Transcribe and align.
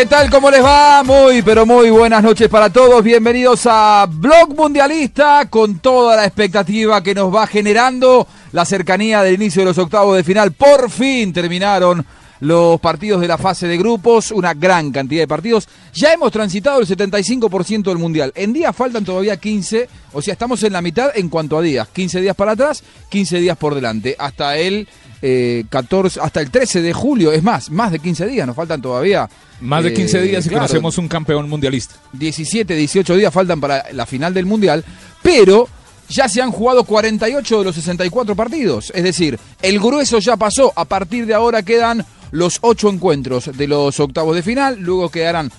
¿Qué 0.00 0.06
tal? 0.06 0.30
¿Cómo 0.30 0.50
les 0.50 0.64
va? 0.64 1.02
Muy, 1.02 1.42
pero 1.42 1.66
muy 1.66 1.90
buenas 1.90 2.22
noches 2.22 2.48
para 2.48 2.70
todos. 2.70 3.04
Bienvenidos 3.04 3.66
a 3.66 4.06
Blog 4.10 4.56
Mundialista 4.56 5.46
con 5.50 5.78
toda 5.78 6.16
la 6.16 6.24
expectativa 6.24 7.02
que 7.02 7.14
nos 7.14 7.34
va 7.34 7.46
generando 7.46 8.26
la 8.52 8.64
cercanía 8.64 9.22
del 9.22 9.34
inicio 9.34 9.60
de 9.60 9.66
los 9.66 9.76
octavos 9.76 10.16
de 10.16 10.24
final. 10.24 10.52
Por 10.52 10.90
fin 10.90 11.34
terminaron 11.34 12.06
los 12.40 12.80
partidos 12.80 13.20
de 13.20 13.28
la 13.28 13.36
fase 13.36 13.68
de 13.68 13.76
grupos, 13.76 14.30
una 14.30 14.54
gran 14.54 14.90
cantidad 14.90 15.20
de 15.20 15.28
partidos. 15.28 15.68
Ya 15.92 16.14
hemos 16.14 16.32
transitado 16.32 16.80
el 16.80 16.86
75% 16.86 17.82
del 17.82 17.98
Mundial. 17.98 18.32
En 18.34 18.54
días 18.54 18.74
faltan 18.74 19.04
todavía 19.04 19.36
15, 19.36 19.86
o 20.14 20.22
sea, 20.22 20.32
estamos 20.32 20.62
en 20.62 20.72
la 20.72 20.80
mitad 20.80 21.10
en 21.14 21.28
cuanto 21.28 21.58
a 21.58 21.62
días. 21.62 21.86
15 21.88 22.22
días 22.22 22.36
para 22.36 22.52
atrás, 22.52 22.82
15 23.10 23.38
días 23.38 23.58
por 23.58 23.74
delante. 23.74 24.16
Hasta 24.18 24.56
el 24.56 24.88
eh, 25.22 25.64
14, 25.68 26.20
hasta 26.20 26.40
el 26.40 26.50
13 26.50 26.82
de 26.82 26.92
julio, 26.92 27.32
es 27.32 27.42
más, 27.42 27.70
más 27.70 27.92
de 27.92 27.98
15 27.98 28.26
días, 28.26 28.46
nos 28.46 28.56
faltan 28.56 28.80
todavía. 28.80 29.28
Más 29.60 29.84
de 29.84 29.92
15 29.92 30.18
eh, 30.18 30.22
días 30.22 30.46
y 30.46 30.48
claro, 30.48 30.62
conocemos 30.62 30.96
un 30.98 31.08
campeón 31.08 31.48
mundialista. 31.48 31.96
17, 32.12 32.74
18 32.74 33.16
días 33.16 33.32
faltan 33.32 33.60
para 33.60 33.84
la 33.92 34.06
final 34.06 34.32
del 34.32 34.46
Mundial, 34.46 34.84
pero 35.22 35.68
ya 36.08 36.28
se 36.28 36.40
han 36.40 36.50
jugado 36.50 36.84
48 36.84 37.58
de 37.58 37.64
los 37.64 37.74
64 37.74 38.34
partidos. 38.34 38.90
Es 38.94 39.04
decir, 39.04 39.38
el 39.62 39.78
grueso 39.78 40.18
ya 40.18 40.36
pasó. 40.36 40.72
A 40.74 40.84
partir 40.84 41.26
de 41.26 41.34
ahora 41.34 41.62
quedan 41.62 42.04
los 42.30 42.58
8 42.62 42.88
encuentros 42.88 43.56
de 43.56 43.68
los 43.68 44.00
octavos 44.00 44.34
de 44.34 44.42
final, 44.42 44.78
luego 44.80 45.10
quedarán 45.10 45.50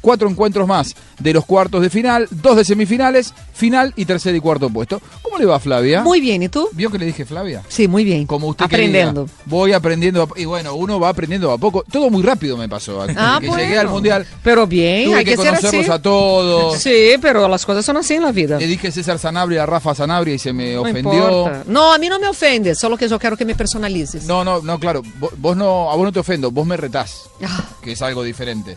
4 0.00 0.28
encuentros 0.28 0.66
más 0.66 0.94
de 1.18 1.32
los 1.34 1.44
cuartos 1.44 1.82
de 1.82 1.90
final, 1.90 2.26
dos 2.30 2.56
de 2.56 2.64
semifinales, 2.64 3.34
final 3.52 3.92
y 3.96 4.06
tercer 4.06 4.34
y 4.34 4.40
cuarto 4.40 4.70
puesto. 4.70 5.00
¿Cómo 5.22 5.36
le 5.38 5.44
va 5.44 5.60
Flavia? 5.60 6.02
Muy 6.02 6.20
bien, 6.20 6.42
¿y 6.42 6.48
tú? 6.48 6.68
¿Vio 6.72 6.90
que 6.90 6.98
le 6.98 7.04
dije 7.06 7.24
Flavia? 7.26 7.62
Sí, 7.68 7.86
muy 7.86 8.04
bien. 8.04 8.26
Como 8.26 8.46
usted 8.48 8.64
Aprendiendo. 8.64 9.26
quería. 9.26 9.42
Voy 9.46 9.72
aprendiendo. 9.72 10.22
a- 10.22 10.40
Y 10.40 10.44
bueno, 10.46 10.74
uno 10.74 10.98
va 10.98 11.10
aprendiendo 11.10 11.52
a 11.52 11.58
poco. 11.58 11.84
Todo 11.90 12.08
muy 12.10 12.22
rápido 12.22 12.56
me 12.56 12.68
pasó. 12.68 13.02
Ah, 13.16 13.38
que 13.40 13.48
bueno. 13.48 13.62
llegué 13.62 13.78
al 13.78 13.88
Mundial. 13.88 14.26
Pero 14.42 14.66
bien, 14.66 15.06
Tuve 15.06 15.16
hay 15.18 15.24
que, 15.24 15.30
que, 15.32 15.36
ser 15.36 15.46
conocerlos 15.48 15.82
así. 15.82 15.90
a 15.92 16.02
todos. 16.02 16.78
Sí, 16.78 17.14
pero 17.20 17.46
las 17.48 17.66
cosas 17.66 17.84
son 17.84 17.96
así 17.98 18.14
en 18.14 18.22
la 18.22 18.32
vida. 18.32 18.58
Le 18.58 18.66
dije 18.66 18.90
César 18.90 19.18
Sanabria 19.18 19.64
a 19.64 19.66
Rafa 19.66 19.94
Sanabria 19.94 20.34
y 20.34 20.38
se 20.38 20.52
me 20.52 20.74
No 20.74 20.82
ofendió. 20.82 21.12
importa. 21.12 21.64
No, 21.66 21.92
a 21.92 21.98
mí 21.98 22.08
no 22.08 22.18
me 22.18 22.28
ofende, 22.28 22.74
solo 22.74 22.96
que 22.96 23.08
yo 23.08 23.18
quiero 23.18 23.36
que 23.36 23.44
me 23.44 23.54
personalices. 23.54 24.24
No, 24.24 24.42
no, 24.44 24.62
no, 24.62 24.78
claro. 24.78 25.02
Vos, 25.18 25.32
vos 25.36 25.56
no, 25.56 25.90
a 25.90 25.96
vos 25.96 26.04
no 26.04 26.12
te 26.12 26.20
ofendo, 26.20 26.50
vos 26.50 26.66
me 26.66 26.76
retás, 26.76 27.28
Ah, 27.44 27.64
que 27.82 27.92
es 27.92 28.02
algo 28.02 28.22
diferente. 28.22 28.76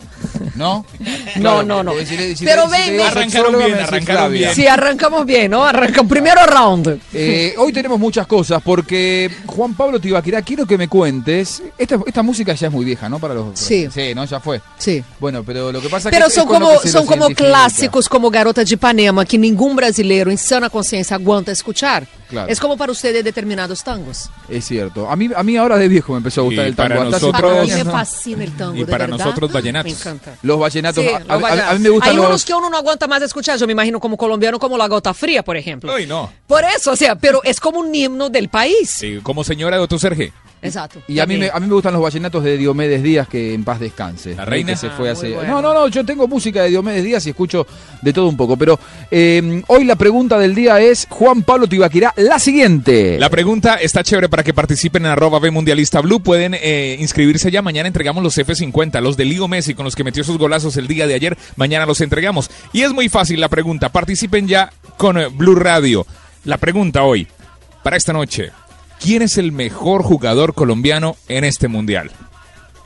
¿No? 0.56 0.73
No, 1.36 1.62
no, 1.62 1.82
no. 1.82 1.92
Pero 2.44 2.68
ven. 2.68 3.00
Arrancaron 3.00 3.58
bien, 3.58 3.74
arrancaron 3.74 4.32
bien. 4.32 4.54
Sí, 4.54 4.66
arrancamos 4.66 5.26
bien, 5.26 5.50
¿no? 5.50 5.64
Arrancamos. 5.64 6.08
Primero 6.10 6.40
round. 6.46 7.00
Eh, 7.12 7.54
hoy 7.58 7.72
tenemos 7.72 7.98
muchas 7.98 8.26
cosas 8.26 8.62
porque 8.62 9.30
Juan 9.46 9.74
Pablo 9.74 10.00
Tibaquirá, 10.00 10.42
quiero 10.42 10.64
que 10.66 10.78
me 10.78 10.86
cuentes. 10.88 11.62
Esta, 11.76 11.98
esta 12.06 12.22
música 12.22 12.54
ya 12.54 12.68
es 12.68 12.72
muy 12.72 12.84
vieja, 12.84 13.08
¿no? 13.08 13.18
Para 13.18 13.34
los. 13.34 13.58
Sí. 13.58 13.88
Sí, 13.92 14.14
¿no? 14.14 14.24
Ya 14.24 14.38
fue. 14.40 14.60
Sí. 14.78 15.02
Bueno, 15.18 15.42
pero 15.44 15.72
lo 15.72 15.80
que 15.80 15.88
pasa 15.88 16.08
Pero 16.10 16.26
que. 16.26 16.28
es- 16.28 16.34
son 16.34 16.44
es 16.44 16.48
lo 16.48 16.54
como, 16.66 16.80
que 16.80 16.88
son 16.88 17.06
como 17.06 17.28
clásicos 17.30 18.08
como 18.08 18.30
Garota 18.30 18.62
de 18.64 18.72
Ipanema, 18.74 19.24
que 19.24 19.36
ningún 19.38 19.74
brasileiro 19.76 20.30
en 20.30 20.38
sana 20.38 20.70
conciencia 20.70 21.16
aguanta 21.16 21.50
escuchar. 21.52 22.06
Claro. 22.28 22.50
Es 22.50 22.58
como 22.58 22.76
para 22.76 22.90
ustedes 22.90 23.22
determinados 23.22 23.84
tangos. 23.84 24.30
Es 24.48 24.64
cierto. 24.64 25.08
A 25.08 25.14
mí, 25.14 25.28
a 25.36 25.42
mí 25.42 25.56
ahora 25.56 25.76
de 25.76 25.86
viejo 25.88 26.12
me 26.12 26.18
empezó 26.18 26.40
a 26.40 26.44
gustar 26.44 26.64
Y 26.64 26.68
el 26.70 26.74
tango. 26.74 26.88
para 26.96 27.04
nosotros- 27.10 27.58
a 27.70 27.76
mí 27.76 27.84
me 27.84 27.90
fascina 27.90 28.44
el 28.44 28.52
tango, 28.56 28.74
Y 28.76 28.78
de 28.80 28.86
para 28.86 29.06
verdad. 29.06 29.24
nosotros, 29.26 29.52
vallenatos. 29.52 29.92
Me 29.92 29.98
encanta. 29.98 30.34
Los 30.54 30.60
vallenatos. 30.62 31.04
Sí, 31.04 31.10
a, 31.10 31.18
los 31.20 31.28
a- 31.30 31.34
a- 31.34 31.38
vallenatos. 31.38 31.70
a 31.70 31.74
mí 31.74 31.80
me 31.80 31.88
gustan 31.90 32.10
Hay 32.10 32.16
los. 32.16 32.26
unos 32.26 32.44
que 32.44 32.54
uno 32.54 32.70
no 32.70 32.76
aguanta 32.76 33.06
más 33.06 33.22
escuchar, 33.22 33.58
yo 33.58 33.66
me 33.66 33.72
imagino 33.72 34.00
como 34.00 34.16
colombiano, 34.16 34.58
como 34.58 34.76
La 34.78 34.88
Gota 34.88 35.12
Fría, 35.14 35.42
por 35.42 35.56
ejemplo. 35.56 35.92
No. 36.06 36.32
Por 36.46 36.64
eso, 36.64 36.92
o 36.92 36.96
sea, 36.96 37.14
pero 37.16 37.42
es 37.44 37.60
como 37.60 37.78
un 37.80 37.94
himno 37.94 38.28
del 38.30 38.48
país. 38.48 38.90
Sí, 38.90 39.20
como 39.22 39.44
señora 39.44 39.76
de 39.76 39.82
Otto 39.82 39.98
Serge. 39.98 40.32
Exacto. 40.64 41.00
Y 41.06 41.18
a 41.18 41.26
mí, 41.26 41.36
me, 41.36 41.50
a 41.52 41.60
mí 41.60 41.66
me 41.66 41.74
gustan 41.74 41.92
los 41.92 42.02
vallenatos 42.02 42.42
de 42.42 42.56
Diomedes 42.56 43.02
Díaz, 43.02 43.28
que 43.28 43.54
en 43.54 43.62
paz 43.64 43.78
descanse. 43.80 44.34
¿La 44.34 44.44
reina? 44.44 44.72
Que 44.72 44.76
se 44.78 44.86
Ah, 44.88 44.90
fue 44.96 45.04
muy 45.04 45.08
hace... 45.10 45.34
bueno. 45.34 45.52
No, 45.52 45.62
no, 45.62 45.74
no, 45.74 45.88
yo 45.88 46.04
tengo 46.04 46.26
música 46.26 46.62
de 46.62 46.70
Diomedes 46.70 47.04
Díaz 47.04 47.26
y 47.26 47.30
escucho 47.30 47.66
de 48.02 48.12
todo 48.12 48.28
un 48.28 48.36
poco. 48.36 48.56
Pero 48.56 48.78
eh, 49.10 49.62
hoy 49.68 49.84
la 49.84 49.96
pregunta 49.96 50.38
del 50.38 50.54
día 50.54 50.80
es, 50.80 51.06
Juan 51.10 51.42
Pablo 51.42 51.68
Tibaquirá, 51.68 52.12
la 52.16 52.38
siguiente. 52.38 53.18
La 53.18 53.30
pregunta 53.30 53.74
está 53.76 54.02
chévere 54.02 54.28
para 54.28 54.42
que 54.42 54.54
participen 54.54 55.04
en 55.04 55.12
arroba 55.12 55.38
B 55.38 55.50
Mundialista 55.50 56.00
Blue. 56.00 56.20
Pueden 56.20 56.54
eh, 56.54 56.96
inscribirse 56.98 57.50
ya. 57.50 57.60
Mañana 57.62 57.86
entregamos 57.86 58.22
los 58.22 58.36
F50, 58.38 59.00
los 59.00 59.16
de 59.16 59.24
Ligo 59.26 59.48
Messi 59.48 59.74
con 59.74 59.84
los 59.84 59.94
que 59.94 60.04
metió 60.04 60.24
sus 60.24 60.38
golazos 60.38 60.76
el 60.76 60.86
día 60.88 61.06
de 61.06 61.14
ayer. 61.14 61.36
Mañana 61.56 61.84
los 61.86 62.00
entregamos. 62.00 62.50
Y 62.72 62.82
es 62.82 62.92
muy 62.92 63.08
fácil 63.08 63.40
la 63.40 63.48
pregunta. 63.48 63.90
Participen 63.90 64.48
ya 64.48 64.72
con 64.96 65.18
eh, 65.18 65.28
Blue 65.28 65.54
Radio. 65.56 66.06
La 66.44 66.56
pregunta 66.58 67.02
hoy, 67.02 67.26
para 67.82 67.96
esta 67.96 68.12
noche. 68.12 68.50
¿Quién 69.04 69.20
es 69.20 69.36
el 69.36 69.52
mejor 69.52 70.02
jugador 70.02 70.54
colombiano 70.54 71.16
en 71.28 71.44
este 71.44 71.68
mundial? 71.68 72.10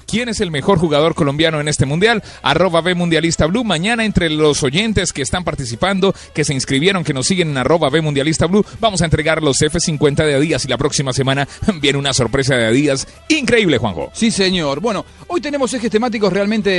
¿Quién 0.05 0.29
es 0.29 0.41
el 0.41 0.51
mejor 0.51 0.79
jugador 0.81 1.15
colombiano 1.15 1.61
en 1.61 1.69
este 1.69 1.87
mundial? 1.87 2.25
Arroba 2.43 2.81
B 2.81 2.97
Mundialista 2.97 3.47
Blue. 3.47 3.63
Mañana 3.63 4.05
entre 4.05 4.29
los 4.29 4.65
oyentes 4.65 5.13
que 5.13 5.23
están 5.23 5.45
participando, 5.45 6.13
que 6.35 6.43
se 6.45 6.55
inscribieron, 6.55 7.05
que 7.05 7.15
nos 7.15 7.27
siguen 7.29 7.51
en 7.51 7.59
arroba 7.59 7.89
B 7.89 8.01
Mundialista 8.01 8.47
Blue, 8.47 8.65
vamos 8.81 9.01
a 9.01 9.05
entregar 9.05 9.43
los 9.45 9.59
F50 9.61 10.17
de 10.27 10.35
Adidas 10.35 10.65
y 10.65 10.69
la 10.69 10.77
próxima 10.77 11.13
semana 11.13 11.47
viene 11.81 11.99
una 12.01 12.13
sorpresa 12.13 12.57
de 12.57 12.67
Adidas 12.67 13.07
increíble, 13.29 13.79
Juanjo. 13.79 14.11
Sí, 14.13 14.33
señor. 14.33 14.81
Bueno, 14.81 15.05
hoy 15.29 15.41
tenemos 15.41 15.73
ejes 15.75 15.91
temáticos 15.91 16.33
realmente 16.33 16.71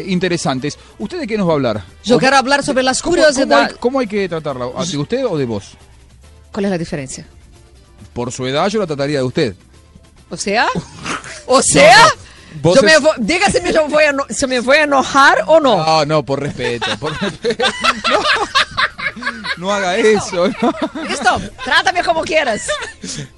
eh, 0.00 0.04
interesantes. 0.08 0.76
¿Usted 0.98 1.20
de 1.20 1.26
qué 1.28 1.38
nos 1.38 1.46
va 1.46 1.52
a 1.52 1.54
hablar? 1.54 1.84
Yo 2.02 2.16
¿O- 2.16 2.18
quiero 2.18 2.36
hablar 2.36 2.64
sobre 2.64 2.82
las 2.82 3.00
¿Cómo, 3.00 3.14
cómo 3.14 3.26
hay, 3.28 3.32
curiosidades. 3.34 3.76
cómo 3.78 4.00
hay 4.00 4.06
que 4.08 4.28
tratarla? 4.28 4.66
¿De 4.90 4.96
usted 4.96 5.24
o 5.26 5.36
de 5.38 5.44
vos? 5.44 5.76
¿Cuál 6.50 6.64
es 6.64 6.70
la 6.72 6.78
diferencia? 6.78 7.26
Por 8.12 8.32
su 8.32 8.46
edad 8.46 8.68
yo 8.68 8.80
la 8.80 8.86
trataría 8.86 9.18
de 9.18 9.24
usted. 9.24 9.54
O 10.30 10.36
sea, 10.36 10.66
o 11.46 11.62
sea, 11.62 12.08
Vos 12.60 12.76
yo 12.76 12.82
me 12.82 12.92
es- 12.92 13.00
diga 13.18 13.50
si 13.50 13.60
me, 13.60 13.72
yo 13.72 13.88
voy 13.88 14.04
a 14.04 14.14
si 14.32 14.46
me 14.46 14.60
voy 14.60 14.76
a 14.78 14.82
enojar 14.84 15.44
o 15.46 15.58
no. 15.60 15.76
No, 15.84 16.04
no, 16.04 16.22
por 16.22 16.40
respeto. 16.40 16.86
Por 16.98 17.18
respeto. 17.20 17.64
No, 18.08 19.28
no 19.58 19.70
haga 19.72 19.96
eso. 19.96 20.48
no. 20.48 21.02
Listo, 21.06 21.40
trátame 21.64 22.02
como 22.02 22.22
quieras. 22.22 22.62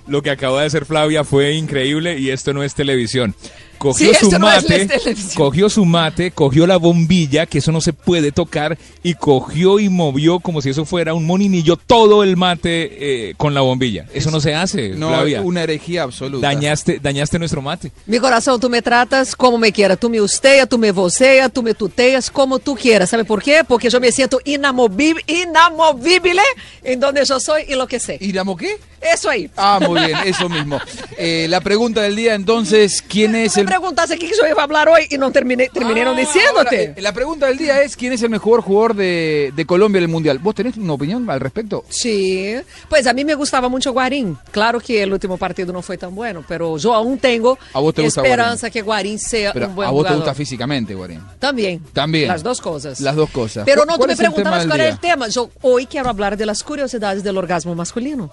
Lo 0.07 0.23
que 0.23 0.31
acaba 0.31 0.61
de 0.61 0.67
hacer 0.67 0.85
Flavia 0.85 1.25
fue 1.25 1.55
increíble 1.55 2.19
y 2.19 2.31
esto 2.31 2.53
no 2.53 2.63
es 2.63 2.75
televisión. 2.75 3.35
Cogió 3.79 4.11
Sí, 4.11 4.15
su 4.21 4.27
esto 4.27 4.39
no 4.39 4.51
es 4.51 4.63
mate, 4.63 4.87
televisión. 4.87 5.35
cogió 5.37 5.69
su 5.69 5.85
mate, 5.85 6.31
cogió 6.31 6.67
la 6.67 6.77
bombilla, 6.77 7.45
que 7.47 7.59
eso 7.59 7.73
no 7.73 7.81
se 7.81 7.93
puede 7.93 8.31
tocar, 8.33 8.79
y 9.03 9.15
cogió 9.15 9.79
y 9.81 9.89
movió 9.89 10.39
como 10.41 10.63
si 10.63 10.71
eso 10.71 10.85
fuera 10.85 11.13
un 11.13 11.27
moninillo 11.27 11.77
todo 11.77 12.23
el 12.23 12.37
mate 12.37 13.31
eh, 13.31 13.35
con 13.37 13.53
la 13.53 13.61
bombilla. 13.63 14.07
Eso 14.15 14.31
no 14.31 14.41
se 14.41 14.55
hace, 14.55 14.91
No, 14.91 15.09
Flavia. 15.09 15.43
una 15.43 15.65
herejía 15.65 16.05
absoluta. 16.05 16.47
Dañaste, 16.47 16.99
dañaste 17.03 17.39
nuestro 17.39 17.61
mate. 17.63 17.91
Mi 18.07 18.19
corazón, 18.21 18.61
tú 18.61 18.71
me 18.71 18.81
tratas 18.81 19.35
como 19.35 19.59
me 19.59 19.73
quieras. 19.73 19.99
Tú 19.99 20.09
me 20.09 20.21
usteas, 20.21 20.69
tú 20.69 20.79
me 20.79 20.93
voceas, 20.93 21.53
tú 21.53 21.63
me 21.63 21.75
tuteas, 21.75 22.31
como 22.31 22.59
tú 22.61 22.77
quieras. 22.77 23.11
¿Sabe 23.11 23.25
por 23.25 23.43
qué? 23.43 23.65
Porque 23.67 23.91
yo 23.91 24.01
me 24.01 24.13
siento 24.13 24.39
inamovible, 24.45 25.23
inamovible 25.27 26.43
en 26.83 27.01
donde 27.01 27.25
yo 27.25 27.41
soy 27.41 27.65
y 27.69 27.75
lo 27.75 27.87
que 27.87 27.99
sé. 27.99 28.19
¿Y 28.21 28.33
la 28.33 28.45
qué? 28.59 28.77
Eso 29.13 29.29
aí. 29.29 29.51
Ah, 29.57 29.79
muy 29.95 30.07
bien, 30.07 30.19
eso 30.27 30.49
mismo. 30.49 30.79
Eh, 31.17 31.47
la 31.49 31.61
pregunta 31.61 32.03
del 32.03 32.17
día 32.17 32.35
entonces, 32.35 33.03
¿quién 33.07 33.35
es 33.35 33.57
Me 33.57 33.63
el... 33.63 33.69
perguntasse 33.69 34.15
o 34.15 34.19
que 34.19 34.27
eu 34.27 34.47
ia 34.47 34.55
falar 34.55 34.89
hoje 34.89 35.09
e 35.11 35.17
não 35.19 35.31
terminei, 35.31 35.69
terminaram 35.69 36.13
Ah, 36.13 36.21
diciéndote. 36.21 36.79
ahora, 36.89 36.95
eh, 36.99 37.03
la 37.03 37.13
pregunta 37.13 37.47
del 37.47 37.59
día 37.59 37.83
es, 37.83 37.97
¿quién 37.97 38.13
es 38.13 38.23
el 38.23 38.31
mejor 38.31 38.61
jugador 38.63 38.95
de, 38.95 39.53
de 39.55 39.65
Colombia 39.67 39.99
en 39.99 40.05
el 40.05 40.09
Mundial? 40.11 40.39
¿Vos 40.39 40.55
tenés 40.55 40.77
una 40.77 40.93
opinión 40.95 41.29
al 41.31 41.41
respecto? 41.41 41.85
Sí, 41.89 42.55
pues 42.89 43.07
a 43.07 43.13
mí 43.13 43.25
me 43.25 43.35
gustaba 43.35 43.69
mucho 43.69 43.93
Guarín. 43.93 44.37
Claro 44.51 44.81
que 44.81 45.03
el 45.03 45.13
último 45.13 45.37
partido 45.39 45.73
no 45.73 45.83
fue 45.83 45.97
tan 45.99 46.15
bueno, 46.15 46.45
pero 46.47 46.77
yo 46.79 46.95
aún 46.95 47.19
tengo 47.19 47.59
A 47.73 47.81
vos 47.81 47.95
te 47.95 48.05
esperanza 48.05 48.71
que 48.71 48.83
Guarín 48.83 49.19
sea 49.19 49.53
Pero 49.53 49.69
un 49.69 49.75
buen 49.77 49.89
a 49.89 49.91
vos 49.91 50.03
te 50.03 50.09
jugador. 50.09 50.19
gusta 50.25 50.35
físicamente, 50.35 50.95
Guarín. 50.95 51.21
También. 51.39 51.81
También. 51.93 52.29
Las 52.29 52.43
dos 52.43 52.61
cosas. 52.61 53.01
Las 53.01 53.15
dos 53.17 53.31
cosas. 53.31 53.65
Pero 53.65 53.83
¿Cu- 53.83 53.89
no, 53.91 53.99
tú 53.99 54.07
me 54.07 54.17
preguntabas 54.17 54.67
cuál 54.67 54.81
era 54.81 54.91
el 54.91 54.99
tema. 54.99 55.29
Yo 55.29 55.51
hoy 55.63 55.87
quiero 55.87 56.09
hablar 56.11 56.37
de 56.37 56.47
las 56.47 56.63
curiosidades 56.63 57.23
del 57.23 57.37
orgasmo 57.37 57.75
masculino. 57.75 58.31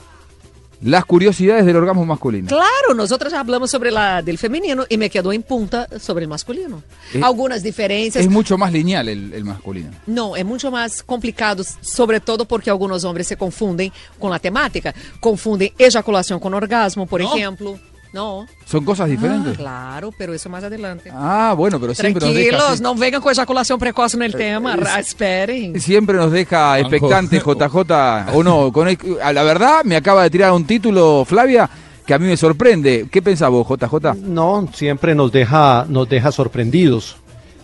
Las 0.83 1.05
curiosidades 1.05 1.65
del 1.65 1.75
orgasmo 1.75 2.05
masculino. 2.05 2.47
Claro, 2.47 2.95
nosotros 2.95 3.31
hablamos 3.33 3.69
sobre 3.69 3.91
la 3.91 4.21
del 4.23 4.37
femenino 4.39 4.85
y 4.89 4.97
me 4.97 5.09
quedó 5.11 5.31
en 5.31 5.43
punta 5.43 5.87
sobre 5.99 6.23
el 6.23 6.29
masculino. 6.29 6.81
Es- 7.13 7.21
Algunas 7.21 7.61
diferencias. 7.61 8.23
Es 8.23 8.29
mucho 8.31 8.57
más 8.57 8.71
lineal 8.73 9.07
el, 9.07 9.31
el 9.33 9.43
masculino. 9.45 9.91
No, 10.07 10.35
é 10.35 10.43
muito 10.43 10.71
mais 10.71 11.01
complicado, 11.03 11.63
sobretudo 11.81 12.45
porque 12.45 12.69
alguns 12.71 13.03
homens 13.03 13.27
se 13.27 13.35
confundem 13.35 13.91
com 14.17 14.33
a 14.33 14.39
temática. 14.39 14.93
Confundem 15.19 15.71
ejaculação 15.77 16.39
com 16.39 16.49
orgasmo, 16.55 17.05
por 17.05 17.21
exemplo. 17.21 17.79
Não. 18.13 18.45
¿Son 18.65 18.83
cosas 18.83 19.09
diferentes? 19.09 19.55
Claro, 19.57 20.11
pero 20.17 20.35
isso 20.35 20.49
mais 20.49 20.63
adelante. 20.65 21.09
Ah, 21.13 21.53
bueno, 21.55 21.79
pero 21.79 21.93
siempre 21.95 22.25
nos 22.25 22.33
deja... 22.35 22.49
Tranquilos, 22.49 22.73
así- 22.73 22.83
não 22.83 22.95
venham 22.95 23.21
com 23.21 23.31
ejaculação 23.31 23.79
precoce 23.79 24.17
no 24.17 24.29
tema. 24.31 24.75
ra- 24.75 24.99
Esperem. 24.99 25.79
Siempre 25.79 26.17
nos 26.17 26.29
deja 26.31 26.77
expectante 26.81 27.37
JJ, 27.45 28.33
o 28.33 28.43
no, 28.43 28.71
con 28.73 28.89
el- 28.89 28.97
a 29.23 29.31
la 29.31 29.43
verdad 29.43 29.83
me 29.85 29.95
acaba 29.95 30.23
de 30.23 30.29
tirar 30.29 30.51
un 30.51 30.65
título, 30.65 31.23
Flavia, 31.25 31.69
que 32.05 32.13
a 32.13 32.19
mí 32.19 32.27
me 32.27 32.35
sorprende. 32.35 33.07
¿Qué 33.09 33.21
pensás 33.21 33.49
vos, 33.49 33.65
JJ? 33.65 34.13
No, 34.27 34.67
siempre 34.73 35.15
nos 35.15 35.31
deja, 35.31 35.85
nos 35.87 36.09
deja 36.09 36.33
sorprendidos 36.33 37.15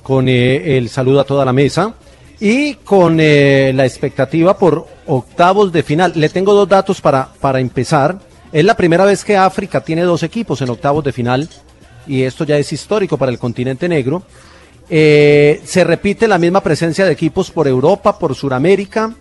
con 0.01 0.29
eh, 0.29 0.77
el 0.77 0.87
saludo 0.87 1.19
a 1.19 1.23
toda 1.25 1.43
la 1.43 1.51
mesa 1.51 1.93
y 2.39 2.75
con 2.75 3.17
eh, 3.19 3.73
la 3.75 3.85
expectativa 3.85 4.57
por 4.57 4.87
octavos 5.07 5.73
de 5.73 5.83
final. 5.83 6.13
Le 6.15 6.29
tengo 6.29 6.53
dos 6.53 6.69
datos 6.69 7.01
para, 7.01 7.27
para 7.41 7.59
empezar. 7.59 8.17
Es 8.51 8.63
la 8.63 8.75
primera 8.77 9.05
vez 9.05 9.23
que 9.25 9.35
África 9.37 9.81
tiene 9.81 10.03
dos 10.03 10.23
equipos 10.23 10.61
en 10.61 10.69
octavos 10.69 11.03
de 11.03 11.11
final 11.11 11.49
y 12.07 12.23
esto 12.23 12.43
ya 12.45 12.57
es 12.57 12.71
histórico 12.71 13.17
para 13.17 13.31
el 13.31 13.39
continente 13.39 13.89
negro. 13.89 14.23
Eh, 14.89 15.61
se 15.65 15.83
repite 15.83 16.27
la 16.27 16.37
misma 16.37 16.61
presencia 16.61 17.05
de 17.05 17.11
equipos 17.11 17.51
por 17.51 17.67
Europa, 17.67 18.17
por 18.17 18.33
Sudamérica. 18.35 19.13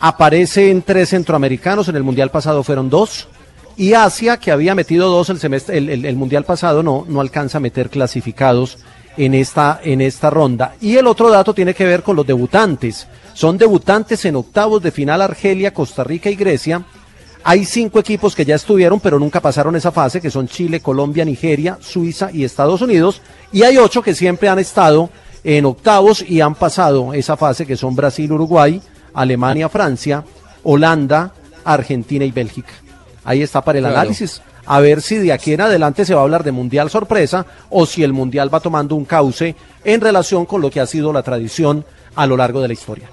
Aparecen 0.00 0.82
tres 0.82 1.10
centroamericanos, 1.10 1.88
en 1.88 1.94
el 1.96 2.02
Mundial 2.02 2.30
pasado 2.30 2.64
fueron 2.64 2.90
dos. 2.90 3.28
Y 3.76 3.94
Asia, 3.94 4.36
que 4.38 4.50
había 4.50 4.74
metido 4.74 5.08
dos 5.08 5.30
el, 5.30 5.38
semestre, 5.38 5.78
el, 5.78 6.04
el- 6.04 6.16
Mundial 6.16 6.44
pasado, 6.44 6.82
no, 6.82 7.06
no 7.08 7.20
alcanza 7.20 7.58
a 7.58 7.60
meter 7.60 7.88
clasificados 7.88 8.78
en 9.16 9.34
esta, 9.34 9.80
en 9.84 10.00
esta 10.00 10.28
ronda. 10.30 10.74
Y 10.80 10.96
el 10.96 11.06
otro 11.06 11.30
dato 11.30 11.54
tiene 11.54 11.72
que 11.74 11.86
ver 11.86 12.02
con 12.02 12.16
los 12.16 12.26
debutantes. 12.26 13.06
Son 13.34 13.56
debutantes 13.56 14.24
en 14.24 14.34
octavos 14.36 14.82
de 14.82 14.90
final 14.90 15.22
Argelia, 15.22 15.72
Costa 15.72 16.02
Rica 16.02 16.28
y 16.28 16.34
Grecia. 16.34 16.82
Hay 17.44 17.64
cinco 17.64 17.98
equipos 17.98 18.34
que 18.36 18.44
ya 18.44 18.54
estuvieron, 18.54 19.00
pero 19.00 19.18
nunca 19.18 19.40
pasaron 19.40 19.74
esa 19.74 19.90
fase, 19.90 20.20
que 20.20 20.30
son 20.30 20.46
Chile, 20.46 20.80
Colombia, 20.80 21.24
Nigeria, 21.24 21.76
Suiza 21.80 22.30
y 22.32 22.44
Estados 22.44 22.80
Unidos. 22.82 23.20
Y 23.52 23.62
hay 23.64 23.78
ocho 23.78 24.00
que 24.02 24.14
siempre 24.14 24.48
han 24.48 24.58
estado 24.60 25.10
en 25.42 25.64
octavos 25.66 26.22
y 26.26 26.40
han 26.40 26.54
pasado 26.54 27.12
esa 27.14 27.36
fase, 27.36 27.66
que 27.66 27.76
son 27.76 27.96
Brasil, 27.96 28.30
Uruguay, 28.32 28.80
Alemania, 29.12 29.68
Francia, 29.68 30.24
Holanda, 30.62 31.32
Argentina 31.64 32.24
y 32.24 32.30
Bélgica. 32.30 32.72
Ahí 33.24 33.42
está 33.42 33.60
para 33.62 33.78
el 33.78 33.84
Claro. 33.84 33.98
análisis. 34.00 34.40
A 34.64 34.78
ver 34.78 35.02
si 35.02 35.16
de 35.16 35.32
aquí 35.32 35.52
en 35.52 35.60
adelante 35.62 36.04
se 36.04 36.14
va 36.14 36.20
a 36.20 36.24
hablar 36.24 36.44
de 36.44 36.52
Mundial 36.52 36.88
sorpresa 36.90 37.44
o 37.70 37.84
si 37.86 38.04
el 38.04 38.12
Mundial 38.12 38.54
va 38.54 38.60
tomando 38.60 38.94
un 38.94 39.04
cauce 39.04 39.56
en 39.84 40.00
relación 40.00 40.46
con 40.46 40.60
lo 40.60 40.70
que 40.70 40.78
ha 40.80 40.86
sido 40.86 41.12
la 41.12 41.24
tradición 41.24 41.84
a 42.14 42.26
lo 42.28 42.36
largo 42.36 42.60
de 42.60 42.68
la 42.68 42.74
historia. 42.74 43.10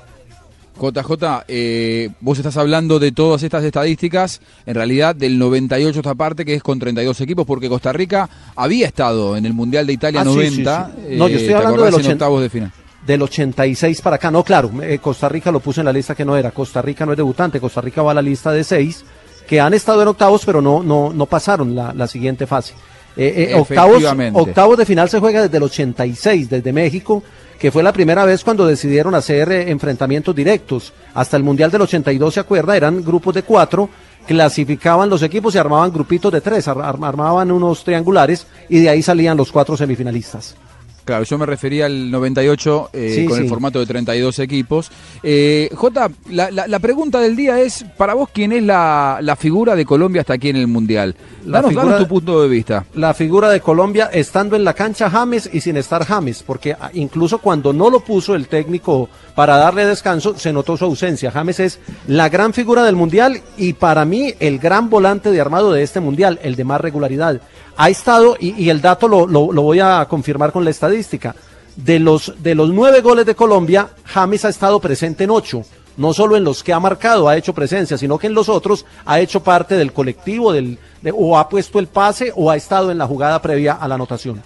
JJ, 0.79 1.43
eh, 1.47 2.09
vos 2.21 2.37
estás 2.37 2.55
hablando 2.57 2.99
de 2.99 3.11
todas 3.11 3.43
estas 3.43 3.63
estadísticas, 3.63 4.41
en 4.65 4.75
realidad 4.75 5.15
del 5.15 5.37
98 5.37 5.99
esta 5.99 6.15
parte, 6.15 6.45
que 6.45 6.53
es 6.55 6.63
con 6.63 6.79
32 6.79 7.19
equipos, 7.21 7.45
porque 7.45 7.67
Costa 7.69 7.91
Rica 7.93 8.29
había 8.55 8.87
estado 8.87 9.35
en 9.35 9.45
el 9.45 9.53
Mundial 9.53 9.85
de 9.87 9.93
Italia 9.93 10.21
Ah, 10.21 10.23
sí, 10.25 10.29
90. 10.29 10.85
sí, 10.95 11.01
sí. 11.09 11.15
No, 11.17 11.27
yo 11.27 11.35
estoy 11.35 11.49
¿te 11.49 11.55
hablando 11.55 11.83
del 11.83 11.93
en 11.93 11.99
80. 11.99 12.13
octavos 12.13 12.41
de 12.41 12.49
final. 12.49 12.71
Del 13.05 13.21
86 13.21 14.01
para 14.01 14.15
acá, 14.17 14.29
no, 14.31 14.43
claro, 14.43 14.71
eh, 14.83 14.99
Costa 14.99 15.29
Rica 15.29 15.51
lo 15.51 15.59
puso 15.59 15.81
en 15.81 15.85
la 15.85 15.93
lista 15.93 16.15
que 16.15 16.25
no 16.25 16.35
era. 16.37 16.51
Costa 16.51 16.81
Rica 16.81 17.05
no 17.05 17.13
es 17.13 17.17
debutante, 17.17 17.59
Costa 17.59 17.81
Rica 17.81 18.01
va 18.01 18.11
a 18.11 18.15
la 18.15 18.21
lista 18.21 18.51
de 18.51 18.63
seis 18.63 19.03
que 19.47 19.59
han 19.59 19.73
estado 19.73 20.01
en 20.03 20.09
octavos, 20.09 20.43
pero 20.45 20.61
no, 20.61 20.83
no, 20.83 21.11
no 21.11 21.25
pasaron 21.25 21.73
la, 21.75 21.91
la 21.93 22.07
siguiente 22.07 22.45
fase. 22.45 22.73
Eh, 23.17 23.49
eh, 23.51 23.55
octavos, 23.55 24.03
octavos 24.33 24.77
de 24.77 24.85
final 24.85 25.09
se 25.09 25.19
juega 25.19 25.41
desde 25.41 25.57
el 25.57 25.63
86, 25.63 26.49
desde 26.49 26.71
México, 26.71 27.23
que 27.59 27.71
fue 27.71 27.83
la 27.83 27.91
primera 27.93 28.23
vez 28.25 28.43
cuando 28.43 28.65
decidieron 28.65 29.13
hacer 29.15 29.51
eh, 29.51 29.69
enfrentamientos 29.69 30.33
directos. 30.33 30.93
Hasta 31.13 31.35
el 31.37 31.43
Mundial 31.43 31.69
del 31.71 31.81
82, 31.81 32.33
¿se 32.33 32.39
acuerda? 32.39 32.77
Eran 32.77 33.03
grupos 33.03 33.33
de 33.35 33.43
cuatro, 33.43 33.89
clasificaban 34.25 35.09
los 35.09 35.21
equipos 35.23 35.53
y 35.55 35.57
armaban 35.57 35.91
grupitos 35.91 36.31
de 36.31 36.39
tres, 36.41 36.67
ar- 36.67 36.81
ar- 36.81 36.97
armaban 37.03 37.51
unos 37.51 37.83
triangulares 37.83 38.47
y 38.69 38.79
de 38.79 38.89
ahí 38.89 39.01
salían 39.01 39.35
los 39.35 39.51
cuatro 39.51 39.75
semifinalistas. 39.75 40.55
Claro, 41.09 41.23
yo 41.23 41.37
me 41.39 41.47
refería 41.47 41.87
al 41.87 42.11
98 42.11 42.89
eh, 42.93 43.13
Sí, 43.15 43.25
con 43.25 43.39
el 43.39 43.49
formato 43.49 43.79
de 43.79 43.87
32 43.87 44.37
equipos. 44.39 44.91
Eh, 45.23 45.69
Jota, 45.73 46.09
la, 46.29 46.51
la- 46.51 46.67
la 46.67 46.77
pregunta 46.79 47.19
del 47.19 47.35
día 47.35 47.59
es, 47.59 47.83
para 47.97 48.13
vos, 48.13 48.29
¿quién 48.31 48.51
es 48.51 48.61
la, 48.61 49.17
la 49.21 49.35
figura 49.35 49.75
de 49.75 49.85
Colombia 49.85 50.21
hasta 50.21 50.33
aquí 50.35 50.49
en 50.49 50.55
el 50.57 50.67
Mundial? 50.67 51.15
La 51.45 51.57
Danos, 51.57 51.69
figura- 51.69 51.85
danos 51.93 52.01
tu 52.03 52.07
punto 52.13 52.41
de 52.43 52.47
vista. 52.47 52.85
la 52.93 53.13
figura 53.15 53.49
de 53.49 53.59
Colombia 53.59 54.09
estando 54.13 54.55
en 54.55 54.63
la 54.63 54.73
cancha 54.75 55.09
James 55.09 55.49
y 55.51 55.61
sin 55.61 55.77
estar 55.77 56.05
James, 56.05 56.43
porque 56.45 56.73
ah, 56.79 56.91
incluso 56.93 57.39
cuando 57.39 57.73
no 57.73 57.89
lo 57.89 58.01
puso 58.01 58.35
el 58.35 58.47
técnico 58.47 59.09
para 59.33 59.57
darle 59.57 59.85
descanso, 59.85 60.37
se 60.37 60.53
notó 60.53 60.77
su 60.77 60.85
ausencia. 60.85 61.31
James 61.31 61.59
es 61.59 61.79
la 62.07 62.29
gran 62.29 62.53
figura 62.53 62.83
del 62.83 62.95
Mundial 62.95 63.41
y 63.57 63.73
para 63.73 64.05
mí 64.05 64.33
el 64.39 64.59
gran 64.59 64.89
volante 64.91 65.31
de 65.31 65.41
armado 65.41 65.71
de 65.71 65.81
este 65.81 65.99
Mundial, 66.01 66.39
el 66.43 66.55
de 66.55 66.63
más 66.65 66.79
regularidad. 66.81 67.41
Ha 67.77 67.89
estado, 67.89 68.35
y, 68.39 68.69
el 68.69 68.81
dato 68.81 69.07
lo, 69.07 69.25
lo- 69.27 69.61
voy 69.61 69.79
a 69.79 70.05
confirmar 70.09 70.51
con 70.51 70.63
la 70.63 70.69
estadística, 70.71 71.35
de 71.75 71.99
los, 71.99 72.33
de 72.43 72.55
los 72.55 72.69
nueve 72.71 73.01
goles 73.01 73.25
de 73.25 73.35
Colombia, 73.35 73.89
James 74.03 74.43
ha 74.45 74.49
estado 74.49 74.79
presente 74.79 75.23
en 75.23 75.29
ocho. 75.29 75.61
No 75.97 76.13
solo 76.13 76.37
en 76.37 76.43
los 76.45 76.63
que 76.63 76.71
ha 76.73 76.79
marcado, 76.79 77.27
ha 77.27 77.35
hecho 77.37 77.53
presencia, 77.53 77.97
sino 77.97 78.17
que 78.17 78.27
en 78.27 78.33
los 78.33 78.47
otros 78.47 78.85
ha 79.05 79.19
hecho 79.19 79.41
parte 79.43 79.75
del 79.75 79.91
colectivo 79.93 80.51
del, 80.53 80.77
de- 81.01 81.13
o 81.15 81.37
ha 81.37 81.47
puesto 81.49 81.79
el 81.79 81.87
pase 81.87 82.31
o 82.35 82.49
ha 82.51 82.55
estado 82.55 82.91
en 82.91 82.97
la 82.97 83.05
jugada 83.07 83.41
previa 83.41 83.73
a 83.73 83.87
la 83.87 83.95
anotación. 83.95 84.41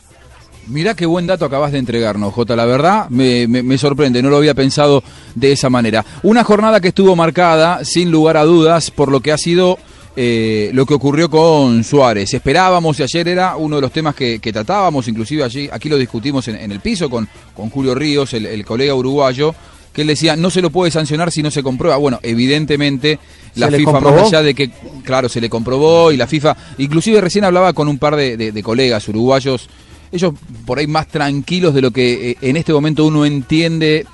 Mirá 0.67 0.95
qué 0.95 1.05
buen 1.05 1.27
dato 1.27 1.43
acabas 1.45 1.71
de 1.73 1.77
entregarnos, 1.79 2.33
Jota. 2.33 2.55
La 2.55 2.65
verdad 2.65 3.09
me- 3.09 3.47
me 3.47 3.77
sorprende, 3.77 4.21
no 4.23 4.29
lo 4.29 4.37
había 4.37 4.53
pensado 4.53 5.03
de 5.35 5.51
esa 5.51 5.69
manera. 5.69 6.05
Una 6.23 6.43
jornada 6.43 6.79
que 6.79 6.87
estuvo 6.87 7.15
marcada, 7.15 7.83
sin 7.83 8.09
lugar 8.11 8.37
a 8.37 8.43
dudas, 8.45 8.89
por 8.89 9.11
lo 9.11 9.19
que 9.19 9.31
ha 9.33 9.37
sido 9.37 9.77
eh, 10.15 10.69
lo 10.73 10.85
que 10.85 10.93
ocurrió 10.93 11.29
con 11.29 11.83
Suárez. 11.83 12.33
Esperábamos 12.33 12.99
y 12.99 13.03
ayer 13.03 13.27
era 13.27 13.55
uno 13.55 13.77
de 13.77 13.81
los 13.81 13.91
temas 13.91 14.15
que, 14.15 14.39
que 14.39 14.53
tratábamos, 14.53 15.07
inclusive 15.07 15.43
allí, 15.43 15.69
aquí 15.71 15.89
lo 15.89 15.97
discutimos 15.97 16.47
en, 16.47 16.55
en 16.57 16.71
el 16.71 16.79
piso 16.79 17.09
con, 17.09 17.27
con 17.55 17.69
Julio 17.69 17.95
Ríos, 17.95 18.33
el, 18.33 18.45
el 18.45 18.63
colega 18.65 18.93
uruguayo, 18.93 19.53
que 19.91 20.01
él 20.01 20.07
decía, 20.07 20.35
no 20.35 20.49
se 20.49 20.61
lo 20.61 20.69
puede 20.71 20.91
sancionar 20.91 21.31
si 21.31 21.43
no 21.43 21.51
se 21.51 21.61
comprueba. 21.63 21.97
Bueno, 21.97 22.19
evidentemente 22.23 23.19
la 23.55 23.67
¿Se 23.67 23.71
le 23.71 23.77
FIFA, 23.79 23.91
más 23.99 24.21
allá 24.27 24.41
de 24.41 24.53
que, 24.55 24.71
claro, 25.03 25.29
se 25.29 25.39
le 25.41 25.49
comprobó 25.49 26.11
y 26.11 26.17
la 26.17 26.25
FIFA, 26.27 26.55
inclusive 26.79 27.21
recién 27.21 27.45
hablaba 27.45 27.73
con 27.73 27.87
un 27.87 27.99
par 27.99 28.15
de, 28.15 28.35
de- 28.37 28.51
de 28.51 28.63
colegas 28.63 29.07
uruguayos, 29.07 29.69
ellos 30.11 30.33
por 30.65 30.77
ahí 30.79 30.87
más 30.87 31.07
tranquilos 31.07 31.73
de 31.73 31.81
lo 31.81 31.91
que 31.91 32.31
eh, 32.31 32.37
en 32.41 32.55
este 32.57 32.71
momento 32.73 33.05
uno 33.05 33.25
entiende 33.25 34.05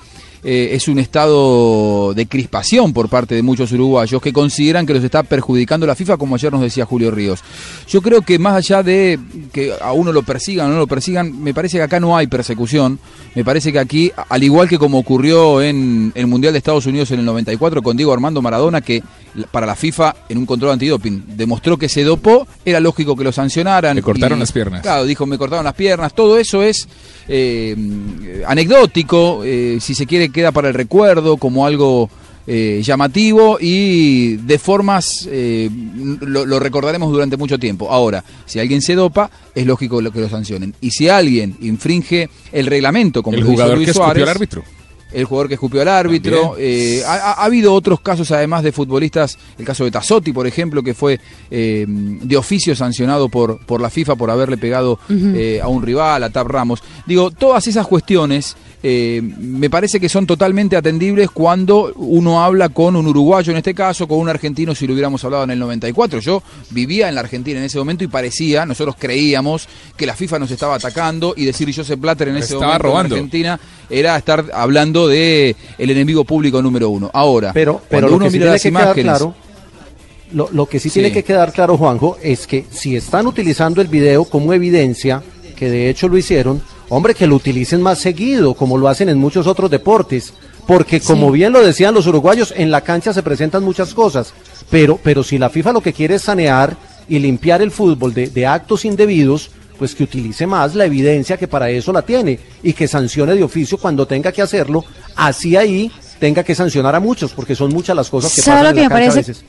eh, 0.42 0.70
es 0.72 0.88
un 0.88 0.98
estado 0.98 2.14
de 2.14 2.26
crispación 2.26 2.92
por 2.92 3.08
parte 3.08 3.34
de 3.34 3.42
muchos 3.42 3.72
uruguayos 3.72 4.20
que 4.22 4.32
consideran 4.32 4.86
que 4.86 4.94
los 4.94 5.04
está 5.04 5.22
perjudicando 5.22 5.86
la 5.86 5.94
FIFA, 5.94 6.16
como 6.16 6.34
ayer 6.34 6.52
nos 6.52 6.62
decía 6.62 6.84
Julio 6.86 7.10
Ríos. 7.10 7.40
Yo 7.88 8.00
creo 8.02 8.22
que 8.22 8.38
más 8.38 8.54
allá 8.54 8.82
de 8.82 9.18
que 9.52 9.72
a 9.80 9.92
uno 9.92 10.12
lo 10.12 10.22
persigan 10.22 10.66
o 10.68 10.70
no 10.72 10.78
lo 10.78 10.86
persigan, 10.86 11.42
me 11.42 11.52
parece 11.54 11.76
que 11.78 11.82
acá 11.82 12.00
no 12.00 12.16
hay 12.16 12.26
persecución. 12.26 12.98
Me 13.34 13.44
parece 13.44 13.72
que 13.72 13.78
aquí, 13.78 14.10
al 14.28 14.42
igual 14.42 14.68
que 14.68 14.78
como 14.78 14.98
ocurrió 14.98 15.62
en 15.62 16.12
el 16.14 16.26
Mundial 16.26 16.52
de 16.52 16.58
Estados 16.58 16.86
Unidos 16.86 17.10
en 17.12 17.20
el 17.20 17.24
94 17.26 17.82
con 17.82 17.96
Diego 17.96 18.12
Armando 18.12 18.42
Maradona, 18.42 18.80
que 18.80 19.02
para 19.52 19.66
la 19.66 19.76
FIFA 19.76 20.16
en 20.28 20.38
un 20.38 20.46
control 20.46 20.72
antidoping 20.72 21.24
demostró 21.36 21.76
que 21.76 21.88
se 21.88 22.02
dopó, 22.02 22.48
era 22.64 22.80
lógico 22.80 23.14
que 23.14 23.22
lo 23.24 23.30
sancionaran. 23.30 23.94
Le 23.94 24.02
cortaron 24.02 24.38
y- 24.38 24.40
las 24.40 24.50
piernas. 24.52 24.80
Claro, 24.82 25.04
dijo, 25.04 25.26
me 25.26 25.38
cortaron 25.38 25.64
las 25.64 25.74
piernas. 25.74 26.12
Todo 26.14 26.38
eso 26.38 26.62
es 26.62 26.88
eh, 27.28 27.76
anecdótico, 28.46 29.42
eh, 29.44 29.78
si 29.80 29.94
se 29.94 30.06
quiere 30.06 30.29
queda 30.30 30.52
para 30.52 30.68
el 30.68 30.74
recuerdo 30.74 31.36
como 31.36 31.66
algo 31.66 32.10
eh, 32.46 32.80
llamativo 32.82 33.58
y 33.60 34.36
de 34.36 34.58
formas 34.58 35.28
eh, 35.30 35.70
lo, 36.20 36.46
lo 36.46 36.58
recordaremos 36.58 37.12
durante 37.12 37.36
mucho 37.36 37.58
tiempo. 37.58 37.90
Ahora, 37.90 38.24
si 38.46 38.58
alguien 38.58 38.82
se 38.82 38.94
dopa, 38.94 39.30
es 39.54 39.66
lógico 39.66 40.00
lo 40.00 40.10
que 40.10 40.20
lo 40.20 40.28
sancionen. 40.28 40.74
Y 40.80 40.90
si 40.90 41.08
alguien 41.08 41.56
infringe 41.60 42.28
el 42.50 42.66
reglamento, 42.66 43.22
como 43.22 43.36
El 43.36 43.44
jugador 43.44 43.76
Luis 43.76 43.86
que 43.86 43.90
escupió 43.92 44.06
Suárez, 44.06 44.22
al 44.24 44.28
árbitro. 44.28 44.64
El 45.12 45.24
jugador 45.24 45.48
que 45.48 45.54
escupió 45.54 45.82
al 45.82 45.88
árbitro. 45.88 46.54
eh, 46.58 47.02
ha, 47.06 47.14
ha- 47.14 47.32
ha 47.32 47.44
habido 47.44 47.72
otros 47.74 48.00
casos, 48.00 48.30
además 48.32 48.62
de 48.62 48.72
futbolistas, 48.72 49.38
el 49.58 49.64
caso 49.64 49.84
de 49.84 49.90
Tassotti, 49.90 50.32
por 50.32 50.46
ejemplo, 50.46 50.82
que 50.82 50.94
fue 50.94 51.18
eh, 51.50 51.84
de 51.88 52.36
oficio 52.36 52.74
sancionado 52.76 53.28
por, 53.28 53.58
por 53.66 53.80
la 53.80 53.90
FIFA 53.90 54.16
por 54.16 54.30
haberle 54.30 54.56
pegado 54.56 54.98
eh, 55.10 55.60
a 55.62 55.68
un 55.68 55.82
rival, 55.82 56.22
a 56.22 56.30
Tab 56.30 56.46
Ramos. 56.48 56.82
Digo, 57.06 57.30
todas 57.30 57.66
esas 57.66 57.86
cuestiones 57.86 58.56
eh, 58.82 59.20
me 59.22 59.68
parece 59.68 60.00
que 60.00 60.08
son 60.08 60.26
totalmente 60.26 60.74
atendibles 60.76 61.30
cuando 61.30 61.92
uno 61.96 62.42
habla 62.42 62.70
con 62.70 62.96
un 62.96 63.06
uruguayo 63.06 63.50
en 63.50 63.58
este 63.58 63.74
caso, 63.74 64.08
con 64.08 64.18
un 64.18 64.28
argentino 64.30 64.74
si 64.74 64.86
lo 64.86 64.94
hubiéramos 64.94 65.22
hablado 65.24 65.44
en 65.44 65.50
el 65.50 65.58
94. 65.58 66.20
Yo 66.20 66.42
vivía 66.70 67.08
en 67.08 67.14
la 67.14 67.20
Argentina 67.20 67.58
en 67.58 67.66
ese 67.66 67.78
momento 67.78 68.04
y 68.04 68.08
parecía, 68.08 68.64
nosotros 68.64 68.96
creíamos 68.98 69.68
que 69.96 70.06
la 70.06 70.14
FIFA 70.14 70.38
nos 70.38 70.50
estaba 70.50 70.76
atacando 70.76 71.34
y 71.36 71.44
decir 71.44 71.70
Joseph 71.74 72.00
Blatter 72.00 72.28
en 72.28 72.36
ese 72.38 72.54
Estaba 72.54 72.66
momento 72.78 72.82
robando. 72.84 73.14
en 73.16 73.18
Argentina 73.20 73.60
era 73.90 74.16
estar 74.16 74.46
hablando 74.54 75.08
de 75.08 75.54
el 75.78 75.90
enemigo 75.90 76.24
público 76.24 76.62
número 76.62 76.88
uno. 76.90 77.10
Ahora, 77.12 77.52
Pero, 77.52 77.80
pero 77.88 78.06
cuando 78.08 78.16
uno 78.16 78.24
que 78.26 78.38
mira 78.38 78.52
las 78.52 78.62
que 78.62 78.68
imágenes, 78.68 79.04
claro, 79.04 79.34
lo, 80.32 80.48
lo 80.52 80.66
que 80.66 80.78
sí, 80.78 80.88
Sí. 80.88 80.94
tiene 80.94 81.12
que 81.12 81.24
quedar 81.24 81.52
claro, 81.52 81.76
Juanjo, 81.76 82.16
es 82.22 82.46
que 82.46 82.64
si 82.70 82.96
están 82.96 83.26
utilizando 83.26 83.80
el 83.80 83.88
video 83.88 84.24
como 84.24 84.52
evidencia, 84.52 85.22
que 85.56 85.68
de 85.70 85.90
hecho 85.90 86.08
lo 86.08 86.16
hicieron, 86.16 86.62
hombre, 86.88 87.14
que 87.14 87.26
lo 87.26 87.34
utilicen 87.36 87.82
más 87.82 87.98
seguido, 87.98 88.54
como 88.54 88.78
lo 88.78 88.88
hacen 88.88 89.08
en 89.08 89.18
muchos 89.18 89.46
otros 89.46 89.70
deportes. 89.70 90.32
Porque 90.66 91.00
como 91.00 91.32
bien 91.32 91.52
lo 91.52 91.64
decían 91.64 91.94
los 91.94 92.06
uruguayos, 92.06 92.54
en 92.56 92.70
la 92.70 92.82
cancha 92.82 93.12
se 93.12 93.22
presentan 93.24 93.64
muchas 93.64 93.92
cosas. 93.92 94.32
Pero, 94.70 95.00
pero 95.02 95.24
si 95.24 95.36
la 95.36 95.50
FIFA 95.50 95.72
lo 95.72 95.80
que 95.80 95.92
quiere 95.92 96.14
es 96.14 96.22
sanear 96.22 96.76
y 97.08 97.18
limpiar 97.18 97.60
el 97.60 97.72
fútbol 97.72 98.14
de, 98.14 98.28
de 98.28 98.46
actos 98.46 98.84
indebidos, 98.84 99.50
pues 99.80 99.94
que 99.94 100.04
utilice 100.04 100.46
más 100.46 100.74
la 100.74 100.84
evidencia 100.84 101.38
que 101.38 101.48
para 101.48 101.70
eso 101.70 101.90
la 101.90 102.02
tiene 102.02 102.38
y 102.62 102.74
que 102.74 102.86
sancione 102.86 103.34
de 103.34 103.42
oficio 103.42 103.78
cuando 103.78 104.06
tenga 104.06 104.30
que 104.30 104.42
hacerlo, 104.42 104.84
así 105.16 105.56
ahí 105.56 105.90
tenga 106.18 106.44
que 106.44 106.54
sancionar 106.54 106.94
a 106.94 107.00
muchos, 107.00 107.32
porque 107.32 107.56
son 107.56 107.72
muchas 107.72 107.96
las 107.96 108.10
cosas 108.10 108.34
que 108.34 108.42
¿Sabe 108.42 108.58
pasan 108.58 108.64
lo 108.64 108.68
en 108.68 108.74
que 108.76 108.82
la 108.82 108.88
me 108.90 108.94
cancha 109.06 109.10
a 109.10 109.14
parece 109.14 109.30
veces. 109.32 109.44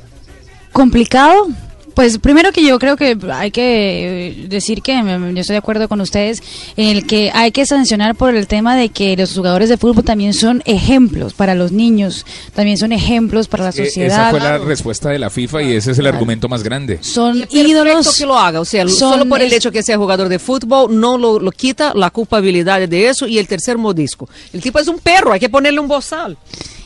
complicado? 0.72 1.48
Pues 1.94 2.18
primero 2.20 2.52
que 2.52 2.64
yo 2.66 2.80
creo 2.80 2.96
que 2.96 3.18
hay 3.32 3.52
que 3.52 4.46
decir 4.48 4.82
que 4.82 4.94
yo 4.94 5.42
estoy 5.42 5.54
de 5.56 5.58
acuerdo 5.58 5.90
con 5.90 6.00
ustedes 6.02 6.42
en 6.78 6.88
el 6.90 7.06
que 7.06 7.32
hay 7.34 7.52
que 7.52 7.66
sancionar 7.66 8.16
por 8.16 8.34
el 8.36 8.48
tema 8.48 8.76
de 8.76 8.90
que 8.90 9.16
los 9.18 9.34
jugadores 9.34 9.68
de 9.70 9.78
fútbol 9.78 10.04
también 10.04 10.34
son 10.34 10.64
ejemplos 10.66 11.34
para 11.34 11.54
los 11.54 11.72
niños, 11.72 12.26
también 12.56 12.78
son 12.78 12.92
ejemplos 12.92 13.48
para 13.48 13.66
la 13.66 13.70
Eh, 13.72 13.74
Esa 13.74 13.84
sociedad. 13.86 14.30
fue 14.32 14.40
la 14.40 14.58
respuesta 14.58 15.10
de 15.10 15.20
la 15.20 15.30
FIFA 15.30 15.64
y 15.64 15.74
ese 15.74 15.92
es 15.92 16.00
el 16.00 16.08
argumento 16.08 16.48
más 16.48 16.64
grande. 16.64 17.00
Son 17.02 17.46
ídolos. 17.52 18.18
que 18.18 18.26
lo 18.26 18.38
haga, 18.38 18.60
o 18.62 18.66
sea, 18.66 18.88
solo 18.88 19.26
por 19.26 19.42
el 19.42 19.52
hecho 19.52 19.72
que 19.72 19.84
sea 19.84 19.98
jugador 19.98 20.30
de 20.30 20.40
fútbol 20.40 20.98
no 21.00 21.18
lo, 21.18 21.40
lo 21.40 21.52
quita 21.52 21.94
la 21.94 22.10
culpabilidad 22.10 22.88
de 22.88 23.10
eso 23.10 23.28
y 23.28 23.38
el 23.38 23.48
tercer 23.48 23.78
modisco. 23.78 24.30
El 24.54 24.62
tipo 24.62 24.80
es 24.80 24.88
un 24.88 25.00
perro, 25.00 25.34
hay 25.34 25.40
que 25.40 25.50
ponerle 25.50 25.80
un 25.80 25.88
bozal. 25.88 26.38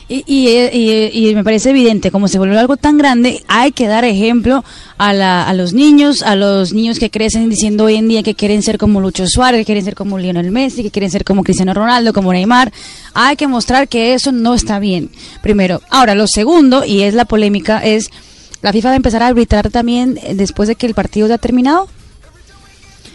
Y, 0.08 0.22
y, 0.24 0.48
y- 0.48 1.30
y 1.30 1.34
me 1.34 1.42
parece 1.42 1.70
evidente, 1.70 2.12
como 2.12 2.28
se 2.28 2.38
volvió 2.38 2.60
algo 2.60 2.76
tan 2.76 2.96
grande, 2.96 3.42
hay 3.48 3.72
que 3.72 3.88
dar 3.88 4.04
ejemplo 4.04 4.62
a, 4.98 5.12
la- 5.12 5.48
a 5.48 5.52
los 5.52 5.72
niños, 5.72 6.22
a 6.22 6.36
los 6.36 6.72
niños 6.72 7.00
que 7.00 7.10
crecen 7.10 7.48
diciendo 7.50 7.84
hoy 7.84 7.96
en 7.96 8.06
día 8.06 8.22
que 8.22 8.36
quieren 8.36 8.62
ser 8.62 8.78
como 8.78 9.00
Lucho 9.00 9.26
Suárez, 9.26 9.60
que 9.60 9.64
quieren 9.64 9.84
ser 9.84 9.96
como 9.96 10.16
Lionel 10.16 10.52
Messi, 10.52 10.84
que 10.84 10.92
quieren 10.92 11.10
ser 11.10 11.24
como 11.24 11.42
Cristiano 11.42 11.74
Ronaldo, 11.74 12.12
como 12.12 12.32
Neymar. 12.32 12.72
Hay 13.14 13.34
que 13.34 13.48
mostrar 13.48 13.88
que 13.88 14.14
eso 14.14 14.30
no 14.30 14.54
está 14.54 14.78
bien, 14.78 15.10
primero. 15.42 15.80
Ahora, 15.90 16.14
lo 16.14 16.28
segundo, 16.28 16.84
y 16.84 17.02
es 17.02 17.14
la 17.14 17.24
polémica, 17.24 17.84
es 17.84 18.10
la 18.62 18.72
FIFA 18.72 18.88
va 18.90 18.92
a 18.92 18.96
empezar 18.96 19.22
a 19.24 19.26
arbitrar 19.26 19.70
también 19.70 20.20
eh, 20.22 20.34
después 20.36 20.68
de 20.68 20.76
que 20.76 20.86
el 20.86 20.94
partido 20.94 21.26
ya 21.26 21.34
ha 21.34 21.38
terminado. 21.38 21.88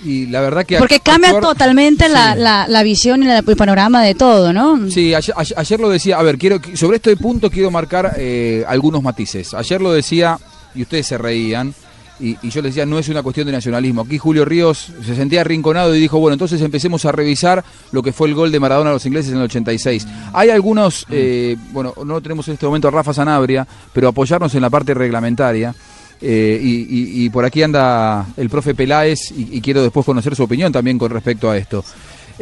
Y 0.03 0.25
la 0.27 0.41
verdad 0.41 0.65
que 0.65 0.77
Porque 0.77 0.99
cambia 0.99 1.29
actuar- 1.31 1.41
totalmente 1.53 2.09
la, 2.09 2.33
Sí. 2.33 2.39
la, 2.39 2.67
la 2.67 2.83
visión 2.83 3.23
y 3.23 3.27
la- 3.27 3.39
el 3.39 3.55
panorama 3.55 4.01
de 4.03 4.15
todo, 4.15 4.51
¿no? 4.53 4.89
Sí, 4.89 5.13
ayer, 5.13 5.33
ayer- 5.55 5.79
lo 5.79 5.89
decía, 5.89 6.17
a 6.17 6.23
ver, 6.23 6.37
quiero 6.37 6.59
sobre 6.75 6.97
este 6.97 7.15
punto 7.17 7.49
quiero 7.49 7.71
marcar 7.71 8.13
eh, 8.17 8.63
algunos 8.67 9.01
matices. 9.03 9.53
Ayer 9.53 9.81
lo 9.81 9.91
decía 9.91 10.37
y 10.75 10.81
ustedes 10.83 11.07
se 11.07 11.17
reían 11.17 11.73
y, 12.19 12.37
y 12.43 12.49
yo 12.51 12.61
les 12.61 12.75
decía, 12.75 12.85
no 12.85 12.99
es 12.99 13.09
una 13.09 13.23
cuestión 13.23 13.47
de 13.47 13.51
nacionalismo. 13.51 14.01
Aquí 14.03 14.19
Julio 14.19 14.45
Ríos 14.45 14.91
se 15.03 15.15
sentía 15.15 15.41
arrinconado 15.41 15.95
y 15.95 15.99
dijo, 15.99 16.19
bueno, 16.19 16.33
entonces 16.33 16.61
empecemos 16.61 17.03
a 17.05 17.11
revisar 17.11 17.63
lo 17.91 18.03
que 18.03 18.13
fue 18.13 18.27
el 18.27 18.35
gol 18.35 18.51
de 18.51 18.59
Maradona 18.59 18.91
a 18.91 18.93
los 18.93 19.05
ingleses 19.07 19.31
en 19.31 19.37
el 19.39 19.45
86. 19.45 20.05
Hay 20.33 20.49
algunos, 20.51 21.05
eh, 21.09 21.57
bueno, 21.71 21.93
no 22.05 22.21
tenemos 22.21 22.47
en 22.47 22.53
este 22.55 22.65
momento 22.67 22.87
a 22.87 22.91
Rafa 22.91 23.11
Sanabria, 23.13 23.67
pero 23.91 24.07
apoyarnos 24.09 24.53
en 24.53 24.61
la 24.61 24.69
parte 24.69 24.93
reglamentaria. 24.93 25.73
Eh, 26.21 26.59
y, 26.61 27.29
por 27.31 27.45
aquí 27.45 27.63
anda 27.63 28.27
el 28.37 28.49
profe 28.49 28.75
Peláez 28.75 29.31
y, 29.31 29.57
y 29.57 29.61
quiero 29.61 29.81
después 29.81 30.05
conocer 30.05 30.35
su 30.35 30.43
opinión 30.43 30.71
también 30.71 30.99
con 30.99 31.09
respecto 31.09 31.49
a 31.49 31.57
esto. 31.57 31.83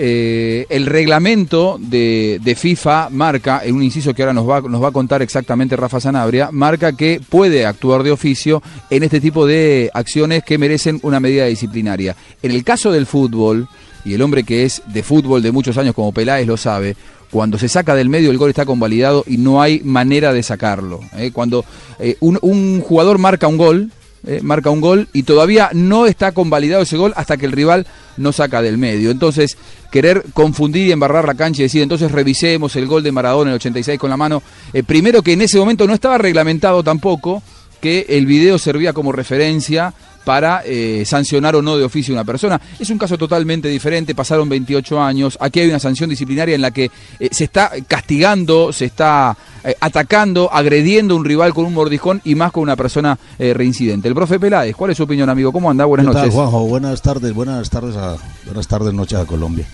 Eh, 0.01 0.65
el 0.69 0.85
reglamento 0.85 1.77
de, 1.77 2.39
de 2.41 2.55
FIFA 2.55 3.09
marca, 3.09 3.61
en 3.65 3.75
un 3.75 3.83
inciso 3.83 4.13
que 4.13 4.21
ahora 4.21 4.33
nos 4.33 4.47
va, 4.47 4.61
nos 4.61 4.81
va 4.81 4.87
a 4.87 4.91
contar 4.93 5.21
exactamente 5.21 5.75
Rafa 5.75 5.99
Sanabria, 5.99 6.51
marca 6.53 6.93
que 6.93 7.19
puede 7.27 7.65
actuar 7.65 8.03
de 8.03 8.11
oficio 8.11 8.63
en 8.89 9.03
este 9.03 9.19
tipo 9.19 9.45
de 9.45 9.91
acciones 9.93 10.43
que 10.45 10.57
merecen 10.57 11.01
una 11.03 11.19
medida 11.19 11.47
disciplinaria. 11.47 12.15
En 12.41 12.51
el 12.51 12.63
caso 12.63 12.93
del 12.93 13.07
fútbol, 13.07 13.67
y 14.05 14.13
el 14.13 14.21
hombre 14.21 14.43
que 14.43 14.63
es 14.63 14.81
de 14.87 15.03
fútbol 15.03 15.41
de 15.41 15.51
muchos 15.51 15.77
años 15.77 15.93
como 15.93 16.13
Peláez 16.13 16.47
lo 16.47 16.55
sabe, 16.55 16.95
cuando 17.31 17.57
se 17.57 17.69
saca 17.69 17.95
del 17.95 18.09
medio 18.09 18.31
el 18.31 18.37
gol 18.37 18.49
está 18.49 18.65
convalidado 18.65 19.23
y 19.27 19.37
no 19.37 19.61
hay 19.61 19.81
manera 19.83 20.33
de 20.33 20.43
sacarlo. 20.43 21.01
¿eh? 21.17 21.31
Cuando 21.31 21.65
eh, 21.99 22.17
un, 22.19 22.81
jugador 22.81 23.17
marca 23.17 23.47
un 23.47 23.57
gol, 23.57 23.91
eh, 24.25 24.39
marca 24.41 24.69
un 24.69 24.81
gol 24.81 25.07
y 25.13 25.23
todavía 25.23 25.69
no 25.73 26.05
está 26.05 26.31
convalidado 26.31 26.83
ese 26.83 26.97
gol 26.97 27.13
hasta 27.15 27.37
que 27.37 27.45
el 27.45 27.51
rival 27.51 27.87
no 28.17 28.31
saca 28.31 28.61
del 28.61 28.77
medio. 28.77 29.11
Entonces, 29.11 29.57
querer 29.91 30.23
confundir 30.33 30.87
y 30.87 30.91
embarrar 30.91 31.25
la 31.25 31.35
cancha 31.35 31.61
y 31.61 31.63
decir, 31.63 31.81
entonces 31.81 32.11
revisemos 32.11 32.75
el 32.75 32.87
gol 32.87 33.03
de 33.03 33.11
Maradona 33.11 33.49
en 33.49 33.53
el 33.53 33.55
86 33.55 33.99
con 33.99 34.09
la 34.09 34.17
mano, 34.17 34.43
primero 34.85 35.21
que 35.21 35.33
en 35.33 35.41
ese 35.41 35.57
momento 35.57 35.87
no 35.87 35.93
estaba 35.93 36.17
reglamentado 36.17 36.83
tampoco 36.83 37.41
que 37.79 38.05
el 38.09 38.25
video 38.25 38.57
servía 38.57 38.91
como 38.91 39.11
referencia 39.11 39.93
para 40.29 40.61
eh, 40.63 41.05
sancionar 41.07 41.55
o 41.55 41.61
no 41.63 41.75
de 41.75 41.83
oficio 41.83 42.13
a 42.13 42.17
una 42.17 42.23
persona. 42.23 42.61
Es 42.79 42.87
un 42.91 42.99
caso 42.99 43.17
totalmente 43.17 43.67
diferente, 43.67 44.13
pasaron 44.13 44.47
28 44.47 45.01
años, 45.01 45.35
aquí 45.41 45.59
hay 45.59 45.69
una 45.69 45.79
sanción 45.79 46.07
disciplinaria 46.07 46.53
en 46.53 46.61
la 46.61 46.69
que 46.69 46.91
eh, 47.19 47.29
se 47.31 47.45
está 47.45 47.71
castigando, 47.87 48.71
se 48.71 48.85
está 48.85 49.35
eh, 49.63 49.73
atacando, 49.81 50.47
agrediendo 50.53 51.15
a 51.15 51.17
un 51.17 51.25
rival 51.25 51.51
con 51.55 51.65
un 51.65 51.73
mordijón 51.73 52.21
y 52.23 52.35
más 52.35 52.51
con 52.51 52.61
una 52.61 52.75
persona 52.75 53.17
reincidente. 53.39 54.07
El 54.07 54.13
profe 54.13 54.39
Peláez, 54.39 54.75
¿cuál 54.75 54.91
es 54.91 54.97
su 54.97 55.03
opinión, 55.03 55.29
amigo? 55.31 55.51
¿Cómo 55.51 55.71
anda? 55.71 55.85
Buenas 55.85 56.05
¿Qué 56.05 56.13
tal, 56.13 56.21
noches. 56.21 56.35
Juanjo? 56.35 56.59
Buenas 56.67 57.01
tardes, 57.01 57.33
buenas 57.33 57.67
tardes, 57.71 57.95
a, 57.95 58.15
buenas 58.45 58.67
tardes, 58.67 58.93
noches 58.93 59.17
a 59.17 59.25
Colombia. 59.25 59.65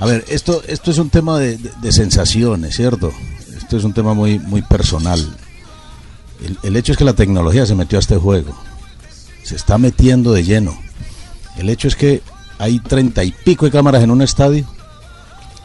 A 0.00 0.06
ver, 0.06 0.24
esto, 0.26 0.60
esto 0.66 0.90
es 0.90 0.98
un 0.98 1.08
tema 1.08 1.38
de, 1.38 1.56
de- 1.56 1.70
de 1.80 1.92
sensaciones, 1.92 2.74
¿cierto? 2.74 3.12
Esto 3.56 3.76
es 3.76 3.84
un 3.84 3.92
tema 3.92 4.12
muy, 4.12 4.40
muy 4.40 4.62
personal. 4.62 5.20
El, 6.44 6.58
el 6.64 6.74
hecho 6.76 6.90
es 6.90 6.98
que 6.98 7.04
la 7.04 7.12
tecnología 7.12 7.64
se 7.64 7.76
metió 7.76 7.96
a 7.96 8.00
este 8.00 8.16
juego. 8.16 8.56
Se 9.44 9.56
está 9.56 9.78
metiendo 9.78 10.32
de 10.32 10.42
lleno. 10.42 10.76
El 11.56 11.68
hecho 11.68 11.88
es 11.88 11.96
que 11.96 12.22
hay 12.58 12.80
treinta 12.80 13.22
y 13.22 13.30
pico 13.30 13.66
de 13.66 13.72
cámaras 13.72 14.02
en 14.02 14.10
un 14.10 14.22
estadio 14.22 14.66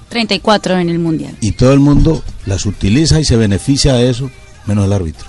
34 0.10 0.80
en 0.80 0.90
el 0.90 1.00
Mundial. 1.00 1.38
y 1.40 1.52
todo 1.52 1.72
el 1.72 1.80
mundo 1.80 2.24
las 2.46 2.66
utiliza 2.66 3.20
y 3.20 3.26
se 3.26 3.38
beneficia 3.38 3.94
de 3.94 4.10
eso, 4.10 4.30
menos 4.66 4.86
el 4.86 4.94
árbitro. 4.94 5.28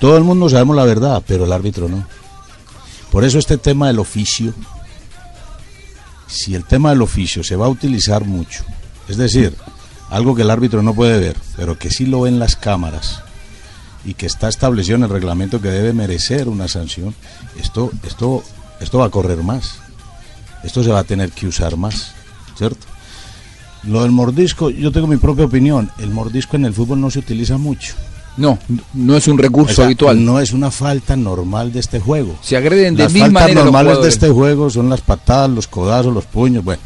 Todo 0.00 0.16
el 0.16 0.24
mundo 0.24 0.48
sabemos 0.48 0.76
la 0.76 0.84
verdad, 0.84 1.22
pero 1.26 1.44
el 1.44 1.52
árbitro 1.52 1.88
no. 1.88 2.06
Por 3.10 3.24
eso 3.24 3.38
este 3.38 3.58
tema 3.58 3.88
del 3.88 3.98
oficio, 3.98 4.54
si 6.26 6.54
el 6.54 6.64
tema 6.64 6.90
del 6.90 7.02
oficio 7.02 7.44
se 7.44 7.56
va 7.56 7.66
a 7.66 7.70
utilizar 7.70 8.24
mucho, 8.24 8.64
es 9.08 9.16
decir, 9.16 9.54
algo 10.10 10.34
que 10.34 10.42
el 10.42 10.50
árbitro 10.50 10.82
no 10.82 10.94
puede 10.94 11.18
ver, 11.18 11.36
pero 11.56 11.78
que 11.78 11.90
sí 11.90 12.06
lo 12.06 12.22
ven 12.22 12.38
las 12.38 12.56
cámaras 12.56 13.22
y 14.04 14.14
que 14.14 14.26
está 14.26 14.48
establecido 14.48 14.96
en 14.96 15.04
el 15.04 15.10
reglamento 15.10 15.60
que 15.60 15.68
debe 15.68 15.92
merecer 15.92 16.48
una 16.48 16.68
sanción, 16.68 17.14
esto, 17.60 17.90
esto, 18.04 18.42
esto 18.80 18.98
va 18.98 19.06
a 19.06 19.10
correr 19.10 19.42
más. 19.42 19.76
Esto 20.64 20.82
se 20.84 20.90
va 20.90 21.00
a 21.00 21.04
tener 21.04 21.30
que 21.32 21.46
usar 21.46 21.76
más, 21.76 22.12
¿cierto? 22.56 22.86
Lo 23.84 24.02
del 24.02 24.12
mordisco, 24.12 24.70
yo 24.70 24.92
tengo 24.92 25.08
mi 25.08 25.16
propia 25.16 25.44
opinión. 25.44 25.90
El 25.98 26.10
mordisco 26.10 26.56
en 26.56 26.66
el 26.66 26.72
fútbol 26.74 27.00
no 27.00 27.10
se 27.10 27.18
utiliza 27.18 27.58
mucho. 27.58 27.94
No, 28.36 28.58
no 28.94 29.16
es 29.16 29.28
un 29.28 29.36
recurso 29.36 29.72
O 29.72 29.76
sea, 29.76 29.84
habitual. 29.86 30.24
No 30.24 30.40
es 30.40 30.52
una 30.52 30.70
falta 30.70 31.16
normal 31.16 31.72
de 31.72 31.80
este 31.80 32.00
juego. 32.00 32.38
Se 32.42 32.56
agreden 32.56 32.94
de 32.94 33.04
Las 33.04 33.12
mil 33.12 33.22
faltas 33.22 33.34
maneras 33.42 33.64
los 33.64 33.72
normales 33.72 34.02
de 34.02 34.08
este 34.08 34.28
juego 34.30 34.70
son 34.70 34.88
las 34.88 35.00
patadas, 35.00 35.50
los 35.50 35.66
codazos, 35.66 36.14
los 36.14 36.24
puños, 36.24 36.64
bueno, 36.64 36.80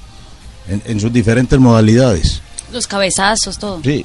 en, 0.68 0.82
en 0.86 0.98
sus 0.98 1.12
diferentes 1.12 1.58
modalidades. 1.58 2.40
Los 2.72 2.86
cabezazos, 2.86 3.58
todo. 3.58 3.80
Sí. 3.84 4.04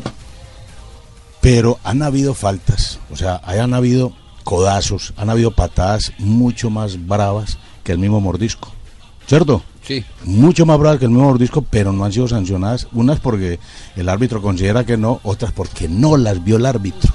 Pero 1.42 1.80
han 1.84 2.04
habido 2.04 2.34
faltas, 2.34 3.00
o 3.12 3.16
sea, 3.18 3.42
han 3.44 3.74
habido 3.74 4.14
codazos, 4.44 5.14
han 5.18 5.30
habido 5.30 5.52
patadas 5.52 6.14
mucho 6.20 6.70
más 6.70 7.08
bravas 7.08 7.58
que 7.84 7.92
el 7.92 7.98
mismo 8.00 8.22
mordisco. 8.22 8.72
¿Cierto? 9.28 9.64
Sí. 9.84 10.04
Mucho 10.26 10.66
más 10.66 10.78
bravas 10.78 11.00
que 11.00 11.06
el 11.06 11.12
mismo 11.12 11.26
mordisco, 11.28 11.64
pero 11.68 11.92
no 11.94 12.06
han 12.06 12.12
sido 12.14 12.28
sancionadas. 12.28 12.88
Unas 12.92 13.20
porque 13.20 13.60
el 13.96 14.10
árbitro 14.10 14.42
considera 14.42 14.86
que 14.86 14.98
no, 14.98 15.20
otras 15.24 15.52
porque 15.52 15.88
no 15.88 16.18
las 16.18 16.44
vio 16.44 16.58
el 16.58 16.66
árbitro. 16.66 17.12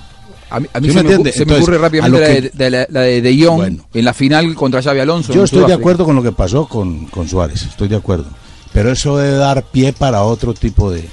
A 0.51 0.61
mí, 0.61 0.69
a 0.73 0.81
mí 0.81 0.89
¿Sí 0.89 0.93
se, 0.95 1.03
me 1.03 1.11
entiende? 1.11 1.33
se 1.33 1.45
me 1.45 1.57
ocurre 1.57 1.79
rápidamente 1.79 2.19
lo 2.21 2.27
la 2.27 2.35
que- 2.35 2.41
de, 2.43 2.51
de 2.51 2.71
la, 2.71 2.87
la 2.89 3.01
de 3.03 3.21
De 3.21 3.45
Jong 3.45 3.57
Bueno. 3.57 3.85
en 3.93 4.05
la 4.05 4.15
final 4.15 4.55
contra 4.55 4.81
Xavi 4.83 5.01
Alonso. 5.01 5.33
Yo 5.33 5.45
estoy 5.45 5.65
de 5.67 5.73
acuerdo 5.75 6.05
con 6.05 6.15
lo 6.17 6.23
que 6.23 6.33
pasó 6.33 6.67
con, 6.69 7.07
con 7.07 7.29
Suárez, 7.29 7.63
estoy 7.63 7.89
de 7.89 7.97
acuerdo. 7.97 8.27
Pero 8.73 8.91
eso 8.93 9.17
debe 9.17 9.37
dar 9.37 9.65
pie 9.65 9.93
para 9.93 10.23
otro 10.23 10.55
tipo 10.55 10.91
de, 10.91 11.09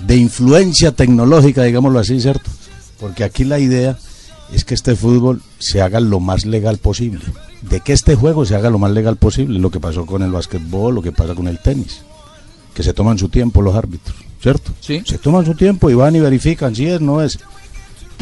de 0.00 0.16
influencia 0.16 0.92
tecnológica, 0.92 1.62
digámoslo 1.62 1.98
así, 1.98 2.20
¿cierto? 2.20 2.50
Porque 3.00 3.24
aquí 3.24 3.44
la 3.44 3.58
idea 3.58 3.98
es 4.52 4.64
que 4.64 4.74
este 4.74 4.96
fútbol 4.96 5.42
se 5.58 5.82
haga 5.82 6.00
lo 6.00 6.20
más 6.20 6.44
legal 6.44 6.78
posible. 6.78 7.20
De 7.62 7.80
que 7.80 7.92
este 7.92 8.14
juego 8.14 8.44
se 8.44 8.54
haga 8.54 8.70
lo 8.70 8.78
más 8.78 8.90
legal 8.92 9.16
posible. 9.16 9.58
Lo 9.58 9.70
que 9.70 9.80
pasó 9.80 10.04
con 10.06 10.22
el 10.22 10.30
básquetbol, 10.30 10.94
lo 10.94 11.02
que 11.02 11.12
pasa 11.12 11.34
con 11.34 11.48
el 11.48 11.58
tenis. 11.58 12.02
Que 12.74 12.82
se 12.82 12.92
toman 12.92 13.18
su 13.18 13.28
tiempo 13.28 13.62
los 13.62 13.74
árbitros, 13.74 14.16
¿cierto? 14.42 14.72
Sí. 14.80 15.02
Se 15.06 15.16
toman 15.18 15.44
su 15.46 15.54
tiempo 15.54 15.88
y 15.90 15.94
van 15.94 16.14
y 16.16 16.20
verifican 16.20 16.74
si 16.74 16.86
es, 16.86 17.00
no 17.00 17.22
es. 17.22 17.38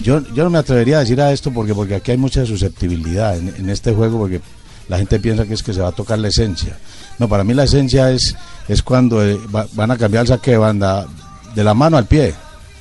Yo, 0.03 0.21
yo 0.35 0.45
no 0.45 0.51
me 0.51 0.59
atrevería 0.59 0.99
a 0.99 1.01
decir 1.01 1.21
a 1.21 1.33
esto 1.33 1.51
porque, 1.53 1.75
porque 1.75 1.95
aquí 1.97 2.13
hay 2.13 2.17
mucha 2.19 2.45
susceptibilidad 2.47 3.37
en, 3.37 3.49
en 3.57 3.71
este 3.71 3.93
juego 3.93 4.19
porque 4.19 4.41
la 4.89 4.99
gente 4.99 5.19
piensa 5.21 5.45
que 5.47 5.55
es 5.55 5.63
que 5.63 5.73
se 5.75 5.81
va 5.81 5.89
a 5.89 5.93
tocar 5.93 6.19
la 6.19 6.29
esencia. 6.29 6.79
No, 7.19 7.29
para 7.29 7.45
mí 7.45 7.53
la 7.55 7.65
esencia 7.65 8.11
es, 8.11 8.37
es 8.69 8.83
cuando 8.83 9.25
eh, 9.25 9.39
va- 9.55 9.67
van 9.75 9.91
a 9.91 9.97
cambiar 9.99 10.23
el 10.23 10.29
saque 10.29 10.53
de 10.53 10.57
banda 10.59 11.07
de 11.55 11.65
la 11.65 11.75
mano 11.75 11.97
al 11.97 12.07
pie. 12.07 12.35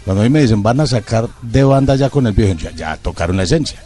Cuando 0.06 0.22
a 0.22 0.24
mí 0.24 0.30
me 0.30 0.42
dicen 0.42 0.63
van 0.63 0.80
a 0.80 0.88
sacar 0.88 1.28
de 1.42 1.63
banda 1.63 1.96
ya 1.96 2.10
con 2.10 2.25
el 2.28 2.34
pie, 2.34 2.56
ya, 2.60 2.72
ya 2.72 2.98
tocaron 2.98 3.38
la 3.38 3.44
esencia. 3.44 3.80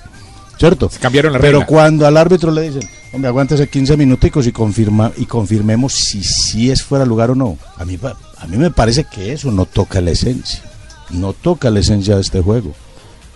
¿Cierto? 0.58 0.89
Cambiaron 1.01 1.34
la 1.34 1.39
Pero 1.39 1.60
regla. 1.60 1.65
cuando 1.65 2.08
al 2.08 2.15
árbitro 2.15 2.50
le 2.50 2.62
dicen, 2.62 2.89
hombre, 3.12 3.27
aguántese 3.27 3.68
15 3.68 3.98
minuticos 3.98 4.48
y, 4.48 4.54
confirma, 4.54 5.12
y 5.18 5.25
confirmemos 5.25 5.94
si 5.94 6.24
sí 6.24 6.72
es 6.72 6.82
fuera 6.82 7.06
lugar 7.06 7.32
o 7.32 7.36
no. 7.36 7.58
A 7.77 7.84
mí, 7.84 8.00
a 8.38 8.48
mí 8.48 8.56
me 8.58 8.72
parece 8.72 9.04
que 9.04 9.34
eso 9.34 9.51
no 9.51 9.65
toca 9.65 10.00
la 10.00 10.12
esencia. 10.12 10.62
No 11.10 11.34
toca 11.34 11.70
la 11.70 11.82
esencia 11.82 12.15
de 12.15 12.22
este 12.22 12.42
juego. 12.42 12.74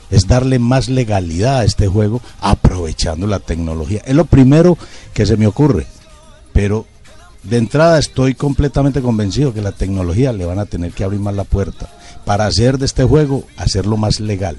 Es 0.10 0.28
darle 0.28 0.60
más 0.60 0.88
legalidad 0.88 1.60
a 1.60 1.66
este 1.66 1.88
juego 1.88 2.22
aprovechando 2.40 3.28
la 3.28 3.40
tecnología. 3.40 4.02
Es 4.06 4.16
lo 4.16 4.24
primero 4.26 4.78
que 5.14 5.26
se 5.26 5.36
me 5.36 5.46
ocurre. 5.46 5.88
Pero 6.54 6.86
de 7.44 7.58
entrada 7.58 7.98
estoy 8.00 8.34
completamente 8.36 9.02
convencido 9.02 9.54
que 9.54 9.62
la 9.62 9.72
tecnología 9.72 10.34
le 10.34 10.46
van 10.46 10.60
a 10.60 10.66
tener 10.66 10.92
que 10.92 11.04
abrir 11.04 11.20
más 11.20 11.36
la 11.36 11.44
puerta 11.46 11.90
para 12.26 12.46
hacer 12.46 12.78
de 12.78 12.86
este 12.86 13.04
juego, 13.04 13.44
hacerlo 13.58 13.98
más 13.98 14.20
legal. 14.20 14.58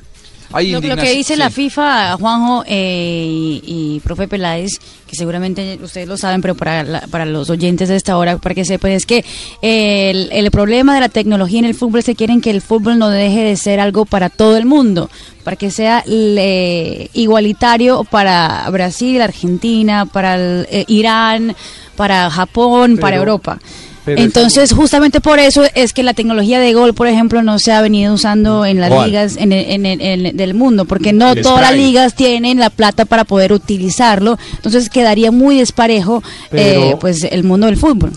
Hay 0.52 0.72
Lo, 0.72 0.80
lo 0.80 0.96
que 0.96 1.12
dice 1.12 1.34
sí. 1.34 1.38
la 1.38 1.48
FIFA, 1.48 2.16
Juanjo 2.16 2.64
eh, 2.66 3.24
y, 3.30 3.62
y 3.96 4.00
profe 4.00 4.26
Peláez, 4.26 4.80
que 5.06 5.14
seguramente 5.14 5.78
ustedes 5.80 6.08
lo 6.08 6.16
saben, 6.16 6.40
pero 6.42 6.56
para, 6.56 6.82
la- 6.82 7.00
para 7.06 7.24
los 7.24 7.50
oyentes 7.50 7.88
de 7.88 7.94
esta 7.94 8.16
hora, 8.18 8.36
para 8.38 8.56
que 8.56 8.64
sepan, 8.64 8.90
es 8.90 9.06
que 9.06 9.24
eh, 9.62 10.10
el, 10.10 10.28
el 10.32 10.50
problema 10.50 10.92
de 10.96 11.02
la 11.02 11.08
tecnología 11.08 11.60
en 11.60 11.66
el 11.66 11.76
fútbol 11.76 12.00
es 12.00 12.06
que 12.06 12.16
quieren 12.16 12.40
que 12.40 12.50
el 12.50 12.62
fútbol 12.62 12.98
no 12.98 13.10
deje 13.10 13.44
de 13.44 13.56
ser 13.56 13.78
algo 13.78 14.06
para 14.06 14.28
todo 14.28 14.56
el 14.56 14.66
mundo, 14.66 15.08
para 15.44 15.54
que 15.56 15.70
sea 15.70 16.02
le- 16.04 17.10
igualitario 17.14 18.02
para 18.02 18.68
Brasil, 18.70 19.22
Argentina, 19.22 20.06
para 20.06 20.34
el, 20.34 20.66
eh, 20.68 20.84
Irán, 20.88 21.54
para 22.00 22.30
Japón, 22.30 22.96
para 22.98 23.16
Europa. 23.16 23.58
Entonces, 24.06 24.72
justamente 24.72 25.20
por 25.20 25.38
eso 25.38 25.64
es 25.74 25.92
que 25.92 26.02
la 26.02 26.14
tecnología 26.14 26.58
de 26.58 26.72
gol, 26.72 26.94
por 26.94 27.06
ejemplo, 27.06 27.42
no 27.42 27.58
se 27.58 27.72
ha 27.72 27.82
venido 27.82 28.14
usando 28.14 28.64
en 28.64 28.80
las 28.80 28.88
¿Cuál? 28.90 29.10
ligas 29.10 29.36
en 29.36 29.52
el- 29.52 29.70
en 29.70 29.84
el- 29.84 30.00
en 30.00 30.26
el- 30.26 30.36
del 30.36 30.54
mundo, 30.54 30.86
porque 30.86 31.12
no 31.12 31.32
El 31.32 31.42
todas 31.42 31.60
las 31.60 31.74
ligas 31.76 32.14
tienen 32.14 32.58
la 32.58 32.70
plata 32.70 33.04
para 33.04 33.24
poder 33.24 33.52
utilizarlo. 33.52 34.38
Entonces, 34.56 34.88
quedaría 34.88 35.30
muy 35.30 35.58
desparejo 35.58 36.22
Pero- 36.50 36.82
eh, 36.84 36.96
pues 36.98 37.22
el 37.24 37.44
mundo 37.44 37.66
del 37.66 37.76
fútbol. 37.76 38.12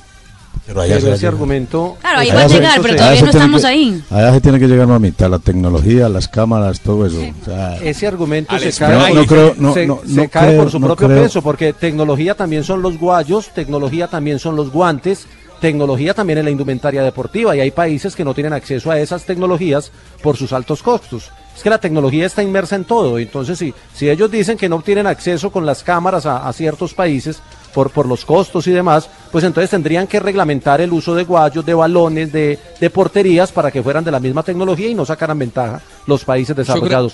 Pero 0.65 0.81
allá 0.81 0.95
Pero 1.01 1.13
ese 1.13 1.27
argumento... 1.27 1.97
Claro, 1.99 2.19
ahí 2.19 2.29
va 2.31 2.41
a 2.43 2.47
llegar, 2.47 2.81
pero 2.81 2.95
todavía 2.95 3.21
no 3.21 3.29
estamos 3.29 3.61
que- 3.61 3.67
ahí. 3.67 4.03
Allá 4.09 4.33
se 4.33 4.41
tiene 4.41 4.59
que 4.59 4.67
llegar 4.67 4.89
a 4.89 4.99
mitad, 4.99 5.29
la 5.29 5.39
tecnología, 5.39 6.07
las 6.09 6.27
cámaras, 6.27 6.79
todo 6.79 7.05
eso. 7.05 7.17
O 7.41 7.45
sea, 7.45 7.75
Ese 7.77 8.07
argumento 8.07 8.57
se 8.57 8.71
cae, 8.71 9.13
No, 9.13 9.21
no 9.21 9.25
creo- 9.27 9.53
no, 9.57 9.73
se, 9.73 9.85
no, 9.87 9.99
se 10.07 10.29
cae 10.29 10.47
creo- 10.49 10.61
por 10.63 10.71
su 10.71 10.79
no 10.79 10.87
propio 10.87 11.07
creo. 11.07 11.23
peso, 11.23 11.41
porque 11.41 11.73
tecnología 11.73 12.35
también 12.35 12.63
son 12.63 12.81
los 12.81 12.97
guayos, 12.97 13.49
tecnología 13.53 14.07
también 14.07 14.39
son 14.39 14.55
los 14.55 14.71
guantes, 14.71 15.25
tecnología 15.59 16.13
también 16.13 16.39
es 16.39 16.45
la 16.45 16.51
indumentaria 16.51 17.03
deportiva 17.03 17.55
y 17.55 17.59
hay 17.61 17.71
países 17.71 18.15
que 18.15 18.23
no 18.25 18.33
tienen 18.33 18.53
acceso 18.53 18.89
a 18.91 18.99
esas 18.99 19.25
tecnologías 19.25 19.91
por 20.21 20.37
sus 20.37 20.51
altos 20.53 20.81
costos. 20.83 21.31
Es 21.55 21.61
que 21.61 21.69
la 21.69 21.77
tecnología 21.77 22.25
está 22.25 22.41
inmersa 22.41 22.75
en 22.75 22.83
todo, 22.85 23.19
entonces 23.19 23.59
si, 23.59 23.73
si 23.93 24.09
ellos 24.09 24.31
dicen 24.31 24.57
que 24.57 24.67
no 24.69 24.81
tienen 24.81 25.07
acceso 25.07 25.51
con 25.51 25.65
las 25.65 25.83
cámaras 25.83 26.25
a, 26.25 26.47
a 26.47 26.53
ciertos 26.53 26.93
países 26.93 27.41
por, 27.73 27.89
por 27.91 28.05
los 28.07 28.23
costos 28.25 28.67
y 28.67 28.71
demás, 28.71 29.09
pues 29.31 29.43
entonces 29.43 29.69
tendrían 29.69 30.07
que 30.07 30.19
reglamentar 30.19 30.79
el 30.81 30.93
uso 30.93 31.15
de 31.15 31.23
guayos, 31.23 31.65
de 31.65 31.73
balones, 31.73 32.31
de, 32.31 32.57
de 32.79 32.89
porterías 32.89 33.51
para 33.51 33.71
que 33.71 33.81
fueran 33.83 34.03
de 34.03 34.11
la 34.11 34.19
misma 34.19 34.43
tecnología 34.43 34.87
y 34.89 34.95
no 34.95 35.05
sacaran 35.05 35.37
ventaja 35.39 35.81
los 36.07 36.23
países 36.23 36.55
desarrollados. 36.55 37.13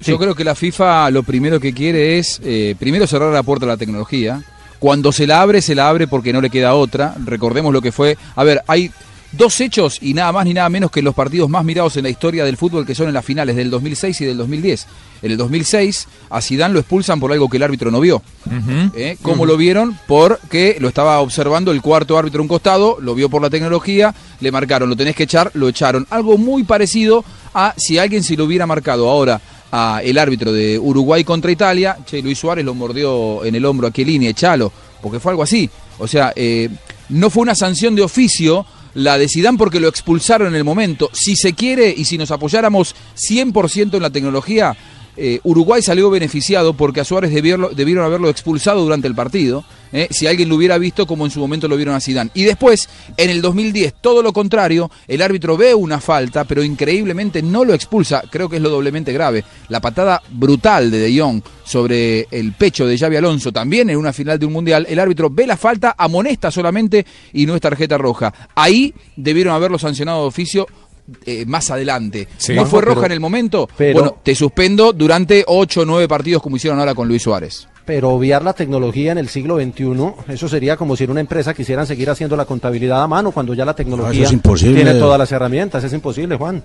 Yo 0.00 0.14
Sí. 0.14 0.18
creo 0.18 0.34
que 0.34 0.44
la 0.44 0.54
FIFA 0.54 1.10
lo 1.10 1.22
primero 1.22 1.58
que 1.58 1.72
quiere 1.72 2.18
es, 2.18 2.38
eh, 2.44 2.74
primero 2.78 3.06
cerrar 3.06 3.32
la 3.32 3.42
puerta 3.42 3.64
a 3.64 3.68
la 3.68 3.76
tecnología. 3.78 4.42
Cuando 4.78 5.10
se 5.10 5.26
la 5.26 5.40
abre, 5.40 5.62
se 5.62 5.74
la 5.74 5.88
abre 5.88 6.06
porque 6.06 6.34
no 6.34 6.42
le 6.42 6.50
queda 6.50 6.74
otra. 6.74 7.14
Recordemos 7.24 7.72
lo 7.72 7.80
que 7.80 7.92
fue. 7.92 8.18
A 8.34 8.44
ver, 8.44 8.62
hay 8.66 8.90
dos 9.32 9.60
hechos 9.60 9.98
y 10.00 10.14
nada 10.14 10.32
más 10.32 10.44
ni 10.44 10.54
nada 10.54 10.68
menos 10.68 10.90
que 10.90 11.02
los 11.02 11.14
partidos 11.14 11.48
más 11.48 11.64
mirados 11.64 11.96
en 11.96 12.04
la 12.04 12.10
historia 12.10 12.44
del 12.44 12.56
fútbol 12.56 12.86
que 12.86 12.94
son 12.94 13.08
en 13.08 13.14
las 13.14 13.24
finales 13.24 13.56
del 13.56 13.70
2006 13.70 14.20
y 14.20 14.24
del 14.24 14.36
2010. 14.36 14.86
En 15.22 15.30
el 15.30 15.36
2006 15.36 16.08
a 16.30 16.40
Zidane 16.40 16.74
lo 16.74 16.80
expulsan 16.80 17.20
por 17.20 17.32
algo 17.32 17.48
que 17.48 17.56
el 17.56 17.62
árbitro 17.62 17.90
no 17.90 18.00
vio. 18.00 18.22
¿Eh? 18.94 19.16
¿Cómo 19.22 19.46
lo 19.46 19.56
vieron? 19.56 19.98
Porque 20.06 20.76
lo 20.80 20.88
estaba 20.88 21.20
observando 21.20 21.72
el 21.72 21.82
cuarto 21.82 22.18
árbitro 22.18 22.40
a 22.40 22.42
un 22.42 22.48
costado, 22.48 22.98
lo 23.00 23.14
vio 23.14 23.28
por 23.28 23.42
la 23.42 23.50
tecnología, 23.50 24.14
le 24.40 24.52
marcaron, 24.52 24.88
lo 24.88 24.96
tenés 24.96 25.16
que 25.16 25.24
echar, 25.24 25.50
lo 25.54 25.68
echaron. 25.68 26.06
Algo 26.10 26.38
muy 26.38 26.64
parecido 26.64 27.24
a 27.54 27.74
si 27.76 27.98
alguien 27.98 28.22
se 28.22 28.36
lo 28.36 28.44
hubiera 28.44 28.66
marcado 28.66 29.08
ahora 29.08 29.40
a 29.72 30.00
el 30.04 30.18
árbitro 30.18 30.52
de 30.52 30.78
Uruguay 30.78 31.24
contra 31.24 31.50
Italia, 31.50 31.98
che, 32.06 32.22
Luis 32.22 32.38
Suárez 32.38 32.64
lo 32.64 32.74
mordió 32.74 33.44
en 33.44 33.54
el 33.54 33.64
hombro 33.64 33.88
a 33.88 33.92
Chiellini, 33.92 34.28
echalo, 34.28 34.72
porque 35.02 35.20
fue 35.20 35.32
algo 35.32 35.42
así. 35.42 35.68
O 35.98 36.06
sea, 36.06 36.32
eh, 36.36 36.68
no 37.08 37.30
fue 37.30 37.42
una 37.42 37.54
sanción 37.54 37.94
de 37.94 38.02
oficio 38.02 38.66
la 38.96 39.18
de 39.18 39.28
Zidane 39.28 39.58
porque 39.58 39.78
lo 39.78 39.88
expulsaron 39.88 40.48
en 40.48 40.54
el 40.54 40.64
momento. 40.64 41.10
Si 41.12 41.36
se 41.36 41.52
quiere 41.52 41.94
y 41.96 42.06
si 42.06 42.16
nos 42.16 42.30
apoyáramos 42.30 42.96
100% 43.16 43.94
en 43.94 44.02
la 44.02 44.10
tecnología, 44.10 44.74
eh, 45.16 45.40
Uruguay 45.44 45.82
salió 45.82 46.10
beneficiado 46.10 46.74
porque 46.74 47.00
a 47.00 47.04
Suárez 47.04 47.32
debieron, 47.32 48.04
haberlo 48.04 48.28
expulsado 48.28 48.82
durante 48.82 49.08
el 49.08 49.14
partido, 49.14 49.64
eh, 49.92 50.08
si 50.10 50.26
alguien 50.26 50.48
lo 50.48 50.56
hubiera 50.56 50.78
visto 50.78 51.06
como 51.06 51.24
en 51.24 51.30
su 51.30 51.40
momento 51.40 51.68
lo 51.68 51.76
vieron 51.76 51.94
a 51.94 52.00
Zidane. 52.00 52.30
Y 52.34 52.44
después, 52.44 52.88
en 53.16 53.30
el 53.30 53.40
2010, 53.40 53.94
todo 54.00 54.22
lo 54.22 54.32
contrario, 54.32 54.90
el 55.08 55.22
árbitro 55.22 55.56
ve 55.56 55.74
una 55.74 56.00
falta, 56.00 56.44
pero 56.44 56.62
increíblemente 56.62 57.42
no 57.42 57.64
lo 57.64 57.72
expulsa, 57.72 58.22
creo 58.30 58.48
que 58.48 58.56
es 58.56 58.62
lo 58.62 58.68
doblemente 58.68 59.12
grave. 59.12 59.44
La 59.68 59.80
patada 59.80 60.20
brutal 60.30 60.90
de 60.90 60.98
De 60.98 61.18
Jong 61.18 61.42
sobre 61.64 62.28
el 62.30 62.52
pecho 62.52 62.86
de 62.86 62.98
Xavi 62.98 63.16
Alonso, 63.16 63.52
también 63.52 63.90
en 63.90 63.96
una 63.96 64.12
final 64.12 64.38
de 64.38 64.46
un 64.46 64.52
mundial, 64.52 64.86
el 64.88 64.98
árbitro 64.98 65.30
ve 65.30 65.46
la 65.46 65.56
falta, 65.56 65.94
amonesta 65.96 66.50
solamente 66.50 67.04
y 67.32 67.46
no 67.46 67.54
es 67.54 67.60
tarjeta 67.60 67.98
roja. 67.98 68.32
Ahí 68.54 68.94
debieron 69.16 69.54
haberlo 69.54 69.78
sancionado 69.78 70.22
de 70.22 70.28
oficio 70.28 70.66
eh, 71.24 71.44
más 71.46 71.70
adelante. 71.70 72.26
Sí. 72.36 72.54
no 72.54 72.66
fue 72.66 72.80
roja 72.82 72.96
pero- 72.96 73.06
en 73.06 73.12
el 73.12 73.20
momento. 73.20 73.68
pero- 73.76 73.94
bueno, 74.00 74.16
te 74.22 74.34
suspendo 74.34 74.92
durante 74.92 75.44
8 75.46 75.82
o 75.82 75.84
9 75.84 76.08
partidos 76.08 76.42
como 76.42 76.56
hicieron 76.56 76.78
ahora 76.80 76.94
con 76.94 77.06
Luis 77.08 77.22
Suárez. 77.22 77.68
Pero 77.84 78.10
obviar 78.10 78.42
la 78.42 78.52
tecnología 78.52 79.12
en 79.12 79.18
el 79.18 79.28
siglo 79.28 79.56
XXI, 79.60 80.12
eso 80.32 80.48
sería 80.48 80.76
como 80.76 80.96
si 80.96 81.04
en 81.04 81.10
una 81.12 81.20
empresa 81.20 81.54
quisieran 81.54 81.86
seguir 81.86 82.10
haciendo 82.10 82.34
la 82.36 82.44
contabilidad 82.44 83.00
a 83.02 83.06
mano 83.06 83.30
cuando 83.30 83.54
ya 83.54 83.64
la 83.64 83.74
tecnología 83.74 84.24
es 84.24 84.32
imposible. 84.32 84.82
tiene 84.82 84.98
todas 84.98 85.18
las 85.18 85.30
herramientas. 85.30 85.84
Es 85.84 85.92
imposible, 85.92 86.34
Juan. 86.36 86.62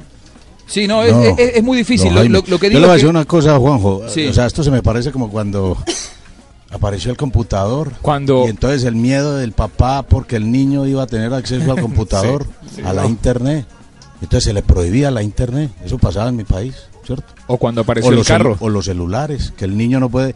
Sí, 0.66 0.88
no, 0.88 1.04
es, 1.04 1.14
No. 1.14 1.22
es- 1.24 1.58
es 1.58 1.64
muy 1.64 1.78
difícil. 1.78 2.12
No, 2.14 2.24
lo, 2.24 2.30
lo- 2.30 2.44
lo 2.48 2.58
que 2.60 2.68
Yo 2.68 2.70
digo 2.70 2.80
le 2.80 2.86
voy 2.88 2.90
a 2.90 2.94
decir 2.94 3.06
que- 3.08 3.10
una 3.12 3.26
cosa, 3.26 3.58
Juanjo. 3.60 4.02
Sí. 4.10 4.28
O 4.28 4.34
sea, 4.34 4.48
esto 4.48 4.64
se 4.64 4.72
me 4.72 4.82
parece 4.82 5.12
como 5.12 5.30
cuando 5.30 5.78
apareció 6.72 7.12
el 7.12 7.18
computador. 7.18 7.92
Cuando- 8.02 8.46
Y 8.48 8.50
entonces 8.50 8.84
el 8.86 8.96
miedo 8.96 9.36
del 9.38 9.52
papá 9.52 10.04
porque 10.04 10.38
el 10.38 10.52
niño 10.52 10.88
iba 10.88 11.04
a 11.04 11.08
tener 11.08 11.34
acceso 11.34 11.72
al 11.72 11.82
computador, 11.82 12.46
a 12.84 12.94
la 12.94 13.06
internet. 13.06 13.66
Entonces 14.22 14.44
se 14.44 14.54
le 14.54 14.62
prohibía 14.62 15.12
la 15.12 15.24
internet. 15.24 15.72
Eso 15.84 15.98
pasaba 15.98 16.30
en 16.30 16.36
mi 16.36 16.44
país, 16.44 16.76
¿cierto? 17.06 17.34
O 17.48 17.58
cuando 17.58 17.82
apareció 17.82 18.10
o 18.10 18.12
el 18.12 18.18
los 18.20 18.28
carro. 18.28 18.58
o 18.60 18.70
los 18.70 18.86
celulares, 18.86 19.54
que 19.58 19.66
el 19.66 19.76
niño 19.78 20.00
no 20.00 20.10
puede. 20.10 20.36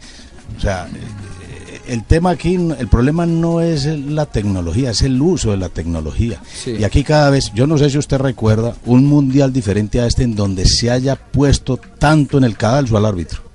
O 0.56 0.60
sea, 0.60 0.88
el 1.86 2.04
tema 2.04 2.30
aquí, 2.30 2.54
el 2.54 2.88
problema 2.88 3.26
no 3.26 3.60
es 3.60 3.86
la 3.86 4.26
tecnología, 4.26 4.90
es 4.90 5.02
el 5.02 5.20
uso 5.20 5.52
de 5.52 5.56
la 5.56 5.68
tecnología. 5.68 6.40
Sí. 6.52 6.72
Y 6.78 6.84
aquí 6.84 7.04
cada 7.04 7.30
vez, 7.30 7.52
yo 7.54 7.66
no 7.66 7.78
sé 7.78 7.90
si 7.90 7.98
usted 7.98 8.18
recuerda, 8.18 8.74
un 8.84 9.06
mundial 9.06 9.52
diferente 9.52 10.00
a 10.00 10.06
este 10.06 10.24
en 10.24 10.34
donde 10.34 10.66
se 10.66 10.90
haya 10.90 11.16
puesto 11.16 11.78
tanto 11.98 12.38
en 12.38 12.44
el 12.44 12.56
cadalso 12.56 12.96
al 12.96 13.06
árbitro. 13.06 13.45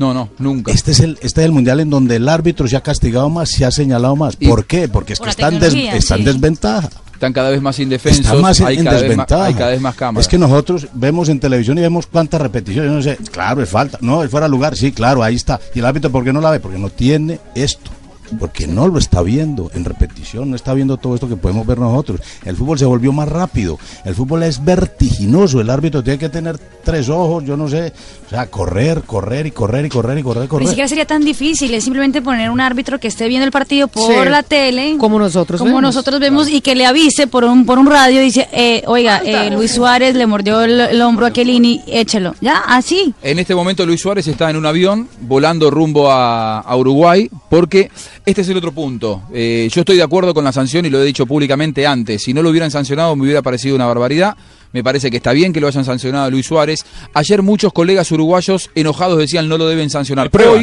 No, 0.00 0.14
no, 0.14 0.30
nunca. 0.38 0.72
Este 0.72 0.92
es 0.92 1.00
el, 1.00 1.18
este 1.20 1.42
es 1.42 1.44
el 1.44 1.52
mundial 1.52 1.78
en 1.78 1.90
donde 1.90 2.16
el 2.16 2.26
árbitro 2.26 2.66
se 2.66 2.74
ha 2.74 2.80
castigado 2.80 3.28
más, 3.28 3.50
se 3.50 3.66
ha 3.66 3.70
señalado 3.70 4.16
más. 4.16 4.34
Y- 4.40 4.48
¿Por 4.48 4.64
qué? 4.64 4.88
Porque 4.88 5.12
es 5.12 5.18
que 5.18 5.26
la 5.26 5.30
está 5.32 5.48
en, 5.48 5.60
des- 5.60 5.68
tecnología, 5.74 5.94
está 5.96 6.14
en 6.14 6.20
sí. 6.20 6.24
desventaja. 6.26 6.88
Están 7.12 7.34
cada 7.34 7.50
vez 7.50 7.60
más 7.60 7.78
indefensos. 7.78 8.24
Está 8.24 8.34
más 8.36 8.58
en, 8.60 8.66
hay, 8.66 8.78
en 8.78 8.84
cada 8.84 8.96
vez 8.96 9.02
más, 9.02 9.08
desventaja. 9.10 9.44
hay 9.44 9.52
cada 9.54 9.70
vez 9.72 9.80
más 9.82 9.94
cámaras. 9.94 10.24
Es 10.24 10.30
que 10.30 10.38
nosotros 10.38 10.88
vemos 10.94 11.28
en 11.28 11.38
televisión 11.38 11.76
y 11.76 11.82
vemos 11.82 12.06
cuántas 12.06 12.40
repeticiones. 12.40 12.90
No 12.90 13.02
sé, 13.02 13.18
claro, 13.30 13.62
es 13.62 13.68
falta. 13.68 13.98
No, 14.00 14.24
es 14.24 14.30
fuera 14.30 14.46
de 14.46 14.50
lugar. 14.50 14.74
Sí, 14.74 14.90
claro, 14.90 15.22
ahí 15.22 15.34
está. 15.34 15.60
¿Y 15.74 15.80
el 15.80 15.84
árbitro 15.84 16.10
por 16.10 16.24
qué 16.24 16.32
no 16.32 16.40
la 16.40 16.50
ve? 16.50 16.60
Porque 16.60 16.78
no 16.78 16.88
tiene 16.88 17.38
esto. 17.54 17.90
Porque 18.38 18.66
no 18.66 18.86
lo 18.88 18.98
está 18.98 19.22
viendo 19.22 19.70
en 19.74 19.84
repetición, 19.84 20.50
no 20.50 20.56
está 20.56 20.74
viendo 20.74 20.96
todo 20.96 21.14
esto 21.14 21.28
que 21.28 21.36
podemos 21.36 21.66
ver 21.66 21.78
nosotros. 21.78 22.20
El 22.44 22.56
fútbol 22.56 22.78
se 22.78 22.84
volvió 22.84 23.12
más 23.12 23.28
rápido, 23.28 23.78
el 24.04 24.14
fútbol 24.14 24.42
es 24.42 24.64
vertiginoso, 24.64 25.60
el 25.60 25.70
árbitro 25.70 26.02
tiene 26.02 26.18
que 26.18 26.28
tener 26.28 26.58
tres 26.84 27.08
ojos, 27.08 27.44
yo 27.44 27.56
no 27.56 27.68
sé, 27.68 27.92
o 28.26 28.30
sea, 28.30 28.46
correr, 28.46 29.02
correr 29.02 29.46
y 29.46 29.50
correr 29.50 29.86
y 29.86 29.88
correr 29.88 30.18
y 30.18 30.22
correr 30.22 30.42
y 30.42 30.46
Ni 30.46 30.48
correr. 30.48 30.68
siquiera 30.68 30.88
sería 30.88 31.06
tan 31.06 31.24
difícil, 31.24 31.72
es 31.74 31.84
simplemente 31.84 32.22
poner 32.22 32.50
un 32.50 32.60
árbitro 32.60 32.98
que 32.98 33.08
esté 33.08 33.28
viendo 33.28 33.44
el 33.44 33.52
partido 33.52 33.88
por 33.88 34.24
Sí. 34.24 34.30
la 34.30 34.42
tele. 34.42 34.96
Como 34.98 35.18
nosotros 35.18 35.58
como 35.58 35.70
vemos. 35.70 35.82
nosotros 35.82 36.20
vemos 36.20 36.48
y 36.48 36.60
que 36.60 36.74
le 36.74 36.86
avise 36.86 37.26
por 37.26 37.44
un 37.44 37.66
por 37.66 37.78
un 37.78 37.86
radio 37.86 38.20
y 38.20 38.24
dice, 38.26 38.48
eh, 38.52 38.82
oiga, 38.86 39.18
eh, 39.24 39.50
Luis 39.50 39.72
Suárez 39.72 40.14
le 40.14 40.26
mordió 40.26 40.60
el, 40.62 40.80
el 40.80 41.02
hombro 41.02 41.26
a 41.26 41.30
Kelini, 41.32 41.82
échelo. 41.86 42.34
Ya, 42.40 42.58
así. 42.66 43.14
En 43.22 43.38
este 43.38 43.54
momento 43.54 43.84
Luis 43.86 44.00
Suárez 44.00 44.26
está 44.26 44.50
en 44.50 44.56
un 44.56 44.66
avión 44.66 45.08
volando 45.20 45.70
rumbo 45.70 46.10
a, 46.10 46.60
a 46.60 46.76
Uruguay 46.76 47.28
porque 47.48 47.90
este 48.26 48.42
es 48.42 48.48
el 48.48 48.56
otro 48.56 48.72
punto. 48.72 49.22
Eh, 49.32 49.68
yo 49.72 49.80
estoy 49.80 49.96
de 49.96 50.02
acuerdo 50.02 50.34
con 50.34 50.44
la 50.44 50.52
sanción 50.52 50.84
y 50.86 50.90
lo 50.90 51.00
he 51.02 51.04
dicho 51.04 51.26
públicamente 51.26 51.86
antes. 51.86 52.22
Si 52.22 52.32
no 52.34 52.42
lo 52.42 52.50
hubieran 52.50 52.70
sancionado 52.70 53.14
me 53.16 53.22
hubiera 53.24 53.42
parecido 53.42 53.74
una 53.76 53.86
barbaridad. 53.86 54.36
Me 54.72 54.84
parece 54.84 55.10
que 55.10 55.16
está 55.16 55.32
bien 55.32 55.52
que 55.52 55.60
lo 55.60 55.66
hayan 55.66 55.84
sancionado 55.84 56.26
a 56.26 56.30
Luis 56.30 56.46
Suárez. 56.46 56.84
Ayer 57.14 57.42
muchos 57.42 57.72
colegas 57.72 58.12
uruguayos 58.12 58.70
enojados 58.76 59.18
decían 59.18 59.48
no 59.48 59.58
lo 59.58 59.66
deben 59.66 59.90
sancionar. 59.90 60.30
Hoy, 60.48 60.62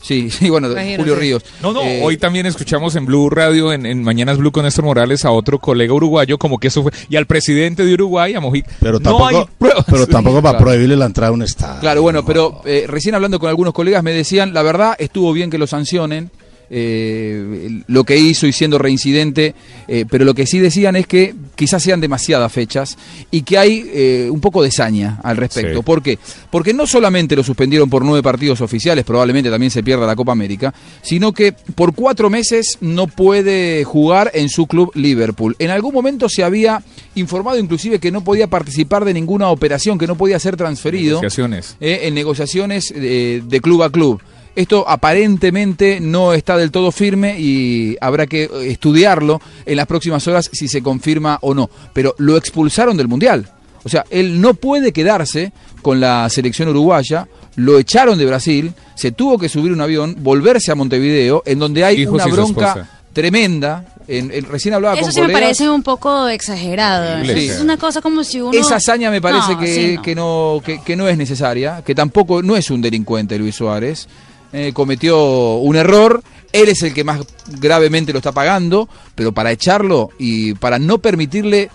sí, 0.00 0.30
sí, 0.30 0.48
bueno, 0.48 0.70
Imagínate. 0.70 0.98
Julio 0.98 1.16
Ríos. 1.16 1.42
No, 1.60 1.72
no, 1.72 1.82
Eh, 1.82 2.00
hoy 2.04 2.16
también 2.18 2.46
escuchamos 2.46 2.94
en 2.94 3.04
Blue 3.04 3.28
Radio, 3.30 3.72
en, 3.72 3.84
en 3.84 4.04
Mañanas 4.04 4.38
Blue 4.38 4.52
con 4.52 4.62
Néstor 4.62 4.84
Morales, 4.84 5.24
a 5.24 5.32
otro 5.32 5.58
colega 5.58 5.92
uruguayo, 5.92 6.38
como 6.38 6.58
que 6.58 6.68
eso 6.68 6.84
fue, 6.84 6.92
y 7.10 7.16
al 7.16 7.26
presidente 7.26 7.84
de 7.84 7.92
Uruguay, 7.94 8.32
a 8.34 8.40
Mojica. 8.40 8.70
Pero 8.78 9.00
no 9.00 9.26
hay 9.26 9.34
tampoco, 9.34 9.50
pruebas. 9.58 9.84
pero 9.90 10.06
tampoco 10.06 10.36
para 10.40 10.52
Claro. 10.52 10.64
prohibirle 10.64 10.94
la 10.96 11.06
entrada 11.06 11.30
a 11.30 11.32
un 11.32 11.42
estadio. 11.42 11.80
Claro, 11.80 12.02
bueno, 12.02 12.24
pero 12.24 12.60
eh, 12.64 12.84
recién 12.86 13.16
hablando 13.16 13.40
con 13.40 13.48
algunos 13.48 13.74
colegas 13.74 14.04
me 14.04 14.12
decían, 14.12 14.54
la 14.54 14.62
verdad, 14.62 14.94
estuvo 15.00 15.32
bien 15.32 15.50
que 15.50 15.58
lo 15.58 15.66
sancionen, 15.66 16.30
eh, 16.70 17.80
lo 17.86 18.04
que 18.04 18.16
hizo 18.18 18.46
y 18.46 18.52
siendo 18.52 18.78
reincidente, 18.78 19.54
eh, 19.86 20.04
pero 20.08 20.24
lo 20.24 20.34
que 20.34 20.46
sí 20.46 20.58
decían 20.58 20.96
es 20.96 21.06
que 21.06 21.34
quizás 21.54 21.82
sean 21.82 22.00
demasiadas 22.00 22.52
fechas 22.52 22.98
y 23.30 23.42
que 23.42 23.56
hay 23.56 23.90
eh, 23.92 24.28
un 24.30 24.40
poco 24.40 24.62
de 24.62 24.70
saña 24.70 25.18
al 25.22 25.36
respecto. 25.36 25.78
Sí. 25.78 25.84
¿Por 25.84 26.02
qué? 26.02 26.18
Porque 26.50 26.74
no 26.74 26.86
solamente 26.86 27.36
lo 27.36 27.42
suspendieron 27.42 27.88
por 27.88 28.04
nueve 28.04 28.22
partidos 28.22 28.60
oficiales, 28.60 29.04
probablemente 29.04 29.50
también 29.50 29.70
se 29.70 29.82
pierda 29.82 30.06
la 30.06 30.16
Copa 30.16 30.32
América, 30.32 30.74
sino 31.02 31.32
que 31.32 31.52
por 31.52 31.94
cuatro 31.94 32.28
meses 32.28 32.76
no 32.80 33.06
puede 33.06 33.84
jugar 33.84 34.30
en 34.34 34.48
su 34.48 34.66
club 34.66 34.90
Liverpool. 34.94 35.56
En 35.58 35.70
algún 35.70 35.94
momento 35.94 36.28
se 36.28 36.44
había 36.44 36.82
informado 37.14 37.58
inclusive 37.58 37.98
que 37.98 38.10
no 38.10 38.22
podía 38.22 38.46
participar 38.46 39.04
de 39.04 39.14
ninguna 39.14 39.48
operación, 39.48 39.98
que 39.98 40.06
no 40.06 40.16
podía 40.16 40.38
ser 40.38 40.56
transferido 40.56 41.20
Negociaciones. 41.20 41.76
en 41.80 42.14
negociaciones 42.14 42.92
de 42.94 43.60
club 43.62 43.82
a 43.82 43.90
club. 43.90 44.20
Esto 44.58 44.84
aparentemente 44.88 46.00
no 46.00 46.32
está 46.32 46.56
del 46.56 46.72
todo 46.72 46.90
firme 46.90 47.38
y 47.38 47.96
habrá 48.00 48.26
que 48.26 48.42
eh, 48.44 48.50
estudiarlo 48.70 49.40
en 49.64 49.76
las 49.76 49.86
próximas 49.86 50.26
horas 50.26 50.50
si 50.52 50.66
se 50.66 50.82
confirma 50.82 51.38
o 51.42 51.54
no. 51.54 51.70
Pero 51.92 52.14
lo 52.18 52.36
expulsaron 52.36 52.96
del 52.96 53.06
Mundial. 53.06 53.48
O 53.84 53.88
sea, 53.88 54.04
él 54.10 54.40
no 54.40 54.54
puede 54.54 54.92
quedarse 54.92 55.52
con 55.80 56.00
la 56.00 56.28
selección 56.28 56.68
uruguaya, 56.70 57.28
lo 57.54 57.78
echaron 57.78 58.18
de 58.18 58.26
Brasil, 58.26 58.72
se 58.96 59.12
tuvo 59.12 59.38
que 59.38 59.48
subir 59.48 59.70
un 59.70 59.80
avión, 59.80 60.16
volverse 60.18 60.72
a 60.72 60.74
Montevideo, 60.74 61.44
en 61.46 61.60
donde 61.60 61.84
hay 61.84 62.00
Hijos 62.02 62.14
una 62.14 62.26
bronca 62.26 62.88
tremenda. 63.12 63.84
En, 64.08 64.30
en- 64.32 64.44
recién 64.46 64.74
hablaba 64.74 64.94
Eso 64.94 65.04
con 65.04 65.12
sí 65.12 65.20
me 65.20 65.28
parece 65.32 65.68
un 65.70 65.82
poco 65.84 66.26
exagerado. 66.28 67.24
Sí. 67.24 67.48
Es 67.48 67.60
una 67.60 67.76
cosa 67.76 68.00
como 68.00 68.24
si 68.24 68.40
uno... 68.40 68.58
Esa 68.58 68.76
hazaña 68.76 69.10
me 69.10 69.20
parece 69.20 69.52
No, 69.52 69.60
que, 69.60 69.66
sí, 69.74 69.94
no. 69.96 70.02
que, 70.02 70.14
no, 70.14 70.62
que, 70.64 70.80
que 70.82 70.96
no 70.96 71.06
es 71.08 71.16
necesaria, 71.16 71.82
que 71.86 71.94
tampoco 71.94 72.42
no 72.42 72.56
es 72.56 72.70
un 72.70 72.80
delincuente 72.80 73.38
Luis 73.38 73.54
Suárez. 73.54 74.08
Eh, 74.52 74.72
cometió 74.72 75.56
un 75.56 75.76
error, 75.76 76.22
él 76.52 76.68
es 76.68 76.82
el 76.82 76.94
que 76.94 77.04
más 77.04 77.20
gravemente 77.60 78.12
lo 78.12 78.18
está 78.18 78.32
pagando, 78.32 78.88
pero 79.14 79.32
para 79.32 79.52
echarlo 79.52 80.10
y 80.18 80.54
para 80.54 80.78
no 80.78 80.98
permitirle... 80.98 81.70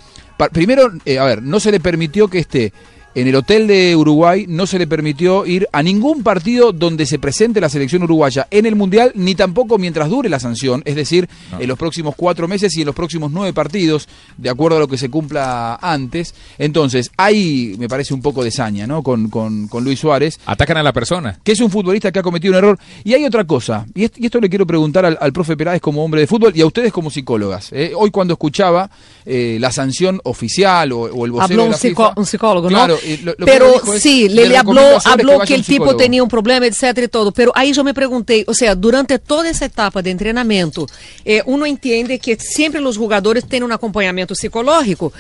primero, 0.52 0.92
eh, 1.06 1.20
a 1.20 1.26
ver, 1.26 1.44
no 1.44 1.60
se 1.60 1.72
le 1.72 1.80
permitió 1.80 2.28
que 2.28 2.40
esté 2.40 2.74
en 3.16 3.28
el 3.28 3.36
hotel 3.36 3.68
de 3.68 3.96
Uruguay, 3.96 4.46
no 4.48 4.66
se 4.66 4.80
le 4.80 4.88
permitió 4.88 5.46
ir 5.46 5.68
a 5.72 5.84
ningún 5.84 6.24
partido 6.24 6.72
donde 6.72 7.06
se 7.06 7.20
presente 7.20 7.62
la 7.62 7.70
selección 7.70 8.04
uruguaya 8.04 8.48
en 8.50 8.66
el 8.66 8.76
Mundial, 8.76 9.12
ni 9.16 9.36
tampoco 9.36 9.78
mientras 9.78 10.10
dure 10.10 10.30
la 10.30 10.40
sanción, 10.40 10.82
es 10.86 10.96
decir, 10.96 11.30
en 11.60 11.68
los 11.68 11.78
próximos 11.78 12.16
cuatro 12.18 12.48
meses 12.48 12.76
y 12.76 12.82
en 12.82 12.88
los 12.88 12.96
próximos 12.96 13.32
nueve 13.32 13.54
partidos, 13.54 14.08
de 14.38 14.50
acuerdo 14.50 14.78
a 14.78 14.80
lo 14.80 14.88
que 14.88 14.98
se 14.98 15.10
cumpla 15.10 15.76
antes. 15.82 16.34
Entonces, 16.58 17.12
ahí 17.18 17.76
me 17.78 17.88
parece 17.88 18.14
un 18.14 18.22
poco 18.22 18.44
de 18.44 18.52
saña, 18.52 18.88
¿no? 18.88 19.04
Con, 19.04 19.30
con, 19.30 19.68
con 19.68 19.84
Luis 19.84 20.00
Suárez 20.00 20.40
Atacan 20.46 20.78
a 20.78 20.84
la 20.84 20.94
persona. 20.94 21.40
que 21.44 21.52
es 21.52 21.60
un 21.62 21.70
futbolista 21.70 22.12
que 22.12 22.20
ha 22.20 22.24
cometido 22.24 22.52
un 22.54 22.58
error. 22.58 22.80
Y 23.04 23.14
hay 23.14 23.26
otra 23.26 23.44
cosa, 23.46 23.86
y, 23.94 24.06
est- 24.06 24.18
y 24.18 24.26
esto 24.26 24.40
le 24.40 24.50
quiero 24.50 24.66
preguntar 24.66 25.06
al, 25.06 25.18
al 25.22 25.32
profe 25.34 25.56
Peláez 25.56 25.82
como 25.82 26.04
hombre 26.04 26.22
de 26.22 26.28
fútbol 26.28 26.52
y 26.56 26.62
a 26.62 26.66
ustedes 26.66 26.92
como 26.92 27.10
psicólogas. 27.12 27.70
¿eh? 27.72 27.92
Hoy 27.96 28.10
cuando 28.12 28.34
escuchaba 28.34 28.90
eh, 29.26 29.58
la 29.60 29.72
sanción 29.72 30.20
oficial 30.24 30.92
o, 30.92 31.02
o 31.02 31.26
el 31.26 31.32
vocero 31.32 31.44
Habló 31.44 31.62
de 31.64 31.68
un, 31.68 31.72
la 31.72 31.78
psicó- 31.78 32.08
FIFA, 32.10 32.14
un 32.20 32.26
psicólogo, 32.26 32.68
claro, 32.70 32.96
¿no? 32.96 33.03
Lo- 33.24 33.34
lo 33.38 33.46
pero 33.46 33.82
es, 33.94 34.02
sí, 34.02 34.30
le 34.30 34.56
habló, 34.58 34.82
que 35.04 35.10
habló 35.10 35.40
que 35.40 35.56
el 35.56 35.64
tipo 35.66 35.86
tenía 35.98 36.24
un 36.24 36.30
problema, 36.30 36.66
etcétera 36.66 37.06
y 37.06 37.08
todo. 37.10 37.32
Pero 37.32 37.52
ahí 37.56 37.74
yo 37.74 37.84
me 37.84 37.94
pregunté, 37.94 38.44
o 38.48 38.54
sea, 38.54 38.76
durante 38.76 39.20
toda 39.20 39.50
esa 39.50 39.66
etapa 39.66 40.02
de 40.02 40.12
entrenamiento, 40.12 40.88
eh, 41.26 41.42
uno 41.46 41.66
entiende 41.66 42.20
que 42.20 42.36
siempre 42.38 42.82
los 42.82 42.98
jugadores 42.98 43.46
tienen 43.48 43.66
un 43.66 43.72
acompañamiento 43.72 44.36
psicológico. 44.36 45.12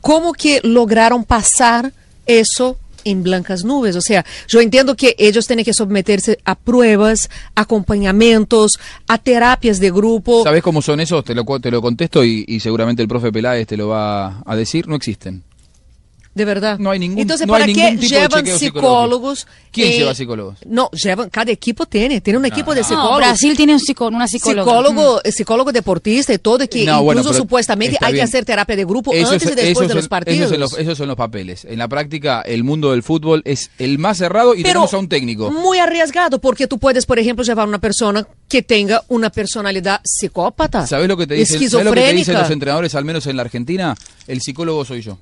¿Cómo 0.00 0.32
que 0.32 0.60
lograron 0.64 1.24
pasar 1.24 1.92
eso 2.26 2.76
en 3.04 3.22
blancas 3.22 3.64
nubes? 3.64 3.94
O 3.96 4.00
sea, 4.00 4.24
yo 4.48 4.60
entiendo 4.60 4.96
que 4.96 5.14
ellos 5.18 5.46
tienen 5.46 5.64
que 5.64 5.72
someterse 5.72 6.38
a 6.44 6.54
pruebas, 6.56 7.28
acompañamientos, 7.86 8.78
a 9.08 9.18
terapias 9.18 9.80
de 9.80 9.90
grupo. 9.90 10.42
¿Sabés 10.44 10.62
cómo 10.62 10.82
son 10.82 11.00
esos? 11.00 11.24
Te 11.24 11.34
lo, 11.34 11.44
te 11.60 11.70
lo 11.70 11.82
contesto 11.82 12.24
y, 12.24 12.44
y 12.46 12.60
seguramente 12.60 13.02
el 13.02 13.08
profe 13.08 13.32
Peláez 13.32 13.66
te 13.66 13.76
lo 13.76 13.88
va 13.88 14.42
a 14.44 14.56
decir. 14.56 14.86
No 14.88 14.94
existen. 14.96 15.42
De 16.34 16.46
verdad. 16.46 16.78
No 16.78 16.90
hay 16.90 16.98
ningún- 16.98 17.18
Entonces, 17.20 17.46
no 17.46 17.52
¿para 17.52 17.66
qué 17.66 17.96
llevan 17.98 18.46
psicólogos? 18.46 19.46
¿Quién 19.70 19.88
eh, 19.92 19.96
lleva 19.98 20.14
psicólogos? 20.14 20.58
No, 20.66 20.90
llevan, 20.92 21.28
cada 21.28 21.52
equipo 21.52 21.84
tiene, 21.84 22.20
tiene 22.22 22.38
un 22.38 22.46
equipo 22.46 22.74
de 22.74 22.80
No, 22.80 22.86
psicólogos. 22.88 23.18
Brasil 23.18 23.56
tiene 23.56 23.74
un 23.74 23.80
psico- 23.80 24.06
una 24.08 24.26
psicóloga. 24.26 24.64
Psicólogo, 24.70 25.20
eh, 25.24 25.32
psicólogo 25.32 25.72
deportista 25.72 26.32
y 26.32 26.38
todo, 26.38 26.66
que 26.68 26.86
No, 26.86 27.02
incluso 27.02 27.04
bueno, 27.04 27.32
supuestamente 27.34 27.98
hay 28.00 28.12
bien. 28.14 28.24
que 28.24 28.28
hacer 28.30 28.44
terapia 28.46 28.76
de 28.76 28.84
grupo 28.86 29.12
Eso 29.12 29.26
antes 29.32 29.42
es- 29.42 29.52
y 29.52 29.54
después 29.56 29.84
eso 29.84 29.88
de 29.88 29.94
los 29.94 30.08
partidos. 30.08 30.36
Eso, 30.36 30.46
es 30.46 30.52
en 30.54 30.60
los, 30.60 30.78
eso 30.78 30.94
son 30.94 31.08
los 31.08 31.16
papeles. 31.16 31.66
En 31.66 31.78
la 31.78 31.88
práctica, 31.88 32.40
el 32.42 32.64
mundo 32.64 32.92
del 32.92 33.02
fútbol 33.02 33.42
es 33.44 33.70
el 33.78 33.98
más 33.98 34.16
cerrado 34.18 34.54
y 34.54 34.62
Pero 34.62 34.68
tenemos 34.72 34.94
a 34.94 34.98
un 34.98 35.08
técnico. 35.08 35.50
Muy 35.50 35.78
arriesgado, 35.78 36.38
porque 36.38 36.66
tú 36.66 36.78
puedes, 36.78 37.04
por 37.04 37.18
ejemplo, 37.18 37.44
llevar 37.44 37.68
una 37.68 37.78
persona 37.78 38.26
que 38.48 38.62
tenga 38.62 39.02
una 39.08 39.28
personalidad 39.30 40.00
psicópata. 40.02 40.86
¿Sabés 40.86 41.08
lo 41.08 41.16
que 41.18 41.26
te 41.26 41.34
dicen, 41.34 41.68
¿sabés 41.68 41.84
lo 41.86 41.92
que 41.92 42.00
te 42.00 42.12
dicen 42.14 42.34
los 42.38 42.50
entrenadores, 42.50 42.94
al 42.94 43.04
menos 43.04 43.26
en 43.26 43.36
la 43.36 43.42
Argentina? 43.42 43.94
El 44.26 44.40
psicólogo 44.40 44.84
soy 44.86 45.02
yo. 45.02 45.18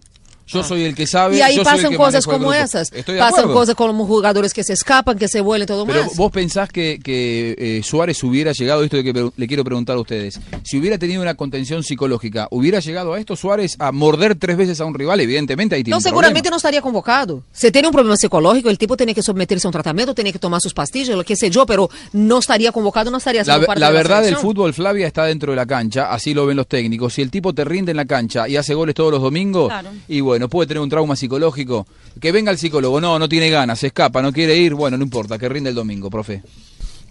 Yo 0.52 0.62
soy 0.64 0.82
el 0.84 0.94
que 0.94 1.06
sabe. 1.06 1.36
Ah. 1.36 1.38
Y 1.38 1.42
ahí 1.42 1.56
yo 1.56 1.64
soy 1.64 1.72
el 1.72 1.76
pasan 1.76 1.90
que 1.92 1.96
cosas 1.96 2.26
como 2.26 2.52
esas. 2.52 2.92
Estoy 2.92 3.14
de 3.14 3.20
Pasan 3.20 3.40
acuerdo. 3.40 3.54
cosas 3.60 3.74
como 3.74 4.06
jugadores 4.06 4.52
que 4.54 4.64
se 4.64 4.72
escapan, 4.72 5.18
que 5.18 5.28
se 5.28 5.40
vuelven 5.40 5.66
todo 5.66 5.86
Pero 5.86 6.04
más. 6.04 6.16
vos 6.16 6.30
pensás 6.32 6.68
que, 6.70 6.98
que, 7.02 7.54
eh, 7.58 7.82
Suárez 7.84 8.22
hubiera 8.24 8.52
llegado, 8.52 8.82
esto 8.84 8.96
de 8.96 9.04
que 9.04 9.30
le 9.36 9.46
quiero 9.46 9.64
preguntar 9.64 9.96
a 9.96 10.00
ustedes, 10.00 10.40
si 10.64 10.78
hubiera 10.78 10.98
tenido 10.98 11.22
una 11.22 11.34
contención 11.34 11.82
psicológica, 11.82 12.48
¿hubiera 12.50 12.80
llegado 12.80 13.14
a 13.14 13.18
esto 13.20 13.36
Suárez 13.36 13.76
a 13.78 13.92
morder 13.92 14.34
tres 14.36 14.56
veces 14.56 14.80
a 14.80 14.84
un 14.84 14.94
rival? 14.94 15.20
Evidentemente 15.20 15.74
ahí 15.76 15.82
tiene 15.84 15.92
No, 15.94 15.98
un 15.98 16.02
seguramente 16.02 16.40
problema. 16.42 16.54
no 16.54 16.56
estaría 16.56 16.82
convocado. 16.82 17.42
Si 17.52 17.70
tiene 17.70 17.88
un 17.88 17.92
problema 17.92 18.16
psicológico, 18.16 18.68
el 18.70 18.78
tipo 18.78 18.96
tiene 18.96 19.14
que 19.14 19.22
someterse 19.22 19.66
a 19.66 19.68
un 19.68 19.72
tratamiento, 19.72 20.14
tiene 20.14 20.32
que 20.32 20.38
tomar 20.38 20.60
sus 20.60 20.74
pastillas, 20.74 21.16
lo 21.16 21.24
que 21.24 21.36
sé 21.36 21.50
yo, 21.50 21.66
pero 21.66 21.88
no 22.12 22.38
estaría 22.38 22.72
convocado, 22.72 23.10
no 23.10 23.18
estaría 23.18 23.40
La, 23.44 23.54
haciendo 23.54 23.66
parte 23.66 23.80
la 23.80 23.86
de 23.88 23.92
la 23.92 23.98
verdad 23.98 24.22
del 24.22 24.36
fútbol, 24.36 24.72
Flavia, 24.74 25.06
está 25.06 25.24
dentro 25.24 25.52
de 25.52 25.56
la 25.56 25.66
cancha, 25.66 26.12
así 26.12 26.34
lo 26.34 26.46
ven 26.46 26.56
los 26.56 26.66
técnicos. 26.66 27.14
Si 27.14 27.22
el 27.22 27.30
tipo 27.30 27.52
te 27.52 27.64
rinde 27.64 27.90
en 27.92 27.96
la 27.96 28.04
cancha 28.04 28.48
y 28.48 28.56
hace 28.56 28.74
goles 28.74 28.94
todos 28.94 29.10
los 29.12 29.22
domingos, 29.22 29.68
Claro. 29.68 29.90
y 30.08 30.20
bueno, 30.20 30.39
puede 30.48 30.66
tener 30.68 30.80
un 30.82 30.88
trauma 30.88 31.16
psicológico. 31.16 31.86
Que 32.20 32.32
venga 32.32 32.50
el 32.50 32.58
psicólogo, 32.58 33.00
no, 33.00 33.18
no 33.18 33.28
tiene 33.28 33.50
ganas, 33.50 33.78
se 33.80 33.88
escapa, 33.88 34.22
no 34.22 34.32
quiere 34.32 34.56
ir, 34.56 34.74
bueno, 34.74 34.96
no 34.96 35.04
importa, 35.04 35.38
que 35.38 35.48
rinde 35.48 35.70
el 35.70 35.76
domingo, 35.76 36.08
profe. 36.10 36.42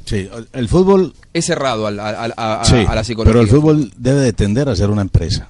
Sí, 0.05 0.27
el 0.53 0.67
fútbol, 0.67 1.13
Es 1.33 1.45
cerrado 1.45 1.85
al- 1.85 1.99
al- 1.99 2.15
al- 2.15 2.33
a, 2.35 2.61
a- 2.61 2.65
sí, 2.65 2.75
a 2.87 2.95
la 2.95 3.03
psicología. 3.03 3.31
pero 3.31 3.41
el 3.41 3.47
fútbol 3.47 3.91
debe 3.97 4.21
de 4.21 4.33
tender 4.33 4.67
a 4.69 4.75
ser 4.75 4.89
una 4.89 5.01
empresa. 5.01 5.47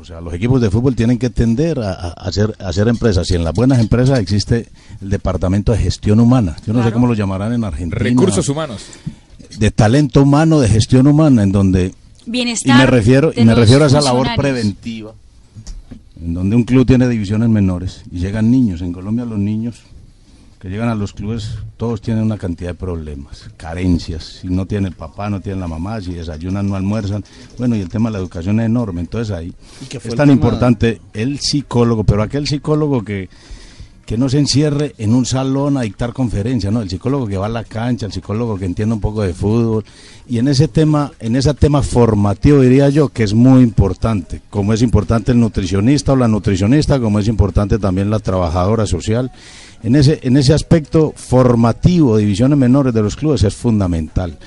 O 0.00 0.04
sea, 0.04 0.20
los 0.20 0.34
equipos 0.34 0.60
de 0.60 0.70
fútbol 0.70 0.94
tienen 0.94 1.18
que 1.18 1.30
tender 1.30 1.78
a, 1.80 1.92
a- 1.92 2.10
a 2.10 2.30
ser, 2.32 2.54
a 2.58 2.70
ser 2.74 2.88
empresas. 2.88 3.30
Y 3.30 3.34
en 3.36 3.44
las 3.44 3.54
buenas 3.54 3.78
empresas 3.78 4.18
existe 4.18 4.68
el 5.00 5.08
departamento 5.08 5.72
de 5.72 5.78
gestión 5.78 6.20
humana. 6.20 6.56
Yo 6.66 6.74
no 6.74 6.84
sé 6.84 6.92
cómo 6.92 7.06
lo 7.06 7.14
llamarán 7.14 7.54
en 7.54 7.64
Argentina. 7.64 7.98
Recursos 7.98 8.46
humanos. 8.50 8.82
De 9.58 9.70
talento 9.70 10.20
humano, 10.22 10.60
de 10.60 10.68
gestión 10.68 11.06
humana, 11.06 11.42
en 11.42 11.52
donde 11.52 11.94
y 12.26 12.30
Bienestar. 12.30 12.76
me 12.76 12.84
refiero 12.86 13.32
y 13.34 13.44
me 13.44 13.54
refiero 13.54 13.84
a 13.84 13.86
esa 13.86 14.02
labor 14.02 14.26
preventiva 14.36 15.12
en 16.24 16.32
donde 16.34 16.56
un 16.56 16.64
club 16.64 16.86
tiene 16.86 17.06
divisiones 17.08 17.48
menores 17.50 18.02
y 18.10 18.18
llegan 18.18 18.50
niños. 18.50 18.80
En 18.80 18.92
Colombia 18.92 19.24
los 19.26 19.38
niños 19.38 19.82
que 20.58 20.70
llegan 20.70 20.88
a 20.88 20.94
los 20.94 21.12
clubes 21.12 21.58
todos 21.76 22.00
tienen 22.00 22.24
una 22.24 22.38
cantidad 22.38 22.70
de 22.70 22.74
problemas 22.76 23.50
carencias. 23.58 24.38
Si 24.40 24.48
no 24.48 24.64
tiene 24.64 24.88
el 24.88 24.94
papá 24.94 25.28
no 25.28 25.40
tiene 25.40 25.60
la 25.60 25.68
mamá 25.68 26.00
si 26.00 26.14
desayunan 26.14 26.66
no 26.68 26.76
almuerzan. 26.76 27.22
Bueno 27.58 27.76
y 27.76 27.80
el 27.80 27.90
tema 27.90 28.08
de 28.08 28.14
la 28.14 28.18
educación 28.20 28.58
es 28.60 28.66
enorme. 28.66 29.02
Entonces 29.02 29.36
ahí 29.36 29.52
es 29.90 30.02
tan 30.02 30.16
tema- 30.28 30.32
importante 30.32 31.00
el 31.12 31.38
psicólogo 31.40 32.04
pero 32.04 32.22
aquel 32.22 32.46
psicólogo 32.46 33.04
que 33.04 33.28
que 34.06 34.18
no 34.18 34.28
se 34.28 34.38
encierre 34.38 34.94
en 34.98 35.14
un 35.14 35.24
salón 35.24 35.76
a 35.76 35.82
dictar 35.82 36.12
conferencias, 36.12 36.72
¿no? 36.72 36.82
El 36.82 36.90
psicólogo 36.90 37.26
que 37.26 37.38
va 37.38 37.46
a 37.46 37.50
la 37.50 37.64
cancha, 37.64 38.06
el 38.06 38.12
psicólogo 38.12 38.58
que 38.58 38.66
entiende 38.66 38.94
un 38.94 39.00
poco 39.00 39.22
de 39.22 39.32
fútbol. 39.32 39.84
Y 40.28 40.38
en 40.38 40.48
ese 40.48 40.68
tema, 40.68 41.12
en 41.20 41.36
ese 41.36 41.54
tema 41.54 41.82
formativo 41.82 42.60
diría 42.60 42.90
yo 42.90 43.08
que 43.08 43.22
es 43.22 43.32
muy 43.32 43.62
importante, 43.62 44.42
como 44.50 44.72
es 44.72 44.82
importante 44.82 45.32
el 45.32 45.40
nutricionista 45.40 46.12
o 46.12 46.16
la 46.16 46.28
nutricionista, 46.28 47.00
como 47.00 47.18
es 47.18 47.28
importante 47.28 47.78
también 47.78 48.10
la 48.10 48.18
trabajadora 48.18 48.86
social. 48.86 49.32
En 49.82 49.96
ese, 49.96 50.20
en 50.22 50.36
ese 50.36 50.52
aspecto 50.52 51.12
formativo, 51.16 52.16
divisiones 52.16 52.58
menores 52.58 52.92
de 52.92 53.02
los 53.02 53.16
clubes 53.16 53.42
es 53.42 53.54
fundamental. 53.54 54.38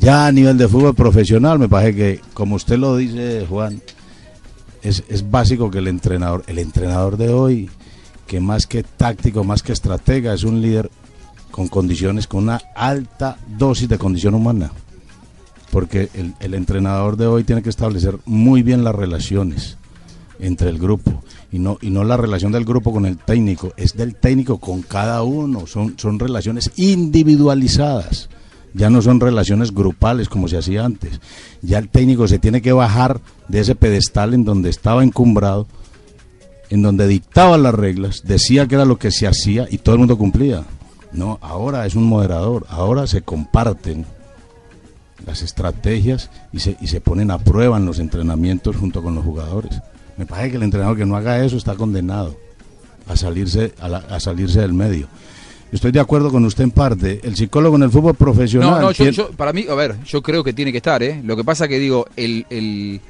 Ya 0.00 0.26
a 0.26 0.32
nivel 0.32 0.58
de 0.58 0.68
fútbol 0.68 0.94
profesional, 0.94 1.58
me 1.58 1.68
parece 1.68 1.96
que, 1.96 2.20
como 2.34 2.56
usted 2.56 2.78
lo 2.78 2.96
dice, 2.96 3.46
Juan, 3.48 3.82
es, 4.82 5.02
es 5.08 5.28
básico 5.28 5.70
que 5.70 5.78
el 5.78 5.88
entrenador, 5.88 6.44
el 6.46 6.58
entrenador 6.58 7.16
de 7.16 7.30
hoy, 7.30 7.70
que 8.28 8.38
más 8.38 8.68
que 8.68 8.84
táctico, 8.84 9.42
más 9.42 9.64
que 9.64 9.72
estratega, 9.72 10.32
es 10.32 10.44
un 10.44 10.62
líder 10.62 10.90
con 11.50 11.66
condiciones, 11.66 12.28
con 12.28 12.44
una 12.44 12.60
alta 12.76 13.38
dosis 13.58 13.88
de 13.88 13.98
condición 13.98 14.34
humana. 14.34 14.70
Porque 15.72 16.10
el, 16.14 16.34
el 16.38 16.54
entrenador 16.54 17.16
de 17.16 17.26
hoy 17.26 17.42
tiene 17.42 17.62
que 17.62 17.70
establecer 17.70 18.18
muy 18.26 18.62
bien 18.62 18.84
las 18.84 18.94
relaciones 18.94 19.76
entre 20.38 20.68
el 20.68 20.78
grupo 20.78 21.22
y 21.50 21.58
no 21.58 21.78
y 21.80 21.90
no 21.90 22.04
la 22.04 22.16
relación 22.16 22.52
del 22.52 22.64
grupo 22.64 22.92
con 22.92 23.06
el 23.06 23.16
técnico, 23.18 23.72
es 23.76 23.96
del 23.96 24.14
técnico 24.14 24.58
con 24.58 24.82
cada 24.82 25.22
uno, 25.22 25.66
son 25.66 25.98
son 25.98 26.18
relaciones 26.18 26.70
individualizadas. 26.76 28.28
Ya 28.74 28.90
no 28.90 29.00
son 29.00 29.18
relaciones 29.18 29.72
grupales 29.72 30.28
como 30.28 30.46
se 30.46 30.58
hacía 30.58 30.84
antes. 30.84 31.20
Ya 31.62 31.78
el 31.78 31.88
técnico 31.88 32.28
se 32.28 32.38
tiene 32.38 32.60
que 32.60 32.72
bajar 32.72 33.20
de 33.48 33.60
ese 33.60 33.74
pedestal 33.74 34.34
en 34.34 34.44
donde 34.44 34.68
estaba 34.68 35.02
encumbrado, 35.02 35.66
en 36.70 36.82
donde 36.82 37.06
dictaba 37.06 37.56
las 37.58 37.74
reglas, 37.74 38.22
decía 38.24 38.66
que 38.66 38.74
era 38.76 38.84
lo 38.84 38.98
que 38.98 39.10
se 39.10 39.26
hacía 39.26 39.66
y 39.70 39.78
todo 39.78 39.94
el 39.94 39.98
mundo 40.00 40.18
cumplía. 40.18 40.64
No, 41.12 41.38
ahora 41.40 41.86
es 41.86 41.94
un 41.94 42.04
moderador, 42.04 42.66
ahora 42.68 43.06
se 43.06 43.22
comparten 43.22 44.04
las 45.26 45.42
estrategias 45.42 46.30
y 46.52 46.60
se, 46.60 46.76
y 46.80 46.86
se 46.86 47.00
ponen 47.00 47.30
a 47.30 47.38
prueba 47.38 47.76
en 47.76 47.86
los 47.86 47.98
entrenamientos 47.98 48.76
junto 48.76 49.02
con 49.02 49.14
los 49.14 49.24
jugadores. 49.24 49.80
Me 50.16 50.26
parece 50.26 50.50
que 50.52 50.56
el 50.56 50.62
entrenador 50.62 50.96
que 50.96 51.06
no 51.06 51.16
haga 51.16 51.44
eso 51.44 51.56
está 51.56 51.74
condenado 51.74 52.36
a 53.06 53.16
salirse, 53.16 53.72
a, 53.80 53.88
la- 53.88 53.98
a 53.98 54.20
salirse 54.20 54.60
del 54.60 54.74
medio. 54.74 55.06
Estoy 55.72 55.92
de 55.92 56.00
acuerdo 56.00 56.30
con 56.30 56.44
usted 56.46 56.64
en 56.64 56.70
parte. 56.70 57.20
El 57.22 57.36
psicólogo 57.36 57.76
en 57.76 57.82
el 57.82 57.90
fútbol 57.90 58.14
profesional. 58.14 58.70
No, 58.70 58.80
no, 58.80 58.92
yo- 58.92 59.30
para 59.32 59.52
mí, 59.52 59.66
a 59.68 59.74
ver, 59.74 59.96
yo 60.04 60.22
creo 60.22 60.42
que 60.42 60.52
tiene 60.54 60.72
que 60.72 60.78
estar, 60.78 61.02
¿eh? 61.02 61.20
Lo 61.24 61.36
que 61.36 61.44
pasa 61.44 61.68
que 61.68 61.78
digo, 61.78 62.06
el, 62.16 62.46
el, 62.48 63.00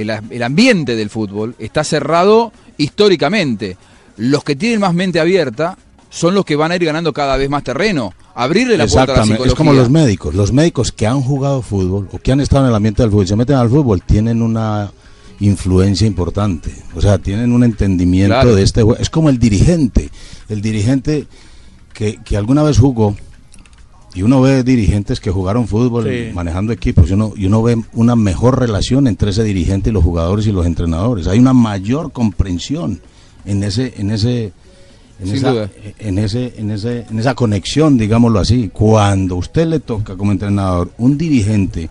el, 0.00 0.10
el 0.30 0.42
ambiente 0.42 0.94
del 0.96 1.10
fútbol 1.10 1.54
está 1.58 1.82
cerrado 1.84 2.52
históricamente. 2.78 3.76
Los 4.16 4.44
que 4.44 4.56
tienen 4.56 4.80
más 4.80 4.94
mente 4.94 5.20
abierta 5.20 5.76
son 6.08 6.34
los 6.34 6.44
que 6.44 6.56
van 6.56 6.72
a 6.72 6.76
ir 6.76 6.84
ganando 6.84 7.12
cada 7.12 7.36
vez 7.36 7.50
más 7.50 7.62
terreno. 7.62 8.14
Abrirle 8.34 8.76
la 8.78 8.86
puerta 8.86 9.02
a 9.02 9.06
la 9.06 9.12
Exactamente, 9.22 9.34
psicología. 9.34 9.52
es 9.52 9.54
como 9.56 9.72
los 9.72 9.90
médicos. 9.90 10.34
Los 10.34 10.52
médicos 10.52 10.92
que 10.92 11.06
han 11.06 11.20
jugado 11.20 11.62
fútbol 11.62 12.08
o 12.12 12.18
que 12.18 12.32
han 12.32 12.40
estado 12.40 12.64
en 12.64 12.70
el 12.70 12.74
ambiente 12.76 13.02
del 13.02 13.10
fútbol 13.10 13.26
se 13.26 13.36
meten 13.36 13.56
al 13.56 13.68
fútbol 13.68 14.02
tienen 14.02 14.40
una 14.42 14.90
influencia 15.40 16.06
importante. 16.06 16.74
O 16.94 17.00
sea, 17.02 17.18
tienen 17.18 17.52
un 17.52 17.62
entendimiento 17.64 18.34
Claro. 18.34 18.54
de 18.54 18.62
este 18.62 18.82
juego. 18.82 18.98
Es 19.00 19.10
como 19.10 19.28
el 19.28 19.38
dirigente. 19.38 20.10
El 20.48 20.62
dirigente 20.62 21.26
que, 21.92 22.18
que 22.24 22.36
alguna 22.36 22.62
vez 22.62 22.78
jugó 22.78 23.14
y 24.16 24.22
uno 24.22 24.40
ve 24.40 24.62
dirigentes 24.64 25.20
que 25.20 25.30
jugaron 25.30 25.68
fútbol 25.68 26.04
Sí. 26.04 26.32
manejando 26.34 26.72
equipos 26.72 27.10
y 27.10 27.12
uno, 27.12 27.34
y 27.36 27.46
uno 27.46 27.62
ve 27.62 27.76
una 27.92 28.16
mejor 28.16 28.58
relación 28.58 29.06
entre 29.06 29.30
ese 29.30 29.44
dirigente 29.44 29.90
y 29.90 29.92
los 29.92 30.02
jugadores 30.02 30.46
y 30.46 30.52
los 30.52 30.64
entrenadores. 30.66 31.26
Hay 31.28 31.38
una 31.38 31.52
mayor 31.52 32.10
comprensión 32.12 33.00
en 33.44 33.62
ese, 33.62 33.92
en 33.98 34.10
ese, 34.10 34.52
en 35.20 35.26
Sin 35.26 35.36
esa, 35.36 35.50
duda. 35.50 35.70
en 35.98 36.18
ese, 36.18 36.54
en 36.56 36.70
ese, 36.70 37.04
en 37.10 37.18
esa 37.18 37.34
conexión, 37.34 37.98
digámoslo 37.98 38.38
así. 38.40 38.70
Cuando 38.72 39.36
usted 39.36 39.66
le 39.66 39.80
toca 39.80 40.16
como 40.16 40.32
entrenador 40.32 40.90
un 40.98 41.18
dirigente 41.18 41.90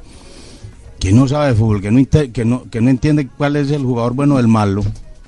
que 0.99 1.11
no 1.11 1.27
sabe 1.27 1.49
de 1.49 1.55
fútbol, 1.55 1.81
que 1.81 1.91
no, 1.91 2.03
que 2.33 2.45
no, 2.45 2.63
que 2.71 2.81
no 2.81 2.89
entiende 2.89 3.27
cuál 3.37 3.55
es 3.57 3.69
el 3.69 3.83
jugador 3.83 4.13
bueno 4.13 4.35
o 4.35 4.39
el 4.39 4.47
malo, 4.47 4.83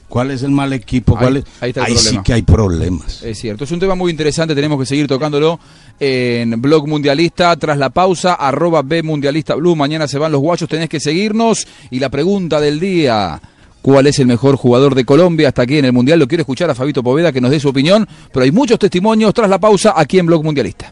cuál 0.10 0.32
es 0.32 0.44
el 0.44 0.52
mal 0.52 0.72
equipo, 0.74 1.16
Ahí- 1.18 1.24
cuál 1.24 1.38
es, 1.38 1.44
ahí 1.62 1.70
está 1.70 1.86
el 1.86 1.98
sí 1.98 2.04
problema. 2.06 2.24
que 2.24 2.34
hay 2.34 2.42
problemas. 2.42 3.24
Es 3.24 3.40
cierto, 3.40 3.64
es 3.66 3.72
un 3.72 3.80
tema 3.80 3.96
muy 3.96 4.12
interesante, 4.12 4.56
tenemos 4.56 4.80
que 4.80 4.86
seguir 4.86 5.08
tocándolo 5.08 5.60
en 6.00 6.62
Blog 6.62 6.88
Mundialista, 6.88 7.56
tras 7.56 7.78
la 7.78 7.90
pausa, 7.90 8.34
arroba 8.36 8.82
B 8.84 9.04
Mundialista 9.04 9.56
Blue, 9.56 9.76
mañana 9.76 10.08
se 10.08 10.18
van 10.18 10.32
los 10.32 10.42
guachos, 10.42 10.70
tenés 10.70 10.90
que 10.90 11.00
seguirnos, 11.00 11.68
y 11.90 12.00
la 12.00 12.10
pregunta 12.10 12.60
del 12.62 12.80
día, 12.80 13.42
¿cuál 13.82 14.08
es 14.08 14.20
el 14.20 14.28
mejor 14.28 14.56
jugador 14.58 14.96
de 14.96 15.06
Colombia 15.06 15.48
hasta 15.50 15.64
aquí 15.64 15.78
en 15.78 15.86
el 15.86 15.94
Mundial? 15.94 16.20
Lo 16.20 16.28
quiero 16.28 16.42
escuchar 16.44 16.70
a 16.70 16.76
Fabito 16.76 17.02
Poveda 17.04 17.32
que 17.32 17.42
nos 17.42 17.52
dé 17.52 17.60
su 17.60 17.70
opinión, 17.70 18.08
pero 18.32 18.44
hay 18.44 18.52
muchos 18.52 18.78
testimonios 18.80 19.34
tras 19.34 19.50
la 19.50 19.60
pausa 19.60 19.94
aquí 19.96 20.20
en 20.20 20.26
Blog 20.28 20.44
Mundialista. 20.44 20.92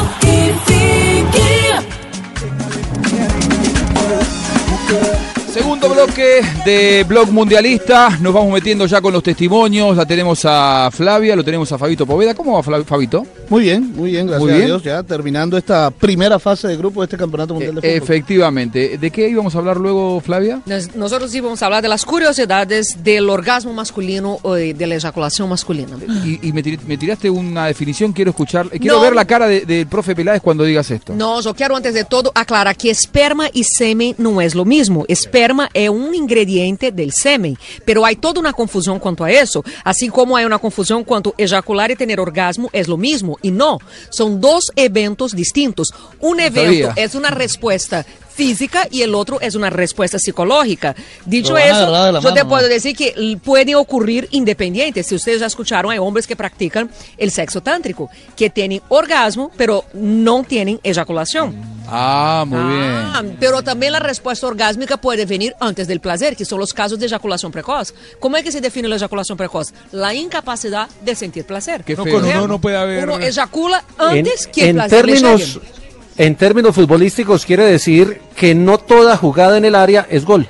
Segundo 5.53 5.89
bloque 5.89 6.39
de 6.63 7.03
Blog 7.05 7.29
Mundialista, 7.29 8.17
nos 8.21 8.33
vamos 8.33 8.53
metiendo 8.53 8.85
ya 8.85 9.01
con 9.01 9.11
los 9.11 9.21
testimonios, 9.21 9.97
la 9.97 10.05
tenemos 10.05 10.45
a 10.45 10.89
Flavia, 10.91 11.35
lo 11.35 11.43
tenemos 11.43 11.69
a 11.73 11.77
Fabito 11.77 12.05
Poveda. 12.05 12.33
¿Cómo 12.33 12.53
va 12.53 12.83
Fabito? 12.85 13.25
Muy 13.49 13.63
bien, 13.63 13.91
muy 13.93 14.11
bien, 14.11 14.27
gracias 14.27 14.43
Muy 14.43 14.51
a 14.51 14.55
bien. 14.55 14.67
Dios. 14.67 14.83
Ya 14.83 15.03
terminando 15.03 15.57
esta 15.57 15.91
primera 15.91 16.39
fase 16.39 16.69
de 16.69 16.77
grupo 16.77 17.01
de 17.01 17.05
este 17.07 17.17
Campeonato 17.17 17.53
Mundial 17.53 17.75
de 17.75 17.81
Fútbol. 17.81 17.93
Efectivamente. 17.95 18.97
¿De 18.97 19.11
qué 19.11 19.27
íbamos 19.27 19.53
a 19.53 19.57
hablar 19.57 19.75
luego, 19.75 20.21
Flavia? 20.21 20.61
Nós- 20.65 20.95
Nosotros 20.95 21.35
íbamos 21.35 21.61
a 21.61 21.65
hablar 21.65 21.81
de 21.81 21.89
las 21.89 22.05
curiosidades 22.05 23.03
del 23.03 23.29
orgasmo 23.29 23.73
masculino 23.73 24.39
o 24.43 24.53
de 24.53 24.73
de 24.73 24.87
la 24.87 24.95
eyaculación 24.95 25.49
masculina. 25.49 25.97
Y, 26.23 26.47
y 26.47 26.53
me, 26.53 26.63
tir- 26.63 26.79
me 26.87 26.97
tiraste 26.97 27.29
una 27.29 27.65
definición, 27.67 28.13
quiero 28.13 28.31
escuchar, 28.31 28.67
eh, 28.71 28.79
quiero 28.79 28.95
No. 28.97 29.01
ver 29.01 29.13
la 29.13 29.25
cara 29.25 29.49
de- 29.49 29.65
del 29.65 29.85
profe 29.85 30.15
Peláez 30.15 30.41
cuando 30.41 30.63
digas 30.63 30.89
esto. 30.91 31.13
No, 31.13 31.41
yo 31.41 31.53
quiero 31.53 31.75
antes 31.75 31.93
de 31.93 32.05
todo 32.05 32.31
aclarar 32.33 32.77
que 32.77 32.89
esperma 32.89 33.49
y 33.51 33.65
semen 33.65 34.15
no 34.17 34.39
es 34.39 34.55
lo 34.55 34.63
mismo. 34.63 35.03
Esperma 35.09 35.40
es 35.73 35.89
un 35.89 36.13
ingrediente 36.13 36.91
del 36.91 37.11
semen, 37.11 37.57
pero 37.85 38.05
hay 38.05 38.15
toda 38.15 38.39
una 38.39 38.53
confusión 38.53 38.99
cuanto 38.99 39.23
a 39.23 39.31
eso, 39.31 39.63
así 39.83 40.09
como 40.09 40.37
hay 40.37 40.45
una 40.45 40.59
confusión 40.59 41.03
cuanto 41.03 41.33
ejacular 41.37 41.91
y 41.91 41.95
tener 41.95 42.19
orgasmo 42.19 42.69
es 42.73 42.87
lo 42.87 42.97
mismo. 42.97 43.37
Y 43.41 43.51
no, 43.51 43.79
son 44.09 44.39
dos 44.39 44.71
eventos 44.75 45.35
distintos. 45.35 45.93
Un 46.19 46.39
evento 46.39 46.93
es 46.95 47.15
una 47.15 47.29
respuesta 47.29 48.05
física 48.45 48.87
y 48.89 49.03
el 49.03 49.13
otro 49.13 49.39
es 49.39 49.53
una 49.53 49.69
respuesta 49.69 50.17
psicológica. 50.17 50.95
Dicho 51.27 51.55
eso, 51.59 51.85
yo 52.21 52.33
te 52.33 52.39
mano, 52.43 52.49
puedo 52.49 52.63
¿no? 52.63 52.67
decir 52.69 52.95
que 52.95 53.37
puede 53.43 53.75
ocurrir 53.75 54.27
independiente. 54.31 55.03
Si 55.03 55.13
ustedes 55.13 55.41
ya 55.41 55.45
escucharon, 55.45 55.91
hay 55.91 55.99
hombres 55.99 56.25
que 56.25 56.35
practican 56.35 56.89
el 57.19 57.29
sexo 57.29 57.61
tántrico, 57.61 58.09
que 58.35 58.49
tienen 58.49 58.81
orgasmo, 58.89 59.51
pero 59.57 59.85
no 59.93 60.43
tienen 60.43 60.79
eyaculación. 60.81 61.55
Ah, 61.87 62.43
muy 62.47 62.57
Ah, 62.59 63.19
bien. 63.21 63.37
pero 63.39 63.61
también 63.61 63.91
la 63.91 63.99
respuesta 63.99 64.47
orgásmica 64.47 64.97
puede 64.97 65.25
venir 65.27 65.53
antes 65.59 65.87
del 65.87 65.99
placer, 65.99 66.35
que 66.35 66.43
son 66.45 66.57
los 66.57 66.73
casos 66.73 66.97
de 66.97 67.05
eyaculación 67.05 67.51
precoz. 67.51 67.93
¿Cómo 68.19 68.37
es 68.37 68.43
que 68.43 68.51
se 68.51 68.59
define 68.59 68.87
la 68.87 68.95
eyaculación 68.95 69.37
precoz? 69.37 69.71
La 69.91 70.15
incapacidad 70.15 70.89
de 71.03 71.13
sentir 71.15 71.45
placer. 71.45 71.83
No, 71.95 71.97
con 72.05 72.25
uno 72.25 72.47
no 72.47 72.59
puede 72.59 72.77
haber. 72.77 73.03
Uno 73.07 73.19
eyacula 73.19 73.83
En, 73.99 74.17
antes 74.19 74.47
que 74.47 74.63
el 74.63 74.69
en 74.69 74.75
placer 74.77 75.05
le 75.05 75.13
términos, 75.13 75.53
llegue. 75.55 75.80
En 76.21 76.35
términos 76.35 76.75
futbolísticos 76.75 77.47
quiere 77.47 77.63
decir 77.63 78.21
que 78.35 78.53
no 78.53 78.77
toda 78.77 79.17
jugada 79.17 79.57
en 79.57 79.65
el 79.65 79.73
área 79.73 80.05
es 80.07 80.23
gol. 80.23 80.47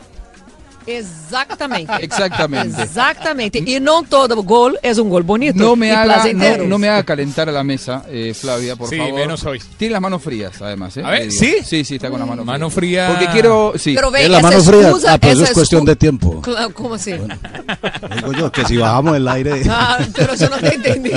Exactamente. 0.86 1.94
Exactamente. 2.02 2.82
Exactamente. 2.84 3.64
Y 3.66 3.80
no 3.80 4.04
todo 4.04 4.42
gol 4.44 4.78
es 4.82 4.98
un 4.98 5.10
gol 5.10 5.24
bonito. 5.24 5.58
No 5.58 5.76
me, 5.76 5.88
y 5.88 5.92
haga, 5.92 6.26
no, 6.34 6.64
no 6.66 6.78
me 6.78 6.90
haga 6.90 7.04
calentar 7.04 7.50
a 7.50 7.52
la 7.52 7.64
mesa, 7.64 8.04
eh, 8.10 8.34
Flavia, 8.34 8.76
por 8.76 8.90
Sí, 8.90 8.98
favor. 8.98 9.14
menos 9.14 9.44
hoy. 9.46 9.62
Tiene 9.78 9.94
las 9.94 10.02
manos 10.02 10.22
frías, 10.22 10.62
además. 10.62 10.96
¿eh? 10.98 11.04
A 11.06 11.10
ver. 11.12 11.32
¿sí? 11.32 11.58
Sí, 11.64 11.84
sí, 11.86 11.96
está 11.96 12.10
con 12.10 12.20
las 12.20 12.28
manos 12.28 12.46
Mano 12.46 12.70
frías. 12.70 13.08
fría. 13.08 13.20
Porque 13.20 13.34
quiero. 13.34 13.74
Sí. 13.78 13.94
Pero 13.96 14.12
ve, 14.12 14.24
Es 14.24 14.30
la 14.30 14.40
mano 14.42 14.62
fría. 14.62 14.90
excusa- 14.90 15.14
Ah, 15.14 15.18
pero 15.20 15.34
eso 15.34 15.44
es 15.44 15.52
cuestión 15.52 15.86
de 15.86 15.96
tiempo. 15.96 16.42
Claro, 16.42 16.74
¿Cómo 16.74 16.96
así? 16.96 17.12
Digo 17.14 18.34
yo 18.38 18.52
que 18.52 18.66
si 18.66 18.78
bajamos 18.78 19.16
el 19.18 19.28
aire. 19.28 19.62
Ah, 19.70 20.00
pero 20.16 20.36
yo 20.36 20.50
no 20.50 20.58
te 20.58 20.76
entendí. 20.76 21.12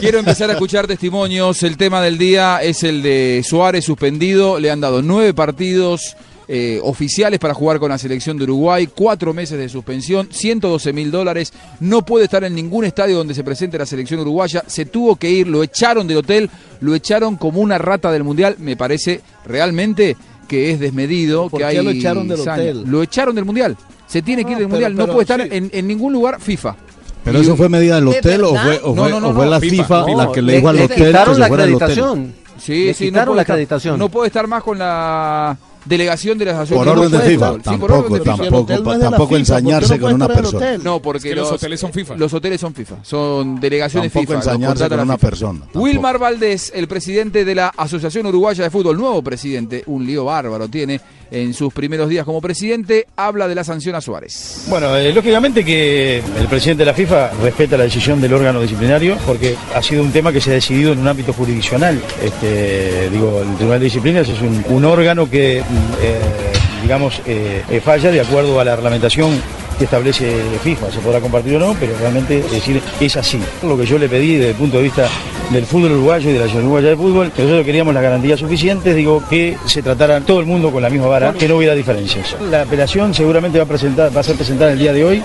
Quiero 0.00 0.18
empezar 0.18 0.50
a 0.50 0.54
escuchar 0.54 0.86
testimonios. 0.86 1.62
El 1.62 1.76
tema 1.76 2.00
del 2.02 2.18
día 2.18 2.58
es 2.62 2.82
el 2.84 3.02
de 3.02 3.44
Suárez 3.48 3.84
suspendido. 3.84 4.58
Le 4.58 4.70
han 4.70 4.80
dado 4.80 5.02
nueve 5.02 5.34
partidos. 5.34 6.16
Eh, 6.52 6.80
oficiales 6.82 7.38
para 7.38 7.54
jugar 7.54 7.78
con 7.78 7.90
la 7.90 7.96
selección 7.98 8.36
de 8.36 8.42
Uruguay, 8.42 8.88
cuatro 8.92 9.32
meses 9.32 9.56
de 9.56 9.68
suspensión, 9.68 10.28
112 10.32 10.92
mil 10.92 11.12
dólares, 11.12 11.52
no 11.78 12.04
puede 12.04 12.24
estar 12.24 12.42
en 12.42 12.56
ningún 12.56 12.84
estadio 12.84 13.16
donde 13.18 13.34
se 13.34 13.44
presente 13.44 13.78
la 13.78 13.86
selección 13.86 14.18
uruguaya, 14.18 14.64
se 14.66 14.84
tuvo 14.84 15.14
que 15.14 15.30
ir, 15.30 15.46
lo 15.46 15.62
echaron 15.62 16.08
del 16.08 16.16
hotel, 16.16 16.50
lo 16.80 16.94
echaron 16.96 17.36
como 17.36 17.60
una 17.60 17.78
rata 17.78 18.10
del 18.10 18.24
Mundial, 18.24 18.56
me 18.58 18.76
parece 18.76 19.20
realmente 19.46 20.16
que 20.48 20.72
es 20.72 20.80
desmedido, 20.80 21.48
¿Por 21.48 21.60
que 21.60 21.68
qué 21.68 21.78
hay 21.78 21.84
lo 21.84 21.90
echaron 21.90 22.26
del 22.26 22.38
saña. 22.38 22.62
hotel? 22.64 22.82
Lo 22.86 23.02
echaron 23.04 23.34
del 23.36 23.44
Mundial, 23.44 23.76
se 24.08 24.20
tiene 24.20 24.44
que 24.44 24.50
ir 24.50 24.56
No, 24.56 24.60
del 24.62 24.66
pero- 24.68 24.80
Mundial, 24.88 24.94
no 24.96 25.06
puede 25.06 25.22
estar 25.22 25.40
sí. 25.42 25.48
en, 25.52 25.70
en 25.72 25.86
ningún 25.86 26.12
lugar 26.12 26.40
FIFA. 26.40 26.74
Pero 27.22 27.38
Y- 27.38 27.42
eso 27.42 27.56
fue 27.56 27.68
medida 27.68 27.94
del 27.96 28.06
¿De 28.06 28.18
hotel 28.18 28.42
o 28.42 28.56
fue, 28.56 28.80
o 28.82 28.94
No, 28.94 29.02
fue, 29.02 29.10
no, 29.12 29.20
no, 29.20 29.28
o 29.28 29.34
fue 29.34 29.46
la 29.46 29.60
FIFA, 29.60 29.82
FIFA, 29.84 30.00
no, 30.10 30.16
la 30.16 30.32
que 30.32 30.42
le 30.42 30.56
dijo 30.56 30.68
al 30.68 30.76
le 30.76 30.82
hotel 30.84 30.96
que 30.96 31.06
quitaron 31.06 31.34
se 31.34 31.40
la 31.40 31.46
fuera 31.48 31.64
del 31.64 31.74
hotel. 31.74 31.84
acreditación. 31.90 32.34
Sí, 32.58 32.84
Le 32.86 32.94
sí, 32.94 33.04
no 33.04 33.08
quitaron 33.10 33.26
puede 33.36 33.36
la 33.36 33.66
estar-. 33.66 33.98
No 33.98 34.08
puede 34.08 34.26
estar 34.26 34.46
más 34.48 34.62
con 34.64 34.78
la 34.78 35.56
delegación 35.90 36.38
de 36.38 36.44
la 36.46 36.52
asociación. 36.52 36.78
Por 36.78 36.88
orden 36.88 37.10
de 37.10 37.18
FIFA. 37.18 37.32
estar. 37.56 37.74
Sí, 37.74 37.78
por 37.80 37.90
Tampoco, 37.90 37.94
orden 37.94 38.12
de 38.12 38.18
FIFA. 38.32 38.36
tampoco, 38.44 38.98
tampoco 38.98 39.36
ensañarse 39.36 39.88
¿por 39.88 39.96
qué 39.96 40.00
no 40.00 40.06
con 40.06 40.14
una 40.14 40.28
persona. 40.28 40.78
No, 40.78 41.02
porque 41.02 41.34
los 41.34 41.52
hoteles 41.52 41.80
son 41.80 41.92
FIFA. 41.92 42.16
Los 42.16 42.32
hoteles 42.32 42.60
son 42.60 42.72
FIFA, 42.74 42.96
son 43.02 43.60
delegaciones 43.60 44.12
Tampoco 44.12 44.32
FIFA. 44.32 44.34
los 44.38 44.46
ensañarse 44.46 44.88
con 44.88 45.00
una 45.00 45.18
persona. 45.18 45.58
tampoco. 45.60 45.80
Wilmar 45.84 46.18
Valdés, 46.18 46.72
el 46.74 46.88
presidente 46.88 47.44
de 47.44 47.54
la 47.54 47.68
Asociación 47.76 48.24
Uruguaya 48.26 48.64
de 48.64 48.70
Fútbol, 48.70 48.96
nuevo 48.96 49.20
presidente, 49.22 49.82
un 49.86 50.06
lío 50.06 50.24
bárbaro 50.24 50.68
tiene 50.68 51.00
en 51.32 51.54
sus 51.54 51.72
primeros 51.72 52.08
días 52.08 52.24
como 52.24 52.40
presidente, 52.40 53.06
habla 53.16 53.46
de 53.46 53.54
la 53.54 53.62
sanción 53.62 53.94
a 53.94 54.00
Suárez. 54.00 54.64
Bueno, 54.68 54.96
eh, 54.96 55.12
lógicamente 55.12 55.64
que 55.64 56.18
el 56.18 56.46
presidente 56.48 56.80
de 56.80 56.86
la 56.86 56.94
FIFA 56.94 57.30
respeta 57.42 57.76
la 57.76 57.84
decisión 57.84 58.20
del 58.20 58.32
órgano 58.34 58.60
disciplinario 58.60 59.16
porque 59.26 59.54
ha 59.74 59.80
sido 59.82 60.02
un 60.02 60.10
tema 60.10 60.32
que 60.32 60.40
se 60.40 60.50
ha 60.50 60.54
decidido 60.54 60.92
en 60.92 60.98
un 61.00 61.08
ámbito 61.08 61.32
jurisdiccional. 61.32 62.00
Este, 62.22 63.08
digo, 63.10 63.42
el 63.42 63.54
Tribunal 63.56 63.78
de 63.78 63.84
Disciplinas 63.84 64.28
es 64.28 64.40
un, 64.40 64.64
un 64.68 64.84
órgano 64.84 65.30
que, 65.30 65.62
digamos, 66.82 67.22
eh, 67.26 67.62
eh, 67.70 67.80
falla 67.80 68.10
de 68.10 68.20
acuerdo 68.20 68.58
a 68.58 68.64
la 68.64 68.74
reglamentación 68.74 69.40
que 69.80 69.84
establece 69.84 70.30
FIFA. 70.62 70.92
Se 70.92 70.98
podrá 70.98 71.20
compartir 71.20 71.56
o 71.56 71.58
no, 71.58 71.74
pero 71.80 71.96
realmente 71.98 72.40
es 72.40 72.50
decir, 72.50 72.82
es 73.00 73.16
así. 73.16 73.40
Lo 73.62 73.78
que 73.78 73.86
yo 73.86 73.98
le 73.98 74.10
pedí 74.10 74.34
desde 74.34 74.50
el 74.50 74.56
punto 74.56 74.76
de 74.76 74.82
vista 74.82 75.08
del 75.50 75.64
fútbol 75.64 75.92
uruguayo 75.92 76.28
y 76.28 76.32
de 76.34 76.38
la 76.38 76.44
Asociación 76.44 76.66
Uruguaya 76.66 76.88
de 76.90 76.96
Fútbol, 76.96 77.32
que 77.32 77.42
nosotros 77.42 77.64
queríamos 77.66 77.94
las 77.94 78.02
garantías 78.02 78.38
suficientes, 78.38 78.94
digo, 78.94 79.22
que 79.28 79.56
se 79.64 79.82
tratara 79.82 80.20
todo 80.20 80.38
el 80.38 80.46
mundo 80.46 80.70
con 80.70 80.82
la 80.82 80.90
misma 80.90 81.08
vara, 81.08 81.32
que 81.32 81.48
no 81.48 81.56
hubiera 81.56 81.74
diferencias. 81.74 82.36
La 82.50 82.62
apelación 82.62 83.14
seguramente 83.14 83.58
va 83.58 83.64
a, 83.64 83.68
presentar, 83.68 84.14
va 84.14 84.20
a 84.20 84.22
ser 84.22 84.36
presentada 84.36 84.72
el 84.72 84.78
día 84.78 84.92
de 84.92 85.04
hoy. 85.04 85.22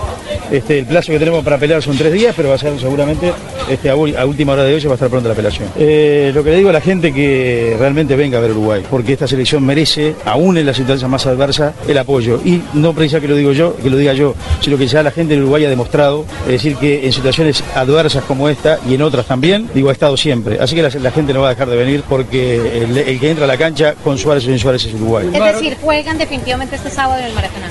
Este, 0.50 0.78
el 0.78 0.86
plazo 0.86 1.12
que 1.12 1.18
tenemos 1.18 1.44
para 1.44 1.56
apelar 1.56 1.82
son 1.82 1.96
tres 1.96 2.12
días, 2.12 2.34
pero 2.36 2.48
va 2.48 2.54
a 2.54 2.58
ser 2.58 2.78
seguramente 2.80 3.32
este, 3.70 3.90
a, 3.90 3.94
última 3.94 4.52
hora 4.52 4.64
de 4.64 4.74
hoy 4.74 4.80
se 4.80 4.88
va 4.88 4.94
a 4.94 4.96
estar 4.96 5.08
pronta 5.08 5.28
la 5.28 5.34
apelación. 5.34 5.68
Eh, 5.76 6.32
lo 6.34 6.42
que 6.42 6.50
le 6.50 6.56
digo 6.56 6.70
a 6.70 6.72
la 6.72 6.80
gente 6.80 7.12
que 7.12 7.76
realmente 7.78 8.16
venga 8.16 8.38
a 8.38 8.40
ver 8.40 8.52
Uruguay, 8.52 8.82
porque 8.90 9.12
esta 9.12 9.26
selección 9.26 9.64
merece, 9.64 10.14
aún 10.24 10.56
en 10.56 10.66
la 10.66 10.74
situación 10.74 11.10
más 11.10 11.26
adversa, 11.26 11.74
el 11.86 11.98
apoyo. 11.98 12.40
Y 12.44 12.62
no 12.74 12.94
precisa 12.94 13.20
que 13.20 13.28
lo 13.28 13.36
digo 13.36 13.52
yo, 13.52 13.76
que 13.76 13.90
lo 13.90 13.96
diga 13.96 14.12
yo, 14.12 14.34
sino 14.60 14.76
que 14.78 14.86
ya 14.86 15.02
la 15.02 15.10
gente 15.10 15.34
en 15.34 15.40
Uruguay 15.40 15.64
ha 15.64 15.68
demostrado, 15.68 16.24
es 16.46 16.52
decir, 16.52 16.76
que 16.76 17.06
en 17.06 17.12
situaciones 17.12 17.62
adversas 17.74 18.24
como 18.24 18.48
esta 18.48 18.78
y 18.88 18.94
en 18.94 19.02
otras 19.02 19.26
también, 19.26 19.68
digo, 19.74 19.90
ha 19.90 19.92
estado 19.92 20.16
siempre. 20.16 20.58
Así 20.60 20.74
que 20.74 20.82
la, 20.82 20.88
la 20.88 21.10
gente 21.10 21.32
no 21.32 21.40
va 21.40 21.48
a 21.48 21.50
dejar 21.50 21.68
de 21.68 21.76
venir 21.76 22.02
porque 22.08 22.82
el, 22.82 22.96
el 22.96 23.20
que 23.20 23.30
entra 23.30 23.44
a 23.44 23.48
la 23.48 23.56
cancha 23.56 23.94
con 24.02 24.18
Suárez 24.18 24.44
o 24.44 24.46
sin 24.46 24.58
Suárez 24.58 24.84
es 24.84 24.94
Uruguay. 24.94 25.28
Es 25.32 25.44
decir, 25.54 25.76
juegan 25.80 26.18
definitivamente 26.18 26.76
este 26.76 26.90
sábado 26.90 27.20
en 27.20 27.26
el 27.26 27.32
Maracaná. 27.34 27.70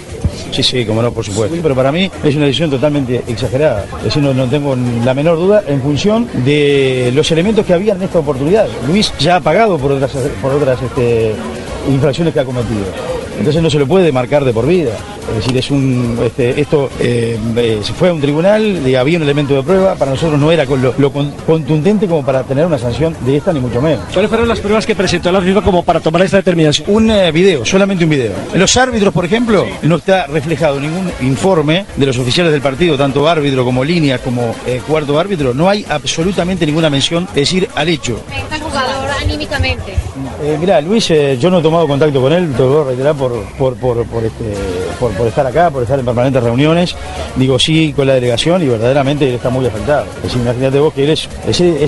Sí, 0.51 0.63
sí, 0.63 0.85
como 0.85 1.01
no, 1.01 1.11
por 1.11 1.25
supuesto. 1.25 1.57
Pero 1.61 1.75
para 1.75 1.91
mí 1.91 2.09
es 2.23 2.35
una 2.35 2.45
decisión 2.45 2.69
totalmente 2.69 3.21
exagerada. 3.27 3.85
Es 3.97 4.05
decir, 4.05 4.23
no, 4.23 4.33
no 4.33 4.45
tengo 4.45 4.75
la 5.03 5.13
menor 5.13 5.37
duda 5.37 5.63
en 5.67 5.81
función 5.81 6.29
de 6.45 7.11
los 7.13 7.29
elementos 7.31 7.65
que 7.65 7.73
había 7.73 7.93
en 7.93 8.03
esta 8.03 8.19
oportunidad. 8.19 8.67
Luis 8.87 9.11
ya 9.19 9.37
ha 9.37 9.39
pagado 9.41 9.77
por 9.77 9.91
otras, 9.91 10.11
por 10.41 10.53
otras 10.53 10.81
este, 10.81 11.33
infracciones 11.89 12.33
que 12.33 12.39
ha 12.39 12.45
cometido. 12.45 12.85
Entonces 13.37 13.61
no 13.61 13.69
se 13.69 13.79
lo 13.79 13.87
puede 13.87 14.11
marcar 14.11 14.43
de 14.45 14.53
por 14.53 14.65
vida. 14.65 14.91
Es 15.29 15.37
decir, 15.37 15.57
es 15.57 15.71
un, 15.71 16.19
este, 16.23 16.59
esto 16.61 16.89
eh, 16.99 17.37
eh, 17.57 17.79
se 17.83 17.93
fue 17.93 18.09
a 18.09 18.13
un 18.13 18.21
tribunal, 18.21 18.81
había 18.97 19.17
un 19.17 19.23
elemento 19.23 19.55
de 19.55 19.63
prueba, 19.63 19.95
para 19.95 20.11
nosotros 20.11 20.39
no 20.39 20.51
era 20.51 20.65
con 20.65 20.81
lo, 20.81 20.93
lo 20.97 21.11
con- 21.11 21.31
contundente 21.47 22.07
como 22.07 22.23
para 22.23 22.43
tener 22.43 22.65
una 22.65 22.77
sanción 22.77 23.15
de 23.21 23.37
esta, 23.37 23.51
ni 23.51 23.59
mucho 23.59 23.81
menos. 23.81 24.01
¿Cuáles 24.13 24.29
fueron 24.29 24.47
las 24.47 24.59
pruebas 24.59 24.85
que 24.85 24.95
presentó 24.95 25.31
la 25.31 25.41
FIFA 25.41 25.61
como 25.61 25.83
para 25.83 25.99
tomar 25.99 26.21
esta 26.21 26.37
determinación? 26.37 26.87
Un 26.91 27.09
eh, 27.09 27.31
video, 27.31 27.65
solamente 27.65 28.03
un 28.03 28.09
video. 28.11 28.33
En 28.53 28.59
los 28.59 28.77
árbitros, 28.77 29.13
por 29.13 29.25
ejemplo, 29.25 29.65
no 29.81 29.95
está 29.95 30.27
reflejado 30.27 30.79
ningún 30.79 31.11
informe 31.21 31.85
de 31.95 32.05
los 32.05 32.17
oficiales 32.19 32.51
del 32.53 32.61
partido, 32.61 32.95
tanto 32.95 33.27
árbitro 33.27 33.65
como 33.65 33.83
línea 33.83 34.19
como 34.19 34.55
eh, 34.67 34.79
cuarto 34.87 35.17
árbitro. 35.19 35.53
No 35.53 35.67
hay 35.69 35.85
absolutamente 35.89 36.65
ninguna 36.65 36.89
mención, 36.89 37.23
es 37.29 37.35
decir, 37.35 37.67
al 37.75 37.89
hecho. 37.89 38.19
Venga 38.29 38.55
el 38.55 38.61
jugador 38.61 39.09
anímicamente. 39.21 39.93
Eh, 40.43 40.57
mirá, 40.59 40.81
Luis, 40.81 41.09
eh, 41.11 41.37
yo 41.39 41.49
no 41.49 41.59
he 41.59 41.61
tomado 41.63 41.87
contacto 41.87 42.21
con 42.21 42.31
él, 42.31 42.51
te 42.53 42.59
lo 42.59 42.69
voy 42.69 42.81
a 42.81 42.87
reiterar 42.89 43.15
este, 43.33 44.53
por, 44.99 45.27
estar 45.27 45.45
acá, 45.45 45.69
por 45.69 45.83
estar 45.83 45.99
en 45.99 46.05
permanentes 46.05 46.43
reuniones. 46.43 46.95
Digo 47.35 47.59
sí 47.59 47.93
con 47.95 48.07
la 48.07 48.13
delegación 48.13 48.61
y 48.63 48.67
verdaderamente 48.67 49.27
él 49.27 49.35
está 49.35 49.49
muy 49.49 49.65
afectado. 49.65 50.05
Imagínate 50.35 50.79
vos 50.79 50.93
que 50.93 51.03
él 51.03 51.09
es 51.11 51.27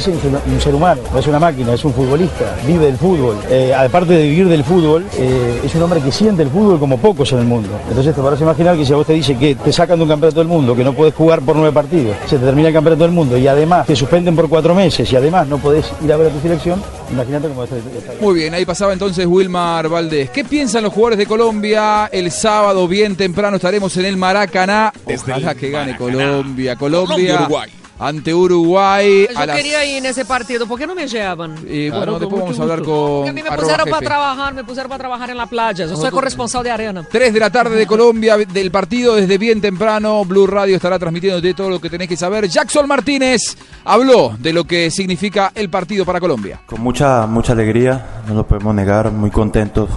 un 0.07 0.61
ser 0.61 0.75
humano, 0.75 1.01
no 1.11 1.19
es 1.19 1.27
una 1.27 1.39
máquina, 1.39 1.73
es 1.73 1.83
un 1.85 1.93
futbolista, 1.93 2.55
vive 2.65 2.85
del 2.85 2.97
fútbol. 2.97 3.37
Eh, 3.49 3.73
aparte 3.73 4.13
de 4.13 4.23
vivir 4.23 4.47
del 4.47 4.63
fútbol, 4.63 5.05
eh, 5.17 5.61
es 5.63 5.75
un 5.75 5.83
hombre 5.83 6.01
que 6.01 6.11
siente 6.11 6.43
el 6.43 6.49
fútbol 6.49 6.79
como 6.79 6.97
pocos 6.97 7.31
en 7.33 7.39
el 7.39 7.45
mundo. 7.45 7.69
Entonces 7.89 8.15
te 8.15 8.21
parece 8.21 8.43
imaginar 8.43 8.77
que 8.77 8.85
si 8.85 8.93
a 8.93 8.95
vos 8.95 9.07
te 9.07 9.13
dice 9.13 9.37
que 9.37 9.55
te 9.55 9.71
sacan 9.71 9.97
de 9.97 10.03
un 10.03 10.09
campeonato 10.09 10.39
del 10.39 10.47
mundo, 10.47 10.75
que 10.75 10.83
no 10.83 10.93
puedes 10.93 11.13
jugar 11.13 11.41
por 11.41 11.55
nueve 11.55 11.71
partidos, 11.71 12.15
se 12.25 12.37
te 12.37 12.45
termina 12.45 12.69
el 12.69 12.73
campeonato 12.73 13.03
del 13.03 13.11
mundo 13.11 13.37
y 13.37 13.47
además 13.47 13.87
te 13.87 13.95
suspenden 13.95 14.35
por 14.35 14.49
cuatro 14.49 14.73
meses 14.73 15.11
y 15.11 15.15
además 15.15 15.47
no 15.47 15.57
podés 15.57 15.85
ir 16.03 16.11
a 16.11 16.17
ver 16.17 16.27
a 16.27 16.29
tu 16.29 16.39
selección, 16.39 16.81
imagínate 17.11 17.47
cómo 17.49 17.63
está. 17.63 17.75
Muy 18.21 18.35
bien, 18.35 18.53
ahí 18.53 18.65
pasaba 18.65 18.93
entonces 18.93 19.25
Wilmar 19.25 19.89
Valdés. 19.89 20.29
¿Qué 20.29 20.43
piensan 20.43 20.83
los 20.83 20.93
jugadores 20.93 21.19
de 21.19 21.25
Colombia? 21.27 22.07
El 22.11 22.31
sábado, 22.31 22.87
bien 22.87 23.15
temprano, 23.15 23.57
estaremos 23.57 23.95
en 23.97 24.05
el 24.05 24.17
Maracaná. 24.17 24.91
Ojalá 25.05 25.53
que 25.55 25.69
gane 25.69 25.95
Colombia. 25.97 26.75
Colombia, 26.75 26.75
Colombia-Uruguay. 26.75 27.71
ante 27.99 28.31
Uruguay. 28.31 29.27
Yo 29.33 29.39
a 29.39 29.45
las- 29.47 29.57
quería 29.57 29.83
ir 29.83 30.03
nesse 30.03 30.23
partido, 30.23 30.67
¿por 30.67 30.77
qué 30.77 30.85
no 30.85 30.93
me 30.93 31.07
llevan? 31.07 31.55
Y 31.67 31.89
bueno, 31.89 31.95
Claro, 32.05 32.19
después 32.19 32.41
vamos 32.43 32.59
a 32.59 32.61
hablar 32.61 32.81
con. 32.83 32.85
Porque 32.95 33.29
a 33.29 33.33
mí 33.33 33.41
me 33.41 33.47
arroba 33.49 33.61
pusieron 33.63 33.85
para 33.85 33.97
jefe. 33.97 34.05
trabajar, 34.05 34.53
me 34.53 34.63
pusieron 34.63 34.89
para 34.89 34.99
trabajar 34.99 35.29
en 35.31 35.37
la 35.37 35.45
playa. 35.47 35.85
Yo 35.87 35.95
soy 35.95 36.11
corresponsal 36.11 36.63
de 36.63 36.69
arena. 36.71 37.07
3 37.11 37.33
de 37.33 37.39
la 37.39 37.49
tarde 37.49 37.75
de 37.75 37.87
Colombia, 37.87 38.37
del 38.37 38.69
partido 38.69 39.15
desde 39.15 39.37
bien 39.39 39.59
temprano. 39.61 40.23
Blue 40.25 40.45
Radio 40.45 40.75
estará 40.75 40.99
transmitiendo 40.99 41.41
de 41.41 41.53
todo 41.55 41.71
lo 41.71 41.79
que 41.81 41.89
tenés 41.89 42.07
que 42.07 42.15
saber. 42.17 42.47
Jackson 42.47 42.87
Martínez 42.87 43.57
habló 43.83 44.35
de 44.37 44.53
lo 44.53 44.63
que 44.65 44.91
significa 44.91 45.51
el 45.55 45.69
partido 45.71 46.05
para 46.05 46.19
Colombia. 46.19 46.59
Con 46.67 46.81
mucha, 46.81 47.25
mucha 47.25 47.53
alegría, 47.53 48.21
no 48.27 48.35
lo 48.35 48.45
podemos 48.47 48.75
negar, 48.75 49.11
muy 49.11 49.31
contentos 49.31 49.89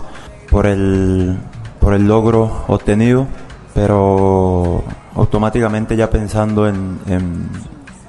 por 0.50 0.66
el, 0.66 1.38
por 1.80 1.94
el 1.94 2.06
logro 2.06 2.64
obtenido, 2.68 3.26
pero 3.74 4.82
automáticamente 5.14 5.96
ya 5.96 6.10
pensando 6.10 6.68
en, 6.68 6.98
en, 7.06 7.48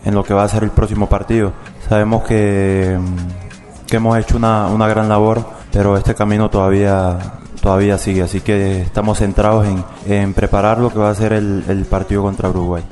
en 0.03 0.15
lo 0.15 0.23
que 0.23 0.33
va 0.33 0.43
a 0.43 0.49
ser 0.49 0.63
el 0.63 0.71
próximo 0.71 1.07
partido. 1.07 1.53
Sabemos 1.87 2.23
que, 2.23 2.97
que 3.87 3.97
hemos 3.97 4.17
hecho 4.17 4.37
una, 4.37 4.67
una 4.67 4.87
gran 4.87 5.07
labor, 5.07 5.45
pero 5.71 5.95
este 5.97 6.15
camino 6.15 6.49
todavía, 6.49 7.17
todavía 7.61 7.97
sigue, 7.97 8.23
así 8.23 8.41
que 8.41 8.81
estamos 8.81 9.19
centrados 9.19 9.67
en, 9.67 9.83
en 10.07 10.33
preparar 10.33 10.79
lo 10.79 10.89
que 10.89 10.99
va 10.99 11.09
a 11.09 11.15
ser 11.15 11.33
el, 11.33 11.63
el 11.67 11.85
partido 11.85 12.23
contra 12.23 12.49
Uruguay. 12.49 12.83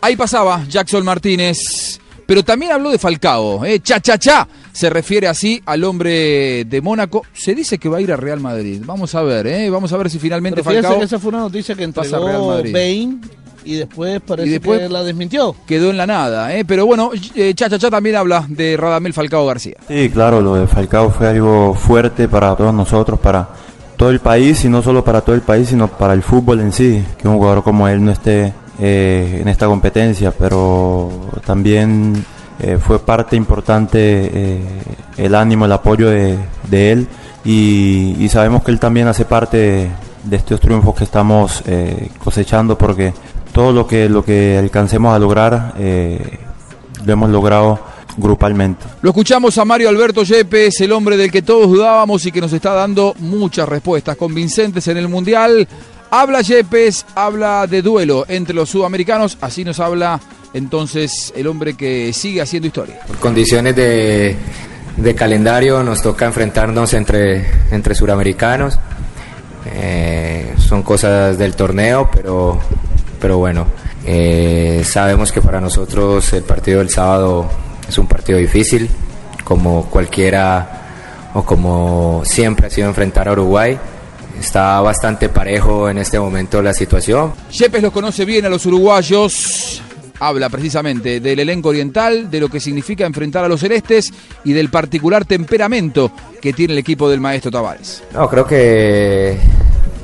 Ahí 0.00 0.16
pasaba 0.16 0.62
Jackson 0.68 1.04
Martínez, 1.04 2.00
pero 2.28 2.42
también 2.42 2.72
habló 2.72 2.90
de 2.90 2.98
Falcao. 2.98 3.64
¿eh? 3.64 3.80
Cha, 3.80 4.00
cha, 4.00 4.18
cha. 4.18 4.46
Se 4.70 4.90
refiere 4.90 5.28
así 5.28 5.62
al 5.64 5.82
hombre 5.82 6.66
de 6.66 6.80
Mónaco. 6.82 7.22
Se 7.32 7.54
dice 7.54 7.78
que 7.78 7.88
va 7.88 7.96
a 7.96 8.00
ir 8.02 8.12
a 8.12 8.16
Real 8.16 8.38
Madrid. 8.38 8.82
Vamos 8.84 9.14
a 9.14 9.22
ver, 9.22 9.46
¿eh? 9.46 9.70
vamos 9.70 9.90
a 9.94 9.96
ver 9.96 10.10
si 10.10 10.18
finalmente 10.18 10.62
Pero 10.62 10.74
Falcao 10.82 10.98
que 10.98 11.04
esa 11.06 11.18
fue 11.18 11.30
una 11.30 11.38
noticia 11.40 11.74
que 11.74 11.88
pasa 11.88 12.16
a 12.16 12.18
Real 12.18 12.30
entregó 12.32 12.48
Madrid. 12.48 12.72
Bain 12.74 13.20
y 13.64 13.74
después 13.76 14.20
parece 14.20 14.46
Y 14.48 14.52
después- 14.52 14.78
que 14.80 14.88
la 14.90 15.02
desmintió. 15.04 15.56
quedó 15.66 15.88
en 15.88 15.96
la 15.96 16.06
nada. 16.06 16.54
¿eh? 16.54 16.66
Pero 16.66 16.84
bueno, 16.84 17.12
eh, 17.34 17.54
Cha, 17.54 17.70
cha, 17.70 17.78
cha 17.78 17.88
también 17.90 18.16
habla 18.16 18.44
de 18.46 18.76
Radamel 18.76 19.14
Falcao 19.14 19.46
García. 19.46 19.76
Sí, 19.88 20.10
claro, 20.10 20.42
lo 20.42 20.54
de 20.56 20.66
Falcao 20.66 21.10
fue 21.10 21.28
algo 21.28 21.72
fuerte 21.72 22.28
para 22.28 22.54
todos 22.54 22.74
nosotros, 22.74 23.18
para 23.18 23.48
todo 23.96 24.10
el 24.10 24.20
país 24.20 24.62
y 24.66 24.68
no 24.68 24.82
solo 24.82 25.02
para 25.02 25.22
todo 25.22 25.34
el 25.34 25.40
país, 25.40 25.70
sino 25.70 25.88
para 25.88 26.12
el 26.12 26.22
fútbol 26.22 26.60
en 26.60 26.72
sí, 26.72 27.02
que 27.16 27.26
un 27.26 27.38
jugador 27.38 27.64
como 27.64 27.88
él 27.88 28.04
no 28.04 28.12
esté 28.12 28.52
eh, 28.78 29.38
en 29.40 29.48
esta 29.48 29.66
competencia, 29.66 30.30
pero 30.30 31.10
también 31.44 32.24
eh, 32.60 32.78
fue 32.78 32.98
parte 32.98 33.36
importante 33.36 33.98
eh, 34.00 34.60
el 35.16 35.34
ánimo, 35.34 35.64
el 35.64 35.72
apoyo 35.72 36.10
de, 36.10 36.38
de 36.70 36.92
él 36.92 37.08
y, 37.44 38.16
y 38.18 38.28
sabemos 38.28 38.62
que 38.62 38.70
él 38.70 38.78
también 38.78 39.06
hace 39.08 39.24
parte 39.24 39.56
de, 39.56 39.90
de 40.24 40.36
estos 40.36 40.60
triunfos 40.60 40.94
que 40.94 41.04
estamos 41.04 41.62
eh, 41.66 42.10
cosechando 42.22 42.76
porque 42.76 43.12
todo 43.52 43.72
lo 43.72 43.86
que, 43.86 44.08
lo 44.08 44.24
que 44.24 44.58
alcancemos 44.58 45.14
a 45.14 45.18
lograr 45.18 45.74
eh, 45.78 46.38
lo 47.04 47.12
hemos 47.12 47.30
logrado 47.30 47.80
grupalmente. 48.16 48.84
Lo 49.02 49.10
escuchamos 49.10 49.56
a 49.58 49.64
Mario 49.64 49.88
Alberto 49.88 50.24
Yepes, 50.24 50.80
el 50.80 50.92
hombre 50.92 51.16
del 51.16 51.30
que 51.30 51.42
todos 51.42 51.68
dudábamos 51.68 52.26
y 52.26 52.32
que 52.32 52.40
nos 52.40 52.52
está 52.52 52.72
dando 52.72 53.14
muchas 53.20 53.68
respuestas 53.68 54.16
convincentes 54.16 54.86
en 54.88 54.96
el 54.96 55.08
Mundial. 55.08 55.66
Habla 56.10 56.40
Yepes, 56.40 57.04
habla 57.14 57.66
de 57.66 57.82
duelo 57.82 58.24
entre 58.28 58.54
los 58.54 58.70
sudamericanos, 58.70 59.36
así 59.40 59.64
nos 59.64 59.78
habla 59.78 60.18
entonces 60.54 61.32
el 61.36 61.46
hombre 61.46 61.74
que 61.74 62.12
sigue 62.14 62.40
haciendo 62.40 62.66
historia. 62.68 63.00
Por 63.06 63.18
condiciones 63.18 63.76
de, 63.76 64.34
de 64.96 65.14
calendario 65.14 65.82
nos 65.82 66.00
toca 66.00 66.24
enfrentarnos 66.24 66.94
entre, 66.94 67.46
entre 67.70 67.94
suramericanos. 67.94 68.78
eh, 69.66 70.54
son 70.58 70.82
cosas 70.82 71.36
del 71.36 71.54
torneo, 71.54 72.10
pero, 72.10 72.58
pero 73.20 73.36
bueno, 73.36 73.66
eh, 74.06 74.82
sabemos 74.86 75.30
que 75.30 75.42
para 75.42 75.60
nosotros 75.60 76.32
el 76.32 76.42
partido 76.42 76.78
del 76.78 76.88
sábado 76.88 77.50
es 77.86 77.98
un 77.98 78.06
partido 78.06 78.38
difícil, 78.38 78.88
como 79.44 79.84
cualquiera 79.90 80.86
o 81.34 81.44
como 81.44 82.22
siempre 82.24 82.66
ha 82.66 82.70
sido 82.70 82.88
enfrentar 82.88 83.28
a 83.28 83.32
Uruguay. 83.32 83.78
Está 84.38 84.80
bastante 84.80 85.28
parejo 85.28 85.88
en 85.88 85.98
este 85.98 86.18
momento 86.18 86.62
la 86.62 86.72
situación. 86.72 87.32
Yepes 87.50 87.82
los 87.82 87.92
conoce 87.92 88.24
bien 88.24 88.46
a 88.46 88.48
los 88.48 88.64
uruguayos. 88.66 89.82
Habla 90.20 90.48
precisamente 90.48 91.20
del 91.20 91.38
elenco 91.38 91.68
oriental, 91.68 92.30
de 92.30 92.40
lo 92.40 92.48
que 92.48 92.58
significa 92.58 93.06
enfrentar 93.06 93.44
a 93.44 93.48
los 93.48 93.60
celestes 93.60 94.12
y 94.44 94.52
del 94.52 94.68
particular 94.68 95.24
temperamento 95.24 96.10
que 96.40 96.52
tiene 96.52 96.72
el 96.72 96.78
equipo 96.80 97.08
del 97.08 97.20
maestro 97.20 97.50
Tavares. 97.50 98.02
No, 98.12 98.28
creo 98.28 98.44
que 98.44 99.38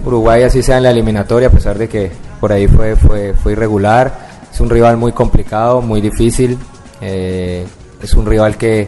Uruguay 0.05 0.43
así 0.43 0.62
sea 0.62 0.76
en 0.76 0.85
la 0.85 0.91
eliminatoria, 0.91 1.49
a 1.49 1.51
pesar 1.51 1.78
de 1.78 1.89
que 1.89 2.11
por 2.41 2.53
ahí 2.53 2.68
fue, 2.68 2.95
fue, 2.95 3.35
fue 3.35 3.53
irregular. 3.53 4.35
Es 4.53 4.61
un 4.61 4.70
rival 4.70 4.97
muy 4.97 5.12
complicado, 5.12 5.80
muy 5.80 6.01
difícil. 6.01 6.57
Eh, 7.01 7.66
es 8.01 8.14
un 8.14 8.26
rival 8.26 8.57
que, 8.57 8.87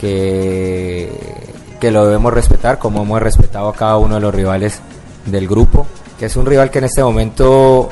que, 0.00 1.10
que 1.82 1.90
lo 1.90 2.06
debemos 2.06 2.32
respetar, 2.32 2.78
como 2.78 3.02
hemos 3.02 3.20
respetado 3.20 3.68
a 3.68 3.74
cada 3.74 3.96
uno 3.96 4.14
de 4.14 4.20
los 4.20 4.32
rivales 4.32 4.80
del 5.26 5.48
grupo. 5.48 5.84
Que 6.16 6.26
es 6.26 6.36
un 6.36 6.46
rival 6.46 6.70
que 6.70 6.78
en 6.78 6.84
este 6.84 7.02
momento 7.02 7.88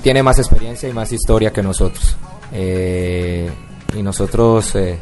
tiene 0.00 0.22
más 0.22 0.38
experiencia 0.38 0.88
y 0.88 0.92
más 0.92 1.10
historia 1.10 1.52
que 1.52 1.60
nosotros. 1.60 2.16
Eh, 2.52 3.50
y 3.96 4.02
nosotros 4.04 4.76
eh, 4.76 5.00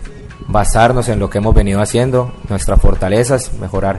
basarnos 0.48 1.10
en 1.10 1.18
lo 1.18 1.28
que 1.28 1.36
hemos 1.36 1.54
venido 1.54 1.82
haciendo, 1.82 2.32
nuestras 2.48 2.80
fortalezas, 2.80 3.52
mejorar 3.60 3.98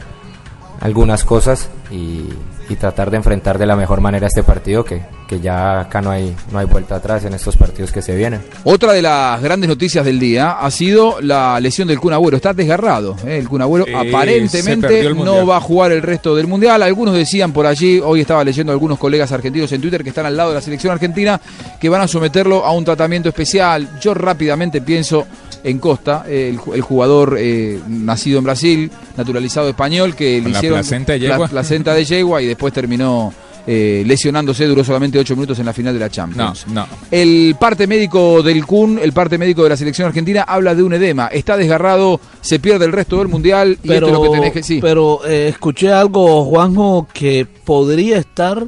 algunas 0.79 1.23
cosas 1.23 1.69
y, 1.91 2.27
y 2.71 2.75
tratar 2.77 3.11
de 3.11 3.17
enfrentar 3.17 3.57
de 3.57 3.65
la 3.65 3.75
mejor 3.75 3.99
manera 3.99 4.27
este 4.27 4.43
partido 4.43 4.85
que, 4.85 5.01
que 5.27 5.41
ya 5.41 5.81
acá 5.81 6.01
no 6.01 6.09
hay, 6.09 6.33
no 6.51 6.59
hay 6.59 6.65
vuelta 6.65 6.95
atrás 6.95 7.25
en 7.25 7.33
estos 7.33 7.57
partidos 7.57 7.91
que 7.91 8.01
se 8.01 8.15
vienen. 8.15 8.41
Otra 8.63 8.93
de 8.93 9.01
las 9.01 9.41
grandes 9.41 9.67
noticias 9.67 10.05
del 10.05 10.19
día 10.19 10.51
ha 10.51 10.71
sido 10.71 11.19
la 11.19 11.59
lesión 11.59 11.87
del 11.89 11.99
Kun 11.99 12.13
Agüero. 12.13 12.37
Está 12.37 12.53
desgarrado. 12.53 13.17
¿eh? 13.25 13.37
El 13.37 13.49
Kun 13.49 13.61
Agüero 13.61 13.85
se 13.85 13.93
aparentemente 13.93 15.13
no 15.13 15.45
va 15.45 15.57
a 15.57 15.61
jugar 15.61 15.91
el 15.91 16.01
resto 16.01 16.33
del 16.33 16.47
Mundial. 16.47 16.81
Algunos 16.81 17.13
decían 17.13 17.51
por 17.51 17.65
allí, 17.65 17.99
hoy 17.99 18.21
estaba 18.21 18.43
leyendo 18.43 18.71
algunos 18.71 18.97
colegas 18.97 19.31
argentinos 19.33 19.71
en 19.73 19.81
Twitter 19.81 20.01
que 20.01 20.09
están 20.09 20.25
al 20.25 20.37
lado 20.37 20.49
de 20.49 20.55
la 20.55 20.61
selección 20.61 20.93
argentina, 20.93 21.41
que 21.79 21.89
van 21.89 22.01
a 22.01 22.07
someterlo 22.07 22.65
a 22.65 22.71
un 22.71 22.85
tratamiento 22.85 23.27
especial. 23.27 23.99
Yo 23.99 24.13
rápidamente 24.13 24.81
pienso 24.81 25.27
en 25.63 25.79
Costa, 25.79 26.23
eh, 26.27 26.49
el, 26.49 26.57
ju- 26.59 26.73
el 26.73 26.81
jugador 26.81 27.37
eh, 27.39 27.79
nacido 27.87 28.39
en 28.39 28.43
Brasil, 28.45 28.91
naturalizado 29.17 29.69
español, 29.69 30.15
que 30.15 30.41
le 30.41 30.49
la 30.49 30.57
hicieron 30.57 30.77
placenta 30.79 31.13
de 31.13 31.19
la 31.19 31.27
yegua. 31.33 31.47
placenta 31.47 31.93
de 31.93 32.05
yegua 32.05 32.41
y 32.41 32.47
después 32.47 32.73
terminó 32.73 33.33
eh, 33.67 34.03
lesionándose, 34.07 34.65
duró 34.65 34.83
solamente 34.83 35.19
8 35.19 35.35
minutos 35.35 35.59
en 35.59 35.67
la 35.67 35.73
final 35.73 35.93
de 35.93 35.99
la 35.99 36.09
Champions. 36.09 36.65
No, 36.67 36.73
no. 36.73 36.87
El 37.11 37.55
parte 37.59 37.85
médico 37.85 38.41
del 38.41 38.65
Kun, 38.65 38.97
el 38.97 39.13
parte 39.13 39.37
médico 39.37 39.61
de 39.63 39.69
la 39.69 39.77
selección 39.77 40.07
argentina, 40.07 40.41
habla 40.47 40.73
de 40.73 40.81
un 40.81 40.93
edema. 40.93 41.27
Está 41.27 41.57
desgarrado, 41.57 42.19
se 42.41 42.57
pierde 42.57 42.85
el 42.85 42.91
resto 42.91 43.19
del 43.19 43.27
mundial 43.27 43.77
y 43.83 43.87
Pero, 43.87 44.07
esto 44.07 44.07
es 44.07 44.13
lo 44.13 44.31
que 44.31 44.37
tenés 44.39 44.53
que. 44.53 44.63
Sí. 44.63 44.79
pero 44.81 45.21
eh, 45.27 45.49
escuché 45.49 45.91
algo, 45.91 46.43
Juanjo, 46.45 47.07
que 47.13 47.45
podría 47.63 48.17
estar 48.17 48.65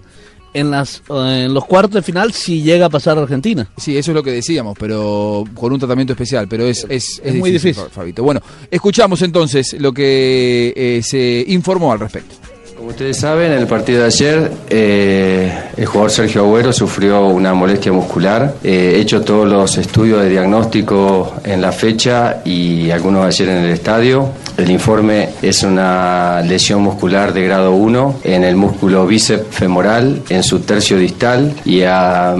en, 0.54 0.72
las, 0.72 1.01
eh, 1.10 1.43
en 1.45 1.54
los 1.54 1.66
cuartos 1.66 1.95
de 1.95 2.01
final 2.01 2.34
si 2.34 2.62
llega 2.62 2.86
a 2.88 2.89
pasar 2.89 3.18
a 3.18 3.22
Argentina. 3.22 3.68
Sí, 3.78 3.97
eso 3.97 4.12
es 4.12 4.16
lo 4.16 4.24
que 4.24 4.32
decíamos, 4.32 4.78
pero 4.80 5.43
con 5.54 5.74
un 5.74 5.80
tratamiento 5.80 6.14
especial, 6.14 6.47
pero 6.47 6.66
es, 6.66 6.86
es, 6.89 7.22
Es 7.24 7.36
muy 7.36 7.51
difícil. 7.51 7.84
Fa- 7.84 7.89
Fabito. 7.89 8.24
Bueno, 8.24 8.41
escuchamos 8.70 9.22
entonces 9.22 9.74
lo 9.80 9.91
que 9.93 10.74
eh, 10.76 11.01
se 11.04 11.43
informó 11.47 11.91
al 11.91 11.99
respecto. 11.99 12.36
Como 12.78 12.90
ustedes 12.90 13.18
saben, 13.18 13.52
en 13.52 13.60
el 13.60 13.68
partido 13.68 14.00
de 14.02 14.06
ayer 14.08 14.52
eh, 14.70 15.54
el 15.78 15.86
jugador 15.86 16.12
Sergio 16.12 16.42
Agüero 16.42 16.74
sufrió 16.74 17.28
una 17.28 17.54
molestia 17.54 17.94
muscular. 17.94 18.56
Eh, 18.64 18.94
he 18.96 19.00
hecho 19.00 19.22
todos 19.22 19.48
los 19.48 19.78
estudios 19.78 20.22
de 20.22 20.30
diagnóstico 20.30 21.34
en 21.46 21.62
la 21.62 21.72
fecha 21.72 22.42
y 22.44 22.90
algunos 22.92 23.26
ayer 23.26 23.50
en 23.50 23.58
el 23.66 23.72
estadio. 23.72 24.28
El 24.58 24.70
informe 24.70 25.30
es 25.42 25.64
una 25.64 26.42
lesión 26.42 26.82
muscular 26.82 27.34
de 27.34 27.44
grado 27.46 27.72
1 27.74 28.20
en 28.24 28.44
el 28.44 28.56
músculo 28.56 29.08
bíceps 29.08 29.48
femoral, 29.56 30.22
en 30.30 30.44
su 30.44 30.60
tercio 30.60 30.98
distal 30.98 31.54
y 31.66 31.82
a 31.84 32.36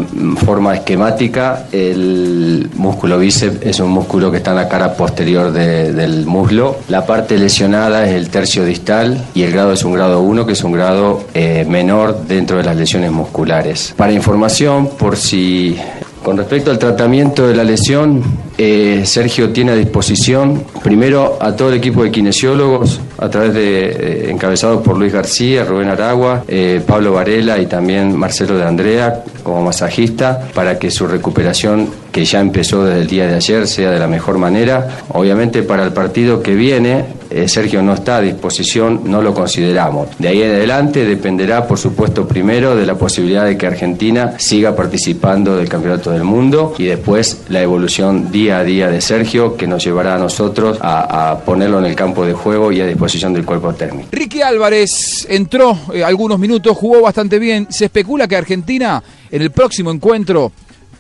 forma 0.46 0.76
esquemática 0.76 1.66
el 1.72 2.70
músculo 2.76 3.18
bíceps 3.18 3.66
es 3.66 3.80
un 3.80 3.90
músculo 3.90 4.30
que 4.30 4.38
está 4.38 4.52
en 4.52 4.58
la 4.58 4.70
cara 4.70 4.94
posterior 4.96 5.52
de- 5.52 5.92
del 5.94 6.26
muslo. 6.28 6.78
La 6.90 7.06
parte 7.06 7.38
lesionada 7.38 8.06
es 8.08 8.14
el 8.14 8.30
tercio 8.30 8.64
distal 8.66 9.26
y 9.34 9.42
el 9.44 9.52
grado 9.52 9.74
es 9.74 9.84
un 9.84 9.94
grado 9.94 10.22
1 10.24 10.46
que 10.46 10.54
es 10.54 10.64
un 10.64 10.72
grado 10.72 11.24
eh, 11.34 11.66
menor 11.68 12.26
dentro 12.28 12.58
de 12.58 12.64
las 12.64 12.76
lesiones 12.76 13.12
musculares. 13.12 13.94
Para 13.98 14.12
información, 14.12 14.90
por 14.98 15.18
si 15.18 15.78
con 16.24 16.38
respecto 16.38 16.72
al 16.72 16.80
tratamiento 16.80 17.48
de 17.48 17.54
la 17.54 17.66
lesión, 17.66 18.24
eh, 18.58 19.02
Sergio 19.06 19.50
tiene 19.50 19.74
a 19.74 19.76
disposición 19.76 20.64
primero 20.82 21.38
a 21.42 21.56
todo 21.56 21.70
el 21.70 21.76
equipo 21.76 22.04
de 22.04 22.12
kinesiólogos 22.12 23.02
a 23.18 23.30
través 23.30 23.54
de 23.54 23.86
eh, 23.90 24.32
encabezados 24.32 24.82
por 24.82 24.98
Luis 24.98 25.12
García, 25.12 25.66
Rubén 25.66 25.90
Aragua, 25.90 26.44
Pablo 26.88 27.14
Varela 27.14 27.60
y 27.60 27.66
también 27.66 28.18
Marcelo 28.18 28.58
de 28.58 28.64
Andrea 28.64 29.24
como 29.44 29.64
masajista 29.64 30.48
para 30.54 30.80
que 30.80 30.92
su 30.92 31.08
recuperación 31.08 31.90
que 32.12 32.24
ya 32.24 32.40
empezó 32.40 32.86
desde 32.86 33.02
el 33.02 33.08
día 33.08 33.28
de 33.28 33.36
ayer 33.36 33.68
sea 33.68 33.92
de 33.92 34.00
la 34.00 34.08
mejor 34.08 34.38
manera. 34.38 35.00
Obviamente 35.10 35.64
para 35.64 35.84
el 35.84 35.92
partido 35.92 36.42
que 36.42 36.56
viene 36.56 37.06
eh, 37.34 37.48
Sergio 37.48 37.82
no 37.82 37.94
está 37.94 38.18
a 38.18 38.22
disposición, 38.22 39.02
no 39.06 39.22
lo 39.22 39.34
consideramos. 39.34 40.10
De 40.20 40.28
ahí 40.28 40.42
en 40.42 40.52
adelante 40.52 41.06
dependerá 41.06 41.68
por 41.68 41.78
supuesto 41.78 42.28
primero 42.28 42.76
de 42.76 42.86
la 42.86 42.96
posibilidad 42.96 43.46
de 43.46 43.58
que 43.58 43.68
Argentina 43.68 44.36
siga 44.38 44.76
participando 44.76 45.56
del 45.56 45.68
Campeonato 45.68 46.12
del 46.12 46.24
Mundo 46.24 46.76
y 46.78 46.86
después 46.86 47.44
la 47.50 47.62
evolución 47.62 48.32
día 48.32 48.60
a 48.60 48.64
día 48.64 48.90
de 48.90 49.02
Sergio 49.02 49.58
que 49.58 49.68
nos 49.68 49.84
llevará 49.84 50.16
a 50.16 50.18
nosotros 50.20 50.78
a, 50.82 51.40
ponerlo 51.46 51.80
en 51.80 51.86
el 51.86 51.96
campo 51.96 52.26
de 52.26 52.34
juego 52.34 52.72
y 52.72 52.82
a 52.82 52.86
disposición 52.86 53.34
del 53.34 53.46
cuerpo 53.46 53.74
técnico. 53.74 54.10
Ricky 54.12 54.42
Álvarez 54.42 55.26
entró 55.30 55.78
eh, 55.94 56.04
algunos 56.04 56.40
minutos, 56.40 56.78
jugó 56.78 57.02
bastante 57.02 57.40
bien. 57.40 57.68
Se 57.70 57.86
especula 57.86 58.28
que 58.28 58.36
Argentina 58.36 59.02
en 59.32 59.42
el 59.42 59.52
próximo 59.52 59.92
encuentro 59.92 60.52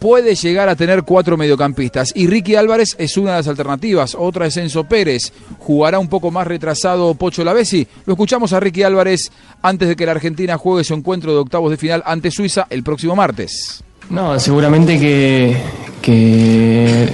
puede 0.03 0.35
llegar 0.35 0.67
a 0.67 0.75
tener 0.75 1.03
cuatro 1.03 1.37
mediocampistas. 1.37 2.11
Y 2.13 2.27
Ricky 2.27 2.55
Álvarez 2.55 2.93
es 2.99 3.15
una 3.15 3.31
de 3.31 3.37
las 3.37 3.47
alternativas. 3.47 4.17
Otra 4.19 4.47
es 4.47 4.57
Enzo 4.57 4.83
Pérez. 4.83 5.31
Jugará 5.59 5.97
un 5.97 6.09
poco 6.09 6.29
más 6.29 6.45
retrasado 6.45 7.13
Pocho 7.15 7.41
Lavesi. 7.45 7.87
Lo 8.05 8.11
escuchamos 8.15 8.51
a 8.51 8.59
Ricky 8.59 8.83
Álvarez 8.83 9.31
antes 9.61 9.87
de 9.87 9.95
que 9.95 10.05
la 10.05 10.11
Argentina 10.11 10.57
juegue 10.57 10.83
su 10.83 10.93
encuentro 10.93 11.31
de 11.31 11.37
octavos 11.39 11.71
de 11.71 11.77
final 11.77 12.03
ante 12.05 12.31
Suiza 12.31 12.67
el 12.69 12.83
próximo 12.83 13.15
martes. 13.15 13.81
No, 14.09 14.37
seguramente 14.41 14.99
que, 14.99 15.55
que 16.01 17.07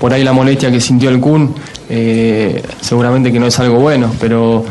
por 0.00 0.12
ahí 0.12 0.24
la 0.24 0.32
molestia 0.32 0.68
que 0.72 0.80
sintió 0.80 1.10
el 1.10 1.20
Kun, 1.20 1.54
eh, 1.88 2.60
seguramente 2.80 3.30
que 3.30 3.38
no 3.38 3.46
es 3.46 3.58
algo 3.60 3.78
bueno, 3.78 4.12
pero, 4.20 4.64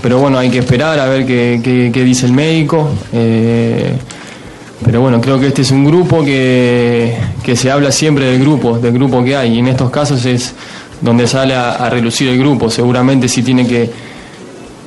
pero 0.00 0.20
bueno, 0.20 0.38
hay 0.38 0.48
que 0.48 0.58
esperar 0.58 0.96
a 1.00 1.06
ver 1.06 1.26
qué, 1.26 1.60
qué- 1.92 2.04
dice 2.04 2.26
el 2.26 2.32
médico. 2.32 2.88
eh, 3.12 3.96
pero 4.84 5.00
bueno, 5.00 5.20
creo 5.20 5.38
que 5.40 5.48
este 5.48 5.62
es 5.62 5.70
un 5.70 5.84
grupo 5.84 6.24
que, 6.24 7.16
que 7.42 7.56
se 7.56 7.70
habla 7.70 7.90
siempre 7.90 8.26
del 8.26 8.40
grupo, 8.40 8.78
del 8.78 8.92
grupo 8.92 9.24
que 9.24 9.36
hay, 9.36 9.54
y 9.54 9.58
en 9.58 9.68
estos 9.68 9.90
casos 9.90 10.24
es 10.26 10.54
donde 11.00 11.26
sale 11.26 11.54
a, 11.54 11.72
a 11.72 11.90
relucir 11.90 12.28
el 12.28 12.38
grupo. 12.38 12.70
Seguramente 12.70 13.28
si 13.28 13.42
tiene 13.42 13.66
que, 13.66 13.90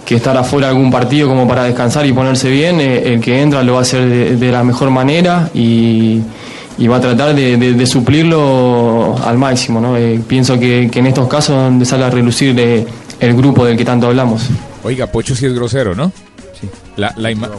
que 0.05 0.15
estar 0.15 0.35
afuera 0.37 0.69
algún 0.69 0.89
partido 0.91 1.27
como 1.27 1.47
para 1.47 1.63
descansar 1.63 2.05
y 2.05 2.13
ponerse 2.13 2.49
bien, 2.49 2.79
eh, 2.79 3.13
el 3.13 3.19
que 3.19 3.41
entra 3.41 3.61
lo 3.63 3.73
va 3.73 3.79
a 3.79 3.81
hacer 3.81 4.07
de, 4.07 4.35
de 4.37 4.51
la 4.51 4.63
mejor 4.63 4.89
manera 4.91 5.49
y, 5.53 6.21
y 6.77 6.87
va 6.87 6.97
a 6.97 7.01
tratar 7.01 7.35
de, 7.35 7.57
de- 7.57 7.73
de 7.73 7.85
suplirlo 7.85 9.15
al 9.23 9.37
máximo. 9.37 9.79
¿no? 9.81 9.97
Eh, 9.97 10.19
pienso 10.27 10.59
que, 10.59 10.89
que 10.91 10.99
en 10.99 11.07
estos 11.07 11.27
casos 11.27 11.55
donde 11.55 11.85
sale 11.85 12.05
a 12.05 12.09
relucir 12.09 12.57
el 13.19 13.35
grupo 13.35 13.65
del 13.65 13.75
que 13.75 13.85
tanto 13.85 14.07
hablamos. 14.07 14.43
Oiga, 14.83 15.07
Pocho 15.07 15.35
sí 15.35 15.45
es 15.45 15.53
grosero, 15.53 15.93
¿no? 15.95 16.11
Sí. 16.59 16.67
La, 16.95 17.13
la, 17.17 17.31
ima- 17.31 17.49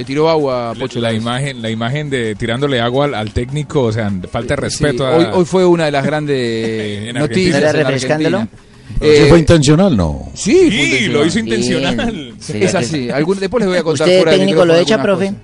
Le 0.00 0.04
tiró 0.06 0.30
agua 0.30 0.70
a 0.70 0.74
Pocho 0.74 0.98
la 0.98 1.12
imagen, 1.12 1.60
la 1.60 1.68
imagen 1.68 2.08
de 2.08 2.34
tirándole 2.34 2.80
agua 2.80 3.04
al, 3.04 3.14
al 3.14 3.32
técnico, 3.34 3.82
o 3.82 3.92
sea, 3.92 4.10
falta 4.32 4.54
de 4.56 4.62
respeto 4.62 5.04
Sí, 5.06 5.12
a... 5.12 5.14
hoy, 5.14 5.26
hoy 5.30 5.44
fue 5.44 5.66
una 5.66 5.84
de 5.84 5.90
las 5.90 6.06
grandes 6.06 7.12
noticias. 7.14 7.74
¿Pero 7.74 8.40
sí 8.40 9.22
Eh, 9.22 9.26
fue 9.28 9.38
intencional? 9.40 9.94
No. 9.94 10.30
Sí, 10.32 10.70
fue 10.70 11.08
lo 11.08 11.26
hizo 11.26 11.38
intencional. 11.38 12.32
Sí, 12.40 12.54
es 12.64 12.74
así. 12.74 13.10
Algún- 13.10 13.38
después 13.38 13.60
les 13.60 13.68
voy 13.68 13.76
a 13.78 13.82
contar 13.82 14.06
¿Usted 14.08 14.22
fuera 14.22 14.36
técnico 14.38 14.64
lo 14.64 14.74
echa, 14.74 15.02
profe? 15.02 15.26
cosas. 15.26 15.40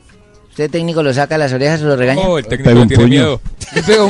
¿Usted 0.48 0.70
técnico 0.70 1.02
lo 1.02 1.12
saca 1.12 1.36
las 1.36 1.52
orejas 1.52 1.82
o 1.82 1.84
lo 1.88 1.96
regaña? 1.96 2.22
Oh, 2.22 2.38
el 2.38 2.46
técnico 2.46 2.70
tiene 2.86 2.96
puño. 2.96 3.08
miedo. 3.08 3.40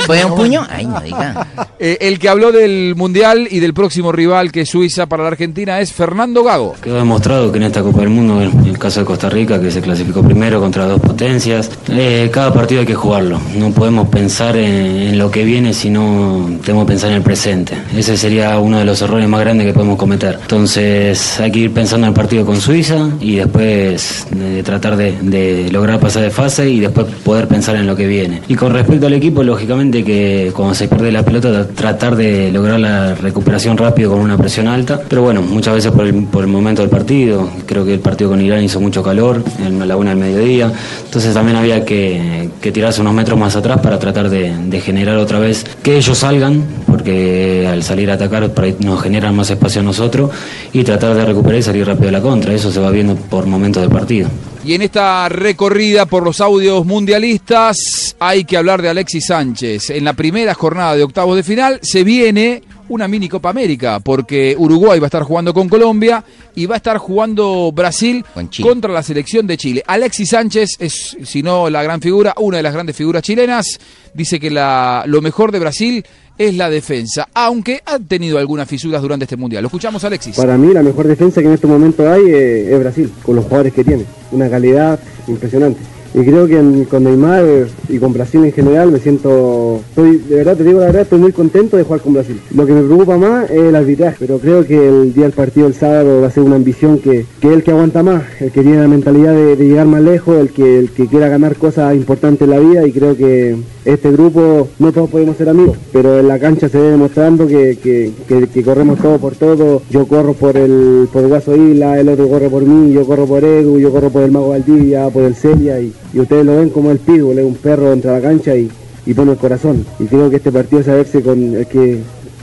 ¿Pega 0.07 0.25
un 0.27 0.35
puño? 0.37 0.65
Ay, 0.69 0.85
no 0.85 1.01
diga. 1.01 1.45
Eh, 1.79 1.97
el 2.01 2.17
que 2.19 2.29
habló 2.29 2.51
del 2.51 2.95
Mundial 2.95 3.47
y 3.51 3.59
del 3.59 3.73
próximo 3.73 4.11
rival 4.11 4.51
que 4.51 4.61
es 4.61 4.69
Suiza 4.69 5.05
para 5.05 5.23
la 5.23 5.29
Argentina 5.29 5.79
es 5.79 5.93
Fernando 5.93 6.43
Gago. 6.43 6.75
Quedó 6.81 6.95
demostrado 6.95 7.51
que 7.51 7.57
en 7.57 7.63
esta 7.65 7.83
Copa 7.83 7.99
del 7.99 8.09
Mundo, 8.09 8.41
en 8.41 8.65
el 8.65 8.79
caso 8.79 9.01
de 9.01 9.05
Costa 9.05 9.29
Rica, 9.29 9.61
que 9.61 9.69
se 9.69 9.81
clasificó 9.81 10.23
primero 10.23 10.59
contra 10.59 10.85
dos 10.85 10.99
potencias, 10.99 11.69
eh, 11.89 12.29
cada 12.31 12.53
partido 12.53 12.81
hay 12.81 12.87
que 12.87 12.95
jugarlo. 12.95 13.39
No 13.55 13.71
podemos 13.71 14.09
pensar 14.09 14.57
en, 14.57 15.17
lo 15.17 15.31
que 15.31 15.43
viene, 15.43 15.73
sino 15.73 16.49
tenemos 16.63 16.85
que 16.85 16.89
pensar 16.89 17.09
en 17.11 17.17
el 17.17 17.21
presente. 17.21 17.73
Ese 17.95 18.17
sería 18.17 18.59
uno 18.59 18.79
de 18.79 18.85
los 18.85 19.01
errores 19.01 19.27
más 19.27 19.41
grandes 19.41 19.67
que 19.67 19.73
podemos 19.73 19.97
cometer. 19.97 20.37
Entonces 20.41 21.39
hay 21.39 21.51
que 21.51 21.59
ir 21.59 21.73
pensando 21.73 22.07
en 22.07 22.13
el 22.13 22.15
partido 22.15 22.45
con 22.45 22.59
Suiza 22.59 23.09
y 23.19 23.35
después 23.35 24.27
eh, 24.35 24.61
tratar 24.63 24.95
de 24.95 25.69
lograr 25.71 25.99
pasar 25.99 26.23
de 26.23 26.31
fase 26.31 26.69
y 26.69 26.79
después 26.79 27.07
poder 27.23 27.47
pensar 27.47 27.75
en 27.75 27.87
lo 27.87 27.95
que 27.95 28.07
viene. 28.07 28.41
Y 28.47 28.55
con 28.55 28.73
respecto 28.73 29.07
al 29.07 29.13
equipo, 29.13 29.43
lógicamente 29.43 30.03
que 30.03 30.51
cuando 30.55 30.75
se 30.75 30.87
pierde 30.87 31.11
la 31.11 31.23
pelota, 31.23 31.66
tratar 31.75 32.15
de 32.15 32.51
lograr 32.51 32.79
la 32.79 33.15
recuperación 33.15 33.77
rápido 33.77 34.11
con 34.11 34.19
una 34.19 34.37
presión 34.37 34.67
alta. 34.67 35.01
Pero 35.07 35.21
bueno, 35.21 35.41
muchas 35.41 35.75
veces 35.75 35.91
por 35.91 36.05
el, 36.05 36.23
por 36.25 36.43
el 36.43 36.49
momento 36.49 36.81
del 36.81 36.89
partido, 36.89 37.49
creo 37.65 37.85
que 37.85 37.93
el 37.93 37.99
partido 37.99 38.29
con 38.29 38.41
Irán 38.41 38.63
hizo 38.63 38.79
mucho 38.79 39.03
calor, 39.03 39.43
en 39.59 39.87
la 39.87 39.97
una 39.97 40.11
del 40.11 40.19
mediodía. 40.19 40.71
Entonces 41.05 41.33
también 41.33 41.57
había 41.57 41.85
que, 41.85 42.49
tirarse 42.61 43.01
unos 43.01 43.13
metros 43.13 43.39
más 43.39 43.55
atrás 43.55 43.79
para 43.79 43.97
tratar 43.97 44.29
de, 44.29 44.53
de 44.65 44.81
generar 44.81 45.17
otra 45.17 45.39
vez 45.39 45.65
que 45.81 45.97
ellos 45.97 46.17
salgan, 46.17 46.63
porque 46.85 47.67
al 47.71 47.83
salir 47.83 48.11
a 48.11 48.15
atacar 48.15 48.51
nos 48.79 49.01
generan 49.01 49.35
más 49.35 49.49
espacio 49.49 49.81
a 49.81 49.83
nosotros 49.83 50.31
y 50.73 50.83
tratar 50.83 51.15
de 51.15 51.25
recuperar 51.25 51.59
y 51.59 51.63
salir 51.63 51.87
rápido 51.87 52.09
a 52.09 52.11
la 52.11 52.21
contra. 52.21 52.53
Eso 52.53 52.71
se 52.71 52.79
va 52.79 52.91
viendo 52.91 53.15
por 53.15 53.45
momentos 53.45 53.81
del 53.81 53.91
partido. 53.91 54.29
Y 54.67 54.73
en 54.73 54.81
esta 54.81 55.29
recorrida 55.29 56.07
por 56.07 56.25
los 56.25 56.41
audios 56.41 56.85
mundialistas 56.85 58.17
hay 58.19 58.43
que 58.43 58.57
hablar 58.57 58.81
de 58.81 58.89
Alexis 58.89 59.27
Sánchez. 59.27 59.91
En 59.91 60.03
la 60.03 60.11
primera 60.11 60.53
jornada 60.53 60.93
de 60.93 61.03
octavos 61.03 61.37
de 61.37 61.43
final 61.43 61.79
se 61.81 62.03
viene 62.03 62.63
una 62.89 63.07
mini 63.07 63.29
Copa 63.29 63.49
América, 63.49 64.01
porque 64.01 64.57
Uruguay 64.57 64.99
va 64.99 65.05
a 65.05 65.07
estar 65.07 65.23
jugando 65.23 65.53
con 65.53 65.69
Colombia 65.69 66.21
y 66.53 66.65
va 66.65 66.75
a 66.75 66.77
estar 66.77 66.97
jugando 66.97 67.71
Brasil 67.71 68.25
contra 68.61 68.91
la 68.91 69.03
selección 69.03 69.47
de 69.47 69.55
Chile. 69.55 69.83
Alexis 69.87 70.31
Sánchez 70.31 70.71
es, 70.79 71.15
si 71.23 71.41
no 71.41 71.69
la 71.69 71.81
gran 71.81 72.01
figura, 72.01 72.33
una 72.37 72.57
de 72.57 72.63
las 72.63 72.73
grandes 72.73 72.97
figuras 72.97 73.23
chilenas. 73.23 73.79
Dice 74.13 74.37
que 74.37 74.51
la, 74.51 75.05
lo 75.07 75.21
mejor 75.21 75.53
de 75.53 75.59
Brasil 75.59 76.05
es 76.37 76.55
la 76.55 76.69
defensa, 76.69 77.27
aunque 77.33 77.81
ha 77.85 77.99
tenido 77.99 78.37
algunas 78.37 78.67
fisuras 78.67 79.01
durante 79.01 79.25
este 79.25 79.37
mundial. 79.37 79.63
Lo 79.63 79.67
escuchamos, 79.67 80.03
Alexis. 80.03 80.35
Para 80.35 80.57
mí 80.57 80.73
la 80.73 80.83
mejor 80.83 81.07
defensa 81.07 81.41
que 81.41 81.47
en 81.47 81.53
este 81.53 81.67
momento 81.67 82.09
hay 82.09 82.23
eh, 82.27 82.73
es 82.73 82.79
Brasil, 82.79 83.11
con 83.23 83.35
los 83.35 83.45
jugadores 83.45 83.73
que 83.73 83.83
tiene. 83.83 84.05
Una 84.31 84.49
calidad 84.49 84.99
impresionante. 85.27 85.79
Y 86.19 86.23
creo 86.25 86.47
que 86.47 86.85
con 86.89 87.03
Neymar 87.03 87.45
y 87.89 87.99
con 87.99 88.11
Brasil 88.11 88.43
en 88.43 88.51
general 88.51 88.91
me 88.91 88.97
siento, 88.97 89.81
estoy, 89.89 90.17
de 90.17 90.37
verdad 90.37 90.57
te 90.57 90.63
digo 90.63 90.79
la 90.79 90.87
verdad, 90.87 91.03
estoy 91.03 91.19
muy 91.19 91.31
contento 91.31 91.77
de 91.77 91.83
jugar 91.83 92.01
con 92.01 92.13
Brasil. 92.13 92.39
Lo 92.55 92.65
que 92.65 92.73
me 92.73 92.81
preocupa 92.81 93.17
más 93.17 93.51
es 93.51 93.57
el 93.61 93.75
arbitraje, 93.75 94.15
pero 94.19 94.39
creo 94.39 94.65
que 94.65 94.87
el 94.87 95.13
día 95.13 95.25
del 95.25 95.33
partido 95.33 95.67
el 95.67 95.75
sábado 95.75 96.21
va 96.21 96.27
a 96.27 96.31
ser 96.31 96.41
una 96.41 96.55
ambición 96.55 96.97
que, 96.97 97.25
que 97.39 97.53
el 97.53 97.61
que 97.61 97.69
aguanta 97.69 98.01
más, 98.01 98.23
el 98.39 98.51
que 98.51 98.63
tiene 98.63 98.79
la 98.79 98.87
mentalidad 98.87 99.35
de, 99.35 99.55
llegar 99.57 99.85
más 99.85 100.01
lejos, 100.01 100.37
el 100.39 100.49
que, 100.49 100.79
el 100.79 100.89
que 100.89 101.05
quiera 101.05 101.27
ganar 101.29 101.55
cosas 101.55 101.93
importantes 101.95 102.41
en 102.47 102.49
la 102.49 102.59
vida 102.59 102.87
y 102.87 102.91
creo 102.91 103.15
que 103.15 103.55
este 103.85 104.11
grupo 104.11 104.69
no 104.79 104.91
todos 104.91 105.09
podemos 105.11 105.37
ser 105.37 105.49
amigos, 105.49 105.77
pero 105.93 106.19
en 106.19 106.27
la 106.27 106.39
cancha 106.39 106.67
se 106.67 106.79
ve 106.79 106.89
demostrando 106.91 107.45
que- 107.45 107.77
que 107.77 108.63
corremos 108.63 108.99
todo 108.99 109.17
por 109.19 109.35
todo. 109.35 109.81
Yo 109.91 110.05
corro 110.07 110.33
por 110.33 110.57
el 110.57 111.07
por 111.13 111.27
Guaso 111.27 111.55
Isla, 111.55 111.99
el 111.99 112.09
otro 112.09 112.27
corre 112.27 112.49
por 112.49 112.63
mí, 112.63 112.91
yo 112.91 113.05
corro 113.05 113.25
por 113.25 113.43
Edu, 113.43 113.79
yo 113.79 113.91
corro 113.91 114.09
por 114.09 114.23
el 114.23 114.31
Mago 114.31 114.49
Valdivia, 114.49 115.07
por 115.09 115.23
el 115.23 115.35
Celia 115.35 115.79
y, 115.79 115.93
y 116.13 116.19
ustedes 116.19 116.45
lo 116.45 116.57
ven 116.57 116.69
como 116.69 116.91
el 116.91 116.99
Pitbull, 116.99 117.39
es 117.39 117.45
un 117.45 117.55
perro 117.55 117.89
dentro 117.89 118.11
de 118.11 118.21
la 118.21 118.27
cancha 118.27 118.55
y, 118.55 118.69
y 119.05 119.13
pone 119.13 119.31
el 119.31 119.37
corazón. 119.37 119.85
Y 119.99 120.05
creo 120.05 120.29
que 120.29 120.37
este 120.37 120.51
partido 120.51 120.79
es 120.79 120.85
saberse 120.85 121.21
con 121.21 121.55
el 121.55 121.67
que 121.67 122.01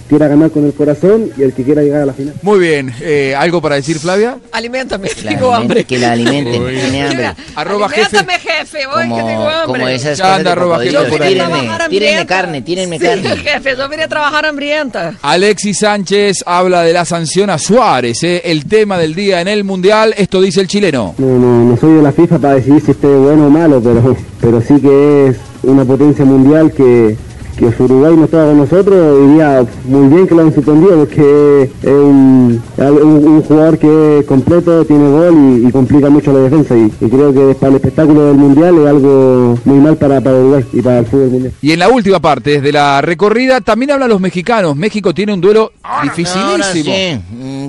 quiera 0.08 0.28
ganar 0.28 0.50
con 0.50 0.64
el 0.66 0.72
corazón 0.74 1.30
y 1.36 1.42
el 1.42 1.52
que 1.52 1.62
quiera 1.64 1.82
llegar 1.82 2.02
a 2.02 2.06
la 2.06 2.12
final. 2.12 2.34
Muy 2.42 2.58
bien, 2.58 2.92
eh, 3.00 3.34
¿algo 3.36 3.60
para 3.62 3.76
decir, 3.76 3.98
Flavia? 3.98 4.36
Aliméntame, 4.52 5.08
La 5.08 5.30
tengo 5.30 5.52
alimente- 5.52 5.54
hambre. 5.56 5.84
que 5.84 5.98
la 5.98 6.12
alimenten, 6.12 6.62
Uy. 6.62 6.74
tiene 6.74 7.02
hambre. 7.08 7.32
Arroba 7.54 7.88
jefe. 7.88 8.16
Aliméntame, 8.18 8.38
jefe, 8.38 8.86
voy 8.86 9.02
que 9.08 9.22
tengo 9.22 9.48
hambre. 9.48 9.66
Como 9.66 9.88
esas 9.88 10.18
Ya 10.18 10.24
cosas 10.24 10.38
anda, 10.38 10.50
de 10.50 10.52
arroba 10.52 10.78
jefe 10.80 10.96
por 11.10 11.22
ahí. 11.22 11.40
Tírenme, 11.88 12.26
carne, 12.26 12.62
tírenme 12.62 12.98
Sí, 12.98 13.04
carne. 13.04 13.36
jefe, 13.36 13.74
yo 13.76 13.88
vine 13.88 14.02
a 14.04 14.08
trabajar 14.08 14.46
hambrienta. 14.46 15.14
Alexis 15.22 15.78
Sánchez 15.78 16.42
habla 16.46 16.82
de 16.82 16.92
la 16.92 17.04
sanción 17.04 17.50
a 17.50 17.58
Suárez, 17.58 18.22
eh, 18.22 18.42
el 18.44 18.66
tema 18.66 18.98
del 18.98 19.14
día 19.14 19.40
en 19.40 19.48
el 19.48 19.64
Mundial. 19.64 20.14
Esto 20.16 20.40
dice 20.40 20.60
el 20.60 20.68
chileno. 20.68 21.14
No, 21.18 21.38
no, 21.38 21.64
no 21.70 21.76
soy 21.76 21.94
de 21.94 22.02
la 22.02 22.12
FIFA 22.12 22.38
para 22.38 22.54
decidir 22.54 22.82
si 22.84 22.90
esté 22.92 23.06
bueno 23.06 23.46
o 23.46 23.50
malo, 23.50 23.80
pero, 23.82 24.16
pero 24.40 24.60
sí 24.60 24.80
que 24.80 25.28
es 25.28 25.36
una 25.62 25.84
potencia 25.84 26.24
mundial 26.24 26.72
que, 26.72 27.16
que 27.56 27.72
si 27.72 27.82
Uruguay 27.82 28.14
no 28.16 28.24
estaba 28.24 28.46
con 28.46 28.58
nosotros, 28.58 29.28
diría 29.28 29.64
muy 29.84 30.08
bien 30.08 30.26
que 30.26 30.34
lo 30.34 30.42
han 30.42 30.54
suspendido 30.54 30.96
porque 30.98 31.62
es 31.82 31.88
un, 31.88 32.60
un- 32.78 33.28
un 33.28 33.42
jugador 33.42 33.78
que 33.78 34.18
es 34.20 34.26
completo, 34.26 34.84
tiene 34.84 35.08
gol 35.10 35.34
y, 35.62 35.66
y 35.68 35.70
complica 35.70 36.10
mucho 36.10 36.32
la 36.32 36.40
defensa. 36.40 36.76
Y, 36.76 36.92
y 37.00 37.08
creo 37.08 37.32
que 37.32 37.54
para 37.54 37.70
el 37.70 37.76
espectáculo 37.76 38.26
del 38.26 38.36
mundial 38.36 38.76
es 38.78 38.86
algo 38.88 39.58
muy 39.64 39.78
mal 39.78 39.96
para, 39.96 40.20
para 40.20 40.36
Uruguay 40.36 40.64
y 40.72 40.82
para 40.82 40.98
el 40.98 41.06
fútbol 41.06 41.30
mundial. 41.30 41.52
Y 41.62 41.72
en 41.72 41.78
la 41.78 41.88
última 41.88 42.20
parte 42.20 42.60
de 42.60 42.72
la 42.72 43.00
recorrida 43.00 43.60
también 43.60 43.92
hablan 43.92 44.08
los 44.08 44.20
mexicanos. 44.20 44.76
México 44.76 45.14
tiene 45.14 45.32
un 45.32 45.40
duelo 45.40 45.72
dificilísimo. 46.02 46.50
Ahora 46.50 46.64
sí, 46.72 46.82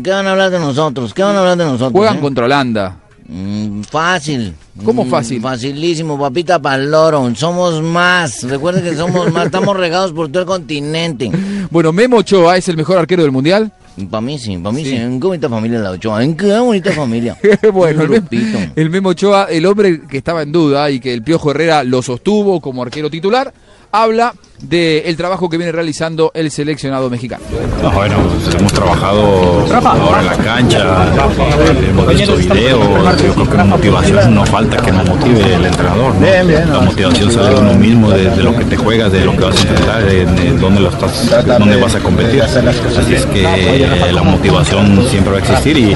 ¿qué 0.03 0.09
van 0.09 0.27
a 0.27 0.31
hablar 0.31 0.51
de 0.51 0.59
nosotros? 0.59 1.13
¿Qué 1.13 1.23
van 1.23 1.35
a 1.35 1.39
hablar 1.39 1.57
de 1.57 1.65
nosotros? 1.65 1.91
Juegan 1.91 2.17
eh? 2.17 2.21
contra 2.21 2.45
Holanda. 2.45 2.97
Mm, 3.27 3.81
fácil. 3.81 4.53
¿Cómo 4.83 5.03
Mm, 5.05 5.09
fácil? 5.09 5.41
Facilísimo, 5.41 6.19
papita 6.19 6.59
pa'l 6.61 6.89
loro. 6.91 7.33
Somos 7.35 7.81
más. 7.81 8.43
Recuerden 8.43 8.83
que 8.83 8.95
somos 8.95 9.31
más. 9.33 9.45
Estamos 9.47 9.75
regados 9.75 10.11
por 10.13 10.27
todo 10.29 10.41
el 10.41 10.45
continente. 10.47 11.31
Bueno, 11.71 11.91
Memo 11.91 12.17
Ochoa 12.17 12.57
es 12.57 12.67
el 12.69 12.77
mejor 12.77 12.97
arquero 12.97 13.23
del 13.23 13.31
Mundial. 13.31 13.71
Para 14.11 14.21
mí 14.21 14.37
sí, 14.37 14.57
para 14.57 14.73
mí 14.73 14.83
sí. 14.83 14.93
En 14.93 15.19
qué 15.21 15.27
bonita 15.27 15.49
familia 15.49 15.79
la 15.79 15.91
Ochoa. 15.91 16.23
En 16.23 16.35
qué 16.35 16.59
bonita 16.59 16.91
familia. 16.91 17.37
bueno, 17.73 18.03
el, 18.03 18.09
Mem- 18.23 18.71
el 18.75 18.89
Memo 18.89 19.09
Ochoa, 19.09 19.45
el 19.45 19.65
hombre 19.65 20.01
que 20.07 20.17
estaba 20.17 20.43
en 20.43 20.51
duda 20.51 20.91
y 20.91 20.99
que 20.99 21.13
el 21.13 21.23
Piojo 21.23 21.51
Herrera 21.51 21.83
lo 21.83 22.01
sostuvo 22.01 22.59
como 22.59 22.83
arquero 22.83 23.09
titular, 23.09 23.53
habla 23.91 24.35
del 24.61 25.15
trabajo 25.17 25.49
que 25.49 25.57
viene 25.57 25.71
realizando 25.71 26.31
el 26.33 26.49
seleccionado 26.49 27.09
mexicano. 27.09 27.43
Ah, 27.83 27.91
Bueno, 27.93 28.15
pues 28.43 28.55
hemos 28.55 28.71
trabajado 28.73 29.65
ahora 30.05 30.19
en 30.21 30.25
la 30.27 30.37
cancha, 30.37 31.07
hemos 31.89 32.07
visto 32.07 32.35
videos, 32.37 32.79
yo 33.21 33.33
creo 33.33 33.49
que 33.49 33.57
motivación 33.65 34.33
no 34.35 34.45
falta 34.45 34.77
que 34.77 34.91
nos 34.91 35.07
motive 35.07 35.55
el 35.55 35.65
entrenador. 35.65 36.13
¿no? 36.15 36.21
La 36.73 36.79
motivación 36.79 37.31
sale 37.31 37.49
de 37.49 37.55
uno 37.61 37.73
mismo, 37.73 38.09
de, 38.11 38.29
de 38.29 38.43
lo 38.43 38.55
que 38.55 38.65
te 38.65 38.77
juegas, 38.77 39.11
de 39.11 39.25
lo 39.25 39.31
que 39.33 39.43
vas 39.43 39.55
a 39.57 39.61
enfrentar, 39.61 40.05
de, 40.05 40.25
de 40.25 40.57
dónde, 40.57 40.79
lo 40.81 40.89
estás, 40.89 41.45
dónde 41.45 41.75
vas 41.77 41.95
a 41.95 41.99
competir. 41.99 42.41
Así 42.41 43.13
es 43.13 43.25
que 43.27 43.43
la 44.13 44.23
motivación 44.23 45.05
siempre 45.09 45.33
va 45.33 45.37
a 45.39 45.41
existir 45.41 45.77
y, 45.77 45.95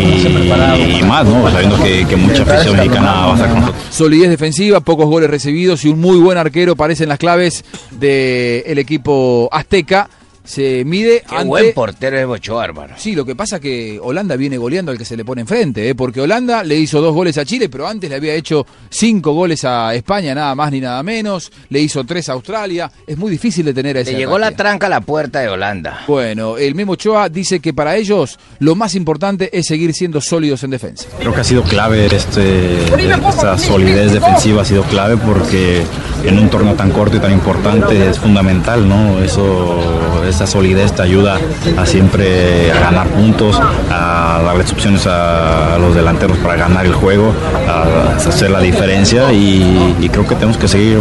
y- 0.00 0.98
y 0.98 1.02
más, 1.02 1.24
¿no? 1.26 1.50
sabiendo 1.50 1.76
que, 1.82 2.06
que 2.06 2.16
mucha 2.16 2.42
afición 2.42 2.76
mexicana 2.76 3.12
va 3.26 3.30
a 3.32 3.34
estar 3.34 3.50
con 3.50 3.60
nosotros. 3.60 3.84
Solidez 3.90 4.30
defensiva, 4.30 4.80
pocos 4.80 5.06
goles 5.06 5.28
recibidos 5.30 5.84
y 5.84 5.88
un 5.88 6.00
muy 6.00 6.18
buen 6.18 6.38
arquero 6.38 6.76
parecen 6.76 7.08
las 7.08 7.18
claves 7.18 7.64
del 7.98 8.78
equipo 8.78 9.48
azteca. 9.50 10.08
Se 10.48 10.82
mide 10.86 11.22
Qué 11.28 11.36
ante... 11.36 11.46
buen 11.46 11.74
portero 11.74 12.18
es 12.18 12.24
Ochoa, 12.24 12.64
hermano. 12.64 12.94
Sí, 12.96 13.14
lo 13.14 13.26
que 13.26 13.36
pasa 13.36 13.56
es 13.56 13.62
que 13.62 14.00
Holanda 14.02 14.34
viene 14.34 14.56
goleando 14.56 14.90
al 14.90 14.96
que 14.96 15.04
se 15.04 15.14
le 15.14 15.22
pone 15.22 15.42
enfrente, 15.42 15.90
¿eh? 15.90 15.94
porque 15.94 16.22
Holanda 16.22 16.64
le 16.64 16.76
hizo 16.76 17.02
dos 17.02 17.14
goles 17.14 17.36
a 17.36 17.44
Chile, 17.44 17.68
pero 17.68 17.86
antes 17.86 18.08
le 18.08 18.16
había 18.16 18.32
hecho 18.32 18.66
cinco 18.88 19.34
goles 19.34 19.66
a 19.66 19.94
España, 19.94 20.34
nada 20.34 20.54
más 20.54 20.72
ni 20.72 20.80
nada 20.80 21.02
menos. 21.02 21.52
Le 21.68 21.80
hizo 21.80 22.02
tres 22.04 22.30
a 22.30 22.32
Australia. 22.32 22.90
Es 23.06 23.18
muy 23.18 23.30
difícil 23.30 23.66
de 23.66 23.74
tener 23.74 23.98
a 23.98 24.00
ese 24.00 24.12
Le 24.12 24.18
llegó 24.18 24.38
la 24.38 24.52
tranca 24.52 24.86
a 24.86 24.90
la 24.90 25.02
puerta 25.02 25.40
de 25.40 25.50
Holanda. 25.50 26.04
Bueno, 26.08 26.56
el 26.56 26.74
Memo 26.74 26.92
Ochoa 26.92 27.28
dice 27.28 27.60
que 27.60 27.74
para 27.74 27.96
ellos 27.96 28.38
lo 28.60 28.74
más 28.74 28.94
importante 28.94 29.50
es 29.52 29.66
seguir 29.66 29.92
siendo 29.92 30.22
sólidos 30.22 30.64
en 30.64 30.70
defensa. 30.70 31.06
Creo 31.18 31.34
que 31.34 31.42
ha 31.42 31.44
sido 31.44 31.62
clave 31.62 32.06
este, 32.06 32.84
esta 33.28 33.58
solidez 33.58 34.12
defensiva 34.12 34.62
ha 34.62 34.64
sido 34.64 34.82
clave 34.84 35.18
porque 35.18 35.82
en 36.24 36.38
un 36.38 36.48
torneo 36.48 36.74
tan 36.74 36.90
corto 36.90 37.16
y 37.16 37.20
tan 37.20 37.32
importante 37.32 38.08
es 38.08 38.18
fundamental, 38.18 38.88
¿no? 38.88 39.22
Eso, 39.22 39.97
esa 40.26 40.46
solidez 40.46 40.92
te 40.92 41.02
ayuda 41.02 41.38
a 41.76 41.86
siempre 41.86 42.70
a 42.72 42.80
ganar 42.80 43.06
puntos, 43.08 43.58
a 43.90 44.40
darles 44.44 44.72
opciones 44.72 45.06
a, 45.06 45.76
los 45.80 45.94
delanteros 45.94 46.36
para 46.38 46.56
ganar 46.56 46.86
el 46.86 46.92
juego, 46.94 47.32
a, 47.68 48.14
hacer 48.16 48.50
la 48.50 48.60
diferencia 48.60 49.32
y, 49.32 49.94
y 50.00 50.08
creo 50.08 50.26
que 50.26 50.34
tenemos 50.34 50.56
que 50.56 50.68
seguir 50.68 50.98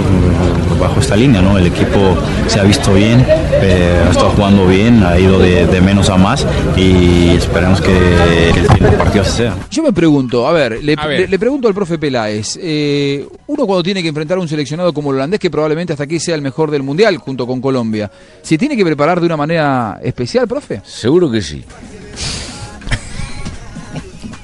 bajo 0.79 0.99
esta 0.99 1.15
línea, 1.15 1.41
¿no? 1.41 1.57
El 1.57 1.67
equipo 1.67 2.15
se 2.47 2.59
ha 2.59 2.63
visto 2.63 2.93
bien, 2.93 3.25
eh, 3.27 4.03
ha 4.07 4.11
estado 4.11 4.29
jugando 4.31 4.67
bien, 4.67 5.03
ha 5.03 5.17
ido 5.19 5.39
de, 5.39 5.65
de 5.65 5.81
menos 5.81 6.09
a 6.09 6.17
más 6.17 6.45
y 6.75 7.29
esperemos 7.35 7.81
que, 7.81 7.91
que 7.91 8.85
el 8.85 8.93
partido 8.93 9.23
sea. 9.23 9.55
Yo 9.71 9.83
me 9.83 9.91
pregunto, 9.93 10.47
a 10.47 10.51
ver, 10.51 10.83
le, 10.83 10.95
A 10.97 11.07
ver. 11.07 11.21
le- 11.21 11.27
le 11.27 11.39
pregunto 11.39 11.67
al 11.67 11.73
profe 11.73 11.97
Peláez, 11.97 12.57
eh, 12.61 13.25
uno 13.47 13.65
cuando 13.65 13.83
tiene 13.83 14.01
que 14.01 14.09
enfrentar 14.09 14.37
a 14.37 14.41
un 14.41 14.47
seleccionado 14.47 14.93
como 14.93 15.11
el 15.11 15.15
holandés, 15.17 15.39
que 15.39 15.49
probablemente 15.49 15.93
hasta 15.93 16.03
aquí 16.03 16.19
sea 16.19 16.35
el 16.35 16.41
mejor 16.41 16.69
del 16.71 16.83
mundial 16.83 17.17
junto 17.17 17.47
con 17.47 17.61
Colombia, 17.61 18.09
¿se 18.41 18.57
tiene 18.57 18.75
que 18.75 18.83
preparar 18.85 19.06
de 19.19 19.25
una 19.25 19.37
manera 19.37 19.99
especial, 20.03 20.47
profe? 20.47 20.81
Seguro 20.85 21.29
que 21.31 21.41
sí. 21.41 21.63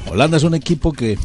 Holanda 0.10 0.38
es 0.38 0.44
un 0.44 0.54
equipo 0.56 0.92
que 0.94 1.18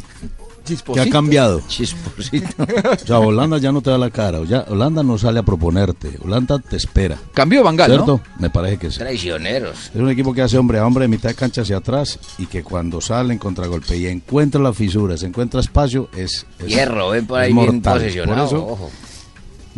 ¿Qué 0.93 1.01
ha 1.01 1.09
cambiado? 1.09 1.63
O 1.67 3.05
sea, 3.07 3.17
Holanda 3.19 3.57
ya 3.57 3.71
no 3.71 3.81
te 3.81 3.89
da 3.89 3.97
la 3.97 4.11
cara. 4.11 4.43
Ya, 4.43 4.65
Holanda 4.69 5.01
no 5.01 5.17
sale 5.17 5.39
a 5.39 5.43
proponerte. 5.43 6.11
Holanda 6.23 6.59
te 6.59 6.75
espera. 6.75 7.17
Cambió 7.33 7.63
Bangal, 7.63 7.89
¿Cierto? 7.89 8.21
Me 8.37 8.51
parece 8.51 8.77
que 8.77 8.91
sí. 8.91 8.99
Traicioneros. 8.99 9.87
Es 9.87 9.95
un 9.95 10.11
equipo 10.11 10.31
que 10.31 10.43
hace 10.43 10.59
hombre 10.59 10.77
a 10.77 10.85
hombre 10.85 11.05
de 11.05 11.07
mitad 11.07 11.29
de 11.29 11.33
cancha 11.35 11.61
hacia 11.63 11.77
atrás 11.77 12.19
y 12.37 12.45
que 12.45 12.61
cuando 12.61 13.01
sale 13.01 13.33
en 13.33 13.39
contragolpe 13.39 13.97
y 13.97 14.05
encuentra 14.05 14.61
las 14.61 14.75
fisuras, 14.75 15.23
encuentra 15.23 15.59
espacio, 15.59 16.07
es, 16.15 16.45
es- 16.59 16.67
Hierro, 16.67 17.09
ven 17.09 17.25
por 17.25 17.39
es 17.39 17.47
ahí 17.47 17.53
bien 17.53 17.65
mortal. 17.75 17.93
posesionado, 17.99 18.37
Por 18.37 18.47
eso, 18.47 18.67
ojo. 18.67 18.91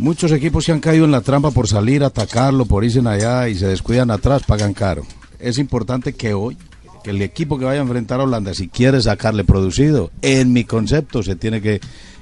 Muchos 0.02 0.32
equipos 0.32 0.64
se 0.64 0.72
han 0.72 0.80
caído 0.80 1.04
en 1.04 1.12
la 1.12 1.20
trampa 1.20 1.52
por 1.52 1.68
salir 1.68 2.02
a 2.02 2.08
atacarlo, 2.08 2.66
por 2.66 2.84
irse 2.84 3.00
allá 3.06 3.48
y 3.48 3.54
se 3.54 3.68
descuidan 3.68 4.10
atrás, 4.10 4.42
pagan 4.42 4.74
caro. 4.74 5.04
Es 5.38 5.58
importante 5.58 6.12
que 6.12 6.34
hoy, 6.34 6.56
que 7.04 7.10
el 7.10 7.22
equipo 7.22 7.58
que 7.58 7.64
vaya 7.64 7.80
a 7.80 7.84
enfrentar 7.84 8.20
a 8.20 8.24
Holanda, 8.24 8.52
si 8.52 8.68
quiere 8.68 9.00
sacarle 9.00 9.44
producido, 9.44 10.10
en 10.20 10.52
mi 10.52 10.64
concepto, 10.64 11.22
se 11.22 11.36
tiene 11.36 11.62
que, 11.62 11.80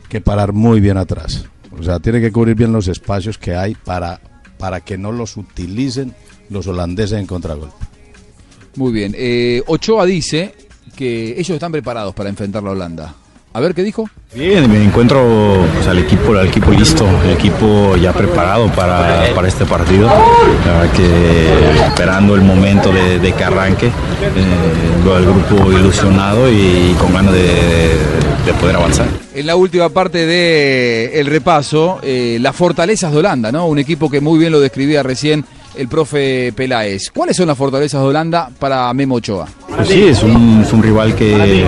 que 0.08 0.20
parar 0.20 0.52
muy 0.52 0.80
bien 0.80 0.98
atrás. 0.98 1.46
O 1.78 1.82
sea, 1.82 2.00
tiene 2.00 2.20
que 2.20 2.30
cubrir 2.30 2.54
bien 2.54 2.72
los 2.72 2.86
espacios 2.86 3.38
que 3.38 3.54
hay 3.56 3.74
para, 3.74 4.20
para 4.58 4.80
que 4.80 4.98
no 4.98 5.10
los 5.10 5.36
utilicen 5.36 6.14
los 6.50 6.66
holandeses 6.66 7.18
en 7.18 7.26
contragolpe. 7.26 7.74
Muy 8.76 8.92
bien. 8.92 9.14
Eh, 9.16 9.62
Ochoa 9.66 10.04
dice 10.04 10.54
que 10.96 11.32
ellos 11.32 11.50
están 11.50 11.72
preparados 11.72 12.14
para 12.14 12.28
enfrentar 12.28 12.62
la 12.62 12.70
Holanda. 12.70 13.14
A 13.52 13.58
ver, 13.58 13.74
¿qué 13.74 13.82
dijo? 13.82 14.08
Bien, 14.32 14.70
me 14.70 14.84
encuentro 14.84 15.66
pues, 15.74 15.88
al 15.88 15.98
equipo, 15.98 16.36
al 16.38 16.46
equipo 16.46 16.70
listo, 16.70 17.04
el 17.24 17.32
equipo 17.32 17.96
ya 17.96 18.12
preparado 18.12 18.68
para, 18.68 19.34
para 19.34 19.48
este 19.48 19.64
partido, 19.64 20.06
La 20.06 20.72
verdad 20.72 20.92
que 20.92 21.86
esperando 21.86 22.36
el 22.36 22.42
momento 22.42 22.92
de, 22.92 23.18
de 23.18 23.32
que 23.32 23.42
arranque, 23.42 23.86
eh, 23.88 23.90
veo 25.04 25.16
al 25.16 25.24
grupo 25.24 25.72
ilusionado 25.72 26.48
y 26.48 26.94
con 27.00 27.12
ganas 27.12 27.32
de, 27.34 27.48
de 28.46 28.52
poder 28.60 28.76
avanzar. 28.76 29.08
En 29.34 29.46
la 29.46 29.56
última 29.56 29.88
parte 29.88 30.26
del 30.26 31.10
el 31.12 31.26
repaso, 31.26 31.98
eh, 32.02 32.38
las 32.40 32.54
fortalezas 32.54 33.10
de 33.10 33.18
Holanda, 33.18 33.50
¿no? 33.50 33.66
Un 33.66 33.80
equipo 33.80 34.08
que 34.08 34.20
muy 34.20 34.38
bien 34.38 34.52
lo 34.52 34.60
describía 34.60 35.02
recién 35.02 35.44
el 35.74 35.88
profe 35.88 36.52
Peláez. 36.54 37.10
¿Cuáles 37.10 37.36
son 37.36 37.48
las 37.48 37.56
fortalezas 37.56 38.00
de 38.00 38.06
Holanda 38.08 38.50
para 38.58 38.92
Memo 38.94 39.16
Ochoa? 39.16 39.46
Pues 39.76 39.88
sí, 39.88 40.08
es 40.08 40.22
un, 40.22 40.62
es 40.64 40.72
un 40.72 40.82
rival 40.82 41.14
que, 41.14 41.64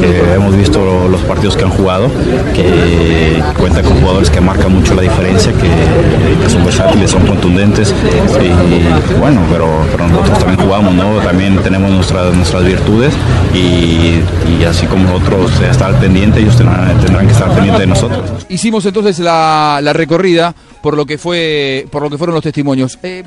que 0.00 0.34
hemos 0.34 0.56
visto 0.56 1.08
los 1.08 1.20
partidos 1.22 1.56
que 1.56 1.64
han 1.64 1.70
jugado, 1.70 2.08
que 2.54 3.42
cuenta 3.58 3.82
con 3.82 4.00
jugadores 4.00 4.30
que 4.30 4.40
marcan 4.40 4.72
mucho 4.72 4.94
la 4.94 5.02
diferencia, 5.02 5.52
que, 5.52 6.42
que 6.42 6.50
son 6.50 6.64
versátiles, 6.64 7.10
son 7.10 7.26
contundentes. 7.26 7.94
Y 8.40 9.18
bueno, 9.18 9.40
pero, 9.50 9.68
pero 9.90 10.08
nosotros 10.08 10.38
también 10.38 10.60
jugamos, 10.60 10.94
¿no? 10.94 11.18
También 11.18 11.58
tenemos 11.62 11.90
nuestras, 11.90 12.34
nuestras 12.34 12.64
virtudes 12.64 13.12
y, 13.52 14.20
y 14.48 14.64
así 14.66 14.86
como 14.86 15.04
nosotros 15.04 15.50
estar 15.60 15.94
al 15.94 16.00
pendiente, 16.00 16.40
ellos 16.40 16.56
tendrán, 16.56 16.98
tendrán 17.00 17.26
que 17.26 17.32
estar 17.32 17.48
pendientes 17.50 17.80
de 17.80 17.86
nosotros. 17.86 18.46
Hicimos 18.48 18.86
entonces 18.86 19.18
la, 19.18 19.80
la 19.82 19.92
recorrida 19.92 20.54
por 20.82 20.96
lo 20.96 21.06
que 21.06 21.18
fue, 21.18 21.86
por 21.90 22.02
lo 22.02 22.10
que 22.10 22.18
fueron 22.18 22.34
los 22.34 22.42
testimonios. 22.42 22.98
Eh, 23.02 23.22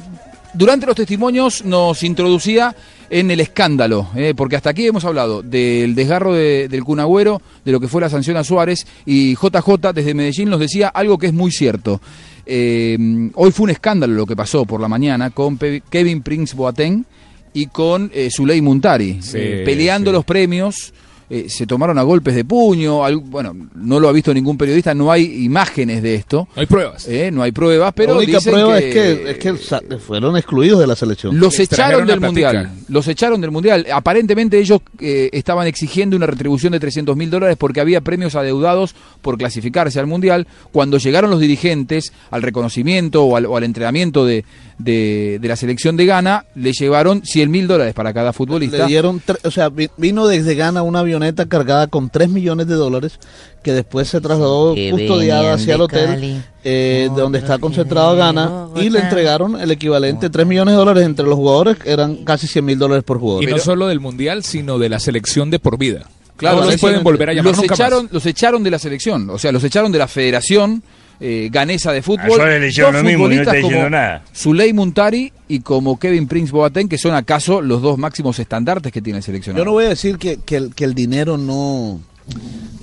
durante 0.53 0.85
los 0.85 0.95
testimonios 0.95 1.65
nos 1.65 2.03
introducía 2.03 2.75
en 3.09 3.29
el 3.29 3.39
escándalo, 3.39 4.07
eh, 4.15 4.33
porque 4.35 4.55
hasta 4.55 4.71
aquí 4.71 4.87
hemos 4.87 5.05
hablado 5.05 5.41
del 5.43 5.93
desgarro 5.95 6.33
de- 6.33 6.67
del 6.67 6.83
Cunagüero, 6.83 7.41
de 7.63 7.71
lo 7.71 7.79
que 7.79 7.87
fue 7.87 8.01
la 8.01 8.09
sanción 8.09 8.35
a 8.37 8.43
Suárez, 8.43 8.85
y 9.05 9.35
JJ 9.35 9.93
desde 9.93 10.13
Medellín 10.13 10.49
nos 10.49 10.59
decía 10.59 10.87
algo 10.89 11.17
que 11.17 11.27
es 11.27 11.33
muy 11.33 11.51
cierto. 11.51 12.01
Eh, 12.45 12.97
hoy 13.35 13.51
fue 13.51 13.65
un 13.65 13.69
escándalo 13.71 14.13
lo 14.13 14.25
que 14.25 14.35
pasó 14.35 14.65
por 14.65 14.79
la 14.81 14.87
mañana 14.87 15.29
con 15.31 15.57
Pe- 15.57 15.81
Kevin 15.89 16.21
Prince 16.21 16.55
Boateng 16.55 17.05
y 17.53 17.67
con 17.67 18.11
eh, 18.13 18.29
Zuley 18.31 18.61
Muntari, 18.61 19.21
Sí, 19.21 19.37
peleando 19.65 20.11
sí. 20.11 20.13
los 20.15 20.25
premios. 20.25 20.93
Eh, 21.30 21.45
se 21.49 21.65
tomaron 21.65 21.97
a 21.97 22.03
golpes 22.03 22.36
de 22.36 22.45
puño, 22.45 23.01
bueno, 23.23 23.55
no 23.76 23.99
lo 23.99 24.07
ha 24.07 24.11
visto 24.11 24.34
ningún 24.34 24.57
periodista, 24.57 24.93
no 24.93 25.11
hay 25.11 25.43
imágenes 25.43 26.03
de 26.03 26.15
esto. 26.15 26.47
No 26.55 26.59
hay 26.61 26.65
pruebas. 26.67 27.07
Eh, 27.07 27.32
no 27.32 27.41
hay 27.43 27.51
pruebas, 27.51 27.93
pero 27.95 28.13
la 28.13 28.17
única 28.19 28.38
dicen 28.38 28.53
prueba 28.53 28.80
que, 28.80 28.88
es 28.89 28.93
que, 28.93 29.32
es 29.32 29.38
que 29.38 29.57
sa- 29.57 29.82
fueron 30.05 30.38
excluidos 30.38 30.80
de 30.80 30.88
la 30.88 30.95
selección. 30.95 31.39
los 31.39 31.59
echaron 31.59 32.05
del 32.07 32.19
mundial. 32.21 32.71
Los 32.89 33.07
echaron 33.07 33.41
del 33.41 33.51
mundial. 33.51 33.86
Aparentemente 33.91 34.59
ellos 34.59 34.82
eh, 34.99 35.30
estaban 35.34 35.67
exigiendo 35.67 36.15
una 36.15 36.28
retribución 36.28 36.73
de 36.73 36.80
300 36.80 37.15
mil 37.17 37.30
dólares 37.30 37.57
porque 37.57 37.80
había 37.82 38.01
premios 38.01 38.36
adeudados 38.36 38.95
por 39.21 39.38
clasificarse 39.38 39.99
al 39.99 40.07
mundial. 40.07 40.47
Cuando 40.71 40.97
llegaron 40.97 41.30
los 41.32 41.39
dirigentes 41.39 42.13
al 42.32 42.41
reconocimiento 42.43 43.23
o 43.23 43.36
al, 43.36 43.45
o 43.45 43.57
al 43.57 43.63
entrenamiento 43.63 44.26
de, 44.26 44.45
de, 44.78 45.38
de 45.41 45.47
la 45.47 45.55
selección 45.55 45.95
de 45.97 46.05
Ghana, 46.05 46.45
le 46.55 46.73
llevaron 46.73 47.23
100 47.26 47.49
mil 47.49 47.67
dólares 47.67 47.93
para 47.93 48.13
cada 48.13 48.34
futbolista. 48.34 48.78
Le 48.80 48.86
dieron, 48.88 49.21
o 49.43 49.51
sea, 49.51 49.69
vi- 49.69 49.89
vino 49.97 50.28
desde 50.28 50.55
Ghana 50.55 50.82
una 50.82 50.99
avioneta 50.99 51.45
cargada 51.45 51.88
con 51.88 52.09
3 52.09 52.30
millones 52.30 52.67
de 52.67 52.76
dólares 52.76 53.19
que 53.63 53.71
después 53.71 54.07
se 54.09 54.21
trasladó 54.21 54.76
Que 54.76 54.91
custodiada 54.91 55.53
hacia 55.53 55.76
el 55.76 55.82
hotel 55.82 56.43
eh, 56.63 57.09
de 57.13 57.21
donde 57.21 57.39
está 57.39 57.57
concentrado 57.57 58.15
Ghana 58.15 58.67
y 58.76 58.89
le 58.89 58.99
entregaron 58.99 59.59
el 59.59 59.71
equivalente 59.71 60.30
3 60.30 60.45
millones 60.45 60.73
de 60.73 60.78
dólares 60.78 61.03
entre 61.05 61.26
los 61.26 61.36
jugadores, 61.36 61.78
que 61.78 61.89
eran 61.91 62.17
casi 62.26 62.45
100 62.47 62.65
mil 62.65 62.78
dólares 62.78 63.03
por 63.03 63.19
jugador. 63.19 63.43
Y 63.43 63.47
no 63.47 63.57
solo 63.59 63.88
del 63.88 63.99
Mundial, 64.01 64.43
sino 64.43 64.78
de 64.78 64.89
la 64.89 64.99
selección 64.99 65.49
de 65.49 65.59
por 65.59 65.78
vida. 65.78 66.07
Claro, 66.38 66.59
no 66.59 66.65
los 66.65 66.82
pueden 66.82 67.01
volver 67.01 67.30
a 67.30 67.34
llamar 67.34 67.51
los 67.53 67.57
nunca 67.61 67.71
más. 67.71 67.80
echaron, 67.80 68.09
los 68.11 68.26
echaron 68.26 68.61
de 68.61 68.69
la 68.71 68.78
selección, 68.78 69.30
o 69.30 69.38
sea, 69.39 69.53
los 69.53 69.63
echaron 69.63 69.89
de 69.93 69.99
la 69.99 70.07
Federación 70.09 70.84
eh, 71.20 71.49
Ganesa 71.51 71.91
de 71.91 72.01
Fútbol. 72.01 72.38
Le 72.59 72.72
Dos 72.72 72.93
lo 72.93 73.03
mismo 73.03 73.26
y 73.32 73.36
no 73.36 73.41
está 73.41 73.51
futbolistas 73.51 73.53
diciendo 73.55 73.78
como 73.78 73.89
nada. 73.89 74.24
Zuley 74.36 74.74
Muntari 74.74 75.32
y 75.47 75.59
como 75.59 75.97
Kevin 75.99 76.28
Prince 76.28 76.51
Boateng, 76.51 76.88
que 76.89 76.97
son 76.97 77.13
acaso 77.13 77.61
los 77.61 77.82
dos 77.82 77.97
máximos 77.97 78.39
estandartes 78.39 78.91
que 78.91 79.01
tiene 79.01 79.18
el 79.18 79.24
seleccionado. 79.24 79.61
Yo 79.61 79.66
no 79.66 79.72
voy 79.72 79.86
a 79.86 79.89
decir 79.89 80.18
que, 80.18 80.38
que 80.38 80.55
el, 80.57 80.76
que 80.76 80.84
el 80.86 80.93
dinero 80.93 81.38
no, 81.38 81.99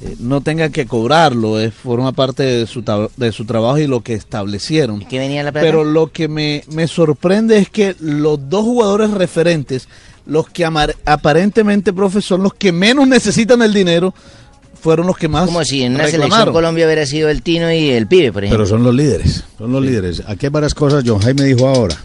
eh, 0.02 0.16
no 0.20 0.40
tenga 0.40 0.68
que 0.70 0.86
cobrarlo, 0.86 1.58
es, 1.60 1.74
forma 1.74 2.12
parte 2.12 2.42
de 2.42 2.66
su, 2.66 2.82
tab- 2.82 3.10
de 3.16 3.32
su 3.32 3.44
trabajo 3.44 3.78
y 3.78 3.86
lo 3.86 4.00
que 4.02 4.14
establecieron. 4.14 5.00
¿Qué 5.00 5.18
venía 5.18 5.42
la 5.42 5.52
plata? 5.52 5.66
Pero 5.66 5.84
lo 5.84 6.10
que 6.12 6.28
me, 6.28 6.62
me 6.72 6.86
sorprende 6.86 7.58
es 7.58 7.68
que 7.68 7.96
los 8.00 8.48
dos 8.48 8.62
jugadores 8.64 9.10
referentes, 9.10 9.88
los 10.24 10.48
que 10.48 10.64
amar- 10.64 10.94
aparentemente, 11.04 11.92
profe, 11.92 12.20
son 12.22 12.42
los 12.44 12.54
que 12.54 12.70
menos 12.72 13.06
necesitan 13.08 13.60
el 13.62 13.74
dinero, 13.74 14.14
fueron 14.82 15.06
los 15.06 15.16
que 15.16 15.28
más 15.28 15.46
Como 15.46 15.64
si 15.64 15.82
en 15.82 15.94
una 15.94 16.06
selección. 16.08 16.52
Colombia 16.52 16.84
hubiera 16.86 17.06
sido 17.06 17.28
el 17.30 17.40
Tino 17.42 17.72
y 17.72 17.88
el 17.90 18.06
Pibe, 18.06 18.32
por 18.32 18.44
ejemplo. 18.44 18.58
Pero 18.64 18.68
son 18.68 18.82
los 18.84 18.94
líderes, 18.94 19.44
son 19.56 19.72
los 19.72 19.82
líderes. 19.82 20.22
Aquí 20.26 20.46
hay 20.46 20.50
varias 20.50 20.74
cosas, 20.74 21.04
John 21.06 21.20
Jaime 21.20 21.44
dijo 21.44 21.66
ahora, 21.68 21.96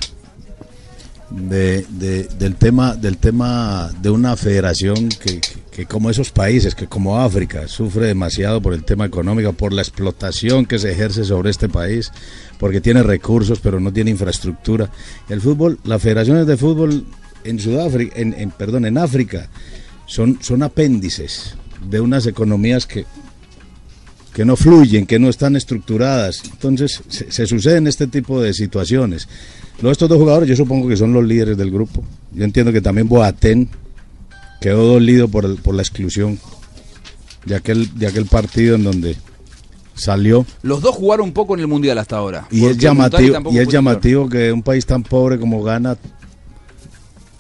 de, 1.30 1.86
de- 1.90 2.24
del, 2.40 2.56
tema, 2.56 2.96
del 2.96 3.18
tema 3.18 3.90
de 4.02 4.10
una 4.10 4.36
federación 4.38 5.10
que, 5.10 5.42
que- 5.42 5.68
que 5.72 5.86
como 5.86 6.10
esos 6.10 6.32
países, 6.32 6.74
que 6.74 6.88
como 6.88 7.20
África, 7.20 7.68
sufre 7.68 8.08
demasiado 8.08 8.62
por 8.62 8.74
el 8.74 8.84
tema 8.84 9.06
económico, 9.06 9.54
por 9.54 9.74
la 9.74 9.82
explotación 9.84 10.66
que 10.66 10.80
se 10.80 10.92
ejerce 10.92 11.24
sobre 11.24 11.52
este 11.52 11.70
país, 11.70 12.12
porque 12.60 12.82
tiene 12.82 13.04
recursos 13.04 13.60
pero 13.60 13.80
no 13.80 13.92
tiene 13.94 14.10
infraestructura. 14.10 14.90
El 15.30 15.40
fútbol, 15.42 15.78
las 15.84 16.02
federaciones 16.02 16.48
de 16.48 16.58
fútbol 16.58 17.06
en 17.44 17.60
Sudáfrica, 17.60 18.20
en, 18.20 18.34
en- 18.34 18.50
perdón, 18.52 18.86
en 18.86 18.98
África, 18.98 19.50
son, 20.08 20.40
son 20.42 20.64
apéndices 20.64 21.56
de 21.90 22.00
unas 22.00 22.26
economías 22.26 22.86
que, 22.86 23.06
que 24.34 24.46
no 24.46 24.56
fluyen, 24.56 25.06
que 25.06 25.20
no 25.20 25.30
están 25.30 25.56
estructuradas. 25.56 26.42
Entonces 26.46 27.02
se, 27.08 27.32
se 27.32 27.46
suceden 27.48 27.88
este 27.88 28.08
tipo 28.08 28.42
de 28.42 28.54
situaciones. 28.54 29.28
Luego 29.82 29.92
estos 29.92 30.10
dos 30.10 30.18
jugadores 30.18 30.50
yo 30.50 30.56
supongo 30.56 30.88
que 30.88 30.98
son 30.98 31.14
los 31.14 31.24
líderes 31.24 31.58
del 31.58 31.72
grupo. 31.72 32.04
Yo 32.34 32.44
entiendo 32.44 32.72
que 32.74 32.82
también 32.82 33.08
Boateng 33.08 33.70
quedó 34.62 34.86
dolido 34.86 35.28
por, 35.28 35.46
el- 35.46 35.58
por 35.58 35.76
la 35.76 35.82
exclusión 35.84 36.40
de 37.46 37.56
aquel, 37.56 37.98
de 37.98 38.08
aquel 38.08 38.26
partido 38.26 38.76
en 38.76 38.84
donde 38.84 39.16
salió. 39.94 40.46
Los 40.64 40.82
dos 40.82 40.96
jugaron 40.96 41.26
un 41.28 41.34
poco 41.34 41.54
en 41.54 41.60
el 41.62 41.68
Mundial 41.68 41.98
hasta 42.00 42.18
ahora. 42.18 42.48
Y 42.52 42.66
es 42.66 42.78
llamativo, 42.78 43.36
y 43.52 43.58
es 43.60 43.68
llamativo 43.74 44.30
que 44.30 44.52
un 44.52 44.64
país 44.64 44.86
tan 44.86 45.04
pobre 45.04 45.40
como 45.40 45.64
Ghana 45.64 45.98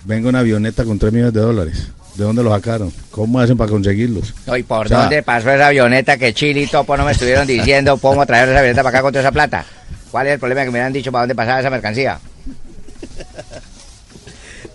venga 0.05 0.29
una 0.29 0.39
avioneta 0.39 0.85
con 0.85 0.97
3 0.99 1.11
millones 1.11 1.33
de 1.33 1.41
dólares. 1.41 1.87
¿De 2.17 2.23
dónde 2.23 2.43
lo 2.43 2.49
sacaron? 2.51 2.91
¿Cómo 3.11 3.39
hacen 3.39 3.55
para 3.57 3.69
conseguirlos? 3.69 4.33
No, 4.47 4.57
¿Y 4.57 4.63
por 4.63 4.87
O 4.87 4.89
sea, 4.89 5.01
dónde 5.01 5.21
pasó 5.21 5.51
esa 5.51 5.67
avioneta 5.67 6.17
que 6.17 6.33
Chile 6.33 6.61
y 6.63 6.67
Topo 6.67 6.97
no 6.97 7.05
me 7.05 7.11
estuvieron 7.11 7.45
diciendo 7.47 7.97
cómo 7.97 8.25
traer 8.25 8.49
esa 8.49 8.59
avioneta 8.59 8.81
para 8.83 8.97
acá 8.97 9.03
con 9.03 9.11
toda 9.13 9.21
esa 9.21 9.31
plata? 9.31 9.65
¿Cuál 10.09 10.27
es 10.27 10.33
el 10.33 10.39
problema 10.39 10.61
que 10.61 10.67
me 10.67 10.71
hubieran 10.71 10.93
dicho 10.93 11.11
para 11.11 11.23
dónde 11.23 11.35
pasaba 11.35 11.59
esa 11.59 11.69
mercancía? 11.69 12.19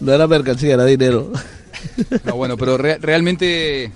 No 0.00 0.12
era 0.12 0.26
mercancía, 0.26 0.74
era 0.74 0.84
dinero. 0.84 1.32
No, 2.24 2.36
bueno, 2.36 2.56
pero 2.56 2.78
re- 2.78 2.98
realmente, 2.98 3.90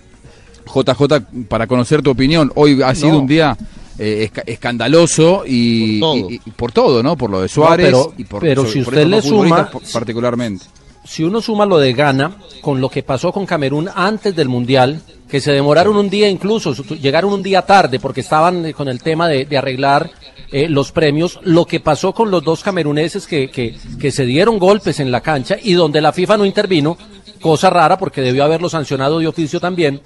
JJ, 0.67 1.47
para 1.49 1.69
conocer 1.69 2.03
tu 2.03 2.11
opinión, 2.11 2.51
hoy 2.57 2.83
ha 2.83 2.93
sido 2.97 3.13
No. 3.13 3.19
un 3.21 3.27
día 3.29 3.57
eh, 3.97 4.29
esca- 4.33 4.43
escandaloso 4.45 5.45
y 5.47 6.01
Por 6.01 6.11
todo. 6.21 6.31
y- 6.31 6.41
y 6.45 6.51
por 6.51 6.73
todo, 6.73 7.03
¿no? 7.05 7.17
Por 7.17 7.31
lo 7.31 7.43
de 7.43 7.49
Suárez 7.49 7.87
pero- 7.87 8.13
y 8.19 8.25
por, 8.25 8.41
pero 8.41 8.63
sobre- 8.63 8.73
si 8.73 8.79
por 8.83 8.93
usted 8.95 9.03
estos 9.05 9.25
le 9.25 9.31
suma- 9.31 9.71
particularmente. 9.93 10.65
Si 11.07 11.25
uno 11.25 11.41
suma 11.41 11.67
lo 11.67 11.79
de 11.79 11.93
Ghana 11.93 12.37
con 12.61 12.81
lo 12.81 12.89
que 12.89 13.03
pasó 13.03 13.33
con 13.33 13.47
Camerún 13.47 13.89
antes 13.95 14.35
del 14.35 14.49
Mundial, 14.49 15.01
que 15.29 15.41
se 15.41 15.53
demoraron 15.53 15.97
un 15.97 16.11
día 16.11 16.29
incluso, 16.29 16.73
llegaron 16.97 17.33
un 17.33 17.43
día 17.43 17.63
tarde 17.63 17.99
porque 17.99 18.21
estaban 18.21 18.67
eh, 18.67 18.75
con 18.75 18.89
el 18.89 19.03
tema 19.03 19.29
de, 19.29 19.45
de 19.45 19.59
arreglar 19.59 20.11
eh, 20.53 20.69
los 20.69 20.93
premios, 20.93 21.41
lo 21.43 21.65
que 21.65 21.81
pasó 21.81 22.13
con 22.13 22.31
los 22.31 22.45
dos 22.45 22.63
cameruneses 22.63 23.27
que, 23.27 23.51
que, 23.51 23.77
que 23.99 24.13
se 24.13 24.25
dieron 24.25 24.59
golpes 24.59 25.01
en 25.01 25.11
la 25.11 25.21
cancha 25.21 25.57
y 25.61 25.73
donde 25.73 26.01
la 26.01 26.13
FIFA 26.13 26.37
no 26.37 26.45
intervino, 26.45 26.97
cosa 27.41 27.71
rara 27.71 27.99
porque 27.99 28.21
debió 28.21 28.45
haberlo 28.45 28.69
sancionado 28.69 29.19
de 29.19 29.27
oficio 29.27 29.59
también, 29.59 30.01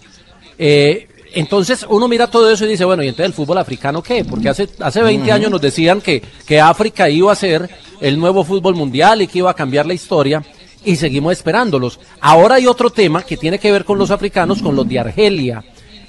eh, 0.58 1.08
entonces 1.32 1.86
uno 1.88 2.08
mira 2.08 2.26
todo 2.26 2.50
eso 2.50 2.64
y 2.64 2.68
dice, 2.68 2.84
bueno, 2.84 3.02
¿y 3.02 3.08
entonces 3.08 3.26
el 3.26 3.32
fútbol 3.34 3.58
africano 3.58 4.02
qué? 4.02 4.24
Porque 4.24 4.48
hace, 4.48 4.68
hace 4.80 5.02
20 5.02 5.24
Ujú. 5.24 5.32
años 5.32 5.50
nos 5.50 5.60
decían 5.60 6.00
que, 6.00 6.22
que 6.46 6.60
África 6.60 7.08
iba 7.08 7.30
a 7.30 7.36
ser 7.36 7.70
el 8.00 8.18
nuevo 8.18 8.42
fútbol 8.42 8.74
mundial 8.74 9.22
y 9.22 9.26
que 9.26 9.38
iba 9.38 9.50
a 9.50 9.54
cambiar 9.54 9.86
la 9.86 9.94
historia 9.94 10.42
y 10.84 10.96
seguimos 10.96 11.32
esperándolos. 11.32 12.00
Ahora 12.20 12.56
hay 12.56 12.66
otro 12.66 12.90
tema 12.90 13.22
que 13.22 13.36
tiene 13.36 13.58
que 13.58 13.72
ver 13.72 13.84
con 13.84 13.98
los 13.98 14.10
africanos, 14.10 14.62
con 14.62 14.76
los 14.76 14.88
de 14.88 14.98
Argelia. 14.98 15.64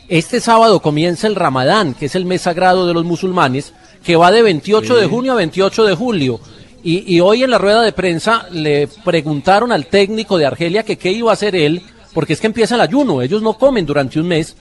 Este 0.07 0.39
sábado 0.39 0.82
comienza 0.82 1.28
el 1.28 1.36
Ramadán, 1.36 1.93
que 1.93 2.07
es 2.07 2.15
el 2.15 2.26
mes 2.26 2.41
sagrado 2.41 2.88
de 2.88 2.93
los 2.93 3.05
musulmanes, 3.05 3.74
que 4.03 4.15
va 4.15 4.32
de 4.32 4.41
28 4.41 4.95
de 4.95 5.07
junio 5.07 5.34
a 5.34 5.36
28 5.36 5.86
de 5.86 5.95
julio. 5.95 6.39
Y, 6.84 7.15
y 7.15 7.19
hoy 7.19 7.43
en 7.43 7.51
la 7.51 7.57
rueda 7.57 7.82
de 7.82 7.91
prensa 7.91 8.47
le 8.51 8.88
preguntaron 9.05 9.72
al 9.72 9.86
técnico 9.86 10.38
de 10.38 10.47
Argelia 10.47 10.84
que 10.84 10.97
qué 10.97 11.11
iba 11.11 11.32
a 11.32 11.34
hacer 11.36 11.55
él, 11.55 11.82
porque 12.13 12.34
es 12.34 12.41
que 12.41 12.47
empieza 12.47 12.76
el 12.76 12.82
ayuno, 12.82 13.22
ellos 13.22 13.41
no 13.41 13.53
comen 13.53 13.86
durante 13.86 14.19
un 14.19 14.28
mes. 14.28 14.55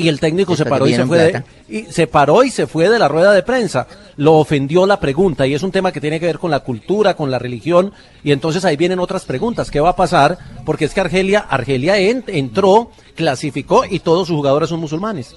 Y 0.00 0.06
el 0.08 0.20
técnico 0.20 0.54
se 0.56 0.64
paró 0.70 0.86
y 0.86 0.90
se 0.94 1.06
fue 1.08 1.18
de, 1.18 1.32
y 1.68 1.92
se 1.92 2.06
paró 2.06 2.44
y 2.44 2.50
se 2.50 2.66
fue 2.68 2.88
de 2.88 2.98
la 3.00 3.08
rueda 3.08 3.32
de 3.32 3.42
prensa. 3.42 3.86
Lo 4.16 4.34
ofendió 4.34 4.86
la 4.86 5.00
pregunta 5.00 5.44
y 5.46 5.54
es 5.54 5.62
un 5.64 5.72
tema 5.72 5.90
que 5.90 6.00
tiene 6.00 6.20
que 6.20 6.26
ver 6.26 6.38
con 6.38 6.50
la 6.52 6.60
cultura, 6.60 7.14
con 7.14 7.30
la 7.32 7.38
religión 7.40 7.92
y 8.22 8.30
entonces 8.32 8.64
ahí 8.64 8.76
vienen 8.76 9.00
otras 9.00 9.24
preguntas. 9.24 9.70
¿Qué 9.70 9.80
va 9.80 9.90
a 9.90 9.96
pasar? 9.96 10.38
Porque 10.64 10.84
es 10.84 10.94
que 10.94 11.00
Argelia, 11.00 11.40
Argelia 11.40 11.98
en- 11.98 12.22
entró, 12.28 12.92
clasificó 13.16 13.84
y 13.84 13.98
todos 13.98 14.28
sus 14.28 14.36
jugadores 14.36 14.68
son 14.68 14.78
musulmanes. 14.80 15.34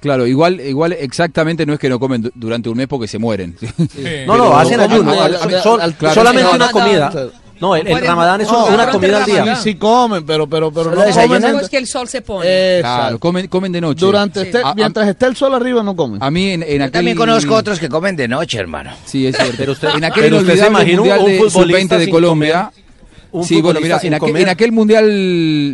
Claro, 0.00 0.26
igual, 0.28 0.60
igual 0.60 0.92
exactamente 0.92 1.66
no 1.66 1.72
es 1.72 1.78
que 1.80 1.88
no 1.88 1.98
comen 1.98 2.22
du- 2.22 2.30
durante 2.34 2.68
un 2.68 2.76
mes 2.76 2.86
porque 2.86 3.08
se 3.08 3.18
mueren. 3.18 3.56
No, 4.26 4.36
no, 4.36 4.56
hacen 4.56 4.78
ayuno, 4.80 5.12
sol- 5.62 5.80
solamente 6.14 6.42
una 6.54 6.70
comida. 6.70 7.10
No, 7.60 7.74
el, 7.76 7.86
el 7.88 8.00
ramadán 8.06 8.40
es 8.40 8.50
no, 8.50 8.66
una 8.66 8.88
comida 8.90 9.18
al 9.18 9.24
día. 9.24 9.38
Ramadán 9.38 9.62
Sí, 9.62 9.74
comen, 9.74 10.24
pero, 10.24 10.46
pero, 10.48 10.70
pero 10.72 10.90
no 10.94 11.04
comen. 11.04 11.42
Después 11.42 11.68
que 11.68 11.76
el 11.78 11.86
sol 11.86 12.08
se 12.08 12.20
pone. 12.22 12.78
Claro, 12.80 13.18
comen, 13.18 13.48
comen 13.48 13.72
de 13.72 13.80
noche. 13.80 14.04
Durante 14.06 14.42
este- 14.42 14.58
A- 14.58 14.70
a- 14.70 14.74
mientras 14.74 15.08
esté 15.08 15.26
el 15.26 15.36
sol 15.36 15.54
arriba 15.54 15.82
no 15.82 15.96
comen. 15.96 16.22
A 16.22 16.30
mí 16.30 16.50
en, 16.50 16.62
en 16.62 16.82
aquel... 16.82 16.92
También 16.92 17.16
conozco 17.16 17.54
otros 17.54 17.78
que 17.78 17.88
comen 17.88 18.14
de 18.16 18.28
noche, 18.28 18.58
hermano. 18.58 18.90
Sí, 19.04 19.26
es 19.26 19.36
cierto. 19.36 19.54
Pero 19.58 19.72
usted- 19.72 19.88
en 19.96 20.04
aquel 20.04 20.24
pero 20.24 20.36
usted 20.38 20.56
se 20.56 20.66
un- 20.68 20.72
mundial 20.96 21.18
un 21.20 21.26
de 21.26 21.38
futbolista 21.50 21.96
sub-20 21.96 21.98
de 21.98 22.10
Colombia. 22.10 22.70
Sí, 23.42 23.60
bueno, 23.60 23.80
mira, 23.80 23.98
en 24.02 24.14
aquel, 24.14 24.36
en 24.36 24.48
aquel 24.48 24.72
mundial 24.72 25.04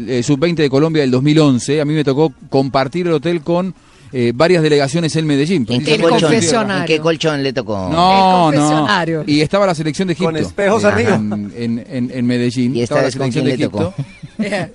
eh, 0.08 0.22
sub-20 0.24 0.54
de 0.56 0.70
Colombia 0.70 1.02
del 1.02 1.12
2011, 1.12 1.80
a 1.80 1.84
mí 1.84 1.94
me 1.94 2.02
tocó 2.02 2.32
compartir 2.50 3.06
el 3.06 3.12
hotel 3.12 3.42
con 3.42 3.74
eh, 4.16 4.32
varias 4.34 4.62
delegaciones 4.62 5.14
en 5.16 5.26
Medellín. 5.26 5.66
¿En 5.68 5.84
qué, 5.84 5.98
colchón, 5.98 6.32
¿En 6.70 6.84
qué 6.86 7.00
colchón 7.00 7.42
le 7.42 7.52
tocó? 7.52 7.88
No, 7.90 8.50
El 8.52 8.58
no. 8.58 8.62
confesionario. 8.64 9.24
Y 9.26 9.40
estaba 9.40 9.66
la 9.66 9.74
selección 9.74 10.06
de 10.08 10.12
Egipto. 10.14 10.30
Con 10.32 10.36
espejos 10.40 10.84
en, 10.84 10.88
arriba. 10.90 11.14
En, 11.16 11.84
en- 11.88 12.10
en 12.14 12.26
Medellín. 12.26 12.76
¿Y 12.76 12.82
esta 12.82 12.94
estaba 12.94 13.00
la 13.00 13.06
vez 13.06 13.16
con 13.16 13.32
selección 13.32 13.44
de 13.44 13.56
le 13.56 13.64
tocó? 13.68 13.94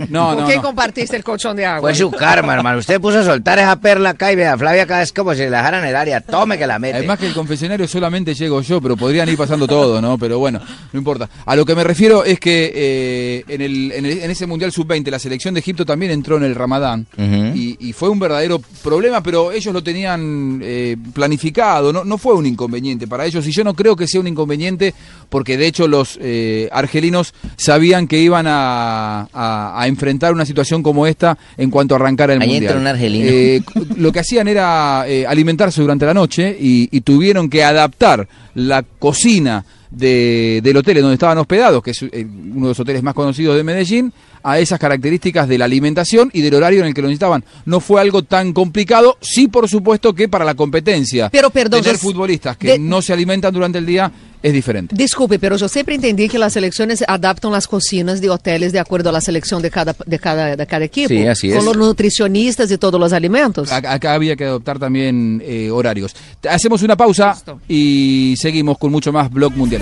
No, 0.09 0.29
¿Con 0.29 0.39
no, 0.39 0.45
quién 0.45 0.57
no. 0.57 0.61
compartiste 0.63 1.17
el 1.17 1.23
colchón 1.23 1.57
de 1.57 1.65
agua? 1.65 1.81
Fue 1.81 1.93
su 1.93 2.09
karma, 2.09 2.53
hermano. 2.53 2.79
Usted 2.79 2.99
puso 3.01 3.19
a 3.19 3.23
soltar 3.23 3.59
esa 3.59 3.75
perla 3.79 4.11
acá 4.11 4.31
y 4.31 4.35
vea, 4.37 4.57
Flavia 4.57 4.83
acá 4.83 5.01
es 5.01 5.11
como 5.11 5.33
si 5.33 5.41
la 5.41 5.57
dejaran 5.57 5.83
en 5.83 5.89
el 5.89 5.95
área. 5.97 6.21
Tome 6.21 6.57
que 6.57 6.65
la 6.65 6.79
mete. 6.79 6.97
Además 6.97 7.19
que 7.19 7.27
el 7.27 7.33
confesionario 7.33 7.85
solamente 7.87 8.33
llego 8.33 8.61
yo, 8.61 8.79
pero 8.81 8.95
podrían 8.95 9.27
ir 9.27 9.37
pasando 9.37 9.67
todo, 9.67 10.01
¿no? 10.01 10.17
Pero 10.17 10.39
bueno, 10.39 10.61
no 10.93 10.97
importa. 10.97 11.29
A 11.45 11.55
lo 11.57 11.65
que 11.65 11.75
me 11.75 11.83
refiero 11.83 12.23
es 12.23 12.39
que 12.39 12.71
eh, 12.73 13.43
en, 13.49 13.61
el, 13.61 13.91
en, 13.91 14.05
el- 14.05 14.19
en 14.19 14.31
ese 14.31 14.47
Mundial 14.47 14.71
Sub-20 14.71 15.09
la 15.11 15.19
selección 15.19 15.53
de 15.53 15.59
Egipto 15.59 15.85
también 15.85 16.11
entró 16.13 16.37
en 16.37 16.43
el 16.43 16.55
Ramadán 16.55 17.05
y, 17.17 17.75
y 17.85 17.91
fue 17.93 18.07
un 18.09 18.17
verdadero 18.19 18.61
problema, 18.81 19.21
pero 19.29 19.51
ellos 19.51 19.71
lo 19.71 19.83
tenían 19.83 20.59
eh, 20.63 20.97
planificado, 21.13 21.93
no, 21.93 22.03
no 22.03 22.17
fue 22.17 22.33
un 22.33 22.47
inconveniente 22.47 23.05
para 23.05 23.27
ellos 23.27 23.45
y 23.45 23.51
yo 23.51 23.63
no 23.63 23.75
creo 23.75 23.95
que 23.95 24.07
sea 24.07 24.19
un 24.21 24.27
inconveniente 24.27 24.95
porque 25.29 25.55
de 25.55 25.67
hecho 25.67 25.87
los 25.87 26.17
eh, 26.19 26.67
argelinos 26.71 27.35
sabían 27.55 28.07
que 28.07 28.17
iban 28.19 28.47
a, 28.47 29.27
a- 29.31 29.79
a 29.79 29.87
enfrentar 29.87 30.33
una 30.33 30.47
situación 30.47 30.81
como 30.81 31.05
esta 31.05 31.37
en 31.57 31.69
cuanto 31.69 31.93
arrancara 31.93 32.33
el 32.33 32.41
Ahí 32.41 32.47
Mundial. 32.47 32.63
entra 32.73 32.79
un 32.81 32.87
argelino. 32.87 33.25
Eh, 33.29 33.61
lo 33.97 34.11
que 34.11 34.19
hacían 34.21 34.47
era 34.47 35.05
eh, 35.07 35.27
alimentarse 35.27 35.79
durante 35.79 36.07
la 36.07 36.15
noche 36.15 36.57
y, 36.59 36.89
y 36.91 37.01
tuvieron 37.01 37.51
que 37.51 37.63
adaptar 37.63 38.27
la 38.55 38.81
cocina 38.81 39.63
de- 39.91 40.59
del 40.63 40.77
hotel 40.77 40.97
en 40.97 41.03
donde 41.03 41.15
estaban 41.15 41.37
hospedados, 41.37 41.81
que 41.81 41.91
es 41.91 42.01
eh, 42.03 42.25
uno 42.25 42.67
de 42.67 42.71
los 42.71 42.79
hoteles 42.79 43.01
más 43.03 43.13
conocidos 43.13 43.55
de 43.55 43.63
Medellín, 43.63 44.13
a 44.43 44.57
esas 44.59 44.79
características 44.79 45.47
de 45.49 45.57
la 45.57 45.65
alimentación 45.65 46.29
y 46.31 46.41
del 46.41 46.53
horario 46.53 46.79
en 46.81 46.85
el 46.87 46.93
que 46.93 47.01
lo 47.01 47.07
necesitaban. 47.07 47.43
No 47.65 47.79
fue 47.79 47.99
algo 47.99 48.23
tan 48.23 48.53
complicado, 48.53 49.17
sí 49.19 49.47
por 49.47 49.67
supuesto 49.67 50.13
que 50.13 50.29
para 50.29 50.45
la 50.45 50.53
competencia. 50.55 51.29
Pero, 51.29 51.49
perdón, 51.49 51.81
tener 51.81 51.97
futbolistas 51.97 52.55
que 52.55 52.73
de- 52.73 52.79
no 52.79 53.01
se 53.01 53.11
alimentan 53.13 53.53
durante 53.53 53.79
el 53.79 53.85
día 53.85 54.11
es 54.41 54.53
diferente. 54.53 54.95
Desculpe, 54.95 55.39
pero 55.39 55.57
yo 55.57 55.67
siempre 55.67 55.95
entendí 55.95 56.29
que 56.29 56.39
las 56.39 56.53
selecciones 56.53 57.03
adaptan 57.07 57.51
las 57.51 57.67
cocinas 57.67 58.21
de 58.21 58.29
hoteles 58.29 58.71
de 58.71 58.79
acuerdo 58.79 59.09
a 59.09 59.11
la 59.11 59.21
selección 59.21 59.61
de 59.61 59.69
cada, 59.69 59.95
de 60.05 60.19
cada, 60.19 60.55
de 60.55 60.67
cada 60.67 60.85
equipo. 60.85 61.09
Sí, 61.09 61.27
así 61.27 61.49
Con 61.49 61.59
es. 61.59 61.65
los 61.65 61.77
nutricionistas 61.77 62.71
y 62.71 62.77
todos 62.77 62.99
los 62.99 63.13
alimentos. 63.13 63.71
Acá, 63.71 63.93
acá 63.93 64.13
había 64.13 64.35
que 64.35 64.45
adoptar 64.45 64.79
también 64.79 65.41
eh, 65.45 65.69
horarios. 65.71 66.15
Hacemos 66.49 66.81
una 66.83 66.95
pausa 66.95 67.37
y 67.67 68.35
seguimos 68.37 68.77
con 68.77 68.91
mucho 68.91 69.11
más 69.11 69.29
Blog 69.29 69.53
Mundial. 69.55 69.81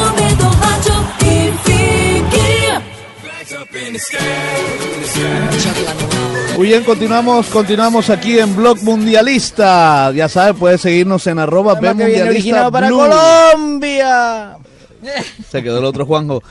Muy 6.57 6.67
bien, 6.67 6.83
continuamos, 6.83 7.47
continuamos 7.47 8.09
aquí 8.09 8.37
en 8.37 8.53
Blog 8.53 8.83
Mundialista. 8.83 10.11
Ya 10.11 10.27
sabes, 10.27 10.55
puedes 10.59 10.81
seguirnos 10.81 11.25
en 11.27 11.39
arroba 11.39 11.75
B 11.75 11.93
Mundialista 11.93 12.69
para. 12.69 12.89
Colombia. 12.89 14.57
Se 15.49 15.63
quedó 15.63 15.79
el 15.79 15.85
otro 15.85 16.05
Juanjo. 16.05 16.43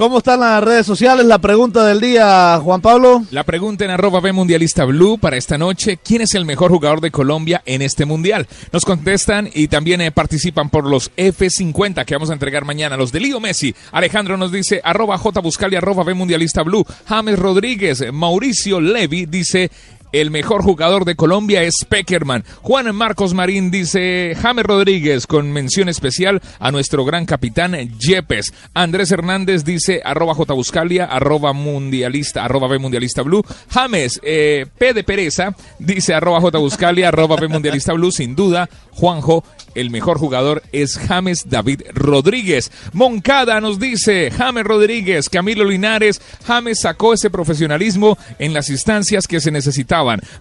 ¿Cómo 0.00 0.16
están 0.16 0.40
las 0.40 0.64
redes 0.64 0.86
sociales? 0.86 1.26
La 1.26 1.40
pregunta 1.40 1.84
del 1.84 2.00
día, 2.00 2.58
Juan 2.62 2.80
Pablo. 2.80 3.22
La 3.32 3.44
pregunta 3.44 3.84
en 3.84 3.90
arroba 3.90 4.20
B 4.20 4.32
Mundialista 4.32 4.86
Blue 4.86 5.18
para 5.18 5.36
esta 5.36 5.58
noche, 5.58 5.98
¿quién 6.02 6.22
es 6.22 6.34
el 6.34 6.46
mejor 6.46 6.70
jugador 6.70 7.02
de 7.02 7.10
Colombia 7.10 7.60
en 7.66 7.82
este 7.82 8.06
mundial? 8.06 8.46
Nos 8.72 8.86
contestan 8.86 9.50
y 9.52 9.68
también 9.68 10.00
eh, 10.00 10.10
participan 10.10 10.70
por 10.70 10.86
los 10.86 11.14
F50 11.16 12.06
que 12.06 12.14
vamos 12.14 12.30
a 12.30 12.32
entregar 12.32 12.64
mañana, 12.64 12.96
los 12.96 13.12
de 13.12 13.20
Lío 13.20 13.40
Messi. 13.40 13.74
Alejandro 13.92 14.38
nos 14.38 14.50
dice 14.50 14.80
arroba 14.82 15.18
J 15.18 15.38
Buscali, 15.40 15.76
arroba 15.76 16.02
B 16.02 16.14
Mundialista 16.14 16.62
Blue. 16.62 16.86
James 17.06 17.38
Rodríguez, 17.38 18.02
Mauricio 18.10 18.80
Levi 18.80 19.26
dice... 19.26 19.70
El 20.12 20.32
mejor 20.32 20.62
jugador 20.62 21.04
de 21.04 21.14
Colombia 21.14 21.62
es 21.62 21.84
Peckerman. 21.88 22.44
Juan 22.62 22.92
Marcos 22.96 23.32
Marín 23.32 23.70
dice 23.70 24.36
James 24.42 24.64
Rodríguez 24.64 25.28
con 25.28 25.52
mención 25.52 25.88
especial 25.88 26.42
a 26.58 26.72
nuestro 26.72 27.04
gran 27.04 27.26
capitán 27.26 27.76
Yepes. 27.98 28.52
Andrés 28.74 29.12
Hernández 29.12 29.64
dice 29.64 30.02
arroba 30.04 30.34
J 30.34 30.52
Buscalia, 30.52 31.04
arroba 31.04 31.52
mundialista, 31.52 32.44
arroba 32.44 32.66
B 32.66 32.80
mundialista 32.80 33.22
blue. 33.22 33.44
James 33.70 34.20
eh, 34.24 34.66
P 34.78 34.94
de 34.94 35.04
Pereza 35.04 35.54
dice 35.78 36.12
arroba 36.12 36.40
J 36.40 36.58
Buscalia, 36.58 37.08
arroba 37.08 37.36
B 37.36 37.46
mundialista 37.46 37.92
blue. 37.92 38.10
Sin 38.10 38.34
duda, 38.34 38.68
Juanjo, 38.90 39.44
el 39.76 39.90
mejor 39.90 40.18
jugador 40.18 40.62
es 40.72 40.98
James 40.98 41.44
David 41.48 41.82
Rodríguez. 41.94 42.72
Moncada 42.92 43.60
nos 43.60 43.78
dice 43.78 44.32
James 44.36 44.64
Rodríguez, 44.64 45.28
Camilo 45.28 45.64
Linares, 45.64 46.20
James 46.44 46.80
sacó 46.80 47.14
ese 47.14 47.30
profesionalismo 47.30 48.18
en 48.40 48.52
las 48.52 48.70
instancias 48.70 49.28
que 49.28 49.40
se 49.40 49.52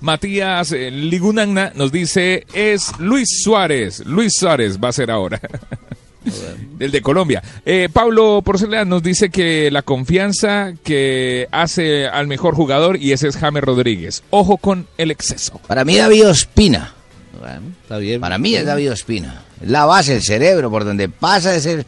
Matías 0.02 0.72
eh, 0.72 0.92
Ligunagna 0.92 1.72
nos 1.76 1.92
dice 1.92 2.46
es 2.54 2.92
Luis 3.00 3.42
Suárez. 3.44 4.06
Luis 4.06 4.34
Suárez 4.36 4.78
va 4.84 4.90
a 4.90 4.94
ser 4.94 5.12
ahora. 5.12 5.40
Del 6.78 6.92
de 6.92 7.02
Colombia. 7.02 7.42
Eh, 7.66 7.88
Pablo 7.92 8.42
Porcelana 8.44 8.86
nos 8.86 9.02
dice 9.02 9.30
que 9.30 9.72
la 9.72 9.82
confianza 9.82 10.74
que 10.84 11.48
hace 11.52 12.08
al 12.08 12.28
mejor 12.28 12.56
jugador 12.56 12.98
y 12.98 13.14
ese 13.14 13.28
es 13.28 13.38
James 13.38 13.64
Rodríguez. 13.64 14.24
Ojo 14.30 14.58
con 14.58 14.88
el 14.98 15.12
exceso. 15.12 15.60
Para 15.68 15.86
mí 15.86 15.98
David 15.98 16.28
Ospina. 16.28 16.94
Está 17.84 17.98
bien. 17.98 18.20
Para 18.20 18.38
mí 18.38 18.56
es 18.56 18.66
David 18.66 18.92
Ospina. 18.92 19.44
Es 19.62 19.70
la 19.70 19.86
base, 19.86 20.16
el 20.16 20.22
cerebro, 20.22 20.70
por 20.70 20.84
donde 20.86 21.10
pasa 21.10 21.56
ese 21.56 21.86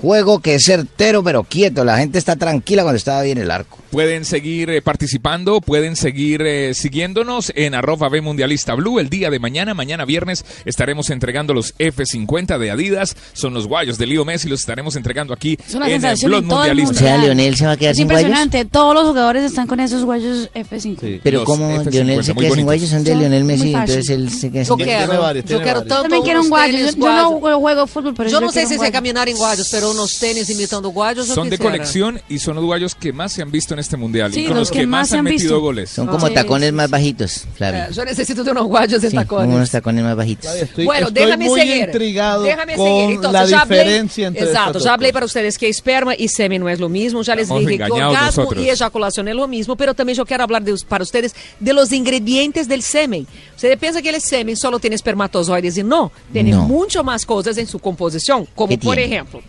Juego 0.00 0.40
que 0.40 0.54
es 0.54 0.64
certero 0.64 1.22
pero 1.22 1.42
quieto. 1.44 1.84
La 1.84 1.98
gente 1.98 2.18
está 2.18 2.36
tranquila 2.36 2.82
cuando 2.82 2.96
está 2.96 3.20
bien 3.22 3.38
el 3.38 3.50
arco. 3.50 3.78
Pueden 3.90 4.24
seguir 4.24 4.70
eh, 4.70 4.82
participando, 4.82 5.60
pueden 5.60 5.96
seguir 5.96 6.42
eh, 6.42 6.74
siguiéndonos 6.74 7.52
en 7.56 7.74
arroba 7.74 8.08
B 8.08 8.20
Mundialista 8.20 8.74
Blue. 8.74 9.00
El 9.00 9.10
día 9.10 9.30
de 9.30 9.38
mañana, 9.40 9.74
mañana 9.74 10.04
viernes, 10.04 10.44
estaremos 10.64 11.10
entregando 11.10 11.54
los 11.54 11.74
F50 11.76 12.56
de 12.58 12.70
Adidas. 12.70 13.16
Son 13.32 13.52
los 13.52 13.66
guayos 13.66 13.98
de 13.98 14.06
Leo 14.06 14.24
Messi, 14.24 14.48
los 14.48 14.60
estaremos 14.60 14.94
entregando 14.96 15.34
aquí 15.34 15.58
Es 15.66 15.74
una 15.74 15.86
en 15.86 15.92
el 15.94 16.00
sensación 16.00 16.30
Blog 16.30 16.42
en 16.44 16.48
todo 16.48 16.64
el 16.64 16.68
Mundialista. 16.76 17.02
mundo. 17.02 17.04
O 17.04 17.18
sea, 17.18 17.24
Lionel 17.34 17.56
se 17.56 17.66
va 17.66 17.72
a 17.72 17.76
quedar 17.76 17.90
Es 17.92 17.96
sin 17.98 18.06
guayos. 18.06 18.20
impresionante. 18.22 18.64
Todos 18.64 18.94
los 18.94 19.06
jugadores 19.08 19.44
están 19.44 19.66
con 19.66 19.80
esos 19.80 20.04
guayos 20.04 20.50
F5. 20.54 21.20
Pero 21.22 21.38
Los 21.40 21.46
como 21.46 21.68
F50, 21.72 21.90
Lionel 21.90 22.24
se 22.24 22.34
queda 22.34 22.54
sin 22.54 22.64
guayos, 22.64 22.88
son 22.90 23.04
de 23.04 23.14
Lionel 23.16 23.44
Messi, 23.44 23.72
entonces 23.74 24.08
él 24.08 24.30
se 24.30 24.50
queda 24.52 24.62
Yo 24.62 24.76
sin 24.76 24.86
quero, 24.86 25.34
yo 25.42 25.60
quero 25.60 25.80
tanto 25.82 26.02
También 26.02 26.22
quiero 26.22 26.40
un 26.42 26.48
guayos. 26.48 26.76
tênis 26.76 26.94
Yo, 26.96 27.02
yo 27.40 27.50
no 27.50 27.58
juego 27.60 27.86
fútbol, 27.88 28.14
pero 28.16 28.30
Yo 28.30 28.38
yo 28.38 28.46
no 28.46 28.52
sé 28.52 28.60
quiero 28.60 28.68
si 28.68 28.74
se 28.74 28.78
guayo. 28.78 28.92
caminar 28.92 29.28
en 29.28 29.36
guayos, 29.36 29.68
pero 29.72 29.89
unos 29.90 30.18
tenis 30.18 30.48
imitando 30.50 30.88
guayos 30.90 31.28
yo 31.28 31.34
Son 31.34 31.48
de 31.50 31.56
quisiera. 31.56 31.70
colección 31.78 32.20
y 32.28 32.38
son 32.38 32.56
los 32.56 32.64
guayos 32.64 32.94
que 32.94 33.12
más 33.12 33.32
se 33.32 33.42
han 33.42 33.50
visto 33.50 33.74
en 33.74 33.80
este 33.80 33.96
mundial 33.96 34.32
Sí, 34.32 34.40
y 34.40 34.44
con 34.46 34.54
los 34.56 34.60
los 34.68 34.70
que, 34.70 34.80
que 34.80 34.86
más 34.86 35.08
se 35.08 35.14
han 35.14 35.18
han 35.20 35.24
metido 35.24 35.42
visto. 35.42 35.60
goles. 35.60 35.90
Son 35.90 36.06
como 36.06 36.28
Sí, 36.28 36.34
tacones 36.34 36.72
más 36.72 36.90
bajitos, 36.90 37.44
Flavio. 37.56 37.80
Eh, 37.84 37.88
yo 37.92 38.04
necesito 38.04 38.44
de 38.44 38.50
unos 38.50 38.66
guayos 38.66 39.02
de 39.02 39.10
Sí, 39.10 39.16
como 39.16 39.24
tacones. 39.26 39.54
unos 39.56 39.70
tacones 39.70 40.04
más 40.04 40.16
bajitos. 40.16 40.50
bueno, 40.84 41.08
estoy 41.08 41.24
déjame 41.24 41.44
muy 41.46 41.60
seguir. 41.60 41.84
intrigado 41.86 42.42
déjame 42.42 42.76
con 42.76 42.86
seguir. 42.86 43.10
Entonces, 43.16 43.32
la 43.32 43.44
ya 43.46 43.62
hablé- 43.64 43.78
diferencia 43.78 44.26
entre 44.28 44.46
já 44.52 44.72
dos 44.72 44.86
hablei 44.86 45.12
para 45.12 45.26
ustedes 45.26 45.58
que 45.58 45.68
esperma 45.68 46.14
y 46.16 46.28
semen 46.28 46.60
no 46.62 46.68
es 46.68 46.78
lo 46.80 46.88
mismo, 46.88 47.22
ya 47.22 47.34
les 47.34 47.44
Estamos 47.44 47.66
dije 47.66 47.78
que 47.84 47.90
orgasmo 47.92 48.42
nosotros. 48.44 48.64
y 48.64 48.70
eyaculación 48.70 49.28
es 49.28 49.34
lo 49.34 49.48
mismo, 49.48 49.76
pero 49.76 49.94
también 49.94 50.16
yo 50.16 50.24
quiero 50.26 50.44
hablar 50.44 50.62
de, 50.62 50.74
para 50.88 51.02
ustedes 51.04 51.34
de 51.58 51.72
los 51.72 51.92
ingredientes 51.92 52.68
del 52.68 52.82
semen. 52.82 53.26
Ustedes 53.54 53.76
piensan 53.78 54.02
que 54.02 54.10
el 54.10 54.20
semen 54.20 54.56
solo 54.56 54.78
tiene 54.78 54.96
espermatozoides 54.96 55.76
y 55.78 55.82
no, 55.82 56.10
tiene 56.32 56.50
No. 56.52 56.62
mucho 56.66 57.02
más 57.04 57.24
cosas 57.26 57.56
en 57.58 57.66
su 57.66 57.78
composición, 57.78 58.46
como 58.54 58.68
¿Qué 58.70 58.78
por 58.78 58.98
ejemplo, 58.98 59.42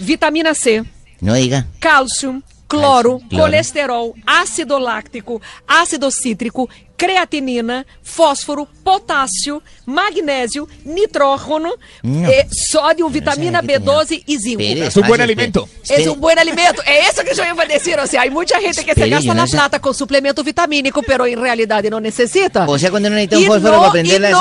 Vitamina 0.00 0.54
C, 0.54 0.84
No 1.20 1.34
diga. 1.34 1.66
cálcio, 1.80 2.42
cloro, 2.66 3.18
cloro. 3.28 3.44
colesterol, 3.44 4.14
ácido 4.26 4.78
láctico, 4.78 5.40
ácido 5.66 6.10
cítrico, 6.10 6.68
creatinina, 6.98 7.86
fósforo, 8.02 8.66
potássio, 8.82 9.62
magnésio, 9.86 10.66
nitrógeno, 10.84 11.70
No. 12.02 12.28
eh, 12.28 12.46
sódio, 12.50 13.08
vitamina 13.08 13.62
B12 13.62 14.24
y 14.26 14.38
zinco. 14.38 14.60
Es 14.62 14.96
un 14.96 15.02
buen 15.06 15.20
espere, 15.20 15.22
alimento. 15.22 15.68
Es 15.88 16.06
un 16.08 16.20
buen 16.20 16.38
alimento. 16.38 16.82
Es 16.84 17.10
eso 17.14 17.22
que 17.22 17.34
yo 17.34 17.44
iba 17.44 17.62
a 17.62 17.66
decir. 17.66 17.96
O 18.00 18.06
sea, 18.06 18.22
hay 18.22 18.30
mucha 18.30 18.60
gente 18.60 18.84
que 18.84 18.94
se 18.94 19.08
gasta 19.08 19.28
no 19.32 19.40
la 19.42 19.46
sé. 19.46 19.56
plata 19.56 19.78
con 19.80 19.94
suplemento 19.94 20.42
vitamínico, 20.42 21.00
pero 21.02 21.24
en 21.24 21.40
realidad 21.40 21.82
no 21.84 22.00
necesita. 22.00 22.64
O 22.68 22.76
sea, 22.78 22.90
cuando 22.90 23.06
uno 23.08 23.14
necesita 23.16 23.36
un 23.38 23.42
Y 23.44 23.46
fósforo 23.46 23.72
no- 23.74 23.78
para 23.80 23.92
prenderla, 23.92 24.28
y 24.28 24.32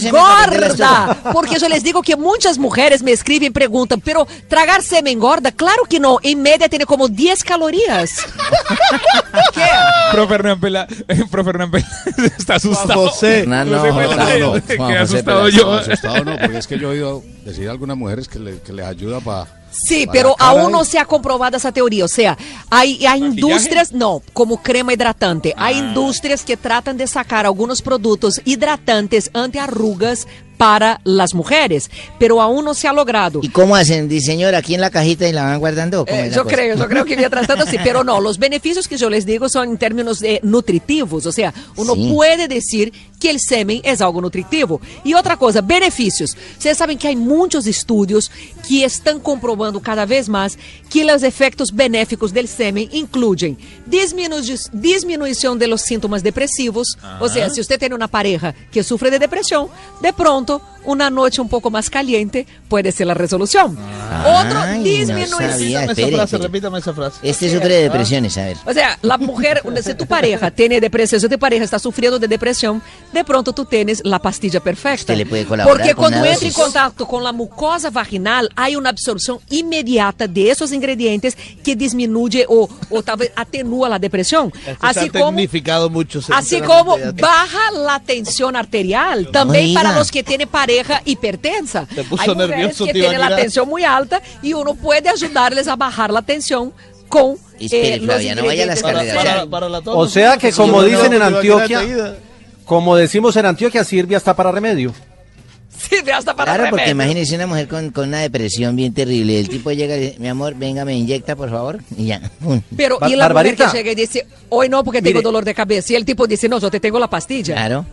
se 0.00 0.12
no 0.12 0.18
engorda. 0.18 1.18
Porque 1.32 1.58
yo 1.58 1.68
les 1.68 1.82
digo 1.82 2.02
que 2.02 2.14
muchas 2.14 2.58
mujeres 2.58 3.02
me 3.02 3.12
escriben 3.12 3.48
y 3.48 3.50
preguntan, 3.50 4.02
pero 4.02 4.28
¿tragar 4.48 4.82
semen 4.82 5.14
engorda? 5.14 5.50
Claro 5.50 5.84
que 5.88 5.98
no. 5.98 6.18
En 6.22 6.42
media 6.42 6.68
tiene 6.68 6.84
como 6.84 7.08
10 7.08 7.42
calorías. 7.42 8.10
Profe 10.12 10.34
Hernán 10.34 10.60
Pela, 10.60 10.86
eh, 11.08 11.24
profe 11.30 11.50
Hernán 11.50 11.70
Pela 11.70 11.85
está 12.38 12.56
asustado. 12.56 13.08
José. 13.08 13.44
No, 13.46 13.64
no, 13.64 13.84
no, 13.86 13.92
José 13.92 14.96
asustado 14.98 15.48
yo. 15.48 15.66
No, 15.66 15.72
asustado 15.74 16.24
no, 16.24 16.36
porque 16.38 16.58
es 16.58 16.66
que 16.66 16.78
yo 16.78 16.88
he 16.88 16.92
oído 16.92 17.22
decir 17.44 17.68
a 17.68 17.72
algunas 17.72 17.96
mujeres 17.96 18.28
que, 18.28 18.38
le- 18.38 18.60
que 18.60 18.72
les 18.72 18.86
ayuda 18.86 19.20
para... 19.20 19.46
Sí, 19.70 20.06
pero 20.10 20.34
aún 20.38 20.72
no 20.72 20.84
se 20.86 20.98
ha 20.98 21.04
comprobado 21.04 21.58
esa 21.58 21.70
teoría. 21.70 22.06
O 22.06 22.08
sea, 22.08 22.38
hay, 22.70 23.04
hay 23.04 23.22
indústrias, 23.22 23.92
no, 23.92 24.22
como 24.32 24.62
crema 24.62 24.94
hidratante. 24.94 25.52
Hay 25.56 25.76
indústrias 25.78 26.44
que 26.44 26.56
tratan 26.56 26.96
de 26.96 27.06
sacar 27.06 27.44
algunos 27.44 27.82
productos 27.82 28.40
hidratantes 28.46 29.30
antiarrugas 29.34 30.26
para 30.56 31.00
las 31.04 31.34
mujeres, 31.34 31.90
pero 32.18 32.40
aún 32.40 32.64
no 32.64 32.74
se 32.74 32.88
ha 32.88 32.92
logrado. 32.92 33.40
¿Y 33.42 33.48
cómo 33.48 33.76
hacen? 33.76 34.08
Dice, 34.08 34.26
señora, 34.26 34.58
aquí 34.58 34.74
en 34.74 34.80
la 34.80 34.90
cajita 34.90 35.28
y 35.28 35.32
la 35.32 35.44
van 35.44 35.58
guardando. 35.58 36.02
¿o 36.02 36.06
cómo 36.06 36.18
Eh, 36.18 36.30
yo 36.34 36.44
cosa? 36.44 36.54
creo, 36.56 36.76
yo 36.76 36.88
creo 36.88 37.04
que 37.04 37.16
mientras 37.16 37.46
tanto 37.46 37.66
sí, 37.66 37.76
pero 37.82 38.02
no, 38.04 38.20
los 38.20 38.38
beneficios 38.38 38.88
que 38.88 38.96
yo 38.96 39.10
les 39.10 39.26
digo 39.26 39.48
son 39.48 39.68
en 39.70 39.78
términos 39.78 40.22
eh, 40.22 40.40
nutritivos, 40.42 41.26
o 41.26 41.32
sea, 41.32 41.52
uno 41.76 41.94
Sí. 41.94 42.12
puede 42.14 42.48
decir 42.48 42.92
que 43.18 43.30
el 43.30 43.40
semen 43.40 43.80
es 43.82 44.00
algo 44.02 44.20
nutritivo. 44.20 44.78
Y 45.02 45.14
otra 45.14 45.36
cosa, 45.38 45.62
beneficios. 45.62 46.36
Ustedes 46.58 46.76
saben 46.76 46.98
que 46.98 47.08
hay 47.08 47.16
muchos 47.16 47.66
estudios 47.66 48.30
que 48.68 48.84
están 48.84 49.20
comprobando 49.20 49.80
cada 49.80 50.04
vez 50.04 50.28
más 50.28 50.58
que 50.90 51.02
los 51.04 51.22
efectos 51.22 51.72
benéficos 51.74 52.32
del 52.34 52.46
semen 52.46 52.88
incluyen 52.92 53.56
disminu- 53.88 54.70
disminución 54.72 55.58
de 55.58 55.66
los 55.66 55.80
síntomas 55.82 56.22
depresivos, 56.22 56.96
o 57.20 57.28
sea, 57.28 57.48
si 57.50 57.60
usted 57.60 57.78
tiene 57.78 57.94
una 57.94 58.08
pareja 58.08 58.54
que 58.70 58.82
sufre 58.82 59.10
de 59.10 59.18
depresión, 59.18 59.68
de 60.02 60.12
pronto 60.12 60.45
una 60.84 61.10
noche 61.10 61.40
un 61.40 61.48
poco 61.48 61.70
más 61.70 61.90
caliente 61.90 62.46
puede 62.68 62.92
ser 62.92 63.08
la 63.08 63.14
resolución. 63.14 63.76
Otro, 64.24 64.60
Ay, 64.60 65.04
no. 65.06 65.16
Repítame 65.16 65.22
esa 65.24 65.36
frase, 65.36 65.74
espere. 65.74 66.42
repítame 66.42 66.78
esa 66.78 66.94
frase. 66.94 67.18
Este 67.22 67.52
sufre 67.52 67.74
de 67.74 67.82
depresiones, 67.82 68.38
a 68.38 68.44
ver. 68.44 68.56
O 68.64 68.72
sea, 68.72 68.98
la 69.02 69.18
mujer, 69.18 69.62
si 69.82 69.94
tu 69.94 70.06
pareja 70.06 70.50
tiene 70.50 70.80
depresión, 70.80 71.20
si 71.20 71.28
tu 71.28 71.38
pareja 71.38 71.64
está 71.64 71.78
sufriendo 71.78 72.18
de 72.18 72.28
depresión, 72.28 72.82
de 73.12 73.24
pronto 73.24 73.52
tú 73.52 73.64
tienes 73.64 74.00
la 74.04 74.20
pastilla 74.20 74.60
perfecta. 74.60 75.12
Usted 75.12 75.16
le 75.16 75.26
puede 75.26 75.44
colaborar 75.44 75.76
Porque 75.76 75.94
con 75.94 76.10
cuando 76.10 76.24
entra 76.24 76.46
en 76.46 76.54
contacto 76.54 77.06
con 77.06 77.24
la 77.24 77.32
mucosa 77.32 77.90
vaginal, 77.90 78.48
hay 78.54 78.76
una 78.76 78.90
absorción 78.90 79.38
inmediata 79.50 80.28
de 80.28 80.50
esos 80.50 80.72
ingredientes 80.72 81.36
que 81.64 81.74
disminuye 81.74 82.46
o, 82.48 82.68
o 82.90 83.02
tal 83.02 83.16
vez 83.18 83.32
atenúa 83.34 83.88
la 83.88 83.98
depresión. 83.98 84.52
Esto 84.54 84.76
Así 84.80 85.00
se 85.00 85.06
ha 85.06 85.20
como 85.20 85.32
mucho. 85.90 86.20
Así 86.32 86.60
como 86.60 86.96
baja 87.14 87.72
la 87.72 88.00
tensión 88.00 88.56
arterial, 88.56 89.28
también 89.32 89.66
diga. 89.66 89.82
para 89.82 89.98
los 89.98 90.10
que 90.10 90.22
tienen 90.22 90.35
pareja 90.44 91.00
hipertensa. 91.04 91.86
Te 91.86 92.02
puso 92.04 92.22
Hay 92.22 92.28
mujeres 92.30 92.56
nervioso, 92.56 92.84
que 92.84 92.92
tío 92.92 93.02
tienen 93.02 93.20
la 93.20 93.36
tensión 93.36 93.68
muy 93.68 93.84
alta 93.84 94.20
y 94.42 94.52
uno 94.52 94.74
puede 94.74 95.08
ayudarles 95.08 95.68
a 95.68 95.76
bajar 95.76 96.10
la 96.12 96.22
tensión 96.22 96.72
con 97.08 97.36
eh, 97.60 97.98
los 98.02 98.22
no 98.36 98.44
vaya 98.44 98.64
a 98.64 98.66
las 98.66 98.82
del 98.82 99.14
Para, 99.14 99.46
para 99.46 99.68
la 99.68 99.78
O 99.84 100.08
sea 100.08 100.36
que 100.36 100.52
como 100.52 100.82
dicen 100.82 101.10
no, 101.10 101.16
en 101.16 101.22
Antioquia, 101.22 102.16
como 102.64 102.96
decimos 102.96 103.36
en 103.36 103.46
Antioquia, 103.46 103.84
sirve 103.84 104.16
hasta 104.16 104.34
para 104.34 104.50
remedio. 104.50 104.92
Sí, 105.78 105.96
hasta 106.10 106.34
para 106.34 106.54
Claro, 106.54 106.70
porque 106.70 106.90
imagínese 106.90 107.34
una 107.36 107.46
mujer 107.46 107.68
con, 107.68 107.90
con 107.90 108.08
una 108.08 108.20
depresión 108.20 108.74
bien 108.74 108.94
terrible. 108.94 109.38
El 109.38 109.48
tipo 109.48 109.70
llega 109.70 109.96
y 109.96 110.00
dice, 110.00 110.16
mi 110.18 110.26
amor, 110.28 110.54
venga, 110.56 110.84
me 110.84 110.94
inyecta, 110.96 111.36
por 111.36 111.50
favor. 111.50 111.80
Y 111.96 112.06
ya. 112.06 112.20
Pero, 112.76 112.98
Bar- 112.98 113.10
y 113.10 113.14
la 113.14 113.28
mujer 113.28 113.34
Barbarita. 113.34 113.70
que 113.70 113.78
llega 113.78 113.92
y 113.92 113.94
dice, 113.94 114.26
hoy 114.48 114.68
no, 114.70 114.82
porque 114.82 115.02
tengo 115.02 115.18
Mire. 115.18 115.22
dolor 115.22 115.44
de 115.44 115.54
cabeza. 115.54 115.92
Y 115.92 115.96
el 115.96 116.04
tipo 116.06 116.26
dice, 116.26 116.48
no, 116.48 116.58
yo 116.58 116.70
te 116.70 116.80
tengo 116.80 116.98
la 116.98 117.08
pastilla. 117.10 117.54
Claro. 117.54 117.84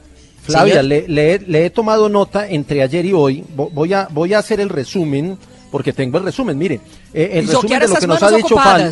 Flavia, 0.43 0.83
le, 0.83 1.07
le 1.07 1.33
he- 1.35 1.39
le 1.39 1.65
he 1.65 1.69
tomado 1.69 2.09
nota 2.09 2.47
entre 2.47 2.81
ayer 2.83 3.05
y 3.05 3.13
hoy. 3.13 3.43
Vo- 3.55 3.69
Voy 3.71 3.93
a, 3.93 4.07
voy 4.11 4.33
a 4.33 4.39
hacer 4.39 4.59
el 4.59 4.69
resumen, 4.69 5.37
porque 5.71 5.93
tengo 5.93 6.17
el 6.17 6.25
resumen. 6.25 6.57
Mire, 6.57 6.81
eh, 7.13 7.31
el 7.33 7.47
Yo 7.47 7.61
resumen 7.61 7.79
de 7.79 7.87
lo 7.87 7.95
que 7.95 8.07
nos 8.07 8.23
ha 8.23 8.31
dicho 8.31 8.55
Fal, 8.57 8.91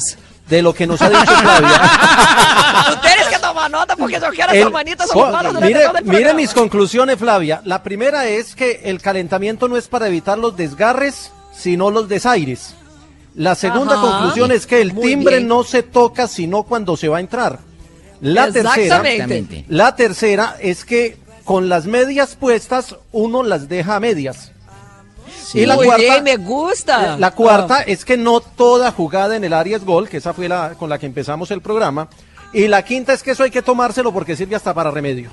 de 0.50 0.62
lo 0.62 0.74
que 0.74 0.88
nos 0.88 1.02
ha 1.02 1.10
dicho 1.10 1.26
Flavia. 1.26 1.82
Tienes 3.02 3.28
que 3.28 3.40
tomar 3.40 3.70
nota 3.72 3.96
porque 3.96 4.20
yo 4.20 4.30
quiero 4.30 4.52
El- 4.52 4.60
esas 4.60 4.72
manitas 4.72 5.10
ocupadas 5.12 5.54
mire, 5.62 5.86
mire 6.04 6.34
mis 6.34 6.54
conclusiones, 6.54 7.18
Flavia. 7.18 7.62
La 7.66 7.84
primera 7.84 8.28
es 8.28 8.56
que 8.56 8.82
el 8.86 9.02
calentamiento 9.02 9.68
no 9.68 9.78
es 9.78 9.88
para 9.88 10.08
evitar 10.08 10.38
los 10.38 10.56
desgarres, 10.58 11.32
sino 11.54 11.92
los 11.92 12.08
desaires. 12.10 12.74
La 13.36 13.56
segunda 13.56 13.96
Ajá. 13.96 14.02
conclusión 14.02 14.52
es 14.52 14.66
que 14.68 14.82
el 14.82 14.94
Muy 14.94 15.04
timbre 15.08 15.38
bien. 15.38 15.48
no 15.48 15.64
se 15.64 15.84
toca 15.84 16.28
sino 16.28 16.64
cuando 16.64 16.98
se 16.98 17.08
va 17.08 17.18
a 17.18 17.22
entrar. 17.22 17.60
La 18.22 18.52
tercera, 18.52 18.76
Exactamente. 19.02 19.66
la 19.70 19.96
tercera 19.96 20.58
es 20.60 20.86
que 20.86 21.18
con 21.44 21.70
las 21.70 21.86
medias 21.86 22.36
puestas 22.36 22.96
uno 23.12 23.44
las 23.44 23.68
deja 23.70 23.96
a 23.96 24.00
medias. 24.00 24.52
Y 25.54 25.66
la 25.66 25.76
Muy 25.76 25.86
cuarta, 25.86 26.02
bien, 26.02 26.24
me 26.24 26.38
gusta. 26.38 27.18
la 27.18 27.32
cuarta 27.32 27.78
Ah. 27.80 27.84
es 27.86 28.06
que 28.06 28.16
no 28.18 28.40
toda 28.40 28.92
jugada 28.92 29.36
en 29.36 29.44
el 29.44 29.54
área 29.54 29.76
es 29.78 29.84
gol, 29.86 30.08
que 30.08 30.18
esa 30.18 30.34
fue 30.34 30.48
la 30.48 30.76
con 30.78 30.90
la 30.90 30.98
que 30.98 31.06
empezamos 31.06 31.52
el 31.52 31.62
programa. 31.62 32.08
Y 32.54 32.68
la 32.68 32.84
quinta 32.84 33.14
es 33.14 33.22
que 33.24 33.32
eso 33.32 33.44
hay 33.44 33.52
que 33.52 33.62
tomárselo 33.62 34.12
porque 34.14 34.36
sirve 34.36 34.56
hasta 34.56 34.74
para 34.74 34.92
remedio. 34.92 35.30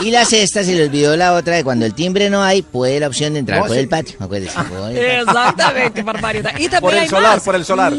Y 0.00 0.10
la 0.10 0.24
sexta, 0.24 0.64
se 0.64 0.74
le 0.74 0.84
olvidó 0.84 1.16
la 1.16 1.34
otra, 1.34 1.54
de 1.56 1.62
cuando 1.64 1.86
el 1.86 1.94
timbre 1.94 2.28
no 2.30 2.42
hay, 2.42 2.62
puede 2.62 2.98
la 2.98 3.06
opción 3.08 3.34
de 3.34 3.40
entrar 3.40 3.60
No, 3.60 3.66
por 3.66 3.74
sí. 3.74 3.80
el 3.80 3.88
patio. 3.88 4.16
Acuérdese. 4.20 4.54
por 4.54 4.64
el 4.90 4.94
patio. 4.96 5.02
Exactamente, 5.20 6.02
barbaridad. 6.02 6.50
Y 6.58 6.68
también 6.68 6.80
Por 6.80 6.92
el 6.94 6.98
hay 7.00 7.08
solar, 7.08 7.34
más. 7.36 7.44
por 7.44 7.54
el 7.54 7.64
solar. 7.64 7.92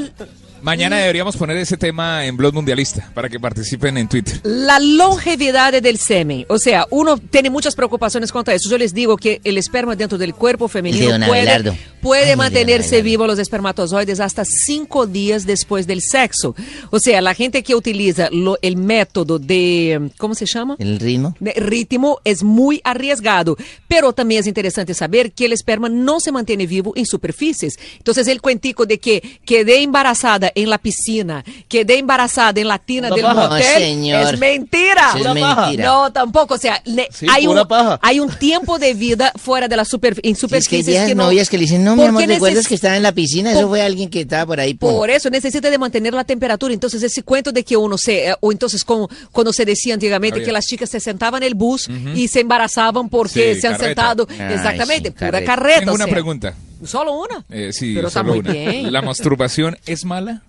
Mañana 0.63 0.97
deberíamos 0.97 1.35
poner 1.35 1.57
ese 1.57 1.75
tema 1.75 2.25
en 2.25 2.37
Blog 2.37 2.53
Mundialista 2.53 3.11
para 3.13 3.27
que 3.27 3.37
participen 3.37 3.97
en 3.97 4.07
Twitter. 4.07 4.39
La 4.43 4.79
longevidad 4.79 5.73
del 5.81 5.97
semen. 5.97 6.45
O 6.47 6.57
sea, 6.57 6.87
uno 6.89 7.17
tiene 7.17 7.49
muchas 7.49 7.75
preocupaciones 7.75 8.31
contra 8.31 8.53
eso. 8.53 8.69
Yo 8.69 8.77
les 8.77 8.93
digo 8.93 9.17
que 9.17 9.41
el 9.43 9.57
esperma 9.57 9.97
dentro 9.97 10.17
del 10.17 10.33
cuerpo 10.33 10.65
de 10.67 10.71
femenino 10.71 11.27
puede, 11.27 11.73
puede 12.01 12.29
Ay, 12.31 12.35
mantenerse 12.37 13.01
vivo 13.01 13.27
los 13.27 13.39
espermatozoides 13.39 14.21
hasta 14.21 14.45
cinco 14.45 15.05
días 15.05 15.45
después 15.45 15.85
del 15.85 15.99
sexo. 16.01 16.55
O 16.91 16.99
sea, 16.99 17.19
la 17.21 17.33
gente 17.33 17.61
que 17.61 17.75
utiliza 17.75 18.29
lo- 18.31 18.57
el 18.61 18.77
método 18.77 19.39
de, 19.39 20.11
¿cómo 20.17 20.33
se 20.33 20.45
llama? 20.45 20.77
El 20.79 20.97
ritmo. 20.97 21.35
de 21.41 21.51
ritmo 21.57 22.19
es 22.23 22.41
muy 22.41 22.79
arriesgado, 22.85 23.57
pero 23.89 24.13
también 24.13 24.39
es 24.39 24.47
interesante 24.47 24.93
saber 24.93 25.33
que 25.33 25.43
el 25.45 25.51
esperma 25.51 25.89
no 25.89 26.21
se 26.21 26.31
mantiene 26.31 26.67
vivo 26.67 26.93
en 26.95 27.05
superficies. 27.05 27.77
Entonces, 27.97 28.27
el 28.29 28.39
cuentico 28.39 28.85
de 28.85 28.99
que 28.99 29.39
quedé 29.45 29.81
embarazada 29.83 30.51
en 30.55 30.69
la 30.69 30.77
piscina, 30.77 31.43
quedé 31.67 31.97
embarazada 31.99 32.59
en 32.59 32.67
la 32.67 32.79
tina 32.79 33.07
Una 33.07 33.15
del 33.15 33.25
paja. 33.25 33.49
motel, 33.49 33.63
No, 33.65 33.79
señor. 33.79 34.33
es 34.33 34.39
mentira. 34.39 35.11
Es 35.15 35.21
Una 35.21 35.33
paja. 35.35 35.61
mentira. 35.67 35.85
No, 35.85 36.11
tampoco. 36.11 36.53
O 36.55 36.57
sea, 36.57 36.81
le- 36.85 37.07
Sí, 37.11 37.25
hay, 37.29 37.45
pura 37.45 37.61
un, 37.63 37.67
paja. 37.67 37.99
hay 38.01 38.19
un 38.19 38.29
tiempo 38.29 38.79
de 38.79 38.93
vida 38.93 39.31
fuera 39.35 39.67
de 39.67 39.75
la 39.77 39.85
super, 39.85 40.13
en 40.13 40.15
Si 40.15 40.19
es 40.19 40.23
que 40.23 40.27
hay 40.29 40.35
superficies 40.35 40.85
viejas 40.87 41.07
que 41.07 41.15
no. 41.15 41.23
novias 41.25 41.49
que 41.49 41.57
le 41.57 41.61
dicen, 41.63 41.83
no, 41.83 41.91
mi 41.95 42.01
¿Por 42.01 42.09
amor, 42.09 42.21
qué 42.21 42.27
¿recuerdas 42.27 42.65
neces- 42.65 42.67
que 42.69 42.75
estaba 42.75 42.95
en 42.97 43.03
la 43.03 43.11
piscina? 43.11 43.51
Eso 43.51 43.61
Por- 43.61 43.69
fue 43.69 43.81
alguien 43.81 44.09
que 44.09 44.21
estaba 44.21 44.45
por 44.45 44.59
ahí. 44.59 44.73
pum. 44.73 44.91
Por 44.95 45.09
eso 45.09 45.29
necesita 45.29 45.69
de 45.69 45.77
mantener 45.77 46.13
la 46.13 46.23
temperatura. 46.23 46.73
Entonces, 46.73 47.01
ese 47.03 47.23
cuento 47.23 47.51
de 47.51 47.63
que 47.63 47.75
uno 47.77 47.97
se, 47.97 48.29
eh, 48.29 48.35
o 48.39 48.51
entonces 48.51 48.83
como 48.83 49.09
cuando 49.31 49.51
se 49.53 49.65
decía 49.65 49.93
antiguamente 49.93 50.35
Había. 50.37 50.45
que 50.45 50.51
las 50.51 50.65
chicas 50.65 50.89
se 50.89 50.99
sentaban 50.99 51.43
en 51.43 51.47
el 51.47 51.55
bus 51.55 51.87
y 52.15 52.27
se 52.27 52.41
embarazaban 52.41 53.09
porque 53.09 53.55
Sí, 53.55 53.61
se 53.61 53.67
han 53.67 53.73
carreta. 53.73 53.85
sentado. 54.13 54.27
Ay, 54.29 54.53
Exactamente, 54.53 55.09
sí, 55.09 55.15
pura 55.15 55.31
carreta. 55.31 55.45
carreta. 55.55 55.79
Tengo 55.79 55.91
o 55.91 55.95
una 55.95 56.05
sea. 56.05 56.13
pregunta. 56.13 56.55
Solo 56.85 57.13
una. 57.13 57.43
Eh, 57.49 57.71
sí, 57.73 57.93
Pero 57.95 58.07
está 58.07 58.19
solo 58.21 58.31
muy 58.33 58.39
una. 58.39 58.51
bien. 58.51 58.91
¿La 58.93 59.01
masturbación 59.01 59.77
es 59.85 60.05
mala? 60.05 60.41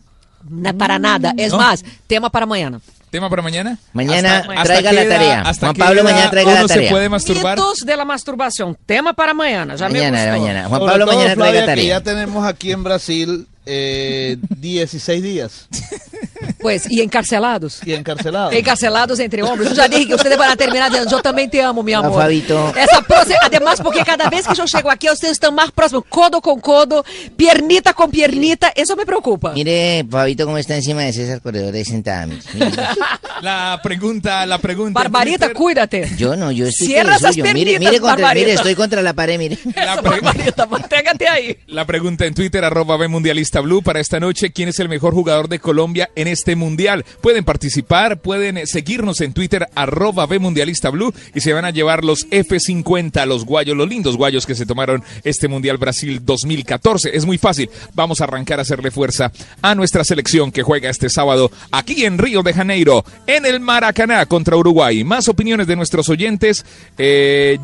No, 0.48 0.76
para 0.76 0.98
nada. 0.98 1.32
Es 1.36 1.52
No. 1.52 1.58
más, 1.58 1.84
tema 2.06 2.30
para 2.30 2.46
mañana. 2.46 2.80
¿Tema 3.10 3.30
para 3.30 3.42
mañana? 3.42 3.78
Mañana 3.92 4.38
¿Hasta- 4.38 4.52
hasta 4.52 4.64
traiga 4.64 4.90
qué 4.90 4.96
la 4.96 5.02
edad- 5.02 5.16
tarea. 5.16 5.40
hasta 5.42 5.66
Juan 5.68 5.76
Pablo, 5.76 6.00
edad 6.00 6.10
mañana 6.10 6.30
traiga 6.30 6.54
la 6.54 6.62
se 6.62 6.74
tarea. 6.74 6.90
puede 6.90 7.08
masturbar? 7.08 7.56
Mitos 7.58 7.78
de 7.86 7.96
la 7.96 8.04
masturbación. 8.04 8.76
Tema 8.86 9.12
para 9.12 9.32
mañana. 9.34 9.76
Ya 9.76 9.88
me 9.88 10.00
Mañana, 10.00 10.24
gustó. 10.26 10.40
mañana. 10.40 10.68
Juan 10.68 10.80
Sobre 10.80 10.90
Pablo 10.92 11.06
todo, 11.06 11.16
mañana 11.16 11.34
Flavia, 11.36 11.52
traiga 11.52 11.66
que 11.66 11.66
tarea. 11.80 11.98
ya 11.98 12.00
tenemos 12.02 12.44
aquí 12.46 12.72
en 12.72 12.82
Brasil 12.84 13.46
eh, 13.66 14.36
16 14.56 15.22
días 15.22 15.68
Pues, 16.60 16.90
y 16.90 17.00
encarcelados. 17.00 17.80
y 17.84 17.92
encarcelados. 17.92 18.52
Encarcelados 18.54 19.18
entre 19.20 19.42
hombres. 19.42 19.70
Yo 19.70 19.74
ya 19.76 19.88
dije 19.88 20.08
que 20.08 20.14
ustedes 20.14 20.38
van 20.38 20.50
a 20.50 20.56
terminar 20.56 20.90
diciendo, 20.90 21.10
yo 21.10 21.22
también 21.22 21.50
te 21.50 21.62
amo, 21.62 21.82
mi 21.82 21.92
amor. 21.92 22.14
Fabito. 22.20 22.72
Esa 22.76 23.02
pose, 23.02 23.34
además, 23.42 23.80
porque 23.82 24.02
cada 24.04 24.28
vez 24.28 24.46
que 24.46 24.54
yo 24.54 24.64
llego 24.64 24.90
aquí, 24.90 25.08
ustedes 25.10 25.32
están 25.32 25.54
más 25.54 25.70
próximos, 25.72 26.04
codo 26.08 26.40
con 26.40 26.60
codo, 26.60 27.04
piernita 27.36 27.92
con 27.92 28.10
piernita, 28.10 28.72
eso 28.74 28.96
me 28.96 29.04
preocupa. 29.04 29.52
Mire, 29.52 30.06
Fabito, 30.10 30.44
cómo 30.44 30.58
está 30.58 30.74
encima 30.76 31.02
de 31.02 31.12
César 31.12 31.40
Corredor 31.40 31.74
ahí 31.74 31.84
sentada. 31.84 32.28
La 33.42 33.80
pregunta, 33.82 34.46
la 34.46 34.58
pregunta. 34.58 35.00
Barbarita, 35.00 35.46
Twitter. 35.46 35.56
cuídate. 35.56 36.10
Yo 36.16 36.36
no, 36.36 36.50
yo 36.50 36.66
estoy 36.66 36.86
Cierra 36.86 37.16
esas 37.16 37.34
suyo. 37.34 37.44
Mire, 37.52 37.78
mire, 37.78 38.00
contra, 38.00 38.32
mire, 38.32 38.52
estoy 38.54 38.74
contra 38.74 39.02
la 39.02 39.12
pared, 39.12 39.38
mire. 39.38 39.58
La, 39.74 40.00
Barbarita, 40.00 40.66
mantégate 40.66 41.28
ahí. 41.28 41.58
la 41.66 41.84
pregunta 41.84 42.24
en 42.26 42.34
Twitter, 42.34 42.64
arroba 42.64 42.96
B 42.96 43.08
Mundialista 43.08 43.60
Blue, 43.60 43.82
para 43.82 44.00
esta 44.00 44.20
noche, 44.20 44.52
¿quién 44.52 44.68
es 44.68 44.78
el 44.78 44.88
mejor 44.88 45.14
jugador 45.14 45.48
de 45.48 45.58
Colombia 45.58 46.10
en 46.14 46.28
este 46.28 46.33
mundial? 46.56 47.04
Pueden 47.20 47.44
participar, 47.44 48.20
pueden 48.20 48.58
eh, 48.58 48.66
seguirnos 48.66 49.20
en 49.20 49.32
Twitter, 49.32 49.66
arroba 49.74 50.26
Mundialista 50.26 50.90
Blue, 50.90 51.14
y 51.34 51.40
se 51.40 51.52
van 51.52 51.64
a 51.64 51.70
llevar 51.70 52.04
los 52.04 52.28
F50, 52.30 53.26
los 53.26 53.44
guayos, 53.44 53.76
los 53.76 53.88
lindos 53.88 54.16
guayos 54.16 54.46
que 54.46 54.54
se 54.54 54.66
tomaron 54.66 55.02
este 55.22 55.48
Mundial 55.48 55.76
Brasil 55.76 56.20
2014. 56.24 57.16
Es 57.16 57.26
muy 57.26 57.38
fácil, 57.38 57.70
vamos 57.94 58.20
a 58.20 58.24
arrancar 58.24 58.58
a 58.58 58.62
hacerle 58.62 58.90
fuerza 58.90 59.32
a 59.62 59.74
nuestra 59.74 60.04
selección 60.04 60.50
que 60.50 60.62
juega 60.62 60.90
este 60.90 61.08
sábado 61.08 61.50
aquí 61.70 62.04
en 62.04 62.18
Río 62.18 62.42
de 62.42 62.52
Janeiro, 62.52 63.04
en 63.26 63.46
el 63.46 63.60
Maracaná 63.60 64.26
contra 64.26 64.56
Uruguay. 64.56 65.04
Más 65.04 65.28
opiniones 65.28 65.66
de 65.66 65.76
nuestros 65.76 66.08
oyentes. 66.08 66.64
Eh, 66.98 67.58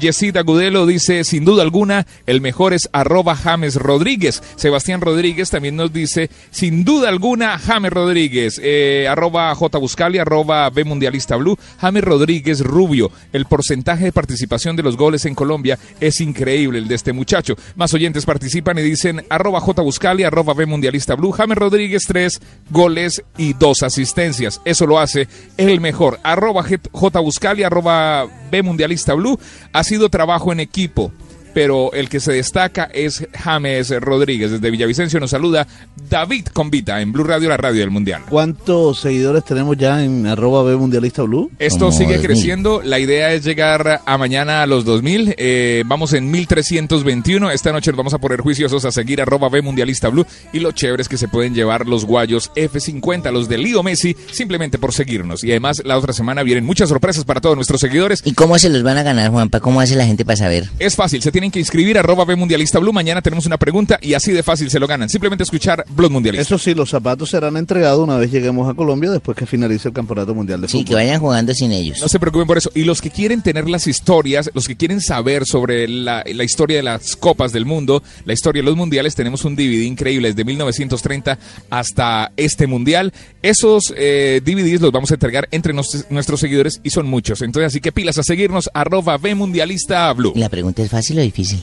Gudelo 0.44 0.86
dice, 0.86 1.24
sin 1.24 1.44
duda 1.44 1.62
alguna, 1.62 2.06
el 2.26 2.40
mejor 2.40 2.72
es 2.72 2.88
arroba 2.92 3.36
James 3.36 3.76
Rodríguez. 3.76 4.42
Sebastián 4.56 5.00
Rodríguez 5.00 5.50
también 5.50 5.76
nos 5.76 5.92
dice, 5.92 6.30
sin 6.50 6.84
duda 6.84 7.08
alguna, 7.08 7.58
James 7.58 7.92
Rodríguez. 7.92 8.59
Eh, 8.62 9.06
arroba 9.08 9.54
J 9.54 9.78
Buscali, 9.78 10.18
arroba 10.18 10.68
B 10.70 10.84
Mundialista 10.84 11.36
Blue. 11.36 11.58
James 11.78 12.04
Rodríguez 12.04 12.60
Rubio. 12.60 13.10
El 13.32 13.46
porcentaje 13.46 14.04
de 14.04 14.12
participación 14.12 14.76
de 14.76 14.82
los 14.82 14.96
goles 14.96 15.24
en 15.26 15.34
Colombia 15.34 15.78
es 16.00 16.20
increíble, 16.20 16.78
el 16.78 16.88
de 16.88 16.94
este 16.94 17.12
muchacho. 17.12 17.54
Más 17.76 17.92
oyentes 17.94 18.26
participan 18.26 18.78
y 18.78 18.82
dicen, 18.82 19.24
arroba 19.28 19.60
J 19.60 19.82
Buscali, 19.82 20.24
arroba 20.24 20.54
B 20.54 20.66
Mundialista 20.66 21.14
Blue. 21.14 21.32
James 21.32 21.58
Rodríguez, 21.58 22.02
tres 22.06 22.40
goles 22.70 23.22
y 23.36 23.54
dos 23.54 23.82
asistencias. 23.82 24.60
Eso 24.64 24.86
lo 24.86 24.98
hace 24.98 25.28
el 25.56 25.80
mejor. 25.80 26.18
Arroba 26.22 26.64
J 26.92 27.20
Buscali, 27.20 27.62
arroba 27.62 28.26
B 28.50 28.62
Mundialista 28.62 29.14
Blue. 29.14 29.38
Ha 29.72 29.84
sido 29.84 30.08
trabajo 30.08 30.52
en 30.52 30.60
equipo. 30.60 31.12
Pero 31.54 31.92
el 31.92 32.08
que 32.08 32.20
se 32.20 32.32
destaca 32.32 32.88
es 32.92 33.26
James 33.34 33.90
Rodríguez. 34.00 34.50
Desde 34.52 34.70
Villavicencio 34.70 35.18
nos 35.20 35.30
saluda 35.30 35.66
David 36.08 36.46
Convita 36.52 37.00
en 37.00 37.12
Blue 37.12 37.24
Radio, 37.24 37.48
la 37.48 37.56
radio 37.56 37.80
del 37.80 37.90
Mundial. 37.90 38.22
¿Cuántos 38.28 39.00
seguidores 39.00 39.44
tenemos 39.44 39.76
ya 39.76 40.02
en 40.04 40.26
arroba 40.26 40.62
B 40.62 40.76
Mundialista 40.76 41.22
Blue? 41.22 41.50
Esto 41.58 41.86
Como 41.86 41.92
sigue 41.92 42.14
2000. 42.16 42.26
creciendo. 42.26 42.82
La 42.84 42.98
idea 42.98 43.32
es 43.32 43.44
llegar 43.44 44.00
a 44.04 44.18
mañana 44.18 44.62
a 44.62 44.66
los 44.66 44.84
2000. 44.84 45.34
Eh, 45.38 45.82
vamos 45.86 46.12
en 46.12 46.30
1321. 46.30 47.50
Esta 47.50 47.72
noche 47.72 47.90
nos 47.90 47.98
vamos 47.98 48.14
a 48.14 48.18
poner 48.18 48.40
juiciosos 48.40 48.84
a 48.84 48.92
seguir 48.92 49.20
arroba 49.20 49.48
B 49.48 49.62
Mundialista 49.62 50.08
Blue. 50.08 50.26
Y 50.52 50.60
lo 50.60 50.72
chévere 50.72 51.02
es 51.02 51.08
que 51.08 51.16
se 51.16 51.28
pueden 51.28 51.54
llevar 51.54 51.86
los 51.86 52.04
guayos 52.04 52.50
F50, 52.54 53.30
los 53.32 53.48
de 53.48 53.58
Lío 53.58 53.82
Messi, 53.82 54.16
simplemente 54.32 54.78
por 54.78 54.92
seguirnos. 54.92 55.44
Y 55.44 55.50
además, 55.50 55.82
la 55.84 55.98
otra 55.98 56.12
semana 56.12 56.42
vienen 56.42 56.64
muchas 56.64 56.88
sorpresas 56.88 57.24
para 57.24 57.40
todos 57.40 57.56
nuestros 57.56 57.80
seguidores. 57.80 58.22
¿Y 58.24 58.32
cómo 58.34 58.58
se 58.58 58.68
los 58.70 58.82
van 58.82 58.98
a 58.98 59.02
ganar, 59.02 59.30
Juanpa? 59.30 59.60
¿Cómo 59.60 59.80
hace 59.80 59.96
la 59.96 60.06
gente 60.06 60.24
para 60.24 60.36
saber? 60.36 60.68
Es 60.78 60.96
fácil, 60.96 61.22
se 61.22 61.30
tienen 61.40 61.50
que 61.52 61.58
inscribir 61.58 61.96
arroba 61.96 62.26
B 62.26 62.36
Mundialista 62.36 62.78
Blue. 62.78 62.92
Mañana 62.92 63.22
tenemos 63.22 63.46
una 63.46 63.56
pregunta 63.56 63.98
y 64.02 64.12
así 64.12 64.30
de 64.30 64.42
fácil 64.42 64.68
se 64.70 64.78
lo 64.78 64.86
ganan. 64.86 65.08
Simplemente 65.08 65.42
escuchar 65.42 65.86
Blog 65.88 66.10
Mundialista. 66.12 66.42
Eso 66.42 66.58
sí, 66.58 66.74
los 66.74 66.90
zapatos 66.90 67.30
serán 67.30 67.56
entregados 67.56 68.04
una 68.04 68.18
vez 68.18 68.30
lleguemos 68.30 68.68
a 68.70 68.74
Colombia 68.74 69.10
después 69.10 69.38
que 69.38 69.46
finalice 69.46 69.88
el 69.88 69.94
Campeonato 69.94 70.34
Mundial 70.34 70.60
de 70.60 70.68
Sí, 70.68 70.72
Fútbol. 70.72 70.84
que 70.88 70.94
vayan 70.96 71.18
jugando 71.18 71.54
sin 71.54 71.72
ellos. 71.72 71.98
No 71.98 72.08
se 72.10 72.20
preocupen 72.20 72.46
por 72.46 72.58
eso. 72.58 72.70
Y 72.74 72.84
los 72.84 73.00
que 73.00 73.08
quieren 73.08 73.40
tener 73.40 73.70
las 73.70 73.86
historias, 73.86 74.50
los 74.52 74.68
que 74.68 74.76
quieren 74.76 75.00
saber 75.00 75.46
sobre 75.46 75.88
la, 75.88 76.22
la 76.30 76.44
historia 76.44 76.76
de 76.76 76.82
las 76.82 77.16
copas 77.16 77.52
del 77.52 77.64
mundo, 77.64 78.02
la 78.26 78.34
historia 78.34 78.60
de 78.60 78.66
los 78.66 78.76
mundiales, 78.76 79.14
tenemos 79.14 79.46
un 79.46 79.56
DVD 79.56 79.84
increíble 79.84 80.28
desde 80.28 80.44
1930 80.44 81.38
hasta 81.70 82.32
este 82.36 82.66
mundial. 82.66 83.14
Esos 83.42 83.94
eh, 83.96 84.42
DVDs 84.44 84.82
los 84.82 84.92
vamos 84.92 85.10
a 85.10 85.14
entregar 85.14 85.48
entre 85.52 85.72
nos- 85.72 86.04
nuestros 86.10 86.40
seguidores 86.40 86.80
y 86.84 86.90
son 86.90 87.06
muchos. 87.06 87.40
Entonces, 87.40 87.68
así 87.68 87.80
que 87.80 87.92
pilas 87.92 88.18
a 88.18 88.22
seguirnos, 88.22 88.68
arroba 88.74 89.16
B 89.16 89.34
Mundialista 89.34 90.12
Blue. 90.12 90.32
¿Y 90.36 90.40
la 90.40 90.50
pregunta 90.50 90.82
es 90.82 90.90
fácil 90.90 91.18
o 91.18 91.22
difícil? 91.30 91.62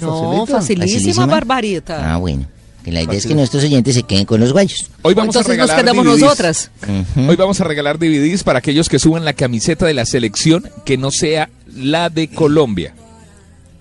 No, 0.00 0.46
facilísima. 0.46 1.26
Barbarita. 1.26 2.14
Ah, 2.14 2.16
bueno. 2.16 2.46
Que 2.84 2.92
la 2.92 3.02
idea 3.02 3.14
es 3.14 3.26
que 3.26 3.34
nuestros 3.34 3.64
oyentes 3.64 3.96
se 3.96 4.04
queden 4.04 4.26
con 4.26 4.40
los 4.40 4.52
guayos. 4.52 4.88
Hoy 5.02 5.14
vamos 5.14 5.34
a 5.34 5.40
Entonces 5.40 5.58
nos 5.58 5.68
regalar 5.68 5.84
quedamos 5.84 6.04
DVDs. 6.04 6.20
nosotras. 6.20 6.70
Hoy 7.16 7.36
vamos 7.36 7.60
a 7.60 7.64
regalar 7.64 7.98
DVDs 7.98 8.44
para 8.44 8.60
aquellos 8.60 8.88
que 8.88 9.00
suban 9.00 9.24
la 9.24 9.32
camiseta 9.32 9.86
de 9.86 9.94
la 9.94 10.06
selección 10.06 10.70
que 10.84 10.96
no 10.96 11.10
sea 11.10 11.50
la 11.74 12.10
de 12.10 12.28
Colombia. 12.28 12.94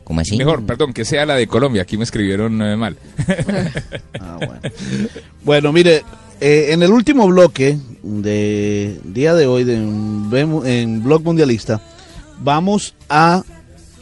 ¿Cómo 0.04 0.22
así? 0.22 0.38
Mejor, 0.38 0.66
perdón, 0.66 0.92
que 0.94 1.06
sea 1.06 1.26
la 1.26 1.36
de 1.36 1.46
Colombia. 1.48 1.84
Aquí 1.84 1.98
me 1.98 2.04
escribieron 2.04 2.62
eh, 2.62 2.76
mal. 2.76 2.98
Ah, 4.20 4.38
bueno. 4.38 4.62
Bueno, 5.44 5.72
mire, 5.72 6.04
eh, 6.42 6.70
en 6.72 6.82
el 6.82 6.92
último 6.92 7.28
bloque 7.28 7.78
de 8.02 9.00
día 9.04 9.36
de 9.36 9.46
hoy 9.46 9.64
de 9.64 9.76
en 9.76 11.04
Blog 11.04 11.24
Mundialista 11.24 11.80
vamos 12.40 12.96
a 13.08 13.44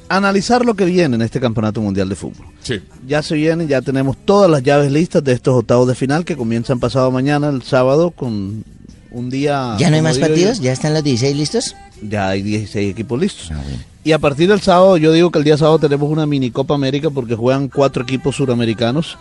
analizar 0.09 0.65
lo 0.65 0.73
que 0.75 0.85
viene 0.85 1.15
en 1.15 1.21
este 1.21 1.39
Campeonato 1.39 1.81
Mundial 1.81 2.09
de 2.09 2.15
Fútbol. 2.15 2.45
Sí. 2.61 2.81
Ya 3.07 3.21
se 3.21 3.35
vienen, 3.35 3.67
ya 3.67 3.81
tenemos 3.81 4.17
todas 4.25 4.49
las 4.49 4.63
llaves 4.63 4.91
listas 4.91 5.23
de 5.23 5.33
estos 5.33 5.55
octavos 5.55 5.87
de 5.87 5.95
final 5.95 6.25
que 6.25 6.35
comienzan 6.35 6.79
pasado 6.79 7.11
mañana, 7.11 7.49
el 7.49 7.61
sábado, 7.63 8.11
con 8.11 8.63
un 9.11 9.29
día... 9.29 9.75
¿Ya 9.79 9.89
no 9.89 9.95
hay 9.95 10.01
más 10.01 10.15
yo, 10.15 10.21
partidos? 10.21 10.59
¿Ya 10.59 10.71
están 10.71 10.93
los 10.93 11.03
16 11.03 11.35
listos? 11.37 11.75
Ya 12.01 12.29
hay 12.29 12.41
16 12.41 12.91
equipos 12.91 13.19
listos. 13.19 13.51
Ah. 13.51 13.61
Y 14.03 14.11
a 14.11 14.19
partir 14.19 14.49
del 14.49 14.59
sábado, 14.59 14.97
yo 14.97 15.13
digo 15.13 15.31
que 15.31 15.39
el 15.39 15.45
día 15.45 15.57
sábado 15.57 15.79
tenemos 15.79 16.09
una 16.09 16.25
mini 16.25 16.51
Copa 16.51 16.73
América 16.75 17.09
porque 17.09 17.35
juegan 17.35 17.69
cuatro 17.69 18.03
equipos 18.03 18.35
suramericanos 18.35 19.17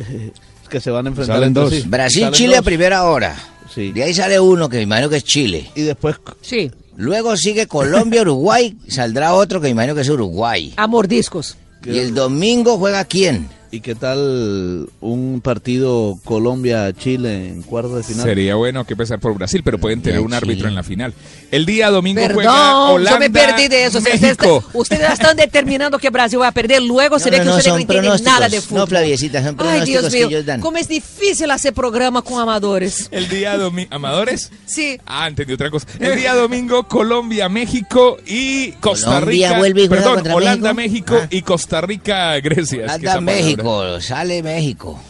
eh, 0.00 0.32
que 0.68 0.80
se 0.80 0.90
van 0.90 1.06
a 1.06 1.10
enfrentar 1.10 1.36
Salen 1.36 1.54
dos. 1.54 1.72
sí. 1.72 1.84
Brasil, 1.86 2.22
Salen 2.22 2.34
Chile 2.34 2.56
a 2.56 2.62
primera 2.62 3.04
hora. 3.04 3.36
Sí. 3.72 3.92
De 3.92 4.02
ahí 4.02 4.12
sale 4.12 4.40
uno 4.40 4.68
que 4.68 4.78
me 4.78 4.82
imagino 4.82 5.08
que 5.08 5.16
es 5.18 5.24
Chile. 5.24 5.70
Y 5.76 5.82
después 5.82 6.16
Sí, 6.40 6.70
Luego 6.96 7.36
sigue 7.36 7.66
Colombia, 7.66 8.22
Uruguay. 8.22 8.76
Saldrá 8.88 9.34
otro 9.34 9.60
que 9.60 9.66
me 9.66 9.70
imagino 9.70 9.94
que 9.94 10.02
es 10.02 10.08
Uruguay. 10.08 10.72
a 10.76 10.86
mordiscos. 10.86 11.56
Y 11.84 11.98
el 11.98 12.14
domingo 12.14 12.78
juega 12.78 13.04
quién? 13.04 13.48
¿Y 13.70 13.80
qué 13.80 13.94
tal 13.96 14.88
un 15.00 15.40
partido 15.42 16.16
Colombia-Chile 16.24 17.48
en 17.48 17.62
cuartos 17.62 17.96
de 17.96 18.02
final? 18.04 18.24
Sería 18.24 18.54
bueno 18.54 18.84
que 18.86 18.94
empezar 18.94 19.18
por 19.18 19.34
Brasil, 19.34 19.62
pero 19.64 19.78
pueden 19.78 20.00
tener 20.00 20.20
un 20.20 20.32
árbitro 20.32 20.68
en 20.68 20.76
la 20.76 20.84
final. 20.84 21.12
El 21.54 21.66
día 21.66 21.90
domingo 21.90 22.20
juega 22.32 22.50
Perdón, 22.50 22.90
Holanda, 22.90 23.10
yo 23.10 23.18
me 23.18 23.30
perdí 23.30 23.68
de 23.68 23.84
eso. 23.84 23.98
Ustedes, 23.98 24.36
ustedes 24.72 25.10
están 25.12 25.36
determinando 25.36 25.98
que 25.98 26.10
Brasil 26.10 26.40
va 26.40 26.48
a 26.48 26.52
perder. 26.52 26.82
Luego 26.82 27.18
se 27.18 27.30
No, 27.30 27.38
ve 27.38 27.44
no, 27.44 27.44
que 27.52 27.56
ustedes 27.58 27.74
no 27.74 27.80
entienden 27.80 28.24
nada 28.24 28.48
de 28.48 28.60
fútbol. 28.60 28.78
No, 28.80 28.86
Flaviecita, 28.86 29.42
son 29.44 29.56
Ay, 29.60 29.80
Dios 29.82 30.06
que 30.06 30.16
mío, 30.18 30.28
ellos 30.28 30.46
dan. 30.46 30.60
cómo 30.60 30.76
es 30.78 30.88
difícil 30.88 31.50
hacer 31.50 31.72
programa 31.72 32.22
con 32.22 32.40
amadores. 32.40 33.08
El 33.10 33.28
día 33.28 33.56
domingo, 33.56 33.88
¿amadores? 33.94 34.50
Sí. 34.66 34.98
Ah, 35.06 35.28
entendí 35.28 35.52
otra 35.54 35.70
cosa. 35.70 35.86
El 36.00 36.16
día 36.16 36.34
domingo, 36.34 36.88
Colombia, 36.88 37.48
México 37.48 38.16
y 38.26 38.72
Costa 38.72 39.06
Colombia 39.20 39.48
Rica. 39.48 39.58
vuelve 39.58 39.82
y 39.82 39.86
juega 39.88 40.02
Perdón, 40.02 40.14
contra 40.16 40.34
Holanda, 40.36 40.74
México. 40.74 41.14
México, 41.14 41.28
y 41.30 41.42
Costa 41.42 41.80
Rica, 41.80 42.34
Grecia. 42.40 42.86
Es 42.86 42.86
que 42.86 42.92
Anda 42.92 43.10
esa 43.10 43.20
palabra- 43.20 43.20
México, 43.42 44.00
sale 44.00 44.42
México. 44.42 45.00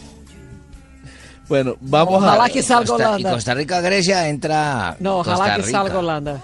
Bueno, 1.47 1.75
vamos 1.79 2.15
Ojalá 2.23 2.45
a... 2.45 2.49
que 2.49 2.63
salga 2.63 2.87
Costa- 2.87 3.03
y 3.03 3.07
Holanda. 3.07 3.31
Costa 3.33 3.53
Rica, 3.53 3.81
Grecia 3.81 4.27
entra. 4.29 4.95
No, 4.99 5.19
ojalá 5.19 5.37
Costa 5.37 5.55
que 5.55 5.61
Rica. 5.61 5.71
salga 5.71 5.99
Holanda. 5.99 6.41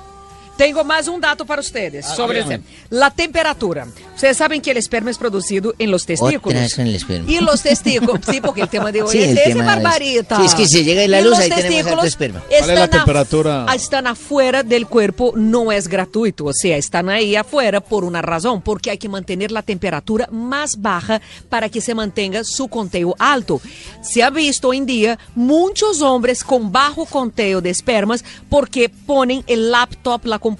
Tengo 0.66 0.84
más 0.84 1.08
un 1.08 1.20
dato 1.20 1.46
para 1.46 1.60
ustedes 1.62 2.06
sobre 2.06 2.44
dígame. 2.44 2.62
la 2.90 3.10
temperatura. 3.10 3.88
Ustedes 4.16 4.38
saben 4.38 4.62
que 4.62 4.70
el 4.72 4.78
esperma 4.78 5.10
es 5.10 5.18
producido 5.18 5.74
en 5.80 5.90
los 5.90 6.06
testículos. 6.06 6.42
Con 6.76 6.88
el 6.88 6.96
esperma. 6.96 7.32
Y 7.32 7.40
los 7.40 7.64
testículos, 7.64 8.20
sí, 8.30 8.40
porque 8.42 8.62
el 8.62 8.70
tema 8.70 8.92
de 8.92 9.02
hoy 9.04 9.12
Sí, 9.12 9.18
es 9.24 9.30
el 9.30 9.38
ese, 9.40 9.50
tema 9.54 9.62
es- 9.62 9.84
Barbarita. 9.84 10.38
Sí, 10.38 10.46
es 10.46 10.54
que 10.56 10.68
si 10.68 10.84
llega 10.84 11.08
la 11.08 11.20
Y 11.20 11.24
luz, 11.24 11.32
los 11.32 11.40
ahí 11.40 11.50
tenemos 11.50 12.06
esperma. 12.06 12.42
¿Cuál 12.48 12.62
es 12.62 12.68
la 12.68 12.74
están 12.74 12.90
af- 12.90 12.92
temperatura? 12.92 13.66
están 13.74 14.06
afuera 14.08 14.62
del 14.62 14.86
cuerpo, 14.86 15.34
no 15.36 15.72
es 15.72 15.88
gratuito, 15.88 16.46
o 16.46 16.54
sea, 16.54 16.78
están 16.78 17.10
ahí 17.10 17.36
afuera 17.36 17.80
por 17.82 18.04
una 18.04 18.22
razón, 18.22 18.62
porque 18.62 18.92
hay 18.92 19.00
que 19.00 19.10
mantener 19.10 19.52
la 19.52 19.64
temperatura 19.64 20.28
más 20.32 20.80
baja 20.80 21.22
para 21.50 21.70
que 21.70 21.82
se 21.82 21.96
mantenga 21.96 22.44
su 22.44 22.68
conteo 22.68 23.16
alto. 23.18 23.60
Se 24.04 24.22
ha 24.22 24.30
visto 24.30 24.68
hoy 24.68 24.78
en 24.78 24.86
día 24.86 25.20
muchos 25.34 26.02
hombres 26.04 26.44
con 26.44 26.72
bajo 26.72 27.06
conteo 27.08 27.62
de 27.62 27.72
espermas 27.72 28.24
porque 28.50 28.90
ponen 28.90 29.44
el 29.48 29.72
laptop, 29.72 30.26
la 30.26 30.38
computadora 30.38 30.51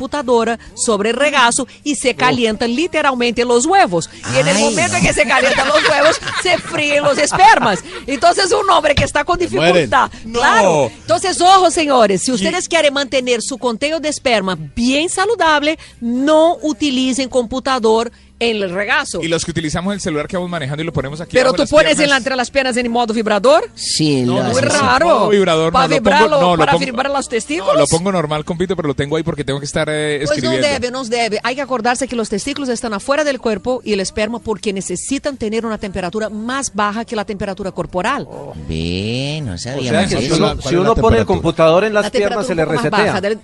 sobre 0.76 1.12
el 1.12 1.16
regazo 1.16 1.68
y 1.84 1.96
se 1.96 2.16
calientan 2.16 2.76
literalmente 2.76 3.46
los 3.46 3.66
huevos. 3.66 4.10
Y 4.34 4.38
en 4.38 4.48
el 4.48 4.58
Ay, 4.58 4.64
momento 4.64 4.98
en 4.98 5.04
que 5.04 5.14
se 5.14 5.26
calientan 5.26 5.68
los 5.68 5.88
huevos, 5.88 6.20
se 6.44 6.58
fríen 6.58 7.04
los 7.04 7.18
espermas. 7.18 7.84
Entonces 8.08 8.52
un 8.52 8.70
hombre 8.70 8.96
que 8.96 9.04
está 9.04 9.24
con 9.24 9.40
dificultad, 9.40 10.12
claro, 10.32 10.92
entonces, 11.02 11.42
ojo, 11.42 11.70
señores, 11.72 12.22
si 12.24 12.32
ustedes 12.32 12.68
quieren 12.68 12.94
mantener 12.94 13.42
su 13.42 13.58
conteo 13.58 14.00
de 14.00 14.10
esperma 14.10 14.58
bien 14.76 15.10
saludable, 15.10 15.78
no 16.00 16.58
utilicen 16.62 17.30
computador 17.30 18.12
en 18.42 18.58
el 18.64 18.72
regazo. 18.72 19.22
Y 19.22 19.28
los 19.28 19.46
que 19.46 19.52
utilizamos 19.52 19.94
el 19.94 20.02
celular 20.02 20.28
que 20.28 20.36
vamos 20.36 20.50
manejando 20.50 20.82
y 20.82 20.86
lo 20.86 20.92
ponemos 20.92 21.22
aquí. 21.22 21.32
Pero 21.38 21.54
tú 21.54 21.66
pones 21.68 22.00
en 22.00 22.10
la, 22.10 22.18
entre 22.18 22.36
las 22.36 22.50
piernas 22.52 22.76
en 22.76 22.92
modo 22.92 23.14
vibrador. 23.14 23.70
Sí, 23.76 24.24
No, 24.24 24.36
no, 24.38 24.44
no, 24.44 24.50
así. 24.50 24.62
raro. 24.62 25.08
no, 25.10 25.30
vibrador, 25.30 25.72
para 25.72 25.88
no, 25.88 25.90
lo 25.90 25.96
pongo- 25.96 26.02
vibrarlo, 26.04 26.42
no, 26.42 26.52
lo 26.56 26.58
para 26.58 26.72
pongo- 26.74 26.86
vibrar 26.86 27.12
los 27.12 27.30
testículos. 27.30 27.74
No, 27.76 27.80
lo 27.80 27.88
pongo 27.88 28.12
normal, 28.12 28.44
compito, 28.44 28.76
pero 28.76 28.88
lo 28.88 28.94
tengo 28.96 29.16
ahí 29.16 29.24
porque 29.24 29.44
tengo 29.44 29.60
que 29.60 29.66
estar 29.66 29.88
eh, 29.92 30.24
Pues 30.26 30.30
no 30.30 30.52
escribiendo. 30.52 30.68
debe, 30.68 30.92
no 30.92 31.04
debe. 31.06 31.40
Hay 31.44 31.56
que 31.56 31.62
acordarse 31.62 32.08
que 32.08 32.16
los 32.16 32.30
testículos 32.30 32.70
están 32.70 32.94
afuera 32.94 33.24
del 33.24 33.40
cuerpo 33.40 33.82
y 33.86 33.94
el 33.94 34.00
esperma 34.00 34.40
porque 34.40 34.74
necesitan 34.74 35.38
tener 35.38 35.66
una 35.66 35.78
temperatura 35.78 36.30
más 36.30 36.74
baja 36.74 37.06
que 37.06 37.16
la 37.16 37.26
temperatura 37.26 37.72
corporal. 37.72 38.28
Ve, 38.68 39.42
no 39.44 39.54
O 39.54 39.58
sabíamos 39.58 40.10
sea 40.10 40.20
que 40.20 40.26
si 40.28 40.32
uno, 40.34 40.62
si 40.62 40.76
uno 40.76 40.96
pone 40.96 41.18
el 41.20 41.26
computador 41.26 41.84
en 41.84 41.94
las 41.94 42.06
La 42.06 42.10
piernas 42.12 42.48
se 42.48 42.56
le 42.56 42.66
resetea. 42.66 42.90
baja, 42.90 43.22
del, 43.22 43.38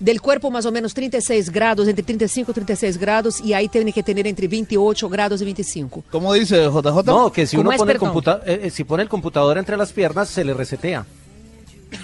del 0.00 0.20
cuerpo 0.20 0.50
más 0.50 0.66
o 0.66 0.72
menos 0.72 0.92
36 0.94 1.50
grados, 1.50 1.86
entre 1.88 2.02
35 2.04 2.50
y 2.50 2.54
36 2.54 2.98
grados, 2.98 3.40
y 3.40 3.52
ahí 3.54 3.68
tiene 3.68 3.92
que 3.92 4.02
tener 4.02 4.26
entre 4.26 4.48
28 4.48 5.08
grados 5.08 5.40
y 5.40 5.44
25. 5.44 6.04
¿Cómo 6.10 6.32
dice 6.34 6.64
JJ? 6.66 7.02
No, 7.06 7.32
que 7.32 7.46
si 7.46 7.56
¿Cómo 7.56 7.68
uno 7.68 7.72
es, 7.72 7.78
pone 7.78 7.92
el 7.92 7.98
computa- 7.98 8.40
eh, 8.46 8.60
eh, 8.64 8.70
si 8.70 8.84
pone 8.84 9.02
el 9.02 9.08
computador 9.08 9.56
entre 9.58 9.76
las 9.76 9.92
piernas 9.92 10.28
se 10.28 10.44
le 10.44 10.52
resetea. 10.54 11.06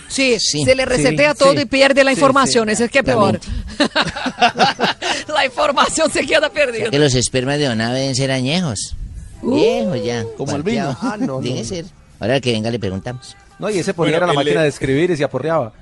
Sí, 0.09 0.37
Sí, 0.39 0.65
se 0.65 0.75
le 0.77 0.85
resetea 0.85 1.33
sí, 1.33 1.39
todo 1.39 1.53
sí. 1.53 1.61
y 1.63 1.65
pierde 1.65 2.05
la 2.05 2.13
información, 2.13 2.69
sí, 2.69 2.73
eso 2.75 2.85
es 2.85 2.91
que 2.93 3.01
es 3.01 3.05
peor. 3.05 3.41
la 5.35 5.45
información 5.45 6.11
se 6.11 6.27
queda 6.27 6.39
O 6.39 6.41
sea 6.43 6.51
perdida. 6.53 6.91
que 6.91 6.99
los 6.99 7.15
espermas 7.15 7.59
de 7.59 7.69
Ona 7.69 7.93
deben 7.93 8.15
ser 8.15 8.31
añejos. 8.31 8.95
Viejos 9.43 10.05
ya. 10.05 10.25
Como 10.37 10.55
el 10.57 10.63
vino. 10.63 10.97
Ah, 11.01 11.17
no, 11.19 11.27
no, 11.27 11.41
Debe 11.41 11.65
ser. 11.65 11.87
Ahora 12.19 12.41
que 12.41 12.53
venga 12.53 12.71
le 12.71 12.79
preguntamos. 12.79 13.37
No, 13.59 13.71
y 13.71 13.79
ese 13.79 13.95
ponía 13.95 14.13
Bueno, 14.13 14.25
era 14.25 14.27
la 14.29 14.33
máquina 14.35 14.63
de 14.63 14.69
escribir 14.69 15.11
y 15.11 15.17
se 15.17 15.25
aporreaba. 15.25 15.73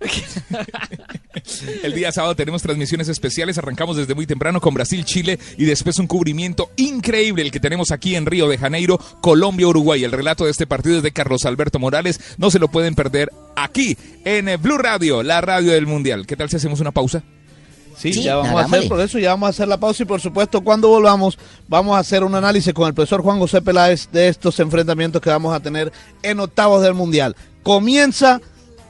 El 1.82 1.94
día 1.94 2.12
sábado 2.12 2.36
tenemos 2.36 2.62
transmisiones 2.62 3.08
especiales. 3.08 3.58
Arrancamos 3.58 3.96
desde 3.96 4.14
muy 4.14 4.26
temprano 4.26 4.60
con 4.60 4.74
Brasil, 4.74 5.04
Chile 5.04 5.38
y 5.56 5.64
después 5.64 5.98
un 5.98 6.06
cubrimiento 6.06 6.70
increíble 6.76 7.42
el 7.42 7.50
que 7.50 7.60
tenemos 7.60 7.90
aquí 7.90 8.14
en 8.14 8.26
Río 8.26 8.48
de 8.48 8.58
Janeiro, 8.58 8.98
Colombia, 9.20 9.66
Uruguay. 9.66 10.04
El 10.04 10.12
relato 10.12 10.44
de 10.44 10.50
este 10.50 10.66
partido 10.66 10.98
es 10.98 11.02
de 11.02 11.12
Carlos 11.12 11.44
Alberto 11.44 11.78
Morales. 11.78 12.20
No 12.38 12.50
se 12.50 12.58
lo 12.58 12.68
pueden 12.68 12.94
perder 12.94 13.30
aquí 13.56 13.96
en 14.24 14.48
eh, 14.48 14.56
Blue 14.56 14.78
Radio, 14.78 15.22
la 15.22 15.40
radio 15.40 15.72
del 15.72 15.86
Mundial. 15.86 16.26
¿Qué 16.26 16.36
tal 16.36 16.48
si 16.48 16.56
hacemos 16.56 16.80
una 16.80 16.92
pausa? 16.92 17.22
Sí, 17.96 18.12
Sí, 18.12 18.22
ya 18.22 18.36
vamos 18.36 18.62
a 18.62 18.64
hacer, 18.64 18.88
por 18.88 19.00
eso 19.00 19.18
ya 19.18 19.30
vamos 19.30 19.48
a 19.48 19.50
hacer 19.50 19.66
la 19.66 19.80
pausa 19.80 20.04
y 20.04 20.06
por 20.06 20.20
supuesto 20.20 20.60
cuando 20.60 20.86
volvamos 20.86 21.36
vamos 21.66 21.96
a 21.96 21.98
hacer 21.98 22.22
un 22.22 22.32
análisis 22.36 22.72
con 22.72 22.86
el 22.86 22.94
profesor 22.94 23.22
Juan 23.22 23.40
José 23.40 23.60
Peláez 23.60 24.08
de 24.12 24.28
estos 24.28 24.60
enfrentamientos 24.60 25.20
que 25.20 25.30
vamos 25.30 25.52
a 25.52 25.58
tener 25.58 25.92
en 26.22 26.38
octavos 26.38 26.80
del 26.80 26.94
Mundial. 26.94 27.34
Comienza 27.64 28.40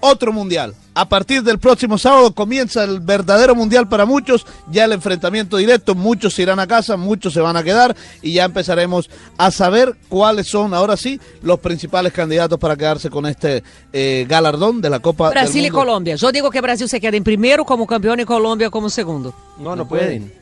otro 0.00 0.32
Mundial. 0.32 0.74
A 0.94 1.08
partir 1.08 1.42
del 1.42 1.58
próximo 1.58 1.96
sábado 1.96 2.34
comienza 2.34 2.82
el 2.82 3.00
verdadero 3.00 3.54
Mundial 3.54 3.88
para 3.88 4.04
muchos, 4.04 4.46
ya 4.70 4.84
el 4.84 4.92
enfrentamiento 4.92 5.56
directo, 5.56 5.94
muchos 5.94 6.34
se 6.34 6.42
irán 6.42 6.58
a 6.58 6.66
casa, 6.66 6.96
muchos 6.96 7.32
se 7.32 7.40
van 7.40 7.56
a 7.56 7.62
quedar 7.62 7.94
y 8.20 8.32
ya 8.32 8.44
empezaremos 8.44 9.08
a 9.36 9.50
saber 9.50 9.94
cuáles 10.08 10.48
son 10.48 10.74
ahora 10.74 10.96
sí 10.96 11.20
los 11.42 11.60
principales 11.60 12.12
candidatos 12.12 12.58
para 12.58 12.76
quedarse 12.76 13.10
con 13.10 13.26
este 13.26 13.62
eh, 13.92 14.26
galardón 14.28 14.80
de 14.80 14.90
la 14.90 14.98
Copa 14.98 15.26
del 15.26 15.34
Brasil 15.34 15.66
y. 15.66 15.70
Colombia. 15.70 16.16
Yo 16.16 16.32
digo 16.32 16.50
que 16.50 16.60
Brasil 16.60 16.88
se 16.88 17.00
queda 17.00 17.16
en 17.16 17.22
primero 17.22 17.64
como 17.64 17.86
campeón 17.86 18.18
y 18.20 18.24
Colombia 18.24 18.70
como 18.70 18.90
segundo. 18.90 19.32
No, 19.58 19.76
no 19.76 19.86
pueden. 19.86 20.32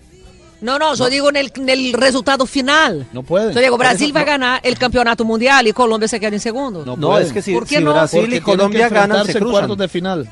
No, 0.61 0.79
no, 0.79 0.95
yo 0.95 1.09
digo 1.11 1.29
en 1.29 1.37
el, 1.37 1.53
en 1.55 1.69
el 1.69 1.93
resultado 1.93 2.47
final. 2.47 3.07
No 3.13 3.23
pueden. 3.23 3.53
Yo 3.53 3.61
digo, 3.61 3.77
Brasil 3.77 4.15
va 4.17 4.21
a 4.21 4.25
ganar 4.25 4.61
el 4.63 4.79
campeonato 4.79 5.25
mundial 5.25 5.67
y 5.67 5.73
Colombia 5.73 6.09
se 6.09 6.19
queda 6.19 6.35
en 6.35 6.41
segundo. 6.41 6.85
No 6.85 6.97
No, 6.97 7.19
es 7.19 7.33
que 7.33 7.43
si, 7.43 7.53
¿Por 7.53 7.67
qué 7.67 7.79
si 7.79 7.85
no? 7.85 7.93
Brasil 7.93 8.21
Porque 8.21 8.37
y 8.37 8.41
Colombia 8.41 8.89
ganan, 8.89 9.27
se 9.27 9.33
en 9.33 9.39
cruzan. 9.39 9.51
cuartos 9.53 9.79
de 9.79 9.89
final. 9.89 10.29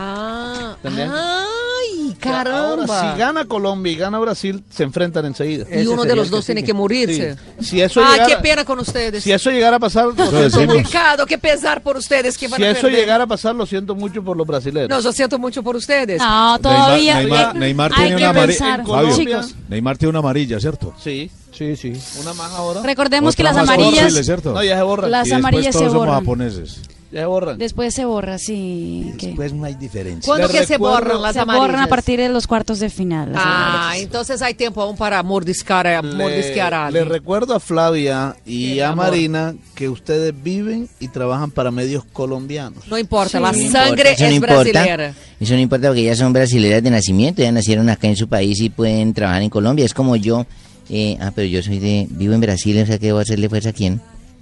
Ah, 0.00 0.76
¿Entendés? 0.76 1.10
ay, 1.12 2.16
Ahora, 2.22 2.44
caramba. 2.44 3.12
si 3.12 3.18
gana 3.18 3.44
Colombia 3.46 3.92
y 3.92 3.96
gana 3.96 4.18
Brasil, 4.20 4.62
se 4.70 4.84
enfrentan 4.84 5.24
enseguida. 5.26 5.66
y 5.76 5.86
uno 5.88 6.04
de 6.04 6.14
los 6.14 6.30
dos 6.30 6.46
tiene 6.46 6.62
que 6.62 6.72
morirse. 6.72 7.36
Sí. 7.58 7.64
Si 7.66 7.80
eso 7.80 8.00
Ah, 8.00 8.12
llegara- 8.12 8.26
qué 8.28 8.36
pena 8.42 8.64
con 8.64 8.78
ustedes. 8.78 9.24
Si 9.24 9.32
eso 9.32 9.50
llegara 9.50 9.76
a 9.76 9.80
pasar, 9.80 10.06
lo 10.06 10.14
siento 10.14 10.60
mucho. 10.74 11.26
Qué 11.26 11.36
pesar 11.38 11.82
por 11.82 11.96
ustedes 11.96 12.38
que 12.38 12.46
van 12.46 12.58
Si 12.58 12.64
a 12.64 12.70
eso 12.70 12.82
perder. 12.82 13.00
llegara 13.00 13.24
a 13.24 13.26
pasar, 13.26 13.54
lo 13.56 13.66
siento 13.66 13.94
mucho 13.96 14.22
por 14.22 14.36
los 14.36 14.46
brasileños. 14.46 14.88
No, 14.88 15.00
yo 15.00 15.12
siento 15.12 15.38
mucho 15.38 15.62
por 15.64 15.74
ustedes. 15.74 16.20
No, 16.22 16.58
todavía. 16.60 17.16
Neymar, 17.16 17.56
Neymar 17.56 17.92
hay 17.92 17.96
tiene 17.96 18.16
que 18.16 18.22
una 18.22 18.30
amarilla. 18.30 18.84
Fabio. 18.86 19.40
Neymar 19.68 19.98
tiene 19.98 20.10
una 20.10 20.18
amarilla, 20.20 20.60
¿cierto? 20.60 20.94
Sí, 21.02 21.28
Sí, 21.52 21.74
sí. 21.76 21.92
una 22.20 22.32
más 22.34 22.52
ahora. 22.52 22.82
Recordemos 22.82 23.34
que 23.34 23.42
Otra 23.42 23.52
las 23.52 23.66
más 23.66 23.74
con 23.76 23.84
amarillas 23.84 24.08
Chile, 24.12 24.22
¿cierto? 24.24 24.52
No, 24.52 24.62
ya 24.62 24.76
se 24.76 24.82
borran. 24.82 25.10
Las 25.10 25.26
y 25.28 25.32
amarillas 25.32 25.66
se 25.74 25.80
todos 25.80 25.92
somos 25.92 26.06
borran. 26.06 26.20
japoneses. 26.20 26.82
Ya 27.10 27.20
se 27.20 27.26
borran. 27.26 27.56
después 27.58 27.94
se 27.94 28.04
borra, 28.04 28.36
sí. 28.38 29.14
que- 29.18 29.28
Pues 29.34 29.52
no 29.54 29.64
hay 29.64 29.74
diferencia. 29.74 30.26
¿Cuándo 30.26 30.46
Le 30.48 30.52
que 30.52 30.66
se 30.66 30.76
borran 30.76 31.22
las 31.22 31.32
se 31.34 31.40
amarillas? 31.40 31.66
borran 31.68 31.80
a 31.82 31.86
partir 31.86 32.18
de 32.20 32.28
los 32.28 32.46
cuartos 32.46 32.80
de 32.80 32.90
final. 32.90 33.32
Ah, 33.34 33.84
amarillas. 33.84 34.04
entonces 34.04 34.42
hay 34.42 34.54
tiempo 34.54 34.82
aún 34.82 34.96
para 34.96 35.22
mordiscar, 35.22 35.86
a- 35.86 36.02
mordisquear 36.02 36.74
a 36.74 36.78
Le, 36.78 36.84
alguien. 36.98 37.04
le 37.04 37.10
recuerdo 37.10 37.54
a 37.54 37.60
Flavia 37.60 38.36
y 38.44 38.72
Sí, 38.74 38.80
a 38.80 38.90
amor. 38.90 39.06
Marina 39.06 39.54
que 39.74 39.88
ustedes 39.88 40.34
viven 40.42 40.88
y 41.00 41.08
trabajan 41.08 41.50
para 41.50 41.70
medios 41.70 42.04
colombianos. 42.12 42.86
No 42.88 42.98
importa, 42.98 43.40
la 43.40 43.52
No 43.52 43.58
sangre 43.58 44.10
importa, 44.10 44.22
no 44.22 44.26
es 44.28 44.34
importa. 44.34 44.54
brasilera. 44.72 45.14
Eso 45.40 45.54
no 45.54 45.60
importa 45.60 45.88
porque 45.88 46.02
ellas 46.02 46.18
son 46.18 46.32
brasileñas 46.32 46.82
de 46.82 46.90
nacimiento, 46.90 47.40
ya 47.42 47.52
nacieron 47.52 47.88
acá 47.88 48.06
en 48.08 48.16
su 48.16 48.28
país 48.28 48.60
y 48.60 48.68
pueden 48.70 49.14
trabajar 49.14 49.42
en 49.42 49.50
Colombia. 49.50 49.84
Es 49.84 49.94
como 49.94 50.14
yo. 50.16 50.46
eh, 50.90 51.18
ah, 51.20 51.32
pero 51.34 51.46
yo 51.46 51.62
soy 51.62 51.78
de. 51.78 52.06
Vivo 52.10 52.32
en 52.34 52.40
Brasil, 52.40 52.80
o 52.82 52.86
sea 52.86 52.98
que 52.98 53.06
debo 53.06 53.18
hacerle 53.18 53.48
fuerza 53.50 53.68
a 53.70 53.72
quién. 53.74 54.00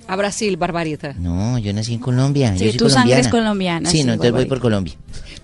A 0.09 0.15
Brasil, 0.15 0.57
Barbarita. 0.57 1.15
No, 1.19 1.59
yo 1.59 1.73
nací 1.73 1.95
en 1.95 1.99
Colombia. 2.01 2.53
Sí, 2.57 2.67
yo 2.67 2.71
soy 2.71 2.79
tu 2.79 2.89
sangre 2.91 3.19
es 3.19 3.27
colombiana. 3.29 3.31
colombiana, 3.31 3.91
Sí, 3.91 3.99
sí, 3.99 4.05
no, 4.05 4.13
entonces 4.13 4.33
voy 4.33 4.45
por 4.45 4.61
Colombia. 4.61 4.95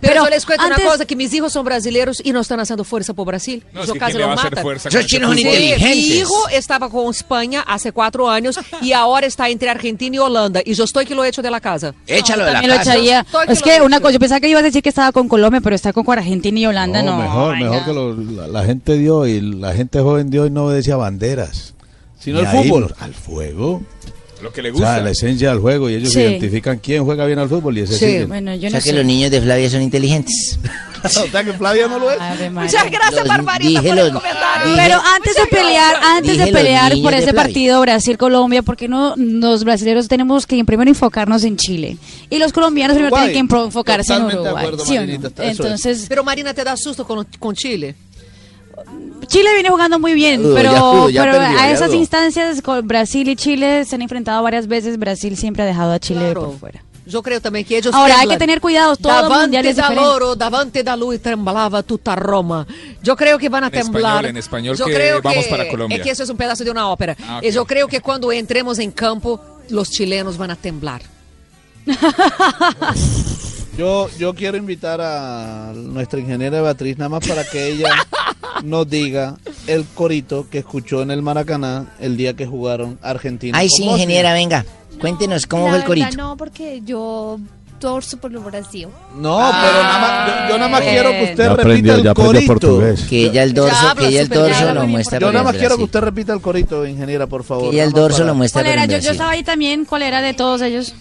Pero, 0.00 0.14
Pero 0.14 0.24
yo 0.24 0.30
les 0.30 0.46
cuento 0.46 0.64
antes- 0.64 0.78
una 0.84 0.90
cosa, 0.90 1.04
que 1.04 1.16
mis 1.16 1.32
hijos 1.34 1.52
son 1.52 1.64
brasileños 1.64 2.20
y 2.24 2.32
no 2.32 2.40
están 2.40 2.58
haciendo 2.60 2.82
fuerza 2.84 3.12
por 3.14 3.26
Brasil. 3.26 3.64
No, 3.72 3.80
es 3.82 3.86
Yo 3.88 3.92
que 3.94 3.98
casi 4.00 4.12
¿quién 4.12 4.22
le 4.28 4.34
los 4.34 4.42
matan. 4.44 4.62
fuerza 4.62 4.88
Esos 4.88 5.06
chinos 5.06 5.30
son 5.30 5.38
inteligentes. 5.38 5.88
mi 5.96 6.02
hijo 6.16 6.48
estaba 6.50 6.88
con 6.90 7.10
España 7.10 7.62
hace 7.66 7.90
cuatro 7.92 8.28
años 8.30 8.58
y 8.80 8.92
ahora 8.92 9.26
está 9.26 9.48
entre 9.48 9.68
Argentina 9.70 10.16
y 10.16 10.18
Holanda. 10.18 10.60
Y 10.64 10.74
yo 10.74 10.84
estoy 10.84 11.06
que 11.06 11.14
lo 11.14 11.24
echo 11.24 11.40
de 11.42 11.50
la 11.50 11.60
casa. 11.60 11.94
Échalo 12.06 12.44
de 12.44 12.50
la 12.52 12.60
También 12.60 12.70
lo 12.72 12.76
casa. 12.78 12.92
echaría. 12.94 13.20
Estoy 13.20 13.46
que 13.46 13.52
Es 13.52 13.62
que 13.62 13.76
he 13.76 13.82
una 13.82 14.00
cosa, 14.00 14.12
yo 14.12 14.18
pensaba 14.20 14.40
que 14.40 14.48
ibas 14.48 14.62
a 14.62 14.66
decir 14.66 14.82
que 14.82 14.88
estaba 14.88 15.10
con 15.12 15.28
Colombia, 15.28 15.60
pero 15.60 15.74
está 15.76 15.92
con 15.92 16.04
Argentina 16.08 16.58
y 16.60 16.66
Holanda, 16.66 17.02
no. 17.02 17.16
mejor, 17.18 17.54
Ay, 17.56 17.64
mejor 17.64 17.78
no. 17.78 17.84
que 17.84 17.92
lo- 17.92 18.42
la, 18.42 18.46
la 18.48 18.64
gente 18.64 18.96
de 18.98 19.10
hoy, 19.10 19.40
la 19.40 19.72
gente 19.72 20.00
joven 20.00 20.30
de 20.30 20.38
hoy 20.40 20.50
no 20.50 20.66
obedece 20.66 20.92
a 20.92 20.96
banderas. 20.96 21.74
Sino 22.18 22.38
al 22.40 22.46
fútbol. 22.48 22.94
al 23.00 23.14
fuego. 23.14 23.82
Lo 24.42 24.52
que 24.52 24.60
le 24.60 24.70
O 24.72 24.76
sea, 24.76 24.86
gusta. 24.88 25.00
la 25.02 25.10
esencia 25.10 25.50
del 25.50 25.60
juego 25.60 25.88
y 25.88 25.94
ellos 25.94 26.12
Sí. 26.12 26.20
identifican 26.20 26.78
quién 26.80 27.04
juega 27.04 27.24
bien 27.26 27.38
al 27.38 27.48
fútbol 27.48 27.78
y 27.78 27.82
ese 27.82 27.92
Sí, 27.94 28.06
siguen. 28.06 28.28
Bueno, 28.28 28.52
yo 28.56 28.62
O 28.68 28.70
no 28.70 28.70
sea 28.70 28.80
que 28.80 28.90
sé. 28.90 28.92
los 28.92 29.04
niños 29.04 29.30
de 29.30 29.40
Flavia 29.40 29.70
son 29.70 29.82
inteligentes. 29.82 30.58
o 31.04 31.08
sea 31.08 31.44
que 31.44 31.52
Flavia 31.52 31.86
no 31.86 31.98
lo 32.00 32.10
es. 32.10 32.18
Muchas 32.50 32.90
gracias, 32.90 33.14
Los- 33.20 33.28
Barbarita, 33.28 33.80
por 33.82 33.98
el 33.98 34.12
comentario. 34.12 34.64
dije- 34.72 34.76
Pero 34.76 35.00
antes 35.14 35.34
de 35.36 35.46
pelear, 35.46 35.96
antes 36.02 36.32
Dije 36.32 36.44
de 36.46 36.52
pelear 36.52 36.92
por 37.02 37.14
ese 37.14 37.32
partido 37.32 37.80
Brasil-Colombia, 37.80 38.62
porque 38.62 38.88
no 38.88 39.14
los 39.16 39.62
brasileños 39.64 40.08
tenemos 40.08 40.46
que 40.46 40.64
primero 40.64 40.90
enfocarnos 40.90 41.44
en 41.44 41.56
Chile 41.56 41.96
y 42.28 42.38
los 42.38 42.52
colombianos 42.52 42.94
primero 42.96 43.14
Uruguay. 43.14 43.32
tienen 43.32 43.48
que 43.48 43.54
enfo- 43.54 43.64
enfocarse 43.66 44.12
en 44.12 44.18
Totalmente 44.22 44.42
de 44.42 44.54
Uruguay. 44.54 44.64
acuerdo, 44.66 44.84
¿sí 44.84 44.94
no? 45.38 45.44
Entonces, 45.44 46.06
Pero 46.08 46.24
Marina, 46.24 46.52
¿te 46.52 46.64
da 46.64 46.76
susto 46.76 47.06
con, 47.06 47.24
con 47.38 47.54
Chile? 47.54 47.94
Chile 49.26 49.50
viene 49.54 49.70
jugando 49.70 49.98
muy 49.98 50.14
bien, 50.14 50.42
pero, 50.54 51.08
ya, 51.08 51.12
ya 51.14 51.22
pero 51.22 51.38
perdió, 51.38 51.58
a 51.58 51.66
ya 51.66 51.70
esas 51.70 51.88
dudó. 51.90 51.98
instancias 52.00 52.62
con 52.62 52.86
Brasil 52.86 53.28
y 53.28 53.36
Chile 53.36 53.84
se 53.84 53.94
han 53.94 54.02
enfrentado 54.02 54.42
varias 54.42 54.66
veces. 54.66 54.98
Brasil 54.98 55.36
siempre 55.36 55.62
ha 55.62 55.66
dejado 55.66 55.92
a 55.92 55.98
Chile 56.00 56.20
Claro. 56.20 56.46
por 56.50 56.58
fuera. 56.58 56.82
Yo 57.04 57.20
creo 57.20 57.40
también 57.40 57.64
que 57.64 57.76
ellos 57.76 57.92
Ahora 57.92 58.20
hay 58.20 58.28
que 58.28 58.36
tener 58.36 58.60
cuidado, 58.60 58.94
todo 58.94 59.12
mundial 59.28 59.64
Davante 59.64 59.68
es 59.70 59.76
da 59.76 59.90
loro, 59.92 60.36
davante 60.36 60.84
da 60.84 60.96
lui 60.96 61.18
temblaba 61.18 61.82
tutta 61.82 62.14
Roma. 62.14 62.64
Yo 63.02 63.16
creo 63.16 63.38
que 63.38 63.48
van 63.48 63.64
a 63.64 63.66
En 63.66 63.72
temblar. 63.72 64.24
español, 64.24 64.26
en 64.26 64.36
español 64.36 64.76
yo 64.76 64.84
que 64.86 64.94
creo 64.94 65.20
vamos 65.20 65.44
que, 65.44 65.50
para 65.50 65.68
Colombia. 65.68 65.96
Es 65.96 66.02
que 66.04 66.10
eso 66.10 66.22
es 66.22 66.30
un 66.30 66.36
pedazo 66.36 66.62
de 66.62 66.70
una 66.70 66.88
ópera. 66.88 67.16
Ah, 67.26 67.38
ok. 67.38 67.44
Y 67.44 67.50
yo 67.50 67.64
creo 67.64 67.88
que 67.88 68.00
cuando 68.00 68.30
entremos 68.30 68.78
en 68.78 68.92
campo, 68.92 69.40
los 69.68 69.90
chilenos 69.90 70.38
van 70.38 70.52
a 70.52 70.56
temblar. 70.56 71.02
Yo, 73.76 74.10
yo 74.18 74.34
quiero 74.34 74.58
invitar 74.58 75.00
a 75.00 75.72
nuestra 75.74 76.20
ingeniera 76.20 76.60
Beatriz 76.60 76.98
nada 76.98 77.08
más 77.08 77.26
para 77.26 77.42
que 77.42 77.68
ella 77.68 77.88
nos 78.64 78.88
diga 78.88 79.36
el 79.66 79.84
corito 79.94 80.46
que 80.50 80.58
escuchó 80.58 81.02
en 81.02 81.10
el 81.10 81.22
Maracaná 81.22 81.94
el 82.00 82.16
día 82.16 82.34
que 82.34 82.46
jugaron 82.46 82.98
Argentina. 83.02 83.56
Ay, 83.58 83.68
sí, 83.68 83.82
Bosnia. 83.84 83.96
ingeniera, 84.04 84.32
venga. 84.34 84.64
Cuéntenos 85.00 85.46
cómo 85.46 85.62
fue 85.68 85.70
el 85.70 85.82
verdad, 85.82 85.86
corito. 85.86 86.16
No, 86.16 86.36
porque 86.36 86.80
yo 86.84 87.38
torzo 87.80 88.16
por 88.18 88.30
el 88.30 88.38
Brasil. 88.38 88.86
No, 89.16 89.38
pero 89.38 89.82
nada 89.82 89.98
más, 90.00 90.28
yo, 90.28 90.48
yo 90.50 90.58
nada 90.58 90.70
más 90.70 90.80
quiero 90.82 91.10
que 91.10 91.22
usted 91.24 91.36
Ya 91.36 91.48
repita 91.48 91.62
aprendió- 91.62 91.94
el 91.94 92.02
ya 92.04 92.10
aprendió 92.12 92.32
corito. 92.34 92.52
portugués. 92.52 93.00
Que 93.10 93.24
ella 93.26 93.42
el 93.42 93.54
dorso, 93.54 93.94
que 93.98 94.06
ella 94.06 94.20
el 94.20 94.28
torso 94.28 94.74
lo 94.74 94.86
muestra 94.86 95.18
Yo 95.18 95.26
por 95.26 95.34
nada 95.34 95.44
más 95.44 95.56
quiero 95.56 95.76
que 95.76 95.82
usted 95.84 96.00
repita 96.00 96.32
el 96.32 96.40
corito, 96.40 96.86
ingeniera, 96.86 97.26
por 97.26 97.42
favor. 97.42 97.70
Que 97.70 97.76
ella 97.76 97.84
el 97.84 97.92
dorso 97.92 98.18
para- 98.18 98.28
lo 98.28 98.34
muestra 98.36 98.62
¿Cuál 98.62 98.72
por 98.74 98.82
era? 98.84 98.86
Yo, 98.86 98.98
yo 99.04 99.10
estaba 99.10 99.30
ahí 99.32 99.42
también. 99.42 99.84
¿Cuál 99.84 100.02
era 100.02 100.22
de 100.22 100.32
todos 100.34 100.62
ellos? 100.62 100.94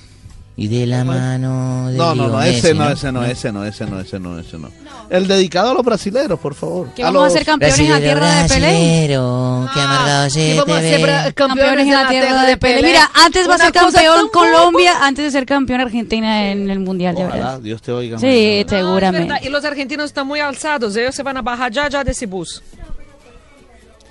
Y 0.57 0.67
de 0.67 0.85
la 0.85 1.03
mano 1.03 1.89
de 1.89 1.97
No, 1.97 2.13
no, 2.13 2.27
no, 2.27 2.41
ese 2.41 2.73
no, 2.73 2.89
ese 2.89 3.11
no, 3.11 3.23
ese 3.23 3.51
no, 3.51 3.65
ese 3.65 3.85
no, 3.85 3.99
ese 3.99 4.19
no, 4.19 4.39
ese 4.39 4.57
no. 4.57 4.69
El 5.09 5.27
dedicado 5.27 5.71
a 5.71 5.73
los 5.73 5.83
brasileros, 5.83 6.39
por 6.39 6.55
favor. 6.55 6.89
Que 6.93 7.03
vamos 7.03 7.27
a 7.27 7.29
ser 7.29 7.45
campeones 7.45 7.79
en 7.79 7.89
la 7.89 7.99
tierra 7.99 8.41
de 8.43 8.47
Pelé. 8.47 8.67
Brasilero, 8.67 9.69
qué 9.73 9.79
amargado 9.81 10.29
se 10.29 10.39
que 10.39 10.59
vamos 10.59 10.77
a 10.77 10.81
ser 10.81 11.33
Campeones 11.33 11.87
en 11.87 11.93
la 11.93 12.07
tierra 12.09 12.43
de 12.43 12.57
Pelé. 12.57 12.83
Mira, 12.83 13.11
antes 13.13 13.49
va 13.49 13.55
a 13.55 13.57
ser 13.57 13.71
campeón 13.71 14.29
Colombia 14.31 14.93
antes 15.01 15.25
de 15.25 15.31
ser 15.31 15.45
campeón 15.45 15.81
Argentina 15.81 16.51
en 16.51 16.69
el 16.69 16.79
Mundial, 16.79 17.15
Ojalá, 17.17 17.33
verás. 17.33 17.63
Dios 17.63 17.81
te 17.81 17.91
oiga. 17.91 18.19
Sí, 18.19 18.65
seguramente. 18.67 19.27
verdad, 19.33 19.45
Y 19.45 19.49
los 19.49 19.65
argentinos 19.65 20.05
están 20.05 20.27
muy 20.27 20.39
alzados. 20.39 20.95
Ellos 20.95 21.15
se 21.15 21.23
van 21.23 21.37
a 21.37 21.41
bajar 21.41 21.71
ya, 21.71 21.89
ya 21.89 22.03
de 22.03 22.11
ese 22.11 22.25
bus. 22.25 22.61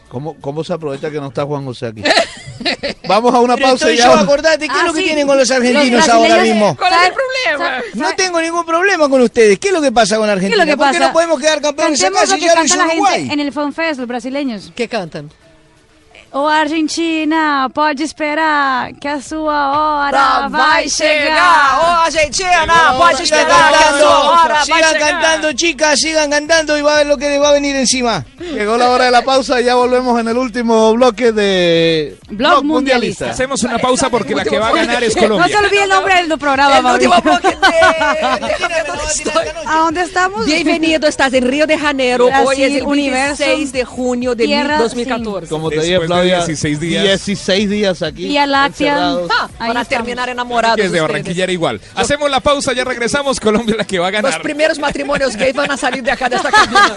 ¿Cómo, 0.08 0.34
¿Cómo 0.40 0.64
se 0.64 0.72
aprovecha 0.72 1.10
que 1.10 1.20
no 1.20 1.28
está 1.28 1.44
Juan 1.44 1.64
José 1.64 1.86
aquí? 1.86 2.02
Vamos 3.08 3.34
a 3.34 3.40
una 3.40 3.54
Pero 3.56 3.68
pausa 3.68 3.90
y 3.92 3.96
ya. 3.96 4.04
yo, 4.06 4.12
acordate, 4.14 4.66
¿qué 4.68 4.74
es 4.74 4.80
Ah, 4.82 4.86
lo 4.86 4.92
que 4.92 5.00
sí. 5.00 5.06
tienen 5.06 5.26
con 5.26 5.36
los 5.36 5.48
Los 5.48 5.56
argentinos 5.56 6.08
ahora 6.08 6.28
brasileños- 6.36 6.42
mismo? 6.54 6.76
¿Cuál 6.76 6.92
es 6.92 6.98
el 7.08 7.12
problema? 7.14 7.82
No 7.94 8.14
tengo 8.16 8.40
ningún 8.40 8.64
problema 8.64 9.08
con 9.08 9.20
ustedes. 9.22 9.58
¿Qué 9.58 9.68
es 9.68 9.74
lo 9.74 9.80
que 9.82 9.90
pasa 9.92 10.16
con 10.16 10.26
¿Qué 10.26 10.30
es 10.32 10.36
Argentina? 10.36 10.64
lo 10.64 10.70
que 10.70 10.76
¿Por 10.76 10.86
qué 10.86 10.92
pasa? 10.98 11.06
no 11.08 11.12
podemos 11.12 11.40
quedar 11.40 11.60
campeones 11.60 12.00
Cantemos 12.00 12.28
acá 12.30 12.34
si 12.38 12.40
ya 12.40 12.48
lo 12.48 12.54
canta 12.54 12.74
hizo 12.74 12.84
Uruguay? 12.86 13.28
en 13.32 13.40
el 13.40 13.52
Fan 13.52 13.72
Fest, 13.72 13.98
los 13.98 14.08
brasileños. 14.08 14.72
¿Qué 14.74 14.88
cantan? 14.88 15.30
O 16.32 16.46
Argentina, 16.46 17.68
pode 17.74 18.04
esperar 18.04 18.94
que 19.00 19.08
a 19.08 19.20
sua 19.20 20.06
hora 20.06 20.48
vai 20.48 20.88
chegar. 20.88 21.80
Oh, 21.80 22.04
Argentina, 22.06 22.66
No, 22.66 23.16
sigan 23.16 23.46
cantando, 23.48 24.64
sigan 24.64 24.94
cantando, 24.98 25.52
chicas, 25.54 25.98
sigan 25.98 26.30
cantando 26.30 26.78
y 26.78 26.82
va 26.82 26.94
a 26.94 26.96
ver 26.98 27.06
lo 27.08 27.16
que 27.16 27.28
les 27.30 27.42
va 27.42 27.48
a 27.48 27.52
venir 27.52 27.74
encima. 27.74 28.24
Llegó 28.38 28.76
la 28.76 28.90
hora 28.90 29.06
de 29.06 29.10
la 29.10 29.22
pausa 29.22 29.60
y 29.60 29.64
ya 29.64 29.74
volvemos 29.74 30.20
en 30.20 30.28
el 30.28 30.38
último 30.38 30.92
bloque 30.94 31.32
de 31.32 32.16
Blog 32.28 32.62
Mundialista. 32.64 33.30
Hacemos 33.30 33.64
una 33.64 33.78
pausa 33.78 34.08
porque 34.08 34.32
la 34.32 34.44
que 34.44 34.56
va 34.56 34.68
a 34.68 34.72
ganar 34.72 35.02
es 35.02 35.16
No 35.16 35.22
se 35.22 35.28
Colombia. 35.28 35.58
olvide 35.58 35.82
el 35.82 35.88
nombre 35.88 36.14
del 36.14 36.38
programa, 36.38 36.78
El 36.78 36.86
último 36.94 37.20
bloque 37.22 37.58
¿A 39.66 39.76
dónde 39.78 40.02
estamos? 40.02 40.46
Bienvenido, 40.46 41.08
estás 41.08 41.32
en 41.32 41.44
Río 41.48 41.66
de 41.66 41.76
Janeiro. 41.76 42.26
Hoy 42.26 42.30
Brasil, 42.30 42.64
es 42.64 42.74
el 42.76 42.82
universo, 42.84 43.44
26 43.44 43.72
de 43.72 43.84
junio 43.84 44.34
de 44.36 44.44
tierra 44.46 44.78
2014. 44.78 45.48
Como 45.48 45.70
te 45.70 45.80
dije, 45.80 45.98
de 46.22 46.28
Flavia, 46.28 46.46
16 46.46 46.80
días. 46.80 47.02
16 47.04 47.70
días 47.70 48.02
aquí. 48.02 48.28
Vía 48.28 48.46
Láctea. 48.46 48.96
Ah, 48.98 49.48
Ahí 49.58 49.68
para 49.68 49.82
estamos. 49.82 49.88
terminar 49.88 50.28
enamorados. 50.28 50.76
Que 50.76 50.82
es 50.86 50.92
de 50.92 51.00
ustedes. 51.00 51.12
Barranquilla 51.12 51.44
era 51.44 51.52
igual. 51.52 51.80
Hacemos 51.94 52.30
la 52.30 52.40
pausa, 52.40 52.72
ya 52.72 52.84
regresamos. 52.84 53.40
Colombia 53.40 53.72
es 53.72 53.78
la 53.78 53.84
que 53.84 53.98
va 53.98 54.08
a 54.08 54.10
Los 54.10 54.22
ganar. 54.22 54.42
primeros 54.42 54.78
matrimonios 54.78 55.36
gays 55.36 55.54
van 55.54 55.70
a 55.70 55.76
salir 55.76 56.02
de 56.02 56.10
acá 56.10 56.28
de 56.28 56.36
esta 56.36 56.50
cabina. 56.50 56.96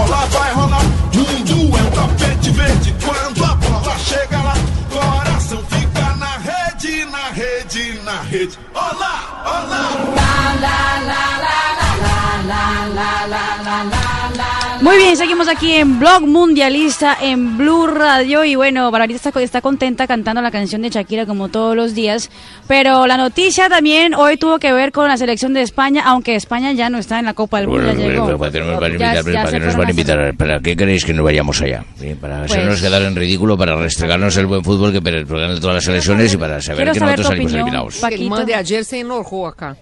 Muy 14.81 14.97
bien, 14.97 15.15
seguimos 15.15 15.47
aquí 15.47 15.73
en 15.73 15.99
Blog 15.99 16.21
Mundialista 16.25 17.15
en 17.21 17.55
Blue 17.55 17.85
Radio 17.85 18.43
y 18.43 18.55
bueno, 18.55 18.89
Barbarita 18.89 19.29
está, 19.29 19.39
está 19.41 19.61
contenta 19.61 20.07
cantando 20.07 20.41
la 20.41 20.49
canción 20.49 20.81
de 20.81 20.89
Shakira 20.89 21.27
como 21.27 21.49
todos 21.49 21.75
los 21.75 21.93
días, 21.93 22.31
pero 22.67 23.05
la 23.05 23.15
noticia 23.15 23.69
también 23.69 24.15
hoy 24.15 24.37
tuvo 24.37 24.57
que 24.57 24.73
ver 24.73 24.91
con 24.91 25.07
la 25.07 25.17
selección 25.17 25.53
de 25.53 25.61
España, 25.61 26.01
aunque 26.03 26.35
España 26.35 26.71
ya 26.71 26.89
no 26.89 26.97
está 26.97 27.19
en 27.19 27.25
la 27.25 27.35
Copa 27.35 27.59
del 27.59 27.67
Mundo, 27.67 27.93
ya 27.93 27.93
llegó. 27.93 28.37
¿Para 28.39 28.51
qué 28.51 28.59
nos 28.59 28.79
van 28.79 28.83
a 28.83 28.87
Ya- 28.87 28.87
invitar? 28.87 29.13
ya 29.13 29.21
¿Para 29.33 29.45
se 29.45 29.51
qué 29.51 29.59
nos 29.59 29.75
fueron 29.75 29.77
van 29.77 29.85
a 29.85 29.87
a- 29.87 29.91
invitar? 29.91 30.33
¿Para 30.35 30.59
qué 30.61 30.75
queréis 30.75 31.05
que 31.05 31.13
nos 31.13 31.25
vayamos 31.25 31.61
allá? 31.61 31.85
Sí, 31.99 32.15
Para 32.19 32.39
Pues- 32.39 32.51
hacernos 32.51 32.81
quedar 32.81 33.01
en 33.03 33.15
ridículo, 33.15 33.55
para 33.59 33.75
restregarnos 33.75 34.35
el 34.37 34.47
buen 34.47 34.63
fútbol 34.63 34.91
que 34.91 34.99
ganan 34.99 35.59
todas 35.59 35.75
las 35.75 35.83
selecciones 35.83 36.33
y 36.33 36.37
para 36.37 36.59
saber 36.59 36.91
que 36.91 36.97
saber 36.99 37.19
nosotros 37.19 37.27
salimos 37.27 37.51
opinión, 37.51 37.67
eliminados. 37.67 37.97
Paquito. 37.97 38.21
El 38.23 38.29
man 38.31 38.45
de 38.47 38.55
ayer 38.55 38.83
se 38.83 38.99
enojó 39.01 39.47
acá. 39.47 39.77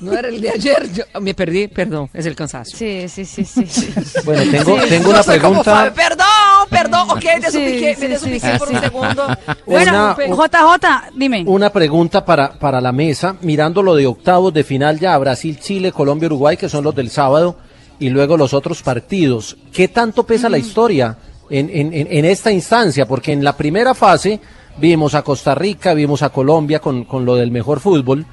No 0.00 0.12
era 0.12 0.28
el 0.28 0.40
de 0.40 0.50
ayer, 0.50 0.92
yo 0.92 1.04
me 1.20 1.34
perdí, 1.34 1.68
perdón, 1.68 2.08
es 2.12 2.26
el 2.26 2.34
cansancio. 2.34 2.76
Sí, 2.78 3.08
sí, 3.08 3.24
sí, 3.24 3.44
sí. 3.44 3.66
sí. 3.66 3.92
Bueno, 4.24 4.42
tengo, 4.50 4.80
Sí, 4.80 4.88
tengo 4.88 5.10
una 5.10 5.22
pregunta. 5.22 5.92
Perdón, 5.94 6.26
perdón, 6.70 7.10
ok, 7.10 7.22
desubiqué, 7.42 7.94
Sí, 7.94 8.00
me 8.00 8.06
sí, 8.06 8.06
desubiqué 8.08 8.52
sí, 8.52 8.58
por 8.58 8.68
sí. 8.68 8.74
un 8.74 8.80
segundo. 8.80 9.26
Una- 9.66 10.16
JJ, 10.16 11.10
dime. 11.16 11.44
Una 11.46 11.70
pregunta 11.70 12.24
para, 12.24 12.58
para 12.58 12.80
la 12.80 12.92
mesa, 12.92 13.36
mirando 13.42 13.82
lo 13.82 13.94
de 13.94 14.06
octavos 14.06 14.52
de 14.52 14.64
final 14.64 14.98
ya, 14.98 15.16
Brasil, 15.18 15.58
Chile, 15.60 15.92
Colombia, 15.92 16.26
Uruguay, 16.26 16.56
que 16.56 16.68
son 16.68 16.84
los 16.84 16.94
del 16.94 17.10
sábado, 17.10 17.56
y 17.98 18.08
luego 18.10 18.36
los 18.36 18.54
otros 18.54 18.82
partidos. 18.82 19.56
¿Qué 19.72 19.88
tanto 19.88 20.24
pesa 20.24 20.48
la 20.48 20.58
historia 20.58 21.16
en, 21.50 21.68
en, 21.70 21.92
en, 21.92 22.06
en 22.10 22.24
esta 22.24 22.50
instancia? 22.52 23.06
Porque 23.06 23.32
en 23.32 23.42
la 23.42 23.56
primera 23.56 23.94
fase 23.94 24.40
vimos 24.80 25.14
a 25.14 25.22
Costa 25.22 25.54
Rica, 25.54 25.94
vimos 25.94 26.22
a 26.22 26.30
Colombia 26.30 26.80
con, 26.80 27.04
con 27.04 27.24
lo 27.24 27.36
del 27.36 27.50
mejor 27.50 27.80
fútbol, 27.80 28.24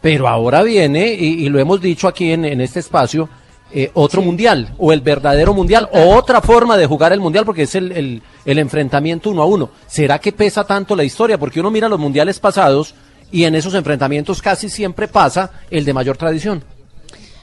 pero 0.00 0.28
ahora 0.28 0.62
viene, 0.62 1.14
y, 1.14 1.44
y 1.44 1.48
lo 1.48 1.58
hemos 1.58 1.80
dicho 1.80 2.08
aquí 2.08 2.32
en, 2.32 2.44
en 2.44 2.60
este 2.60 2.80
espacio, 2.80 3.28
eh, 3.72 3.90
otro 3.94 4.22
mundial, 4.22 4.74
o 4.78 4.92
el 4.92 5.00
verdadero 5.00 5.52
mundial, 5.54 5.88
o 5.92 6.14
otra 6.14 6.40
forma 6.40 6.76
de 6.76 6.86
jugar 6.86 7.12
el 7.12 7.20
mundial, 7.20 7.44
porque 7.44 7.62
es 7.62 7.74
el, 7.74 7.90
el, 7.92 8.22
el 8.44 8.58
enfrentamiento 8.58 9.30
uno 9.30 9.42
a 9.42 9.46
uno. 9.46 9.70
¿Será 9.86 10.18
que 10.18 10.32
pesa 10.32 10.64
tanto 10.64 10.94
la 10.94 11.04
historia? 11.04 11.38
Porque 11.38 11.60
uno 11.60 11.70
mira 11.70 11.88
los 11.88 11.98
mundiales 11.98 12.38
pasados 12.38 12.94
y 13.32 13.44
en 13.44 13.54
esos 13.54 13.74
enfrentamientos 13.74 14.40
casi 14.40 14.68
siempre 14.68 15.08
pasa 15.08 15.50
el 15.70 15.84
de 15.84 15.92
mayor 15.92 16.16
tradición. 16.16 16.62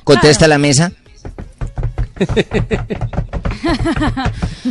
Contesta 0.03 0.47
la 0.47 0.57
mesa. 0.57 0.93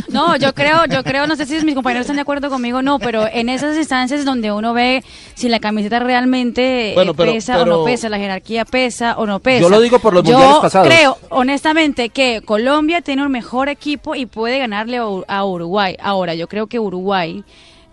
No, 0.09 0.35
yo 0.35 0.53
creo, 0.53 0.85
yo 0.85 1.03
creo, 1.03 1.27
no 1.27 1.35
sé 1.35 1.45
si 1.45 1.63
mis 1.65 1.75
compañeros 1.75 2.01
están 2.01 2.15
de 2.15 2.21
acuerdo 2.21 2.49
conmigo, 2.49 2.81
no, 2.81 2.99
pero 2.99 3.27
en 3.27 3.49
esas 3.49 3.77
instancias 3.77 4.25
donde 4.25 4.51
uno 4.51 4.73
ve 4.73 5.03
si 5.33 5.49
la 5.49 5.59
camiseta 5.59 5.99
realmente 5.99 6.91
eh, 6.91 6.95
pero- 6.95 7.13
pesa 7.15 7.61
o 7.61 7.65
no 7.65 7.83
pesa, 7.83 8.09
la 8.09 8.17
jerarquía 8.17 8.65
pesa 8.65 9.15
o 9.17 9.25
no 9.25 9.39
pesa. 9.39 9.61
Yo 9.61 9.69
lo 9.69 9.81
digo 9.81 9.99
por 9.99 10.13
los 10.13 10.23
Yo 10.23 10.33
mundiales 10.33 10.59
pasados. 10.61 10.87
creo, 10.87 11.17
honestamente, 11.29 12.09
que 12.09 12.41
Colombia 12.41 13.01
tiene 13.01 13.23
un 13.23 13.31
mejor 13.31 13.69
equipo 13.69 14.15
y 14.15 14.25
puede 14.25 14.59
ganarle 14.59 14.99
a 15.27 15.45
Uruguay. 15.45 15.95
Ahora, 16.01 16.35
yo 16.35 16.47
creo 16.47 16.67
que 16.67 16.79
Uruguay 16.79 17.43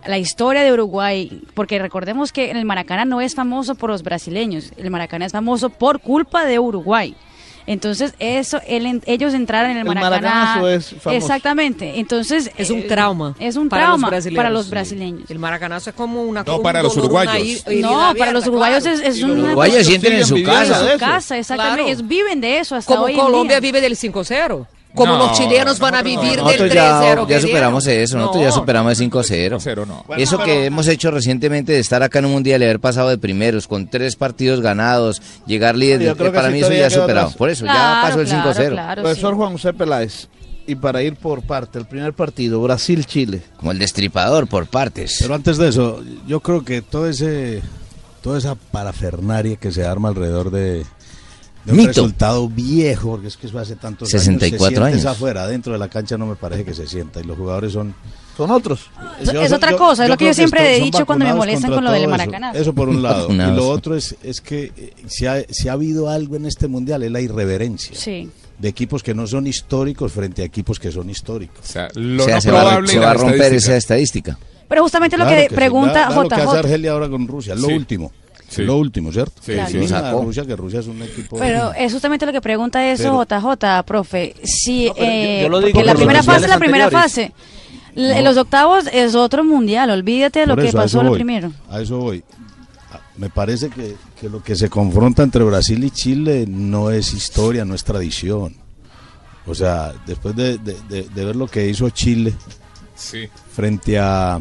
la 0.05 0.17
historia 0.17 0.63
de 0.63 0.71
Uruguay, 0.71 1.41
porque 1.53 1.77
recordemos 1.77 2.31
que 2.31 2.51
el 2.51 2.63
Maracaná 2.63 3.03
no 3.03 3.19
es 3.19 3.35
famoso 3.35 3.75
por 3.75 3.89
los 3.89 4.01
brasileños, 4.01 4.71
el 4.77 4.89
Maracaná 4.89 5.25
es 5.25 5.33
famoso 5.33 5.69
por 5.69 5.99
culpa 5.99 6.45
de 6.45 6.57
Uruguay. 6.57 7.15
Entonces, 7.67 8.13
eso, 8.19 8.59
el 8.67 8.85
en- 8.85 9.03
ellos 9.05 9.33
entraron 9.33 9.71
en 9.71 9.77
el, 9.77 9.87
El 9.87 9.93
Maracaná. 9.93 10.09
maracanazo 10.29 10.69
es 10.69 10.87
famoso. 10.87 11.11
Exactamente. 11.11 11.99
Entonces, 11.99 12.49
Es 12.57 12.69
un 12.71 12.79
eh, 12.79 12.83
trauma. 12.83 13.35
Es 13.39 13.55
un 13.55 13.69
para 13.69 13.83
trauma 13.83 14.07
los 14.07 14.09
brasileños. 14.11 14.37
para 14.37 14.49
los 14.49 14.69
brasileños. 14.69 15.29
El 15.31 15.39
maracanazo 15.39 15.89
es 15.91 15.95
como 15.95 16.23
una 16.23 16.43
No 16.43 16.57
un 16.57 16.63
para 16.63 16.81
los 16.81 16.97
uruguayos. 16.97 17.35
herida 17.67 17.87
No, 17.87 17.93
para 17.93 18.09
abierta, 18.09 18.31
los 18.33 18.47
uruguayos 18.47 18.83
claro. 18.83 18.97
es, 18.99 19.03
es 19.07 19.17
Y 19.19 19.23
una 19.23 19.33
los 19.35 19.43
uruguayos 19.45 19.85
sienten 19.85 20.13
en 20.13 20.25
su 20.25 20.43
casa. 20.43 20.79
su 20.79 20.85
de 20.85 20.89
eso. 20.91 20.99
casa, 20.99 21.37
exactamente. 21.37 21.75
Claro. 21.83 21.89
Ellos 21.89 22.07
viven 22.07 22.41
de 22.41 22.59
eso 22.59 22.75
hasta 22.75 22.91
Como 22.93 23.05
hoy 23.05 23.13
en 23.13 23.19
Colombia 23.19 23.59
día. 23.59 23.71
vive 23.71 23.81
del 23.81 23.95
5-0. 23.95 24.65
Como 24.95 25.13
No, 25.13 25.27
los 25.27 25.37
chilenos 25.37 25.79
van 25.79 25.95
a 25.95 26.01
vivir 26.01 26.35
del 26.35 26.43
Nosotros 26.43 26.71
3-0 26.71 26.73
ya, 26.73 27.25
ya 27.27 27.41
superamos 27.41 27.87
eso, 27.87 28.17
nosotros 28.17 28.43
ya 28.43 28.51
superamos 28.51 28.99
el 28.99 29.11
5-0. 29.11 29.85
no. 29.85 30.05
Eso 30.17 30.39
que 30.39 30.65
hemos 30.65 30.87
hecho 30.87 31.11
recientemente 31.11 31.73
de 31.73 31.79
estar 31.79 32.01
acá 32.01 32.19
en 32.19 32.25
un 32.25 32.31
mundial 32.31 32.61
y 32.61 32.65
haber 32.65 32.79
pasado 32.79 33.09
de 33.09 33.17
primeros, 33.17 33.67
con 33.67 33.87
tres 33.87 34.15
partidos 34.15 34.61
ganados, 34.61 35.21
llegar 35.45 35.75
líder, 35.75 36.15
que 36.15 36.31
para 36.31 36.49
mí 36.49 36.59
eso 36.59 36.73
ya 36.73 36.87
es 36.87 36.93
superado. 36.93 37.27
atrás. 37.27 37.37
Por 37.37 37.49
eso, 37.49 37.65
ya 37.65 37.99
pasó 38.03 38.21
el 38.21 38.27
5-0. 38.27 38.95
Profesor 38.95 39.35
Juan 39.35 39.51
José 39.53 39.73
Peláez, 39.73 40.27
y 40.65 40.75
para 40.75 41.01
ir 41.01 41.15
por 41.15 41.41
parte, 41.41 41.79
el 41.79 41.85
primer 41.85 42.13
partido, 42.13 42.61
Brasil-Chile. 42.61 43.41
Como 43.57 43.71
el 43.71 43.79
destripador 43.79 44.47
por 44.47 44.67
partes. 44.67 45.17
Pero 45.19 45.33
antes 45.33 45.57
de 45.57 45.69
eso, 45.69 46.03
yo 46.27 46.41
creo 46.41 46.63
que 46.63 46.83
todo 46.83 47.07
ese, 47.07 47.61
toda 48.21 48.37
esa 48.37 48.53
parafernaria 48.53 49.55
que 49.55 49.71
se 49.71 49.85
arma 49.85 50.09
alrededor 50.09 50.51
de, 50.51 50.85
de 51.65 51.71
un 51.71 51.77
Mito. 51.77 51.87
resultado 51.89 52.47
viejo, 52.47 53.11
porque 53.11 53.27
es 53.27 53.37
que 53.37 53.47
eso 53.47 53.59
hace 53.59 53.75
tantos 53.75 54.09
64 54.09 54.65
años. 54.65 54.73
Se 54.77 54.83
años. 54.83 54.99
es 54.99 55.05
afuera, 55.05 55.45
dentro 55.47 55.73
de 55.73 55.79
la 55.79 55.87
cancha 55.89 56.17
no 56.17 56.25
me 56.25 56.35
parece 56.35 56.63
que 56.65 56.73
se 56.73 56.87
sienta 56.87 57.19
y 57.19 57.23
los 57.23 57.37
jugadores 57.37 57.73
son... 57.73 57.93
Son 58.37 58.51
otros. 58.51 58.89
Es- 59.21 59.27
es 59.33 59.51
otra 59.51 59.75
cosa, 59.75 60.03
es 60.05 60.09
lo 60.09 60.15
que 60.15 60.23
yo 60.27 60.33
siempre 60.33 60.77
he 60.77 60.79
dicho 60.81 61.05
cuando 61.05 61.25
me 61.25 61.33
molestan 61.33 61.71
con 61.73 61.83
lo 61.83 61.91
del 61.91 62.03
todo 62.05 62.15
eso. 62.15 62.25
Maracaná. 62.25 62.51
Eso 62.53 62.73
por 62.73 62.87
un 62.87 63.01
lado. 63.03 63.27
y 63.33 63.35
lo 63.35 63.67
otro 63.67 63.95
es, 63.97 64.15
es 64.23 64.39
que 64.39 64.71
eh, 64.77 64.93
si 65.07 65.25
ha, 65.25 65.43
si 65.49 65.67
ha 65.67 65.73
habido 65.73 66.09
algo 66.09 66.37
en 66.37 66.45
este 66.45 66.69
mundial 66.69 67.03
es 67.03 67.11
la 67.11 67.19
irreverencia 67.19 67.93
Sí. 67.97 68.29
de 68.57 68.69
equipos 68.69 69.03
que 69.03 69.13
no 69.13 69.27
son 69.27 69.45
históricos 69.45 70.13
frente 70.13 70.41
a 70.41 70.45
equipos 70.45 70.79
que 70.79 70.89
son 70.89 71.09
históricos. 71.09 71.59
O 71.61 71.67
sea, 71.67 71.89
O 71.93 72.23
sea, 72.23 72.39
se, 72.39 72.49
va, 72.49 72.79
se 72.87 72.97
va 72.99 73.11
a 73.11 73.13
romper 73.15 73.53
esa 73.53 73.75
estadística. 73.75 74.37
Pero 74.69 74.83
justamente 74.83 75.17
lo 75.17 75.27
que, 75.27 75.47
sí. 75.49 75.55
pregunta 75.55 75.93
Vea- 75.93 76.09
vea 76.09 76.23
lo 76.23 76.29
que 76.29 76.35
hace 76.35 76.45
JJ. 76.45 76.57
Argelia 76.59 76.91
ahora 76.93 77.09
con 77.09 77.27
Rusia, 77.27 77.55
lo 77.55 77.67
Sí. 77.67 77.73
último. 77.73 78.13
Sí. 78.49 78.63
Lo 78.63 78.77
último, 78.77 79.11
¿cierto? 79.11 79.33
Sí, 79.41 79.53
Claro. 79.53 79.69
sí. 79.69 79.87
Sacó. 79.87 80.23
Rusia, 80.23 80.45
que 80.45 80.55
Rusia 80.55 80.79
es 80.79 80.87
un 80.87 81.01
equipo... 81.03 81.37
Pero 81.37 81.71
es 81.73 81.93
justamente 81.93 82.25
lo 82.25 82.31
que 82.31 82.41
pregunta 82.41 82.85
eso 82.91 83.23
Pero- 83.27 83.41
JJ, 83.41 83.83
profe. 83.85 84.35
Si, 84.43 84.85
yo- 84.85 84.93
eh, 84.97 85.41
yo 85.43 85.49
lo 85.49 85.59
digo 85.59 85.73
porque 85.73 85.85
la 85.85 85.93
primera 85.95 86.23
fase 86.23 86.45
es 86.45 86.49
la 86.49 86.57
primera 86.59 86.89
fase. 86.89 87.31
L- 87.95 88.21
Los 88.23 88.37
octavos 88.37 88.85
es 88.91 89.13
otro 89.15 89.43
mundial, 89.43 89.89
olvídate 89.91 90.39
de 90.41 90.47
lo 90.47 90.55
que 90.55 90.71
pasó 90.71 91.03
lo 91.03 91.09
voy, 91.09 91.17
primero. 91.19 91.51
A 91.69 91.79
eso 91.81 91.97
voy. 91.99 92.23
Ah, 92.91 92.99
Me 93.17 93.29
parece 93.29 93.69
que, 93.69 93.95
que 94.19 94.29
lo 94.29 94.41
que 94.41 94.55
se 94.55 94.69
confronta 94.69 95.21
entre 95.23 95.43
Brasil 95.43 95.83
y 95.83 95.91
Chile 95.91 96.45
no 96.47 96.89
es 96.91 97.13
historia, 97.13 97.65
no 97.65 97.75
es 97.75 97.83
tradición. 97.83 98.55
O 99.45 99.53
sea, 99.55 99.93
después 100.05 100.35
de, 100.35 100.57
de- 100.59 100.77
de- 100.89 101.03
de 101.09 101.25
ver 101.25 101.35
lo 101.35 101.47
que 101.47 101.67
hizo 101.67 101.89
Chile 101.91 102.33
Sí. 102.95 103.27
frente 103.53 103.97
a... 103.99 104.39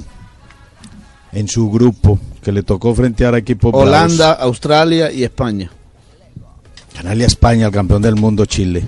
en 1.32 1.48
su 1.48 1.70
grupo, 1.70 2.18
que 2.42 2.52
le 2.52 2.62
tocó 2.62 2.94
frente 2.94 3.26
a 3.26 3.36
equipos 3.36 3.72
bravos. 3.72 3.88
Holanda, 3.88 4.32
Australia 4.32 5.10
y 5.12 5.24
España. 5.24 5.70
Ganarle 6.96 7.24
a 7.24 7.26
España, 7.26 7.66
al 7.66 7.72
campeón 7.72 8.02
del 8.02 8.16
mundo, 8.16 8.44
Chile. 8.46 8.84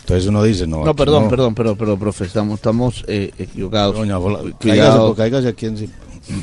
Entonces 0.00 0.26
uno 0.28 0.42
dice, 0.42 0.66
no. 0.66 0.84
No, 0.84 0.94
perdón, 0.94 1.24
no. 1.24 1.30
perdón, 1.30 1.54
pero, 1.54 1.74
pero, 1.76 1.98
profe, 1.98 2.24
estamos, 2.24 2.56
estamos 2.56 3.04
eh, 3.08 3.32
equivocados. 3.38 3.96
Doña 3.96 4.18
Bola- 4.18 4.40
Cuidado. 4.60 5.14
cáigase, 5.14 5.16
cáigase 5.16 5.48
aquí 5.48 5.66
encima. 5.66 5.92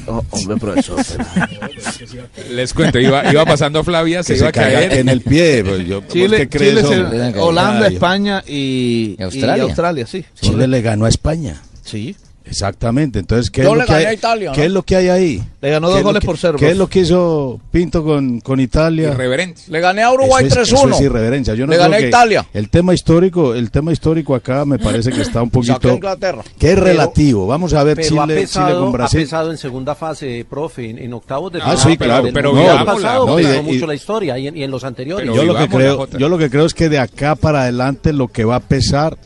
Oh, 0.07 0.23
hombre, 0.31 0.55
profesor. 0.57 0.97
Les 2.51 2.73
cuento, 2.73 2.99
iba, 2.99 3.29
iba 3.31 3.45
pasando 3.45 3.83
Flavia, 3.83 4.23
se 4.23 4.33
Que 4.33 4.39
iba 4.39 4.47
a 4.47 4.53
se 4.53 4.59
caer. 4.59 4.93
en 4.93 5.09
el 5.09 5.21
pie. 5.21 5.63
pues, 5.63 5.85
yo- 5.85 6.01
¿vos 6.01 6.11
Chile, 6.11 6.37
qué 6.37 6.49
crees, 6.49 6.85
Chile 6.87 7.31
se-? 7.33 7.39
Holanda, 7.39 7.87
España 7.87 8.43
y, 8.47 9.15
¿Y 9.19 9.23
Australia? 9.23 9.57
y 9.57 9.67
Australia, 9.67 10.07
sí. 10.07 10.25
Chile 10.41 10.67
le 10.67 10.81
ganó 10.81 11.05
a 11.05 11.09
España. 11.09 11.61
Sí. 11.83 12.15
Exactamente. 12.45 13.19
Entonces, 13.19 13.49
¿qué, 13.49 13.63
Yo 13.63 13.69
es, 13.71 13.73
le 13.77 13.81
lo 13.81 13.87
que 13.87 13.93
hay, 13.93 14.05
a 14.05 14.13
Italia, 14.13 14.51
¿qué 14.53 14.59
¿no? 14.61 14.65
es 14.65 14.71
lo 14.71 14.83
que 14.83 14.95
hay 14.97 15.07
ahí? 15.09 15.43
Le 15.61 15.69
ganó 15.69 15.87
¿Qué 15.87 15.93
dos 15.95 16.03
goles 16.03 16.19
que- 16.19 16.25
por 16.25 16.37
cero, 16.37 16.53
¿Qué 16.53 16.57
profe. 16.65 16.71
es 16.73 16.77
lo 16.77 16.87
que 16.87 16.99
hizo 16.99 17.59
Pinto 17.71 18.03
con, 18.03 18.41
con 18.41 18.59
Italia? 18.59 19.09
Irreverente. 19.11 19.61
Le 19.67 19.79
gané 19.79 20.03
a 20.03 20.11
Uruguay 20.11 20.45
Eso 20.45 20.61
es- 20.61 20.69
3-1. 20.73 20.89
Eso 20.89 20.89
es 20.99 21.01
irreverencia. 21.01 21.53
Yo 21.55 21.65
no 21.65 21.71
Le 21.71 21.77
creo 21.77 21.83
gané 21.89 21.95
a 21.95 21.99
que 22.01 22.07
Italia. 22.09 22.45
El 22.53 22.69
tema 22.69 22.93
histórico, 22.93 23.55
el 23.55 23.71
tema 23.71 23.91
histórico 23.93 24.35
acá 24.35 24.65
me 24.65 24.77
parece 24.77 25.11
que 25.11 25.21
está 25.21 25.41
un 25.41 25.49
poquito 25.49 25.93
Inglaterra. 25.93 26.43
que 26.59 26.67
es 26.69 26.73
Pero- 26.75 26.85
relativo. 26.85 27.47
Vamos 27.47 27.73
a 27.73 27.83
ver 27.83 27.95
Pero 27.95 28.07
Chile, 28.09 28.19
ha 28.21 28.25
Chile 28.27 28.35
pesado, 28.41 28.79
con 28.79 28.89
ha 28.89 28.91
Brasil. 28.91 29.21
pesado 29.21 29.51
en 29.51 29.57
segunda 29.57 29.95
fase, 29.95 30.45
profe, 30.49 30.89
en, 30.89 30.99
en 30.99 31.13
octavos 31.13 31.51
de 31.53 31.59
Ah, 31.59 31.63
final. 31.63 31.77
sí, 31.79 31.97
claro, 31.97 32.25
del 32.25 32.33
pero 32.33 32.53
mundial 32.53 32.79
vivámosla, 32.79 33.07
pasado 33.09 33.25
¿no? 33.25 33.39
Y 33.39 33.45
y- 33.45 33.61
mucho 33.61 33.87
la 33.87 33.95
historia 33.95 34.37
y 34.37 34.47
en, 34.47 34.57
y 34.57 34.63
en 34.63 34.69
los 34.71 34.83
anteriores. 34.83 35.25
Pero 35.29 35.35
yo 35.41 35.43
lo 35.53 35.57
que 35.57 35.67
creo, 35.69 36.07
yo 36.09 36.29
lo 36.29 36.37
que 36.37 36.49
creo 36.49 36.65
es 36.65 36.73
que 36.73 36.89
de 36.89 36.99
acá 36.99 37.35
para 37.35 37.61
adelante 37.63 38.11
lo 38.13 38.27
que 38.27 38.43
va 38.43 38.57
a 38.57 38.59
pesar 38.59 39.17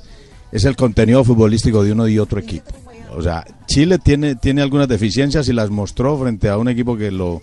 es 0.51 0.65
el 0.65 0.75
contenido 0.75 1.23
futbolístico 1.23 1.83
de 1.83 1.91
uno 1.91 2.07
y 2.07 2.19
otro 2.19 2.39
equipo. 2.39 2.71
O 3.17 3.21
sea, 3.23 3.43
Chile 3.65 3.97
tiene 3.97 4.35
tiene 4.35 4.61
algunas 4.61 4.87
deficiencias 4.87 5.47
y 5.49 5.53
las 5.53 5.69
mostró 5.69 6.17
frente 6.19 6.49
a 6.49 6.57
un 6.57 6.67
equipo 6.69 6.95
que 6.95 7.09
lo 7.11 7.41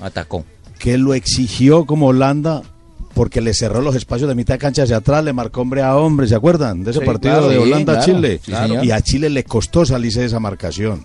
Atacó. 0.00 0.44
que 0.78 0.98
lo 0.98 1.14
exigió 1.14 1.84
como 1.86 2.08
Holanda 2.08 2.62
porque 3.14 3.40
le 3.40 3.54
cerró 3.54 3.82
los 3.82 3.94
espacios 3.94 4.28
de 4.28 4.34
mitad 4.34 4.54
de 4.54 4.58
cancha 4.58 4.82
hacia 4.84 4.96
atrás, 4.96 5.22
le 5.22 5.32
marcó 5.32 5.60
hombre 5.60 5.82
a 5.82 5.96
hombre, 5.96 6.26
¿se 6.26 6.34
acuerdan? 6.34 6.82
De 6.82 6.90
ese 6.92 7.00
Sí, 7.00 7.06
partido 7.06 7.34
claro, 7.34 7.48
de 7.48 7.54
sí, 7.56 7.60
claro, 7.84 8.02
sí, 8.42 8.52
señor. 8.52 8.84
y 8.84 8.90
a 8.90 9.00
Chile 9.02 9.30
le 9.30 9.44
costó 9.44 9.84
salirse 9.84 10.20
de 10.20 10.26
esa 10.26 10.40
marcación. 10.40 11.04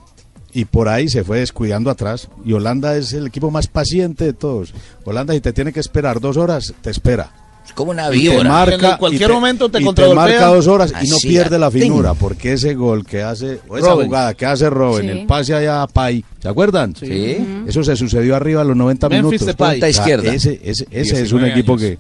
Y 0.54 0.66
por 0.66 0.88
ahí 0.88 1.10
se 1.10 1.24
fue 1.26 1.40
descuidando 1.40 1.92
atrás. 1.92 2.30
Y 2.46 2.54
Holanda 2.54 2.96
es 2.96 3.12
el 3.14 3.28
equipo 3.28 3.52
más 3.52 3.68
paciente 3.68 4.24
de 4.24 4.34
todos. 4.34 4.74
Holanda, 5.04 5.34
si 5.34 5.42
te 5.42 5.54
tiene 5.54 5.72
que 5.74 5.82
esperar 5.82 6.20
dos 6.22 6.38
horas, 6.38 6.74
te 6.82 6.90
espera. 6.90 7.32
Es 7.68 7.74
como 7.74 7.92
una 7.92 8.08
Y 8.08 8.12
te 8.12 8.30
víbora. 8.30 8.50
marca, 8.50 8.92
En 8.94 8.98
cualquier 8.98 9.30
y 9.30 9.34
momento 9.34 9.70
te 9.70 9.82
y 9.82 9.84
contragolpea. 9.86 10.24
marca 10.24 10.48
dos 10.48 10.68
horas 10.68 10.92
y 11.04 11.08
no 11.10 11.18
Así, 11.18 11.28
pierde 11.28 11.60
la 11.60 11.70
ting. 11.70 11.82
finura. 11.82 12.14
Porque 12.16 12.54
ese 12.54 12.74
gol 12.74 13.06
que 13.06 13.22
hace, 13.22 13.60
o 13.68 13.78
esa 13.78 13.90
Robin. 13.90 14.08
jugada 14.08 14.34
que 14.34 14.46
hace 14.46 14.70
Robin, 14.70 15.02
Sí. 15.12 15.20
el 15.20 15.26
pase 15.28 15.54
allá 15.54 15.84
a 15.84 15.88
Pai, 15.88 16.24
¿se 16.42 16.48
acuerdan? 16.48 16.96
Sí. 16.96 17.38
Eso 17.68 17.84
se 17.84 17.96
sucedió 17.96 18.36
arriba 18.36 18.62
a 18.62 18.64
los 18.64 18.76
90 18.76 19.10
Memphis 19.10 19.42
minutos. 19.42 19.56
Punta 19.56 19.90
izquierda. 19.90 20.34
Ese, 20.34 20.60
ese, 20.64 20.88
ese 20.92 21.22
es 21.24 21.32
un 21.34 21.40
19 21.44 21.52
equipo 21.52 21.74
años. 21.74 21.82
que, 21.82 21.98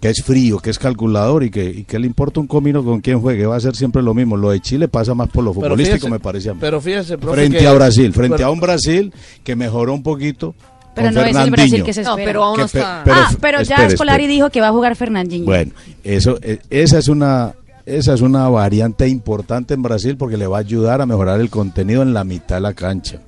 que 0.00 0.08
es 0.08 0.22
frío, 0.24 0.58
que 0.58 0.70
es 0.70 0.78
calculador 0.78 1.44
y 1.44 1.50
que, 1.50 1.64
y 1.68 1.84
que 1.84 1.98
le 1.98 2.06
importa 2.06 2.40
un 2.40 2.46
comino 2.46 2.82
con 2.82 3.00
quién 3.02 3.20
juegue. 3.20 3.44
Va 3.44 3.56
a 3.56 3.60
ser 3.60 3.76
siempre 3.76 4.00
lo 4.02 4.14
mismo. 4.14 4.36
Lo 4.38 4.50
de 4.50 4.60
Chile 4.60 4.88
pasa 4.88 5.12
más 5.14 5.28
por 5.28 5.44
lo 5.44 5.52
Pero 5.52 5.66
futbolístico, 5.66 5.96
fíjese- 6.06 6.10
me 6.10 6.18
parece 6.20 6.48
a 6.48 6.54
mí. 6.54 6.58
Pero 6.62 6.80
fíjese, 6.80 7.18
profe, 7.18 7.36
frente 7.36 7.58
que- 7.58 7.66
a 7.66 7.72
Brasil, 7.74 8.10
frente 8.14 8.36
pero- 8.38 8.48
a 8.48 8.50
un 8.50 8.60
Brasil 8.60 9.12
que 9.44 9.54
mejoró 9.54 9.92
un 9.92 10.02
poquito. 10.02 10.54
Pero 10.94 11.06
con 11.08 11.14
no 11.14 11.22
es 11.22 11.36
el. 11.36 11.50
Brasil 11.50 11.84
que 11.84 11.92
se 11.92 12.02
No, 12.02 12.10
espera. 12.10 12.26
pero 12.26 12.44
aún 12.44 12.58
no 12.58 12.64
está. 12.64 13.02
pero- 13.04 13.16
ah, 13.16 13.30
pero 13.40 13.62
ya 13.62 13.76
espere, 13.76 13.96
Scolari 13.96 14.24
espere. 14.24 14.34
dijo 14.34 14.50
que 14.50 14.60
va 14.60 14.68
a 14.68 14.72
jugar 14.72 14.96
Fernandinho. 14.96 15.44
Bueno, 15.46 15.72
eso, 16.04 16.38
eh, 16.42 16.58
esa 16.70 16.98
es 16.98 17.08
una 17.08 17.54
esa 17.86 18.14
es 18.14 18.20
una 18.20 18.48
variante 18.48 19.08
importante 19.08 19.74
en 19.74 19.82
Brasil 19.82 20.16
porque 20.16 20.36
le 20.36 20.46
va 20.46 20.58
a 20.58 20.60
ayudar 20.60 21.00
a 21.00 21.06
mejorar 21.06 21.40
el 21.40 21.50
contenido 21.50 22.02
en 22.02 22.12
la 22.14 22.24
mitad 22.24 22.56
de 22.56 22.60
la 22.60 22.74
cancha. 22.74 23.20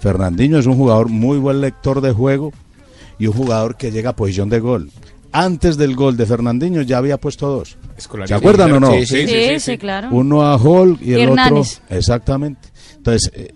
Fernandinho 0.00 0.58
es 0.58 0.66
un 0.66 0.76
jugador 0.76 1.08
muy 1.08 1.38
buen 1.38 1.60
lector 1.60 2.00
de 2.00 2.12
juego 2.12 2.52
y 3.18 3.26
un 3.26 3.32
jugador 3.34 3.76
que 3.76 3.90
llega 3.92 4.10
a 4.10 4.16
posición 4.16 4.48
de 4.48 4.60
gol. 4.60 4.90
Antes 5.32 5.76
del 5.76 5.94
gol 5.94 6.16
de 6.16 6.26
Fernandinho 6.26 6.82
ya 6.82 6.98
había 6.98 7.16
puesto 7.18 7.48
dos. 7.48 7.76
Escolari 7.96 8.28
¿Se 8.28 8.34
acuerdan 8.34 8.72
o 8.72 8.80
no? 8.80 8.90
Sí, 8.92 9.06
sí, 9.06 9.16
sí, 9.22 9.26
sí, 9.28 9.44
sí, 9.54 9.60
sí. 9.60 9.78
claro. 9.78 10.08
Uno 10.10 10.42
a 10.42 10.56
Hall 10.58 10.98
y 11.00 11.12
el 11.12 11.20
Hernández. 11.20 11.80
otro. 11.84 11.96
Exactamente. 11.96 12.68
Entonces, 12.96 13.30
eh, 13.34 13.54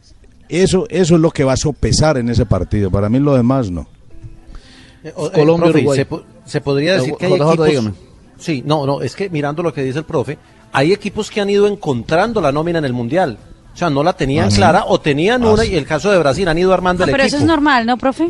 eso, 0.62 0.86
eso 0.90 1.14
es 1.14 1.20
lo 1.20 1.30
que 1.30 1.44
va 1.44 1.52
a 1.54 1.56
sopesar 1.56 2.18
en 2.18 2.28
ese 2.28 2.46
partido. 2.46 2.90
Para 2.90 3.08
mí 3.08 3.18
lo 3.18 3.34
demás 3.34 3.70
no. 3.70 3.86
Eh, 5.02 5.12
o- 5.16 5.28
eh, 5.28 5.30
Colombia, 5.32 5.64
profe, 5.66 5.78
Uruguay. 5.80 5.98
Se, 5.98 6.06
po- 6.06 6.22
se 6.44 6.60
podría 6.60 6.94
decir 6.94 7.14
Eh, 7.14 7.16
que 7.18 7.26
hay 7.26 7.32
equipos... 7.34 7.66
dígame. 7.68 7.92
Sí, 8.38 8.62
no, 8.66 8.84
no, 8.86 9.00
es 9.02 9.14
que 9.14 9.30
mirando 9.30 9.62
lo 9.62 9.72
que 9.72 9.82
dice 9.82 9.98
el 10.00 10.04
profe, 10.04 10.38
hay 10.72 10.92
equipos 10.92 11.30
que 11.30 11.40
han 11.40 11.48
ido 11.50 11.66
encontrando 11.66 12.40
la 12.40 12.50
nómina 12.52 12.78
en 12.80 12.84
el 12.84 12.92
Mundial. 12.92 13.38
O 13.72 13.76
sea, 13.76 13.90
no 13.90 14.02
la 14.02 14.12
tenían 14.12 14.48
Ah, 14.52 14.54
clara 14.54 14.84
o 14.86 15.00
tenían 15.00 15.42
Ah, 15.44 15.50
una 15.52 15.64
y 15.64 15.74
el 15.74 15.84
caso 15.86 16.10
de 16.10 16.18
Brasil 16.18 16.46
han 16.48 16.58
ido 16.58 16.72
armando 16.72 17.00
No, 17.00 17.06
el 17.06 17.10
pero 17.12 17.22
equipo. 17.24 17.36
eso 17.36 17.44
es 17.44 17.48
normal, 17.48 17.86
¿no, 17.86 17.96
profe? 17.96 18.28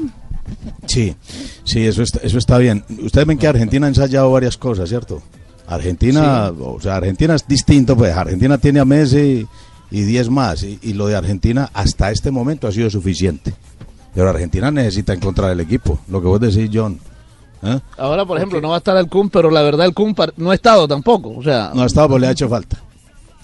Sí, 0.86 1.14
sí, 1.64 1.86
eso 1.86 2.02
está, 2.02 2.20
eso 2.22 2.38
está 2.38 2.58
bien. 2.58 2.84
Ustedes 3.02 3.26
ven 3.26 3.38
que 3.38 3.46
Argentina 3.46 3.86
ha 3.86 3.88
ensayado 3.88 4.30
varias 4.30 4.56
cosas, 4.56 4.88
¿cierto? 4.88 5.22
Argentina, 5.66 6.52
o 6.60 6.78
sea, 6.80 6.96
Argentina 6.96 7.34
es 7.34 7.46
distinto, 7.48 7.96
pues 7.96 8.14
Argentina 8.14 8.58
tiene 8.58 8.80
a 8.80 8.84
Messi 8.84 9.46
y 9.96 10.02
10 10.02 10.28
más, 10.30 10.62
y, 10.64 10.78
y 10.82 10.92
lo 10.94 11.06
de 11.06 11.14
Argentina 11.16 11.70
hasta 11.72 12.10
este 12.10 12.30
momento 12.32 12.66
ha 12.66 12.72
sido 12.72 12.90
suficiente. 12.90 13.54
Pero 14.14 14.28
Argentina 14.28 14.70
necesita 14.70 15.12
encontrar 15.12 15.50
el 15.52 15.60
equipo, 15.60 15.98
lo 16.08 16.20
que 16.20 16.26
vos 16.26 16.40
decís, 16.40 16.68
John. 16.72 16.98
¿eh? 17.62 17.78
Ahora, 17.98 18.24
por 18.24 18.36
ejemplo, 18.36 18.60
no 18.60 18.70
va 18.70 18.74
a 18.76 18.78
estar 18.78 18.96
el 18.96 19.08
Kun, 19.08 19.30
pero 19.30 19.50
la 19.50 19.62
verdad 19.62 19.86
el 19.86 19.94
Kun 19.94 20.14
no 20.36 20.50
ha 20.50 20.54
estado 20.54 20.88
tampoco. 20.88 21.30
O 21.36 21.42
sea, 21.42 21.70
No 21.74 21.82
ha 21.82 21.86
estado, 21.86 22.08
pues 22.08 22.20
le 22.20 22.26
ha 22.26 22.30
hecho 22.32 22.48
falta. 22.48 22.76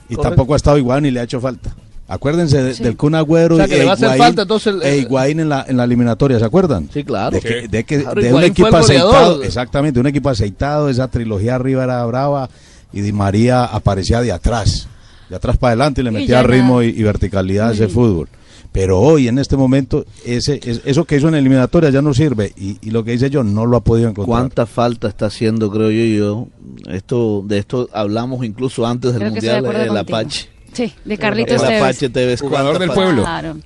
Y 0.08 0.14
Correcto. 0.16 0.22
tampoco 0.22 0.54
ha 0.54 0.56
estado 0.56 0.76
Higuaín 0.78 1.06
y 1.06 1.10
le 1.12 1.20
ha 1.20 1.22
hecho 1.22 1.40
falta. 1.40 1.74
Acuérdense 2.08 2.60
de- 2.60 2.74
Sí. 2.74 2.82
del 2.82 2.96
Kun 2.96 3.14
Agüero 3.14 3.54
O 3.54 3.58
sea, 3.58 3.68
que 3.68 3.76
y 3.76 3.78
le 3.78 3.84
va 3.84 3.92
a 3.92 3.94
hacer 3.94 4.08
Higuaín- 4.08 4.18
falta, 4.18 4.42
entonces, 4.42 4.74
el- 4.74 4.82
e 4.82 4.98
Higuaín 4.98 5.38
en 5.40 5.48
la, 5.48 5.64
en 5.68 5.76
la 5.76 5.84
eliminatoria, 5.84 6.40
¿se 6.40 6.44
acuerdan? 6.44 6.88
Sí, 6.92 7.04
claro. 7.04 7.30
De, 7.30 7.40
que, 7.40 7.68
de, 7.68 7.84
que- 7.84 8.02
Claro, 8.02 8.20
de 8.20 8.34
un 8.34 8.42
equipo 8.42 8.76
aceitado, 8.76 9.42
exactamente, 9.44 10.00
un 10.00 10.08
equipo 10.08 10.28
aceitado, 10.28 10.88
esa 10.88 11.06
trilogía 11.08 11.54
arriba 11.54 11.84
era 11.84 12.04
brava 12.06 12.48
y 12.92 13.00
Di 13.02 13.12
María 13.12 13.64
aparecía 13.64 14.20
de 14.22 14.32
atrás, 14.32 14.88
de 15.30 15.36
atrás 15.36 15.56
para 15.56 15.70
adelante 15.70 16.02
y 16.02 16.04
le 16.04 16.10
metía 16.10 16.42
ritmo 16.42 16.82
y, 16.82 16.88
y 16.88 17.02
verticalidad 17.02 17.70
a 17.70 17.72
ese 17.72 17.84
Ujú. 17.86 17.94
fútbol. 17.94 18.28
Pero 18.72 19.00
hoy, 19.00 19.26
en 19.26 19.38
este 19.40 19.56
momento, 19.56 20.04
ese, 20.24 20.60
es- 20.62 20.82
eso 20.84 21.04
que 21.04 21.16
hizo 21.16 21.26
en 21.28 21.34
eliminatoria 21.34 21.90
ya 21.90 22.02
no 22.02 22.12
sirve 22.14 22.52
y, 22.56 22.76
y 22.82 22.90
lo 22.90 23.02
que 23.02 23.12
dice 23.12 23.28
yo 23.30 23.42
no 23.42 23.66
lo 23.66 23.76
ha 23.76 23.80
podido 23.80 24.08
encontrar. 24.10 24.26
¿Cuánta 24.40 24.66
falta 24.66 25.08
está 25.08 25.26
haciendo, 25.26 25.70
creo 25.72 25.90
yo, 25.90 26.04
yo? 26.04 26.48
Esto, 26.92 27.42
de 27.46 27.58
esto 27.58 27.88
hablamos 27.92 28.44
incluso 28.44 28.86
antes 28.86 29.12
del 29.12 29.20
Creo 29.22 29.32
Mundial, 29.32 29.56
el 29.64 29.72
contigo. 29.88 29.96
Apache. 29.98 30.48
Sí, 30.72 30.92
de 31.04 31.18
Carlitos 31.18 31.62
El. 31.64 31.76
Apache 31.78 32.08
Tevez. 32.10 32.40
Jugador 32.40 32.76
¿cuánta 32.76 32.84
del 32.84 32.92
pueblo. 32.94 33.22
Claro. 33.22 33.56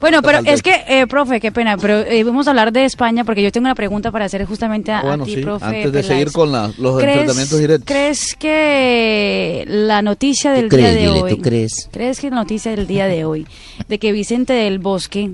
Bueno, 0.00 0.20
pero 0.22 0.40
es 0.44 0.62
que, 0.62 0.84
eh, 0.88 1.06
profe, 1.06 1.40
qué 1.40 1.50
pena, 1.52 1.76
pero 1.78 2.00
eh, 2.00 2.22
vamos 2.22 2.46
a 2.46 2.50
hablar 2.50 2.70
de 2.72 2.84
España 2.84 3.24
porque 3.24 3.42
yo 3.42 3.50
tengo 3.50 3.64
una 3.66 3.74
pregunta 3.74 4.10
para 4.12 4.26
hacer 4.26 4.44
justamente 4.44 4.92
a, 4.92 4.98
Ah, 4.98 5.02
bueno, 5.02 5.24
a 5.24 5.26
ti, 5.26 5.34
sí, 5.36 5.40
profe. 5.40 5.64
antes 5.64 5.84
de 5.84 5.90
Peláez. 5.90 6.06
seguir 6.06 6.32
con 6.32 6.52
la- 6.52 6.70
los 6.78 6.96
¿Crees- 7.00 7.08
enfrentamientos 7.18 7.58
directos. 7.58 7.86
¿Crees 7.86 8.34
que 8.36 9.64
la 9.66 10.02
noticia 10.02 10.52
del 10.52 10.68
crees, 10.68 10.84
día 10.84 10.94
de 10.94 11.06
dile, 11.08 11.22
hoy... 11.22 11.30
tú 11.36 11.40
crees? 11.42 11.88
¿Crees 11.92 12.20
que 12.20 12.30
la 12.30 12.36
noticia 12.36 12.70
del 12.74 12.86
día 12.86 13.06
de 13.06 13.24
hoy 13.24 13.46
de 13.88 13.98
que 13.98 14.12
Vicente 14.12 14.52
del 14.52 14.78
Bosque 14.78 15.30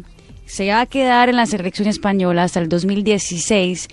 se 0.47 0.69
va 0.69 0.81
a 0.83 0.87
quedar 0.87 1.29
en 1.29 1.37
la 1.37 1.47
selección 1.47 1.89
española 1.89 2.45
hasta 2.45 2.61
el 2.61 2.69
2016 2.69 3.89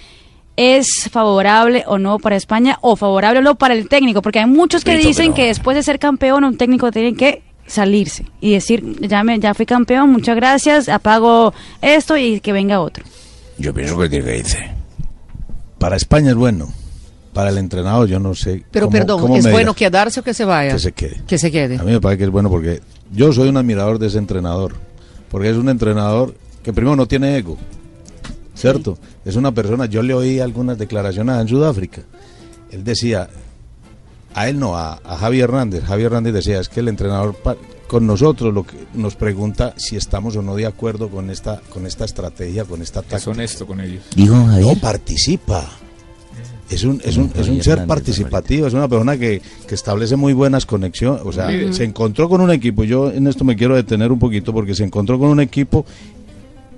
es 0.56 1.10
favorable 1.10 1.84
o 1.88 1.98
no 1.98 2.20
para 2.20 2.36
España 2.36 2.78
o 2.82 2.96
favorable 2.96 3.40
o 3.40 3.42
no 3.42 3.56
para 3.56 3.74
el 3.74 3.88
técnico? 3.88 4.22
Porque 4.22 4.40
hay 4.40 4.46
muchos 4.46 4.84
que 4.84 4.94
Listo, 4.94 5.08
dicen 5.08 5.26
pero- 5.28 5.36
que 5.36 5.46
después 5.48 5.76
de 5.76 5.84
ser 5.84 6.00
campeón 6.00 6.44
un 6.44 6.58
técnico 6.58 6.92
tiene 6.92 7.14
que 7.16 7.42
salirse 7.70 8.26
y 8.42 8.54
decir, 8.54 8.84
ya, 9.08 9.24
me, 9.24 9.40
ya 9.40 9.54
fui 9.54 9.66
campeón, 9.66 10.10
muchas 10.12 10.36
gracias, 10.36 10.90
apago 10.90 11.54
esto 11.82 12.18
y 12.18 12.40
que 12.42 12.52
venga 12.52 12.82
otro. 12.82 13.06
Yo 13.58 13.74
pienso 13.74 13.98
que 13.98 14.10
tiene 14.10 14.26
que 14.26 14.38
irse. 14.40 14.72
Para 15.78 15.96
España 15.96 16.32
es 16.32 16.36
bueno. 16.36 16.68
Para 17.34 17.52
el 17.52 17.58
entrenador 17.60 18.08
yo 18.08 18.20
no 18.20 18.34
sé. 18.36 18.64
Pero 18.72 18.88
cómo- 18.88 18.98
perdón, 18.98 19.22
cómo 19.22 19.36
¿es 19.38 19.50
bueno 19.50 19.74
quedarse 19.74 20.20
o 20.20 20.24
que 20.24 20.34
se 20.34 20.44
vaya? 20.46 20.74
Que 20.74 20.80
se 20.80 20.92
quede. 20.92 21.22
Que 21.28 21.38
se 21.38 21.52
quede. 21.52 21.78
A 21.78 21.84
mí 21.84 21.92
me 21.92 22.02
parece 22.02 22.18
que 22.18 22.24
es 22.26 22.30
bueno 22.32 22.50
porque 22.50 22.82
yo 23.14 23.32
soy 23.32 23.50
un 23.50 23.58
admirador 23.58 24.00
de 24.00 24.08
ese 24.08 24.18
entrenador. 24.18 24.76
Porque 25.30 25.50
es 25.50 25.56
un 25.56 25.70
entrenador 25.70 26.34
que 26.64 26.74
primero 26.74 26.96
no 26.96 27.06
tiene 27.08 27.38
ego. 27.38 27.56
¿Cierto? 28.56 28.98
Es 29.24 29.36
una 29.36 29.54
persona, 29.54 29.86
yo 29.86 30.02
le 30.02 30.14
oí 30.14 30.40
algunas 30.40 30.78
declaraciones 30.78 31.40
en 31.40 31.48
Sudáfrica. 31.48 32.02
Él 32.72 32.84
decía, 32.84 33.30
a 34.34 34.48
él 34.50 34.60
no, 34.60 34.76
a, 34.78 34.94
a 35.04 35.18
Javi 35.18 35.40
Hernández. 35.42 35.84
Javi 35.84 36.04
Hernández 36.04 36.34
decía, 36.34 36.60
es 36.60 36.70
que 36.70 36.80
el 36.82 36.88
entrenador 36.88 37.36
pa- 37.36 37.56
con 37.88 38.06
nosotros 38.06 38.54
lo 38.54 38.64
que 38.66 38.76
nos 38.94 39.16
pregunta 39.16 39.74
si 39.78 39.96
estamos 39.96 40.36
o 40.36 40.42
no 40.44 40.56
de 40.56 40.66
acuerdo 40.68 41.10
con 41.10 41.30
esta, 41.32 41.60
con 41.72 41.86
esta 41.88 42.06
estrategia, 42.06 42.64
con 42.66 42.82
esta 42.82 43.02
táctica. 43.02 43.18
Es 43.18 43.28
honesto 43.28 43.66
con 43.66 43.82
ellos. 43.82 44.04
No, 44.62 44.76
participa. 44.76 45.68
Es 46.70 46.84
un, 46.84 47.02
es 47.04 47.18
un, 47.18 47.32
es 47.36 47.48
un 47.48 47.64
ser 47.64 47.78
participativo, 47.88 48.68
es 48.68 48.74
una 48.76 48.88
persona 48.88 49.18
que, 49.18 49.42
que 49.68 49.74
establece 49.74 50.16
muy 50.16 50.34
buenas 50.34 50.68
conexiones. 50.68 51.24
O 51.26 51.32
sea, 51.32 51.48
se 51.74 51.84
encontró 51.84 52.30
con 52.30 52.42
un 52.42 52.52
equipo, 52.52 52.84
yo 52.84 53.10
en 53.12 53.26
esto 53.26 53.44
me 53.44 53.56
quiero 53.56 53.76
detener 53.76 54.12
un 54.12 54.20
poquito 54.20 54.54
porque 54.54 54.76
se 54.76 54.84
encontró 54.84 55.18
con 55.18 55.30
un 55.30 55.40
equipo 55.40 55.84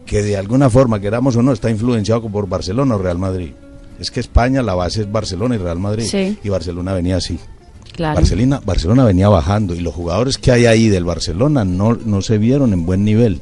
que 0.05 0.21
de 0.23 0.37
alguna 0.37 0.69
forma, 0.69 1.01
queramos 1.01 1.35
o 1.35 1.41
no, 1.43 1.51
está 1.51 1.69
influenciado 1.69 2.21
por 2.29 2.47
Barcelona 2.47 2.95
o 2.95 2.99
Real 2.99 3.17
Madrid. 3.17 3.51
Es 4.01 4.11
que 4.11 4.19
España, 4.19 4.61
la 4.61 4.73
base 4.75 5.01
es 5.01 5.11
Barcelona 5.11 5.55
y 5.55 5.59
Real 5.59 5.79
Madrid. 5.79 6.05
Sí. 6.09 6.37
Y 6.43 6.49
Barcelona 6.49 6.93
venía 6.93 7.17
así. 7.17 7.39
Claro. 7.93 8.15
Barcelona, 8.15 8.59
Barcelona 8.65 9.05
venía 9.05 9.29
bajando 9.29 9.75
y 9.75 9.79
los 9.81 9.93
jugadores 9.93 10.37
que 10.37 10.51
hay 10.51 10.65
ahí 10.65 10.89
del 10.89 11.03
Barcelona 11.05 11.63
no, 11.63 11.93
no 11.93 12.21
se 12.21 12.37
vieron 12.37 12.73
en 12.73 12.85
buen 12.85 13.05
nivel. 13.05 13.39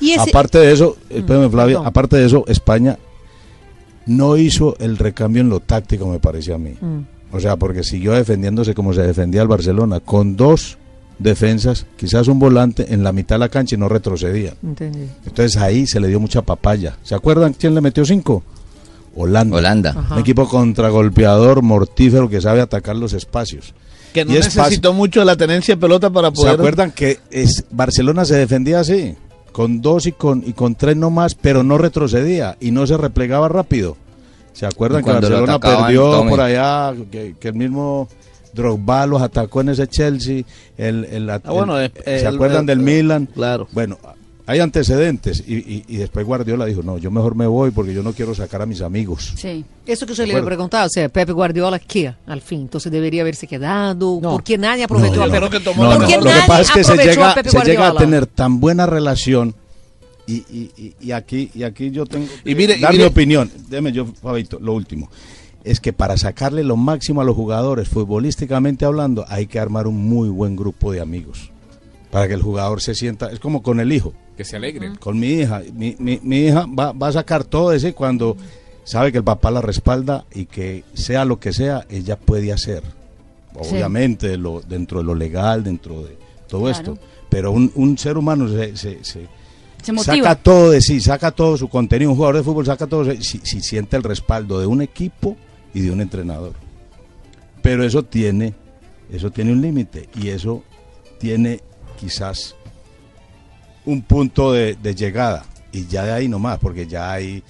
Y 0.00 0.10
ese- 0.12 0.28
Aparte 0.30 0.58
de 0.58 0.72
eso, 0.72 0.96
espérame 1.08 1.50
Flavia, 1.50 1.80
aparte 1.84 2.16
de 2.16 2.26
eso, 2.26 2.44
España 2.46 2.98
no 4.06 4.36
hizo 4.36 4.76
el 4.80 4.98
recambio 4.98 5.40
en 5.42 5.48
lo 5.48 5.60
táctico, 5.60 6.06
me 6.08 6.18
parece 6.18 6.52
a 6.52 6.58
mí. 6.58 6.74
Mm. 6.80 6.98
O 7.34 7.40
sea, 7.40 7.56
porque 7.56 7.82
siguió 7.84 8.12
defendiéndose 8.12 8.74
como 8.74 8.92
se 8.92 9.02
defendía 9.02 9.42
el 9.42 9.48
Barcelona, 9.48 10.00
con 10.00 10.36
dos 10.36 10.76
defensas, 11.18 11.86
quizás 11.96 12.26
un 12.28 12.38
volante 12.38 12.92
en 12.92 13.04
la 13.04 13.12
mitad 13.12 13.36
de 13.36 13.40
la 13.40 13.48
cancha 13.48 13.76
y 13.76 13.78
no 13.78 13.88
retrocedía. 13.88 14.54
Entonces 15.24 15.56
ahí 15.56 15.86
se 15.86 16.00
le 16.00 16.08
dio 16.08 16.18
mucha 16.20 16.42
papaya. 16.42 16.96
¿Se 17.04 17.14
acuerdan 17.14 17.54
quién 17.54 17.74
le 17.74 17.80
metió 17.80 18.04
cinco? 18.04 18.42
Holanda. 19.14 19.56
Holanda. 19.56 19.90
Ajá. 19.90 20.14
Un 20.14 20.20
equipo 20.20 20.48
contragolpeador, 20.48 21.62
mortífero, 21.62 22.28
que 22.28 22.40
sabe 22.40 22.60
atacar 22.60 22.96
los 22.96 23.12
espacios. 23.12 23.74
Que 24.12 24.24
no 24.24 24.32
Y 24.32 24.34
necesitó 24.36 24.92
mucho 24.92 25.24
la 25.24 25.36
tenencia 25.36 25.74
de 25.74 25.80
pelota 25.80 26.10
para 26.10 26.28
¿Se 26.28 26.34
poder... 26.34 26.54
acuerdan 26.54 26.90
que 26.92 27.18
es, 27.30 27.64
Barcelona 27.70 28.24
se 28.24 28.36
defendía 28.36 28.80
así? 28.80 29.14
Con 29.52 29.80
dos 29.82 30.06
y 30.06 30.12
con, 30.12 30.42
y 30.46 30.52
con 30.52 30.74
tres 30.74 30.96
nomás, 30.96 31.34
pero 31.34 31.62
no 31.62 31.78
retrocedía 31.78 32.56
y 32.60 32.70
no 32.70 32.86
se 32.86 32.96
replegaba 32.96 33.48
rápido. 33.48 33.96
¿Se 34.52 34.66
acuerdan 34.66 35.02
que 35.04 35.12
Barcelona 35.12 35.54
atacaban, 35.54 35.84
perdió 35.86 36.10
tome. 36.10 36.30
por 36.30 36.40
allá, 36.40 36.94
que, 37.10 37.34
que 37.40 37.48
el 37.48 37.54
mismo 37.54 38.06
Drogba 38.52 39.06
los 39.06 39.22
atacó 39.22 39.62
en 39.62 39.70
ese 39.70 39.86
Chelsea? 39.88 40.42
El, 40.76 41.04
el- 41.06 41.30
Ah, 41.30 41.40
bueno, 41.46 41.78
el- 41.78 41.86
eh, 42.04 42.18
¿Se 42.20 42.20
el- 42.26 42.34
acuerdan 42.34 42.60
el- 42.60 42.66
del 42.66 42.78
Milan? 42.80 43.26
Claro. 43.34 43.66
Bueno, 43.72 43.98
hay 44.46 44.58
antecedentes 44.60 45.44
y, 45.46 45.54
y- 45.56 45.84
y 45.88 45.96
después 45.98 46.26
Guardiola 46.26 46.64
dijo, 46.66 46.82
no, 46.82 46.98
yo 46.98 47.10
mejor 47.10 47.34
me 47.36 47.46
voy 47.46 47.70
porque 47.70 47.94
yo 47.94 48.02
no 48.02 48.12
quiero 48.12 48.34
sacar 48.34 48.62
a 48.62 48.66
mis 48.66 48.80
amigos. 48.80 49.32
Sí. 49.36 49.64
Eso 49.86 50.04
que 50.06 50.14
yo 50.14 50.24
le 50.24 50.30
iba 50.30 50.38
a 50.38 50.40
acuerdo. 50.40 50.46
preguntar, 50.56 50.86
o 50.86 50.88
sea, 50.88 51.08
Pepe 51.08 51.32
Guardiola, 51.32 51.78
¿qué? 51.78 52.12
Al 52.26 52.40
fin, 52.40 52.62
entonces 52.62 52.90
debería 52.90 53.22
haberse 53.22 53.46
quedado, 53.46 54.20
porque 54.20 54.58
nadie 54.58 54.80
No, 54.82 54.84
aprovechó 54.86 55.14
yo 55.14 55.22
a 55.22 55.26
no. 55.26 55.32
Pepe. 55.50 55.60
No, 55.76 55.84
no, 55.90 55.96
porque 55.98 56.16
Lo 56.16 56.22
que 56.24 56.28
nadie 56.28 56.42
pasa 56.48 56.62
es 56.62 56.70
que 56.72 56.84
se 56.84 56.96
llega, 56.96 57.30
a 57.30 57.34
Pepe 57.34 57.50
se 57.50 57.58
llega 57.60 57.86
a 57.86 57.90
Guardiola. 57.92 58.00
tener 58.00 58.26
tan 58.26 58.58
buena 58.60 58.86
relación 58.86 59.54
y, 60.26 60.34
y- 60.34 60.70
y- 60.76 60.94
y 61.00 61.12
aquí 61.12 61.50
y 61.54 61.62
aquí 61.62 61.90
yo 61.90 62.04
tengo 62.06 62.26
que 62.44 62.50
Y 62.50 62.54
mire- 62.54 62.76
y 62.78 62.80
dar 62.80 62.92
mire- 62.92 63.04
mi 63.04 63.08
opinión. 63.10 63.50
Déjeme 63.68 63.92
yo, 63.92 64.06
Fabito, 64.06 64.58
lo 64.60 64.72
último. 64.74 65.08
Es 65.64 65.78
que 65.78 65.92
para 65.92 66.16
sacarle 66.16 66.64
lo 66.64 66.76
máximo 66.76 67.20
a 67.20 67.24
los 67.24 67.36
jugadores, 67.36 67.88
futbolísticamente 67.88 68.84
hablando, 68.84 69.24
hay 69.28 69.46
que 69.46 69.60
armar 69.60 69.86
un 69.86 69.96
muy 70.08 70.28
buen 70.28 70.56
grupo 70.56 70.90
de 70.90 71.00
amigos. 71.00 71.51
Para 72.12 72.28
que 72.28 72.34
el 72.34 72.42
jugador 72.42 72.80
se 72.80 72.94
sienta, 72.94 73.32
es 73.32 73.40
como 73.40 73.62
con 73.62 73.80
el 73.80 73.90
hijo. 73.92 74.12
Que 74.36 74.44
se 74.44 74.54
alegren. 74.56 74.94
Con 74.96 75.18
mi 75.18 75.28
hija. 75.28 75.62
Mi, 75.74 75.96
mi- 75.98 76.20
mi 76.22 76.40
hija 76.46 76.66
va, 76.66 76.92
va 76.92 77.08
a 77.08 77.12
sacar 77.12 77.42
todo 77.42 77.72
ese 77.72 77.94
cuando 77.94 78.36
sabe 78.84 79.10
que 79.10 79.18
el 79.18 79.24
papá 79.24 79.50
la 79.50 79.62
respalda 79.62 80.24
y 80.32 80.44
que 80.44 80.84
sea 80.94 81.24
lo 81.24 81.40
que 81.40 81.52
sea, 81.54 81.86
ella 81.88 82.16
puede 82.18 82.52
hacer. 82.52 82.82
Sí. 83.62 83.70
Obviamente, 83.74 84.36
lo, 84.36 84.60
dentro 84.60 84.98
de 84.98 85.04
lo 85.04 85.14
legal, 85.14 85.64
dentro 85.64 86.02
de 86.04 86.16
todo 86.48 86.62
Claro. 86.64 86.76
esto. 86.78 86.98
Pero 87.30 87.50
un, 87.50 87.72
un 87.74 87.96
ser 87.96 88.16
humano 88.18 88.46
se, 88.48 88.76
se- 88.76 89.02
se- 89.02 89.26
Se 89.82 89.92
motiva. 89.92 90.16
saca 90.16 90.34
todo 90.34 90.70
de 90.70 90.82
sí, 90.82 91.00
saca 91.00 91.30
todo 91.30 91.56
su 91.56 91.68
contenido. 91.70 92.10
Un 92.10 92.16
jugador 92.16 92.36
de 92.36 92.42
fútbol 92.42 92.66
saca 92.66 92.86
todo 92.86 93.04
de 93.04 93.22
sí, 93.22 93.40
si, 93.42 93.46
si 93.46 93.60
siente 93.62 93.96
el 93.96 94.02
respaldo 94.02 94.60
de 94.60 94.66
un 94.66 94.82
equipo 94.82 95.34
y 95.72 95.80
de 95.80 95.90
un 95.90 96.02
entrenador. 96.02 96.52
Pero 97.62 97.84
eso 97.84 98.02
tiene, 98.02 98.52
eso 99.10 99.30
tiene 99.30 99.52
un 99.52 99.62
límite 99.62 100.10
y 100.14 100.28
eso 100.28 100.62
tiene 101.18 101.60
quizás 102.02 102.56
un 103.86 104.02
punto 104.02 104.52
de, 104.52 104.74
de 104.74 104.94
llegada 104.94 105.44
y 105.70 105.86
ya 105.86 106.04
de 106.04 106.10
ahí 106.10 106.28
nomás, 106.28 106.58
porque 106.58 106.88
ya 106.88 107.12
hay, 107.12 107.44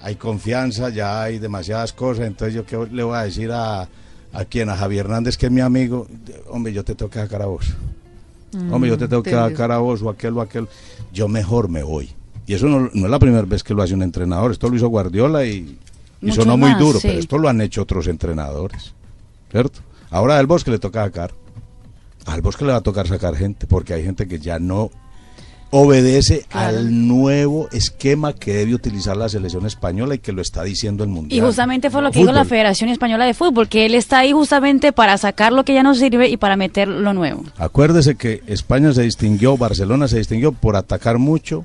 hay 0.00 0.16
confianza, 0.16 0.88
ya 0.90 1.22
hay 1.22 1.38
demasiadas 1.38 1.92
cosas, 1.92 2.26
entonces 2.26 2.54
yo 2.54 2.66
qué 2.66 2.76
le 2.90 3.04
voy 3.04 3.16
a 3.16 3.22
decir 3.22 3.52
a, 3.52 3.88
a 4.32 4.44
quien, 4.44 4.70
a 4.70 4.76
Javier 4.76 5.06
Hernández, 5.06 5.36
que 5.36 5.46
es 5.46 5.52
mi 5.52 5.60
amigo, 5.60 6.08
hombre, 6.50 6.72
yo 6.72 6.84
te 6.84 6.96
tengo 6.96 7.10
que 7.10 7.20
sacar 7.20 7.42
a 7.42 7.46
vos. 7.46 7.66
Hombre, 8.70 8.90
yo 8.90 8.98
te 8.98 9.08
tengo 9.08 9.22
que 9.22 9.30
sacar 9.30 9.70
a 9.72 9.78
vos 9.78 10.02
o 10.02 10.10
aquel 10.10 10.36
o 10.36 10.42
aquel. 10.42 10.68
Yo 11.10 11.26
mejor 11.26 11.70
me 11.70 11.82
voy. 11.82 12.10
Y 12.46 12.52
eso 12.52 12.66
no, 12.66 12.90
no 12.92 13.06
es 13.06 13.10
la 13.10 13.18
primera 13.18 13.46
vez 13.46 13.62
que 13.62 13.72
lo 13.72 13.82
hace 13.82 13.94
un 13.94 14.02
entrenador. 14.02 14.50
Esto 14.50 14.68
lo 14.68 14.76
hizo 14.76 14.88
Guardiola 14.88 15.46
y, 15.46 15.78
y 16.20 16.32
sonó 16.32 16.58
muy 16.58 16.74
duro, 16.74 16.98
sí. 17.00 17.08
pero 17.08 17.20
esto 17.20 17.38
lo 17.38 17.48
han 17.48 17.62
hecho 17.62 17.80
otros 17.80 18.08
entrenadores. 18.08 18.92
¿Cierto? 19.50 19.80
Ahora 20.10 20.38
al 20.38 20.46
Bosque 20.46 20.70
le 20.70 20.78
toca 20.78 21.02
sacar. 21.02 21.32
Al 22.26 22.40
Bosque 22.42 22.64
le 22.64 22.72
va 22.72 22.78
a 22.78 22.82
tocar 22.82 23.08
sacar 23.08 23.34
gente, 23.36 23.66
porque 23.66 23.94
hay 23.94 24.04
gente 24.04 24.26
que 24.28 24.38
ya 24.38 24.58
no 24.58 24.90
obedece 25.74 26.44
Claro. 26.50 26.76
al 26.78 27.08
nuevo 27.08 27.68
esquema 27.72 28.34
que 28.34 28.52
debe 28.52 28.74
utilizar 28.74 29.16
la 29.16 29.30
selección 29.30 29.64
española 29.64 30.14
y 30.14 30.18
que 30.18 30.32
lo 30.32 30.42
está 30.42 30.62
diciendo 30.64 31.02
el 31.02 31.08
Y 31.10 31.12
Mundial. 31.14 31.46
justamente 31.46 31.88
fue 31.88 32.02
lo 32.02 32.08
que 32.10 32.18
Fútbol. 32.18 32.26
dijo 32.34 32.38
la 32.38 32.44
Federación 32.44 32.90
Española 32.90 33.24
de 33.24 33.32
Fútbol, 33.32 33.68
que 33.68 33.86
él 33.86 33.94
está 33.94 34.18
ahí 34.18 34.32
justamente 34.32 34.92
para 34.92 35.16
sacar 35.16 35.52
lo 35.52 35.64
que 35.64 35.72
ya 35.72 35.82
no 35.82 35.94
sirve 35.94 36.28
y 36.28 36.36
para 36.36 36.56
meter 36.56 36.88
lo 36.88 37.14
nuevo. 37.14 37.44
Acuérdese 37.56 38.16
que 38.16 38.42
España 38.46 38.92
se 38.92 39.02
distinguió, 39.02 39.56
Barcelona 39.56 40.08
se 40.08 40.18
distinguió 40.18 40.52
por 40.52 40.76
atacar 40.76 41.16
mucho 41.16 41.64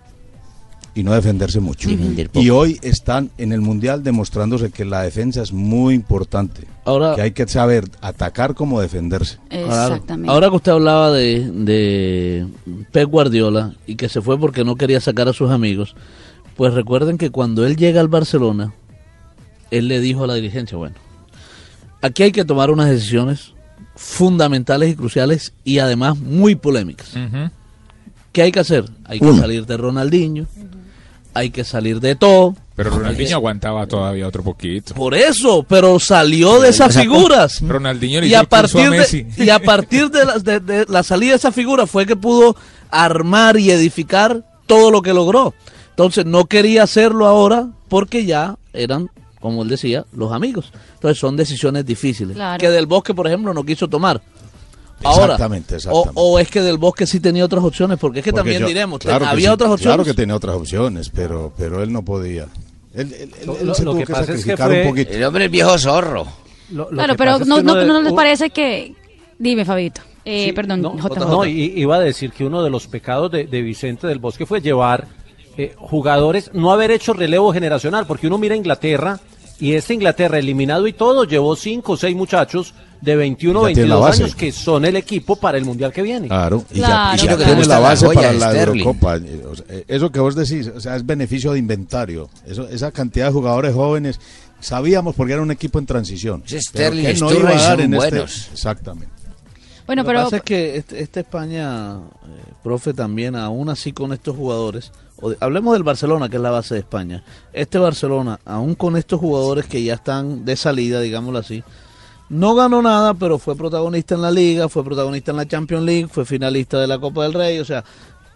y 0.97 1.03
no 1.03 1.13
defenderse 1.13 1.59
mucho. 1.59 1.89
Defender. 1.89 2.29
Y 2.33 2.49
hoy 2.49 2.79
están 2.81 3.29
en 3.37 3.51
el 3.51 3.61
Mundial 3.61 4.03
demostrándose 4.03 4.71
que 4.71 4.83
la 4.85 5.01
defensa 5.03 5.41
es 5.41 5.51
muy 5.53 5.93
importante. 5.93 6.63
Ahora- 6.85 7.15
que 7.15 7.21
hay 7.21 7.31
que 7.31 7.47
saber 7.47 7.85
atacar 8.01 8.55
como 8.55 8.81
defenderse. 8.81 9.37
Exactamente. 9.49 10.31
Ahora 10.31 10.49
que 10.49 10.55
usted 10.55 10.71
hablaba 10.71 11.11
de, 11.11 11.49
de 11.51 12.47
Pep 12.91 13.09
Guardiola 13.09 13.73
y 13.85 13.95
que 13.95 14.09
se 14.09 14.21
fue 14.21 14.39
porque 14.39 14.63
no 14.63 14.75
quería 14.75 14.99
sacar 14.99 15.27
a 15.27 15.33
sus 15.33 15.51
amigos, 15.51 15.95
pues 16.55 16.73
recuerden 16.73 17.17
que 17.17 17.29
cuando 17.29 17.65
él 17.65 17.75
llega 17.77 18.01
al 18.01 18.07
Barcelona, 18.07 18.73
él 19.69 19.87
le 19.87 19.99
dijo 19.99 20.23
a 20.23 20.27
la 20.27 20.33
dirigencia, 20.35 20.77
bueno, 20.77 20.95
aquí 22.01 22.23
hay 22.23 22.31
que 22.31 22.45
tomar 22.45 22.71
unas 22.71 22.89
decisiones 22.89 23.53
fundamentales 23.95 24.91
y 24.91 24.95
cruciales 24.95 25.53
y 25.63 25.79
además 25.79 26.17
muy 26.17 26.55
polémicas. 26.55 27.13
¿Qué 28.31 28.41
hay 28.43 28.51
que 28.51 28.59
hacer? 28.59 28.85
Hay 29.05 29.19
que 29.19 29.25
Uno. 29.25 29.39
salir 29.39 29.65
de 29.65 29.77
Ronaldinho, 29.77 30.45
hay 31.37 31.49
que 31.51 31.63
salir 31.63 31.99
de 31.99 32.15
todo. 32.15 32.55
Pero 32.75 32.91
Ronaldinho 32.91 33.35
aguantaba 33.37 33.87
todavía 33.87 34.27
otro 34.27 34.43
poquito. 34.43 34.93
Por 34.93 35.15
eso, 35.15 35.63
pero 35.67 35.99
salió 35.99 36.59
de 36.61 36.69
esas 36.69 36.95
figuras. 36.95 37.59
Ronaldinho 37.67 38.21
le 38.21 38.27
y 38.27 38.29
hizo 38.29 38.37
a 38.37 38.41
el 38.41 38.47
curso 38.47 38.77
a 38.77 38.81
partir 38.81 38.89
Messi. 38.99 39.23
de, 39.23 39.45
y 39.45 39.49
a 39.49 39.59
partir 39.59 40.09
de 40.11 40.25
la, 40.25 40.37
de- 40.39 40.59
de 40.59 40.85
la 40.87 41.03
salida 41.03 41.31
de 41.31 41.37
esa 41.37 41.51
figura 41.51 41.87
fue 41.87 42.05
que 42.05 42.15
pudo 42.15 42.55
armar 42.91 43.57
y 43.57 43.71
edificar 43.71 44.43
todo 44.65 44.91
lo 44.91 45.01
que 45.01 45.13
logró. 45.13 45.53
Entonces 45.91 46.25
no 46.25 46.45
quería 46.45 46.83
hacerlo 46.83 47.25
ahora 47.27 47.67
porque 47.89 48.25
ya 48.25 48.57
eran, 48.73 49.09
como 49.39 49.63
él 49.63 49.69
decía, 49.69 50.05
los 50.13 50.31
amigos. 50.31 50.71
Entonces 50.95 51.17
son 51.19 51.35
decisiones 51.35 51.85
difíciles. 51.85 52.35
Claro. 52.35 52.59
Que 52.59 52.69
del 52.69 52.85
bosque, 52.85 53.13
por 53.13 53.25
ejemplo, 53.27 53.53
no 53.53 53.63
quiso 53.63 53.87
tomar. 53.87 54.21
Ahora, 55.03 55.23
Exactamente, 55.25 55.75
o, 55.75 55.77
exactamente. 55.77 56.11
o 56.15 56.39
es 56.39 56.49
que 56.49 56.61
Del 56.61 56.77
Bosque 56.77 57.05
sí 57.05 57.19
tenía 57.19 57.45
otras 57.45 57.63
opciones, 57.63 57.99
porque 57.99 58.19
es 58.19 58.25
que 58.25 58.31
Porque 58.31 58.39
también 58.41 58.61
yo- 58.61 58.67
diremos, 58.67 58.99
claro 58.99 59.25
que 59.25 59.31
había 59.31 59.49
sí, 59.49 59.53
otras 59.53 59.71
opciones. 59.71 59.95
Claro 59.95 60.03
que 60.05 60.13
tenía 60.13 60.35
otras 60.35 60.55
opciones, 60.55 61.09
pero, 61.13 61.53
pero 61.57 61.83
él 61.83 61.91
no 61.93 62.03
podía. 62.03 62.47
Él, 62.93 63.13
él- 63.13 63.13
él- 63.13 63.31
él 63.61 63.67
Lo- 63.67 63.73
se 63.75 63.83
lo 63.83 63.91
tuvo 63.91 63.99
que 63.99 64.05
que 64.07 64.11
pasa 64.13 64.21
es 64.23 64.27
que 64.29 64.37
sacrificar 64.37 64.67
fue- 64.69 64.81
un 64.81 64.87
poquito. 64.89 65.11
El 65.13 65.23
hombre 65.23 65.45
es 65.45 65.51
viejo 65.51 65.77
zorro. 65.77 66.27
Lo- 66.71 66.83
lo 66.85 66.89
Claro, 66.89 67.15
pero 67.15 67.39
no, 67.39 67.61
no, 67.61 67.75
de- 67.75 67.85
no 67.85 68.01
les 68.01 68.13
parece 68.13 68.49
que... 68.49 68.93
Dime, 69.37 69.65
Fabito. 69.65 70.01
Eh, 70.25 70.51
perdón, 70.53 70.81
No, 70.81 70.97
JJ. 70.97 71.19
no, 71.29 71.45
iba 71.45 71.95
a 71.95 71.99
decir 71.99 72.31
que 72.31 72.43
uno 72.43 72.63
de 72.63 72.69
los 72.69 72.87
pecados 72.87 73.31
de, 73.31 73.45
de 73.45 73.61
Vicente 73.61 74.07
del 74.07 74.19
Bosque 74.19 74.45
fue 74.45 74.59
llevar 74.61 75.07
eh, 75.57 75.73
jugadores, 75.77 76.51
no 76.53 76.71
haber 76.73 76.91
hecho 76.91 77.13
relevo 77.13 77.53
generacional, 77.53 78.05
porque 78.07 78.27
uno 78.27 78.37
mira 78.37 78.53
a 78.55 78.57
Inglaterra 78.57 79.19
y 79.59 79.73
esta 79.73 79.93
Inglaterra 79.93 80.37
eliminado 80.39 80.85
y 80.87 80.93
todo 80.93 81.23
llevó 81.23 81.55
cinco 81.55 81.93
o 81.93 81.97
seis 81.97 82.15
muchachos 82.15 82.73
de 83.01 83.15
21 83.15 83.59
o 83.61 83.67
Ya 83.69 83.73
tiene 83.75 83.89
la 83.89 83.95
22 83.95 84.09
base. 84.09 84.23
años 84.23 84.35
que 84.35 84.51
son 84.51 84.85
el 84.85 84.95
equipo 84.95 85.35
para 85.35 85.57
el 85.57 85.65
mundial 85.65 85.91
que 85.93 86.01
viene. 86.01 86.27
Claro, 86.27 86.63
y 86.71 86.75
Claro, 86.79 86.93
ya, 87.17 87.23
y 87.23 87.27
ya 87.27 87.35
claro. 87.37 87.43
tiene 87.53 87.65
la 87.67 87.79
base 87.79 88.07
para 88.07 88.33
la 88.33 88.49
Sterling. 88.51 88.79
Eurocopa. 88.81 89.17
Eh, 89.17 89.43
o 89.49 89.55
sea, 89.55 89.65
Eso 89.87 90.11
que 90.11 90.19
vos 90.19 90.35
decís, 90.35 90.71
o 90.75 90.79
sea, 90.79 90.95
es 90.95 91.05
beneficio 91.05 91.53
de 91.53 91.59
inventario. 91.59 92.29
Eso, 92.45 92.67
esa 92.69 92.91
cantidad 92.91 93.27
de 93.27 93.31
jugadores 93.33 93.73
jóvenes, 93.75 94.19
sabíamos 94.59 95.15
porque 95.15 95.33
era 95.33 95.41
un 95.41 95.51
equipo 95.51 95.79
en 95.79 95.85
transición. 95.85 96.43
Pero 96.47 96.61
Sterling, 96.61 97.05
que 97.05 97.13
no 97.15 97.31
iba 97.33 97.49
a 97.51 97.53
dar 97.61 97.81
en 97.81 97.93
este- 97.93 98.09
buenos. 98.09 98.49
Exactamente. 98.51 99.09
Bueno, 99.85 100.01
Lo 100.01 100.05
que 100.07 100.11
pero- 100.13 100.23
pasa 100.25 100.37
es 100.37 100.43
que 100.43 100.75
este- 100.77 101.01
esta 101.01 101.19
España, 101.21 101.93
eh, 101.97 102.51
profe, 102.63 102.93
también, 102.93 103.35
aún 103.35 103.69
así 103.69 103.93
con 103.93 104.11
estos 104.11 104.35
jugadores, 104.35 104.91
o 105.21 105.29
de- 105.29 105.37
hablemos 105.39 105.73
del 105.73 105.83
Barcelona, 105.83 106.27
que 106.27 106.35
es 106.35 106.41
la 106.41 106.51
base 106.51 106.73
de 106.73 106.81
España. 106.81 107.23
Este 107.53 107.77
Barcelona, 107.77 108.39
aún 108.43 108.75
con 108.75 108.97
estos 108.97 109.19
jugadores 109.19 109.65
que 109.65 109.81
ya 109.83 109.93
están 109.93 110.43
de 110.43 110.55
salida, 110.57 110.99
digámoslo 110.99 111.39
así, 111.39 111.63
no 112.29 112.55
ganó 112.55 112.81
nada, 112.81 113.13
pero 113.13 113.37
fue 113.39 113.55
protagonista 113.55 114.15
en 114.15 114.21
la 114.21 114.31
Liga, 114.31 114.67
fue 114.69 114.83
protagonista 114.83 115.31
en 115.31 115.37
la 115.37 115.47
Champions 115.47 115.83
League, 115.85 116.07
fue 116.11 116.25
finalista 116.25 116.79
de 116.79 116.87
la 116.87 116.99
Copa 116.99 117.23
del 117.23 117.33
Rey, 117.33 117.59
o 117.59 117.65
sea, 117.65 117.83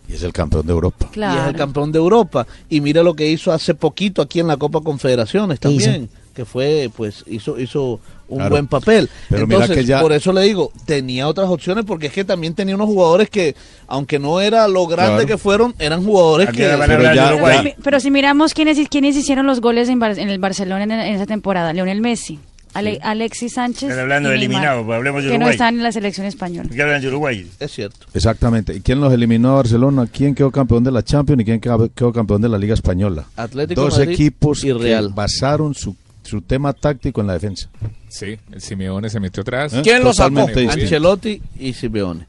Y 0.08 0.14
es 0.14 0.24
el 0.24 0.34
campeón 0.34 0.66
de 0.66 0.72
Europa. 0.74 1.10
y 1.16 1.20
es 1.20 1.48
el 1.48 1.56
campeón 1.56 1.92
de 1.92 2.00
Europa. 2.00 2.46
Y 2.70 2.82
mira 2.82 3.04
lo 3.04 3.14
que 3.16 3.30
hizo 3.30 3.52
hace 3.52 3.74
poquito 3.76 4.22
aquí 4.22 4.40
en 4.40 4.48
la 4.48 4.58
Copa 4.58 4.82
Confederaciones 4.82 5.60
también, 5.60 6.10
que 6.34 6.46
fue, 6.46 6.90
pues, 6.96 7.24
hizo, 7.28 7.60
hizo 7.60 8.00
un 8.30 8.38
Claro. 8.38 8.52
buen 8.52 8.68
papel. 8.68 9.10
Pero 9.30 9.46
mira 9.46 9.64
Entonces, 9.66 9.78
que 9.78 9.86
ya- 9.86 10.00
por 10.02 10.14
eso 10.14 10.32
le 10.32 10.42
digo, 10.44 10.72
tenía 10.86 11.28
otras 11.28 11.50
opciones, 11.50 11.84
porque 11.86 12.08
es 12.08 12.14
que 12.14 12.24
también 12.24 12.54
tenía 12.56 12.76
unos 12.76 12.88
jugadores 12.88 13.30
que, 13.30 13.56
aunque 13.88 14.20
no 14.20 14.40
era 14.40 14.68
lo 14.70 14.88
grande 14.88 15.24
Claro. 15.24 15.28
que 15.28 15.38
fueron, 15.38 15.76
eran 15.80 16.02
jugadores 16.06 16.50
que... 16.50 16.64
Pero 16.88 17.14
ya- 17.14 17.36
Pero, 17.44 17.64
mi- 17.64 17.74
pero 17.84 18.00
si 18.00 18.10
miramos 18.10 18.54
quiénes, 18.54 18.80
quiénes 18.90 19.18
hicieron 19.18 19.46
los 19.48 19.60
goles 19.60 19.90
en, 19.90 20.00
Bar- 20.00 20.18
en 20.18 20.30
el 20.30 20.40
Barcelona 20.40 20.84
en, 20.86 20.92
en 20.92 21.14
esa 21.16 21.26
temporada, 21.26 21.74
Leonel 21.74 22.00
Messi, 22.00 22.40
Ale- 22.74 23.00
Alexis 23.04 23.54
Sánchez, 23.54 23.84
Están 23.90 24.00
hablando 24.04 24.30
y 24.30 24.32
de 24.32 24.38
eliminados, 24.38 24.86
pues 24.86 24.96
hablemos 24.96 25.24
de 25.24 25.30
que 25.30 25.34
no 25.38 25.46
Uruguay. 25.46 25.54
están 25.56 25.76
en 25.76 25.84
la 25.84 25.92
selección 25.92 26.26
española. 26.28 26.70
¿Qué 26.74 26.82
hablan 26.82 27.02
de 27.02 27.08
Uruguay? 27.10 27.50
Es 27.60 27.72
cierto. 27.72 28.06
Exactamente. 28.14 28.74
¿Y 28.76 28.82
quién 28.82 29.02
los 29.02 29.12
eliminó 29.14 29.50
a 29.52 29.56
Barcelona? 29.56 30.08
¿Quién 30.12 30.34
quedó 30.36 30.52
campeón 30.52 30.84
de 30.84 30.92
la 30.92 31.04
Champions 31.04 31.42
y 31.42 31.46
quién 31.46 31.60
quedó 31.60 32.14
campeón 32.14 32.42
de 32.42 32.50
la 32.50 32.58
Liga 32.58 32.74
Española? 32.74 33.26
Atlético 33.36 33.82
Dos 33.82 33.98
Madrid 34.00 34.14
equipos 34.14 34.64
y 34.64 34.72
Real. 34.72 35.08
que 35.10 35.14
basaron 35.14 35.74
su, 35.76 35.96
su 36.24 36.42
tema 36.42 36.74
táctico 36.74 37.20
en 37.22 37.28
la 37.28 37.34
defensa. 37.34 37.70
Sí, 38.10 38.38
el 38.52 38.62
Simeone 38.62 39.10
se 39.10 39.20
metió 39.20 39.42
atrás. 39.42 39.74
¿Quién 39.84 40.04
lo 40.04 40.14
sacó? 40.14 40.40
Ancelotti 40.42 41.42
y 41.60 41.74
Simeone. 41.74 42.26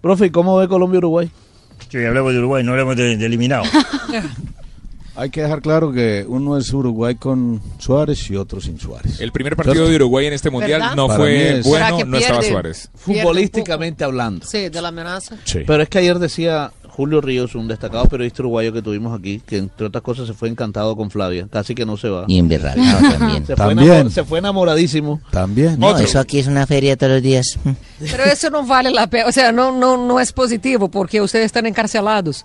Profe, 0.00 0.26
¿y 0.26 0.30
cómo 0.30 0.56
ve 0.58 0.68
Colombia-Uruguay? 0.68 1.30
Sí, 1.90 1.98
hablamos 2.04 2.32
de 2.32 2.38
Uruguay, 2.40 2.64
no 2.64 2.72
hablamos 2.72 2.96
de, 2.96 3.16
de 3.16 3.26
eliminados. 3.26 3.68
Hay 5.16 5.30
que 5.30 5.42
dejar 5.42 5.62
claro 5.62 5.92
que 5.92 6.24
uno 6.28 6.56
es 6.56 6.72
Uruguay 6.72 7.14
con 7.14 7.60
Suárez 7.78 8.28
y 8.30 8.36
otro 8.36 8.60
sin 8.60 8.80
Suárez. 8.80 9.20
El 9.20 9.30
primer 9.30 9.54
partido 9.56 9.88
de 9.88 9.94
Uruguay 9.96 10.26
en 10.26 10.32
este 10.32 10.50
mundial 10.50 10.80
¿Verdad? 10.80 10.96
no 10.96 11.06
Para 11.06 11.18
fue 11.20 11.58
es- 11.58 11.66
bueno, 11.66 11.86
¿Será 11.86 11.96
que 11.98 12.04
no 12.04 12.16
estaba? 12.16 12.42
Suárez. 12.42 12.90
Futbolísticamente 12.94 14.04
hablando. 14.04 14.44
Sí, 14.46 14.68
de 14.68 14.82
la 14.82 14.88
amenaza. 14.88 15.36
Pero 15.66 15.82
es 15.82 15.88
que 15.88 15.98
ayer 15.98 16.18
decía 16.18 16.72
Julio 16.88 17.20
Ríos, 17.20 17.54
un 17.56 17.66
destacado 17.68 18.04
periodista 18.06 18.42
uruguayo 18.42 18.72
que 18.72 18.80
tuvimos 18.82 19.18
aquí, 19.18 19.40
que 19.44 19.56
entre 19.58 19.86
otras 19.86 20.02
cosas 20.02 20.26
se 20.28 20.32
fue 20.34 20.48
encantado 20.48 20.96
con 20.96 21.10
Flavia, 21.10 21.48
casi 21.50 21.74
que 21.74 21.84
no 21.84 21.96
se 21.96 22.08
va. 22.08 22.24
Y 22.28 22.38
emberracado 22.38 23.08
también. 23.18 23.46
Se 23.46 23.56
fue, 23.56 23.66
También. 23.74 23.88
enamor- 24.06 24.10
se 24.10 24.24
fue 24.24 24.38
enamoradísimo. 24.38 25.20
También. 25.30 25.78
No, 25.78 25.96
eso 25.98 26.18
aquí 26.20 26.38
es 26.38 26.46
una 26.46 26.66
feria 26.66 26.96
todos 26.96 27.14
los 27.14 27.22
días. 27.22 27.58
Pero 27.98 28.24
eso 28.24 28.48
no 28.50 28.64
vale 28.66 28.90
la 28.90 29.06
pena, 29.08 29.26
o 29.26 29.32
sea, 29.32 29.50
no, 29.52 29.70
no, 29.72 29.96
no 29.96 30.18
es 30.20 30.32
positivo 30.32 30.88
porque 30.88 31.20
ustedes 31.20 31.46
están 31.46 31.66
encarcelados. 31.66 32.44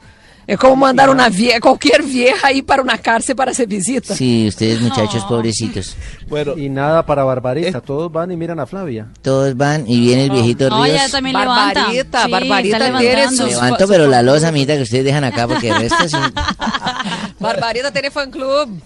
Es 0.50 0.58
como 0.58 0.76
mandar 0.78 1.12
una 1.12 1.30
vie 1.30 1.60
cualquier 1.60 2.02
vieja 2.02 2.52
ir 2.52 2.66
para 2.66 2.82
una 2.82 2.98
cárcel 2.98 3.36
para 3.36 3.52
hacer 3.52 3.68
visita. 3.68 4.16
Sí, 4.16 4.48
ustedes 4.48 4.82
muchachos 4.82 5.24
pobrecitos. 5.26 5.96
Bueno, 6.28 6.58
y 6.58 6.70
nada 6.70 7.06
para 7.06 7.24
Barbarita, 7.24 7.82
todos 7.82 8.12
van 8.12 8.32
y 8.32 8.36
miran 8.36 8.60
a 8.60 8.66
Flavia. 8.66 9.10
Todos 9.22 9.56
van 9.56 9.84
y 9.88 10.00
viene 10.00 10.24
el 10.26 10.32
viejito 10.32 10.68
Ríos. 10.70 10.88
ella 10.88 11.08
también 11.10 11.38
levanta. 11.38 11.82
Barbarita, 11.84 12.26
Sí, 12.26 12.32
Barbarita 12.32 12.78
está 12.88 13.00
tiene 13.00 13.28
sus- 13.30 13.50
Levanto, 13.52 13.88
pero 13.88 14.08
la 14.08 14.24
losa, 14.24 14.48
amita, 14.48 14.76
que 14.76 14.82
ustedes 14.82 15.06
dejan 15.06 15.24
acá 15.24 15.48
porque 15.48 15.70
el 15.70 15.76
resto 15.82 16.10
sí. 16.10 16.18
Barbarita 17.40 17.92
tiene 17.92 18.10
fan 18.10 18.32
club. 18.32 18.82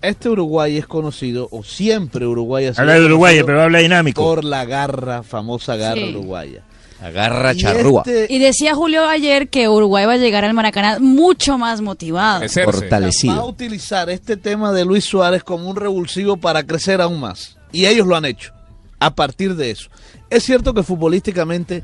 Este 0.00 0.28
Uruguay 0.28 0.78
es 0.78 0.86
conocido, 0.86 1.48
o 1.50 1.62
siempre 1.64 2.24
Uruguay 2.26 2.66
ha 2.66 2.72
sido 2.72 2.82
Habla 2.82 2.94
de 2.94 3.04
Uruguay, 3.04 3.40
pero 3.44 3.62
habla 3.62 3.80
dinámico. 3.80 4.22
Por 4.22 4.44
la 4.44 4.64
garra, 4.64 5.22
famosa 5.24 5.74
garra 5.76 5.96
Sí. 6.00 6.10
uruguaya. 6.14 6.62
Agarra 7.00 7.52
Y 7.54 7.58
charrúa. 7.58 8.02
este- 8.04 8.26
Y 8.32 8.38
decía 8.38 8.74
Julio 8.74 9.06
ayer 9.06 9.48
que 9.48 9.68
Uruguay 9.68 10.06
va 10.06 10.14
a 10.14 10.16
llegar 10.16 10.44
al 10.44 10.52
Maracaná 10.54 10.98
mucho 10.98 11.56
más 11.58 11.80
motivado. 11.80 12.40
va 12.40 12.46
a 12.46 12.48
Fortalecido. 12.64 13.46
utilizar 13.46 14.10
este 14.10 14.36
tema 14.36 14.72
de 14.72 14.84
Luis 14.84 15.04
Suárez 15.04 15.44
como 15.44 15.68
un 15.70 15.76
revulsivo 15.76 16.36
para 16.36 16.64
crecer 16.64 17.00
aún 17.00 17.20
más. 17.20 17.56
Y 17.72 17.86
ellos 17.86 18.06
lo 18.06 18.16
han 18.16 18.24
hecho. 18.24 18.52
A 18.98 19.14
partir 19.14 19.54
de 19.54 19.70
eso. 19.70 19.88
Es 20.28 20.42
cierto 20.44 20.74
que 20.74 20.82
futbolísticamente 20.82 21.82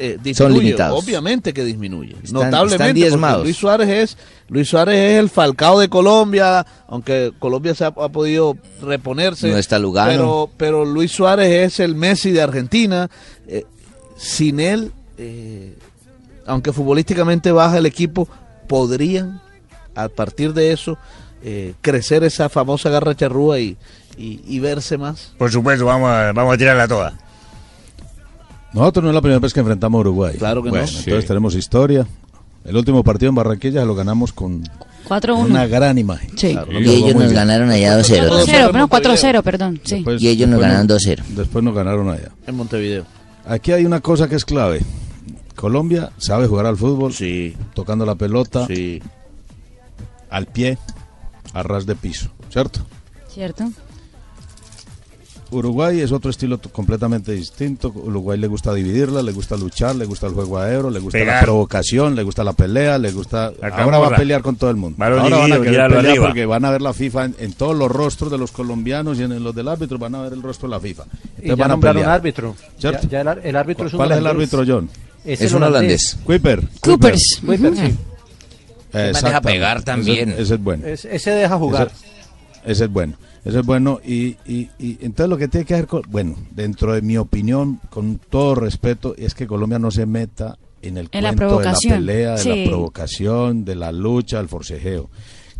eh, 0.00 0.16
disminuye. 0.22 0.34
Son 0.34 0.52
limitados. 0.64 1.04
Obviamente 1.04 1.52
que 1.52 1.64
disminuye. 1.64 2.12
Están- 2.22 2.32
notablemente. 2.50 3.06
están. 3.06 3.42
Luis 3.42 3.56
Suárez 3.56 3.88
es 3.88 4.16
Luis 4.48 4.68
Suárez 4.68 4.94
es 4.96 5.18
el 5.18 5.28
Falcao 5.28 5.80
de 5.80 5.88
Colombia, 5.88 6.64
aunque 6.86 7.32
Colombia 7.40 7.74
se 7.74 7.84
ha, 7.84 7.88
ha 7.88 8.08
podido 8.08 8.56
reponerse. 8.80 9.48
No 9.50 9.58
está 9.58 9.78
Lugano. 9.80 10.10
Pero, 10.12 10.50
pero 10.56 10.84
Luis 10.84 11.10
Suárez 11.12 11.50
es 11.72 11.80
el 11.80 11.94
Messi 11.96 12.30
de 12.30 12.42
Argentina. 12.42 13.10
Eh, 13.48 13.64
sin 14.18 14.60
él, 14.60 14.92
eh, 15.16 15.74
aunque 16.46 16.72
futbolísticamente 16.72 17.50
baja 17.52 17.78
el 17.78 17.86
equipo, 17.86 18.28
podrían 18.66 19.40
a 19.94 20.08
partir 20.08 20.52
de 20.52 20.72
eso 20.72 20.98
eh, 21.42 21.72
crecer 21.80 22.22
esa 22.24 22.48
famosa 22.48 22.90
garra 22.90 23.14
charrúa 23.16 23.58
y, 23.60 23.76
y, 24.18 24.40
y 24.46 24.58
verse 24.58 24.98
más. 24.98 25.32
Por 25.38 25.50
supuesto, 25.50 25.84
vamos 25.86 26.10
a, 26.10 26.32
vamos 26.32 26.54
a 26.54 26.58
tirarla 26.58 26.86
toda. 26.86 27.14
Nosotros 28.72 29.02
no 29.04 29.10
es 29.10 29.14
la 29.14 29.20
primera 29.22 29.38
vez 29.40 29.52
que 29.54 29.60
enfrentamos 29.60 29.98
a 29.98 30.00
Uruguay. 30.00 30.34
Claro 30.36 30.62
que 30.62 30.66
no. 30.68 30.72
bueno, 30.72 30.86
Sí. 30.86 30.98
Entonces 31.06 31.26
tenemos 31.26 31.54
historia. 31.54 32.06
El 32.64 32.76
último 32.76 33.02
partido 33.02 33.30
en 33.30 33.34
Barranquilla 33.34 33.84
lo 33.84 33.94
ganamos 33.94 34.32
con 34.32 34.62
4-1. 35.08 35.38
una 35.46 35.66
gran 35.66 35.96
imagen. 35.96 36.36
Sí. 36.36 36.52
Claro, 36.52 36.70
Y 36.72 36.88
ellos 36.88 37.14
nos 37.14 37.22
bien. 37.24 37.34
ganaron 37.34 37.70
allá 37.70 37.98
2-0. 37.98 38.28
4-0, 38.28 38.70
bueno, 38.72 38.88
4-0, 38.88 39.42
perdón. 39.42 39.80
Sí. 39.84 39.94
Después- 39.96 40.20
Y 40.20 40.28
ellos 40.28 40.48
nos 40.50 40.60
ganaron 40.60 40.86
2-0. 40.86 41.22
Después 41.30 41.64
nos 41.64 41.74
ganaron 41.74 42.10
allá. 42.10 42.28
En 42.46 42.56
Montevideo. 42.56 43.06
Aquí 43.48 43.72
hay 43.72 43.84
una 43.86 44.00
cosa 44.00 44.28
que 44.28 44.36
es 44.36 44.44
clave. 44.44 44.80
Colombia 45.56 46.12
sabe 46.18 46.46
jugar 46.46 46.66
al 46.66 46.76
fútbol, 46.76 47.12
Sí, 47.12 47.56
tocando 47.74 48.04
la 48.06 48.14
pelota, 48.14 48.66
sí. 48.66 49.02
al 50.30 50.46
pie, 50.46 50.78
a 51.54 51.62
ras 51.62 51.86
de 51.86 51.96
piso, 51.96 52.30
¿cierto? 52.50 52.80
¿Cierto? 53.28 53.70
Uruguay 55.50 56.00
es 56.00 56.12
otro 56.12 56.30
estilo 56.30 56.60
completamente 56.72 57.32
distinto. 57.32 57.90
Uruguay 57.94 58.38
le 58.38 58.46
gusta 58.46 58.74
dividirla, 58.74 59.22
le 59.22 59.32
gusta 59.32 59.56
luchar, 59.56 59.96
le 59.96 60.04
gusta 60.04 60.26
el 60.26 60.34
juego 60.34 60.58
aéreo, 60.58 60.90
le 60.90 60.98
gusta 61.00 61.18
la 61.18 61.40
provocación, 61.40 62.14
le 62.14 62.22
gusta 62.22 62.44
la 62.44 62.52
pelea, 62.52 62.98
le 62.98 63.10
gusta. 63.12 63.52
Ahora 63.62 63.98
va 63.98 64.06
a 64.08 64.16
pelear 64.16 64.42
con 64.42 64.56
todo 64.56 64.70
el 64.70 64.76
mundo. 64.76 64.96
Ahora 65.22 65.36
van 65.38 65.52
a 65.52 65.56
querer 65.56 65.64
pelear 65.88 66.10
arriba. 66.10 66.26
porque 66.26 66.46
van 66.46 66.64
a 66.64 66.70
ver 66.70 66.82
la 66.82 66.92
FIFA 66.92 67.24
en, 67.24 67.36
en 67.38 67.52
todos 67.54 67.76
los 67.76 67.90
rostros 67.90 68.30
de 68.30 68.38
los 68.38 68.52
colombianos 68.52 69.18
y 69.18 69.22
en 69.22 69.42
los 69.42 69.54
del 69.54 69.68
árbitro 69.68 69.98
van 69.98 70.14
a 70.14 70.22
ver 70.22 70.32
el 70.34 70.42
rostro 70.42 70.68
de 70.68 70.74
la 70.74 70.80
FIFA. 70.80 71.04
Y 71.04 71.48
Entonces 71.48 71.48
ya 71.48 71.54
van 71.56 71.70
a 71.70 71.80
pelear. 71.80 72.10
árbitro. 72.10 72.56
¿Cierto? 72.78 73.08
Ya- 73.08 73.22
ya 73.24 73.32
el 73.32 73.56
árbitro 73.56 73.86
es 73.86 73.92
un 73.94 73.96
¿Cuál 73.98 74.12
es 74.12 74.18
el 74.18 74.26
árbitro, 74.26 74.64
John? 74.66 74.90
Es, 75.24 75.52
un 75.52 75.62
holandés. 75.62 76.18
Kuiper. 76.24 76.62
Coopers. 76.80 77.40
Kuiper, 77.44 77.74
sí. 77.76 77.94
Deja 78.92 79.40
pegar 79.40 79.82
también. 79.82 80.30
Ese, 80.30 80.42
ese 80.42 80.54
es 80.54 80.62
bueno. 80.62 80.86
Es- 80.86 81.04
ese 81.04 81.30
deja 81.32 81.56
jugar. 81.58 81.90
Ese, 81.90 82.72
ese 82.72 82.84
es 82.84 82.90
bueno. 82.90 83.14
Ese 83.48 83.60
es 83.60 83.66
bueno. 83.66 84.00
Y, 84.04 84.36
y, 84.46 84.68
y 84.78 84.98
entonces 85.00 85.28
lo 85.30 85.36
que 85.38 85.48
tiene 85.48 85.64
que 85.66 85.74
hacer, 85.74 85.86
con, 85.86 86.02
bueno, 86.08 86.36
dentro 86.50 86.92
de 86.92 87.02
mi 87.02 87.16
opinión, 87.16 87.80
con 87.90 88.18
todo 88.30 88.54
respeto, 88.54 89.14
es 89.16 89.34
que 89.34 89.46
Colombia 89.46 89.78
no 89.78 89.90
se 89.90 90.06
meta 90.06 90.58
en 90.82 90.98
el 90.98 91.08
En 91.12 91.22
la 91.24 91.30
cuento 91.30 91.44
de 91.44 91.48
provocación. 91.48 91.92
la 91.92 91.98
pelea, 92.12 92.30
de 92.32 92.38
Sí. 92.38 92.48
la 92.64 92.70
provocación, 92.70 93.64
de 93.64 93.74
la 93.74 93.90
lucha, 93.92 94.36
del 94.38 94.48
forcejeo. 94.48 95.08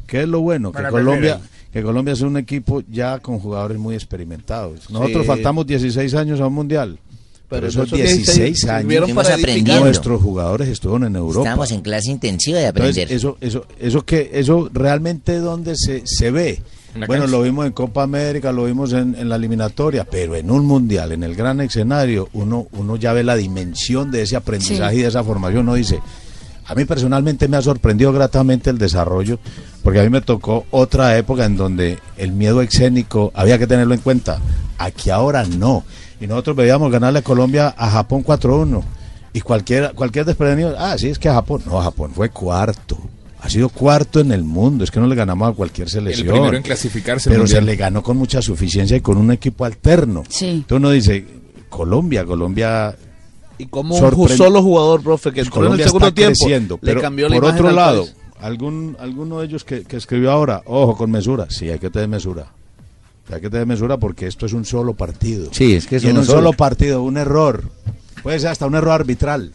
¿Qué 0.06 0.22
es 0.22 0.28
lo 0.28 0.40
bueno? 0.40 0.70
Que 0.72 0.82
Colombia, 0.84 1.40
que 1.72 1.82
Colombia 1.82 2.12
es 2.12 2.20
un 2.20 2.36
equipo 2.36 2.82
ya 2.90 3.18
con 3.18 3.38
jugadores 3.40 3.78
muy 3.78 3.94
experimentados. 3.94 4.88
Nosotros 4.90 5.22
Sí. 5.22 5.26
faltamos 5.28 5.66
16 5.66 6.14
años 6.14 6.40
a 6.40 6.46
un 6.46 6.54
mundial. 6.54 6.98
Pero, 7.48 7.60
Pero 7.62 7.66
esos 7.68 7.86
esos 7.86 7.98
16, 7.98 8.36
16 8.36 8.64
años 8.68 9.80
nuestros 9.80 10.20
jugadores 10.20 10.68
estuvieron 10.68 11.04
en 11.06 11.16
Europa. 11.16 11.48
Estamos 11.48 11.72
en 11.72 11.80
clase 11.80 12.10
intensiva 12.10 12.58
de 12.58 12.66
Entonces, 12.66 12.90
aprender. 13.04 13.16
eso, 13.16 13.38
eso, 13.40 13.64
eso 13.80 14.04
que, 14.04 14.30
eso 14.34 14.68
realmente 14.70 15.38
donde 15.38 15.74
se, 15.74 16.02
se 16.06 16.30
ve. 16.30 16.60
Bueno, 17.06 17.26
lo 17.26 17.42
vimos 17.42 17.66
en 17.66 17.72
Copa 17.72 18.02
América, 18.02 18.52
lo 18.52 18.64
vimos 18.64 18.92
en, 18.92 19.14
en 19.14 19.28
la 19.28 19.36
eliminatoria, 19.36 20.04
pero 20.04 20.34
en 20.36 20.50
un 20.50 20.66
mundial, 20.66 21.12
en 21.12 21.22
el 21.22 21.34
gran 21.34 21.60
escenario, 21.60 22.28
uno, 22.32 22.66
uno 22.72 22.96
ya 22.96 23.12
ve 23.12 23.22
la 23.24 23.36
dimensión 23.36 24.10
de 24.10 24.22
ese 24.22 24.36
aprendizaje 24.36 24.94
Sí. 24.94 24.98
y 25.00 25.02
de 25.02 25.08
esa 25.08 25.22
formación. 25.24 25.60
Uno 25.62 25.74
dice, 25.74 26.00
a 26.66 26.74
mí 26.74 26.84
personalmente 26.84 27.48
me 27.48 27.56
ha 27.56 27.62
sorprendido 27.62 28.12
gratamente 28.12 28.70
el 28.70 28.78
desarrollo, 28.78 29.38
porque 29.82 30.00
a 30.00 30.02
mí 30.02 30.10
me 30.10 30.20
tocó 30.20 30.66
otra 30.70 31.16
época 31.16 31.44
en 31.44 31.56
donde 31.56 31.98
el 32.16 32.32
miedo 32.32 32.60
escénico 32.62 33.30
había 33.34 33.58
que 33.58 33.66
tenerlo 33.66 33.94
en 33.94 34.00
cuenta. 34.00 34.38
Aquí 34.78 35.10
ahora 35.10 35.44
no. 35.44 35.84
Y 36.20 36.26
nosotros 36.26 36.56
veíamos 36.56 36.90
ganarle 36.92 37.20
a 37.20 37.22
Colombia 37.22 37.74
a 37.76 37.90
Japón 37.90 38.24
4-1. 38.24 38.82
Y 39.32 39.40
cualquier, 39.40 39.92
cualquier 39.94 40.24
desprevenido, 40.24 40.74
ah, 40.78 40.96
sí, 40.98 41.08
es 41.08 41.18
que 41.18 41.28
a 41.28 41.34
Japón. 41.34 41.62
No, 41.66 41.80
Japón 41.80 42.12
fue 42.14 42.28
cuarto. 42.30 42.98
Ha 43.40 43.48
sido 43.48 43.68
cuarto 43.68 44.20
en 44.20 44.32
el 44.32 44.42
mundo. 44.42 44.82
Es 44.84 44.90
que 44.90 44.98
no 45.00 45.06
le 45.06 45.14
ganamos 45.14 45.50
a 45.50 45.52
cualquier 45.54 45.88
selección. 45.88 46.28
primero 46.28 46.56
en 46.56 46.62
clasificarse 46.62 47.30
Pero 47.30 47.46
se 47.46 47.60
le 47.62 47.76
ganó 47.76 48.02
con 48.02 48.16
mucha 48.16 48.42
suficiencia 48.42 48.96
y 48.96 49.00
con 49.00 49.16
un 49.16 49.30
equipo 49.30 49.64
alterno. 49.64 50.24
Sí. 50.28 50.46
Entonces 50.48 50.76
uno 50.78 50.90
dice, 50.90 51.24
Colombia, 51.68 52.24
Colombia. 52.24 52.96
Y 53.58 53.66
como 53.66 53.96
un 53.96 54.28
solo 54.28 54.62
jugador, 54.62 55.02
profe, 55.02 55.30
que 55.30 55.44
Pues 55.44 55.46
entró 55.46 55.60
en 55.60 55.64
el 55.64 55.68
Colombia 55.68 55.86
segundo 55.86 56.06
está 56.08 56.14
tiempo, 56.14 56.36
creciendo, 56.38 56.78
le 56.80 56.86
pero 56.88 57.00
cambió 57.00 57.28
la 57.28 57.36
por 57.36 57.44
otro 57.46 57.70
lado, 57.72 58.04
país. 58.04 58.16
algún 58.40 58.96
alguno 59.00 59.40
de 59.40 59.46
ellos 59.46 59.64
que, 59.64 59.82
que 59.82 59.96
escribió 59.96 60.30
ahora, 60.30 60.62
ojo 60.66 60.96
con 60.96 61.10
mesura, 61.10 61.46
sí, 61.50 61.68
hay 61.68 61.78
que 61.78 61.90
tener 61.90 62.08
mesura. 62.08 62.46
Hay 63.32 63.40
que 63.40 63.50
tener 63.50 63.66
mesura 63.66 63.98
porque 63.98 64.26
esto 64.26 64.46
es 64.46 64.52
un 64.52 64.64
solo 64.64 64.94
partido. 64.94 65.48
Sí, 65.52 65.74
es 65.74 65.86
que 65.86 65.96
es 65.96 66.04
Y 66.04 66.08
en 66.08 66.18
un 66.18 66.24
solo 66.24 66.38
solo. 66.38 66.52
partido, 66.54 67.02
un 67.02 67.16
error, 67.18 67.64
puede 68.22 68.38
ser 68.38 68.50
hasta 68.50 68.66
un 68.66 68.74
error 68.74 68.92
arbitral. 68.92 69.52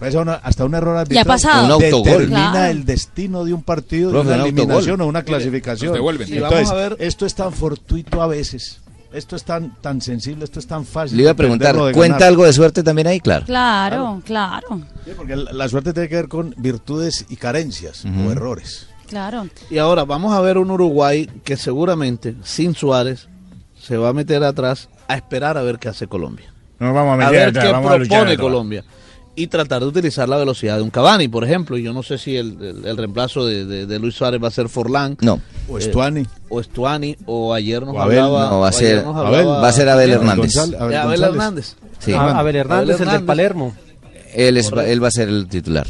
Una- 0.00 0.34
hasta 0.34 0.64
un 0.64 0.74
error 0.74 0.96
arbitral. 0.96 1.24
pasado. 1.26 1.66
Un 1.66 1.72
autogol. 1.72 2.04
Determina 2.04 2.50
Claro. 2.52 2.70
el 2.70 2.84
destino 2.84 3.44
de 3.44 3.52
un 3.54 3.62
partido, 3.62 4.10
Profe, 4.10 4.28
de 4.28 4.34
una 4.34 4.42
un 4.44 4.48
autogol. 4.50 4.58
eliminación 4.66 5.00
o 5.00 5.06
una 5.06 5.22
clasificación. 5.22 5.94
devuelven. 5.94 6.28
Y 6.28 6.38
vamos 6.38 6.58
Entonces, 6.58 6.70
a 6.72 6.74
ver- 6.88 6.96
esto 7.00 7.24
es 7.26 7.34
tan 7.34 7.52
fortuito 7.52 8.20
a 8.22 8.26
veces. 8.26 8.80
Esto 9.12 9.36
es 9.36 9.44
tan, 9.44 9.74
tan 9.80 10.02
sensible, 10.02 10.44
esto 10.44 10.58
es 10.58 10.66
tan 10.66 10.84
fácil. 10.84 11.16
Le 11.16 11.22
iba 11.22 11.32
a 11.32 11.34
preguntar, 11.34 11.74
¿cuenta 11.76 12.02
ganar. 12.18 12.22
algo 12.24 12.44
de 12.44 12.52
suerte 12.52 12.82
también 12.82 13.06
ahí? 13.06 13.20
Claro. 13.20 13.46
Claro, 13.46 14.20
claro, 14.26 14.82
Sí, 15.06 15.12
porque 15.16 15.36
la, 15.36 15.52
la 15.52 15.68
suerte 15.68 15.94
tiene 15.94 16.08
que 16.10 16.16
ver 16.16 16.28
con 16.28 16.54
virtudes 16.58 17.24
y 17.30 17.36
carencias 17.36 18.04
Ujú. 18.04 18.28
o 18.28 18.32
errores. 18.32 18.88
claro. 19.08 19.46
Y 19.70 19.78
ahora 19.78 20.04
vamos 20.04 20.34
a 20.34 20.40
ver 20.42 20.58
un 20.58 20.70
Uruguay 20.70 21.30
que 21.44 21.56
seguramente, 21.56 22.34
sin 22.42 22.74
Suárez, 22.74 23.28
se 23.80 23.96
va 23.96 24.10
a 24.10 24.12
meter 24.12 24.42
atrás 24.44 24.90
a 25.08 25.14
esperar 25.14 25.56
a 25.56 25.62
ver 25.62 25.78
qué 25.78 25.88
hace 25.88 26.06
Colombia. 26.08 26.52
No 26.78 26.92
vamos 26.92 27.12
a 27.12 27.14
A 27.14 27.16
meter 27.30 27.32
ver 27.32 27.48
atrás, 27.50 27.64
qué 27.64 27.72
vamos 27.72 27.90
a 27.92 27.96
luchar 27.96 28.08
propone 28.08 28.32
atrás. 28.32 28.84
Y 29.38 29.48
tratar 29.48 29.82
de 29.82 29.86
utilizar 29.88 30.26
la 30.28 30.38
velocidad 30.38 30.76
de 30.76 30.82
un 30.82 30.88
Cavani, 30.90 31.28
por 31.28 31.44
ejemplo. 31.44 31.76
Y 31.76 31.82
Yo 31.82 31.92
no 31.92 32.02
sé 32.02 32.16
si 32.16 32.36
el, 32.36 32.56
el- 32.62 32.86
el 32.86 32.96
reemplazo 32.96 33.44
de, 33.44 33.66
de- 33.66 33.86
de 33.86 33.98
Luis 33.98 34.14
Suárez 34.14 34.42
va 34.42 34.48
a 34.48 34.50
ser 34.50 34.68
Forlán. 34.70 35.18
No. 35.20 35.40
O 35.68 35.76
Estuani. 35.78 36.26
o 36.48 36.58
Estuani, 36.60 37.16
o 37.26 37.52
ayer 37.52 37.82
nos 37.84 37.94
O 37.94 38.00
Abel, 38.00 38.18
hablaba... 38.18 38.50
no, 38.50 38.60
va 38.60 38.66
a 38.68 38.70
o 38.70 38.72
ser- 38.72 38.98
Abel, 39.00 39.14
hablaba- 39.40 39.60
va 39.60 39.68
a 39.68 39.72
ser 39.72 39.88
Abel 39.90 40.10
Abel 40.12 40.20
Hernández. 40.20 40.54
González, 40.54 40.80
Abel 40.80 40.92
Eh, 40.94 40.96
Abel 40.96 41.08
González. 41.20 41.34
Hernández. 41.36 41.76
Sí. 41.98 42.12
A- 42.14 42.38
Abel 42.38 42.56
Hernández, 42.56 43.00
el 43.00 43.08
del. 43.10 43.24
Palermo. 43.24 43.76
Él, 44.34 44.56
es, 44.56 44.72
él 44.72 45.02
va 45.04 45.08
a 45.08 45.10
ser 45.10 45.28
el 45.28 45.46
titular. 45.48 45.86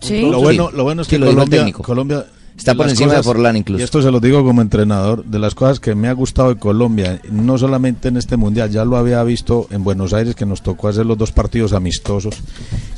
Sí. 0.00 0.20
Lo 0.30 0.40
bueno, 0.40 0.70
lo 0.72 0.84
bueno 0.84 1.02
es 1.02 1.08
Sí, 1.08 1.16
que 1.16 1.18
lo 1.20 1.26
Colombia, 1.26 1.58
técnico. 1.60 1.82
Colombia 1.82 2.26
Está 2.56 2.74
por 2.74 2.88
encima 2.88 3.14
de 3.14 3.22
Forlán 3.22 3.56
incluso. 3.56 3.80
Y 3.80 3.84
esto 3.84 4.02
se 4.02 4.10
lo 4.10 4.18
digo 4.18 4.44
como 4.44 4.62
entrenador, 4.62 5.24
de 5.24 5.38
las 5.38 5.54
cosas 5.54 5.78
que 5.78 5.94
me 5.94 6.08
ha 6.08 6.12
gustado 6.12 6.48
de 6.48 6.58
Colombia, 6.58 7.20
no 7.30 7.58
solamente 7.58 8.08
en 8.08 8.16
este 8.16 8.36
mundial, 8.36 8.70
ya 8.70 8.84
lo 8.84 8.96
había 8.96 9.22
visto 9.24 9.66
en 9.70 9.84
Buenos 9.84 10.12
Aires 10.12 10.34
que 10.34 10.46
nos 10.46 10.62
tocó 10.62 10.88
hacer 10.88 11.06
los 11.06 11.18
dos 11.18 11.32
partidos 11.32 11.72
amistosos. 11.72 12.36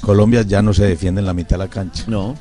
Colombia 0.01 0.43
ya 0.43 0.63
no 0.63 0.73
se 0.73 0.87
defiende 0.87 1.21
en 1.21 1.27
la 1.27 1.35
mitad 1.35 1.51
de 1.51 1.59
la 1.59 1.69
cancha. 1.69 2.05
No. 2.07 2.37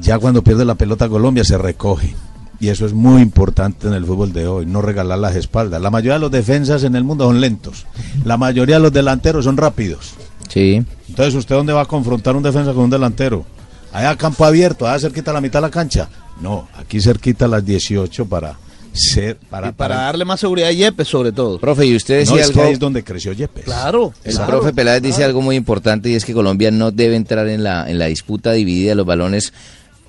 Ya 0.00 0.18
cuando 0.18 0.42
pierde 0.42 0.64
la 0.64 0.76
pelota 0.76 1.08
Colombia 1.08 1.44
se 1.44 1.58
recoge. 1.58 2.14
Y 2.58 2.68
eso 2.68 2.84
es 2.84 2.92
muy 2.92 3.22
importante 3.22 3.88
en 3.88 3.94
el 3.94 4.04
fútbol 4.04 4.32
de 4.34 4.46
hoy, 4.46 4.66
no 4.66 4.82
regalar 4.82 5.18
las 5.18 5.34
espaldas. 5.34 5.80
La 5.80 5.90
mayoría 5.90 6.14
de 6.14 6.20
los 6.20 6.30
defensas 6.30 6.84
en 6.84 6.94
el 6.94 7.04
mundo 7.04 7.24
son 7.24 7.40
lentos. 7.40 7.86
La 8.24 8.36
mayoría 8.36 8.76
de 8.76 8.82
los 8.82 8.92
delanteros 8.92 9.46
son 9.46 9.56
rápidos. 9.56 10.12
Sí. 10.48 10.84
Entonces, 11.08 11.34
¿usted 11.34 11.54
dónde 11.54 11.72
va 11.72 11.82
a 11.82 11.86
confrontar 11.86 12.36
un 12.36 12.42
defensa 12.42 12.74
con 12.74 12.84
un 12.84 12.90
delantero? 12.90 13.46
Allá 13.92 14.10
a 14.10 14.16
campo 14.16 14.44
abierto, 14.44 14.86
allá 14.86 14.98
cerquita 14.98 15.30
a 15.30 15.34
la 15.34 15.40
mitad 15.40 15.60
de 15.60 15.66
la 15.66 15.70
cancha. 15.70 16.08
No, 16.40 16.68
aquí 16.76 17.00
cerquita 17.00 17.44
a 17.44 17.48
las 17.48 17.64
18 17.64 18.26
para 18.26 18.56
ser, 18.92 19.36
para, 19.36 19.68
Y 19.68 19.72
para 19.72 19.96
darle 19.96 20.24
más 20.24 20.40
seguridad 20.40 20.68
a 20.68 20.72
Yepes, 20.72 21.06
sobre 21.08 21.32
todo. 21.32 21.58
Profe, 21.58 21.86
y 21.86 21.94
usted 21.94 22.24
No, 22.26 22.32
decía 22.32 22.42
es 22.44 22.50
que 22.50 22.60
ahí 22.60 22.72
es 22.72 22.78
donde 22.78 23.04
creció 23.04 23.32
Yepes. 23.32 23.64
Claro. 23.64 24.12
El 24.24 24.34
claro, 24.34 24.50
profe 24.50 24.72
Peláez 24.72 25.02
dice 25.02 25.22
algo 25.22 25.42
muy 25.42 25.56
importante 25.56 26.08
y 26.08 26.14
es 26.14 26.24
que 26.24 26.32
Colombia 26.32 26.70
no 26.70 26.90
debe 26.90 27.16
entrar 27.16 27.48
en 27.48 27.62
la, 27.62 27.88
en 27.90 27.98
la 27.98 28.06
disputa 28.06 28.52
dividida 28.52 28.90
de 28.90 28.94
los 28.96 29.06
balones. 29.06 29.52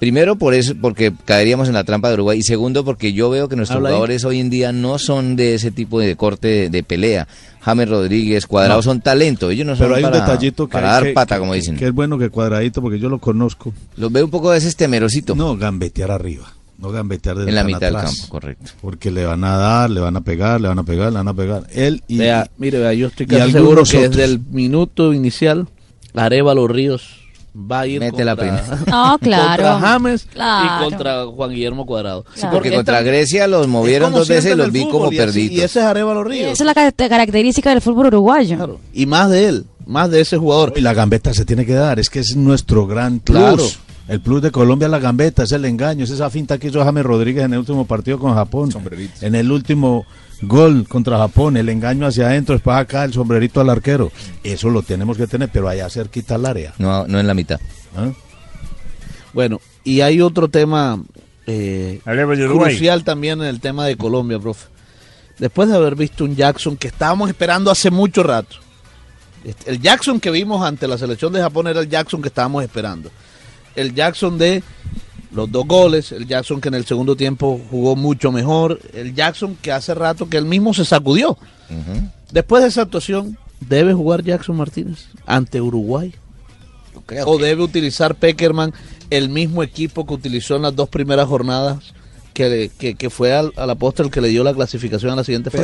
Primero 0.01 0.35
por 0.35 0.55
eso, 0.55 0.73
porque 0.81 1.13
caeríamos 1.25 1.67
en 1.67 1.75
la 1.75 1.83
trampa 1.83 2.07
de 2.07 2.15
Uruguay 2.15 2.39
y 2.39 2.41
segundo 2.41 2.83
porque 2.83 3.13
yo 3.13 3.29
veo 3.29 3.47
que 3.47 3.55
nuestros 3.55 3.75
Habla 3.77 3.89
ahí. 3.89 3.93
jugadores 3.93 4.25
hoy 4.25 4.39
en 4.39 4.49
día 4.49 4.71
no 4.71 4.97
son 4.97 5.35
de 5.35 5.53
ese 5.53 5.69
tipo 5.69 5.99
de 5.99 6.15
corte 6.15 6.47
de, 6.47 6.69
de 6.71 6.81
pelea. 6.81 7.27
James 7.59 7.87
Rodríguez, 7.87 8.47
Cuadrado 8.47 8.79
No. 8.79 8.81
son 8.81 9.01
talento, 9.01 9.51
ellos 9.51 9.67
no 9.67 9.75
son 9.75 9.85
Pero 9.85 9.95
hay 9.97 10.03
un 10.03 10.09
para, 10.09 10.25
detallito 10.25 10.65
que, 10.67 10.71
para 10.73 10.87
hay 10.87 10.93
dar 10.95 11.03
que- 11.03 11.13
pata, 11.13 11.35
que- 11.35 11.39
como 11.39 11.53
dicen. 11.53 11.75
que 11.77 11.85
es 11.85 11.93
bueno 11.93 12.17
que 12.17 12.29
cuadradito, 12.31 12.81
porque 12.81 12.97
yo 12.97 13.09
lo 13.09 13.19
conozco. 13.19 13.73
Los 13.95 14.11
veo 14.11 14.25
un 14.25 14.31
poco 14.31 14.49
a 14.49 14.53
veces 14.53 14.75
temerosito. 14.75 15.35
No, 15.35 15.55
gambetear 15.55 16.09
arriba. 16.09 16.51
No 16.79 16.89
gambetear 16.91 17.35
desde 17.37 17.49
En 17.49 17.55
la 17.55 17.63
mitad 17.63 17.81
del 17.81 17.95
atrás. 17.97 18.15
campo, 18.21 18.29
correcto. 18.31 18.71
Porque 18.81 19.11
le 19.11 19.23
van 19.25 19.43
a 19.43 19.55
dar, 19.55 19.91
le 19.91 19.99
van 19.99 20.17
a 20.17 20.21
pegar, 20.21 20.59
le 20.59 20.67
van 20.67 20.79
a 20.79 20.83
pegar, 20.83 21.11
le 21.11 21.17
van 21.19 21.27
a 21.27 21.33
pegar. 21.35 21.67
Él 21.71 22.01
y. 22.07 22.17
Vea, 22.17 22.49
mire, 22.57 22.79
vea, 22.79 22.91
yo 22.95 23.05
estoy 23.05 23.27
casi 23.27 23.51
seguro 23.51 23.83
que 23.83 23.97
otros. 23.97 24.09
desde 24.15 24.23
el 24.23 24.39
minuto 24.49 25.13
inicial, 25.13 25.67
Arevalo 26.15 26.67
Ríos 26.67 27.20
va 27.53 27.81
a 27.81 27.87
ir 27.87 27.99
Mete 27.99 28.23
la 28.23 28.35
contra, 28.35 28.61
primera. 28.63 28.85
No, 28.91 29.17
claro. 29.19 29.63
contra 29.63 29.79
James 29.79 30.27
Claro. 30.31 30.65
y 30.65 30.89
contra 30.89 31.25
Juan 31.25 31.49
Guillermo 31.51 31.85
Cuadrado. 31.85 32.25
Sí, 32.35 32.45
porque 32.51 32.73
contra 32.73 33.01
Grecia 33.01 33.47
los 33.47 33.67
movieron 33.67 34.11
dos 34.13 34.27
veces 34.27 34.53
y 34.53 34.57
los 34.57 34.71
vi 34.71 34.87
como 34.89 35.09
perdidos. 35.09 35.51
Y 35.51 35.61
ese 35.61 35.79
es 35.79 35.85
Arevalo 35.85 36.23
Ríos. 36.23 36.53
Esa 36.53 36.63
es 36.63 36.65
la 36.65 36.73
ca- 36.73 36.91
característica 36.91 37.69
del 37.71 37.81
fútbol 37.81 38.07
uruguayo. 38.07 38.79
Y 38.93 39.05
más 39.05 39.29
de 39.29 39.47
él, 39.47 39.65
más 39.85 40.09
de 40.11 40.21
ese 40.21 40.37
jugador. 40.37 40.73
Y 40.75 40.81
la 40.81 40.93
gambeta 40.93 41.33
se 41.33 41.45
tiene 41.45 41.65
que 41.65 41.73
dar, 41.73 41.99
es 41.99 42.09
que 42.09 42.19
es 42.19 42.35
nuestro 42.35 42.87
gran 42.87 43.19
plus. 43.19 43.37
Claro. 43.37 43.63
El 44.07 44.19
plus 44.19 44.41
de 44.41 44.51
Colombia 44.51 44.87
es 44.87 44.91
la 44.91 44.99
gambeta, 44.99 45.43
es 45.43 45.51
el 45.53 45.63
engaño, 45.63 46.03
es 46.03 46.09
esa 46.09 46.29
finta 46.29 46.57
que 46.57 46.67
hizo 46.67 46.83
James 46.83 47.03
Rodríguez 47.05 47.45
en 47.45 47.53
el 47.53 47.59
último 47.59 47.85
partido 47.85 48.19
con 48.19 48.33
Japón. 48.33 48.69
En 49.21 49.35
el 49.35 49.51
último 49.51 50.05
gol 50.41 50.87
contra 50.87 51.17
Japón, 51.17 51.57
el 51.57 51.69
engaño 51.69 52.07
hacia 52.07 52.27
adentro, 52.27 52.55
después 52.55 52.77
acá 52.77 53.03
el 53.03 53.13
sombrerito 53.13 53.61
al 53.61 53.69
arquero. 53.69 54.11
Eso 54.43 54.69
lo 54.69 54.81
tenemos 54.81 55.17
que 55.17 55.27
tener, 55.27 55.49
pero 55.51 55.67
allá 55.67 55.89
cerquita 55.89 56.35
al 56.35 56.45
área. 56.45 56.73
No, 56.77 57.07
no 57.07 57.19
en 57.19 57.27
la 57.27 57.33
mitad. 57.33 57.59
¿Ah? 57.95 58.11
Bueno, 59.33 59.61
y 59.83 60.01
hay 60.01 60.21
otro 60.21 60.49
tema 60.49 60.99
eh, 61.47 62.01
crucial 62.03 63.03
también 63.03 63.41
en 63.41 63.47
el 63.47 63.59
tema 63.59 63.85
de 63.85 63.95
Colombia, 63.95 64.39
profe. 64.39 64.67
Después 65.37 65.69
de 65.69 65.75
haber 65.75 65.95
visto 65.95 66.23
un 66.23 66.35
Jackson 66.35 66.77
que 66.77 66.87
estábamos 66.87 67.29
esperando 67.29 67.71
hace 67.71 67.89
mucho 67.89 68.21
rato. 68.21 68.57
Este, 69.43 69.71
El 69.71 69.81
Jackson 69.81 70.19
que 70.19 70.29
vimos 70.29 70.63
ante 70.63 70.87
la 70.87 70.97
selección 70.97 71.33
de 71.33 71.41
Japón 71.41 71.67
era 71.67 71.79
el 71.79 71.89
Jackson 71.89 72.21
que 72.21 72.27
estábamos 72.27 72.63
esperando. 72.63 73.09
El 73.75 73.95
Jackson 73.95 74.37
de 74.37 74.61
los 75.33 75.51
dos 75.51 75.65
goles, 75.67 76.11
el 76.11 76.27
Jackson 76.27 76.59
que 76.59 76.67
en 76.69 76.75
el 76.75 76.85
segundo 76.85 77.15
tiempo 77.15 77.59
jugó 77.69 77.95
mucho 77.95 78.31
mejor, 78.31 78.79
el 78.93 79.13
Jackson 79.15 79.55
que 79.61 79.71
hace 79.71 79.93
rato 79.93 80.27
que 80.29 80.37
él 80.37 80.45
mismo 80.45 80.73
se 80.73 80.83
sacudió. 80.85 81.37
Después 82.31 82.63
de 82.63 82.69
esa 82.69 82.81
actuación, 82.81 83.37
¿debe 83.61 83.93
jugar 83.93 84.23
Jackson 84.23 84.57
Martínez 84.57 85.05
ante 85.25 85.61
Uruguay? 85.61 86.13
¿O 87.25 87.37
debe 87.37 87.61
utilizar 87.63 88.15
Peckerman 88.15 88.73
el 89.09 89.29
mismo 89.29 89.63
equipo 89.63 90.05
que 90.05 90.13
utilizó 90.13 90.55
en 90.57 90.61
las 90.63 90.75
dos 90.75 90.89
primeras 90.89 91.27
jornadas, 91.27 91.93
que, 92.33 92.71
que, 92.77 92.95
que 92.95 93.09
fue 93.09 93.33
al, 93.33 93.51
al 93.57 93.69
apóstol 93.69 94.09
que 94.09 94.21
le 94.21 94.29
dio 94.29 94.43
la 94.43 94.53
clasificación 94.53 95.11
a 95.11 95.15
la 95.17 95.23
siguiente 95.23 95.49
fase? 95.49 95.63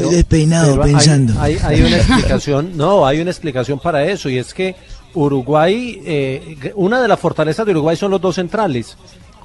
Pero 0.65 0.83
hay- 0.83 1.05
Hay, 1.41 1.57
hay 1.63 1.81
una 1.81 1.95
explicación, 1.97 2.71
no, 2.75 3.05
hay 3.05 3.19
una 3.21 3.31
explicación 3.31 3.79
para 3.79 4.05
eso 4.05 4.29
y 4.29 4.37
es 4.37 4.53
que 4.53 4.75
Uruguay, 5.13 6.01
eh, 6.05 6.71
una 6.75 7.01
de 7.01 7.07
las 7.07 7.19
fortalezas 7.19 7.65
de 7.65 7.71
Uruguay 7.71 7.95
son 7.97 8.11
los 8.11 8.21
dos 8.21 8.35
centrales 8.35 8.95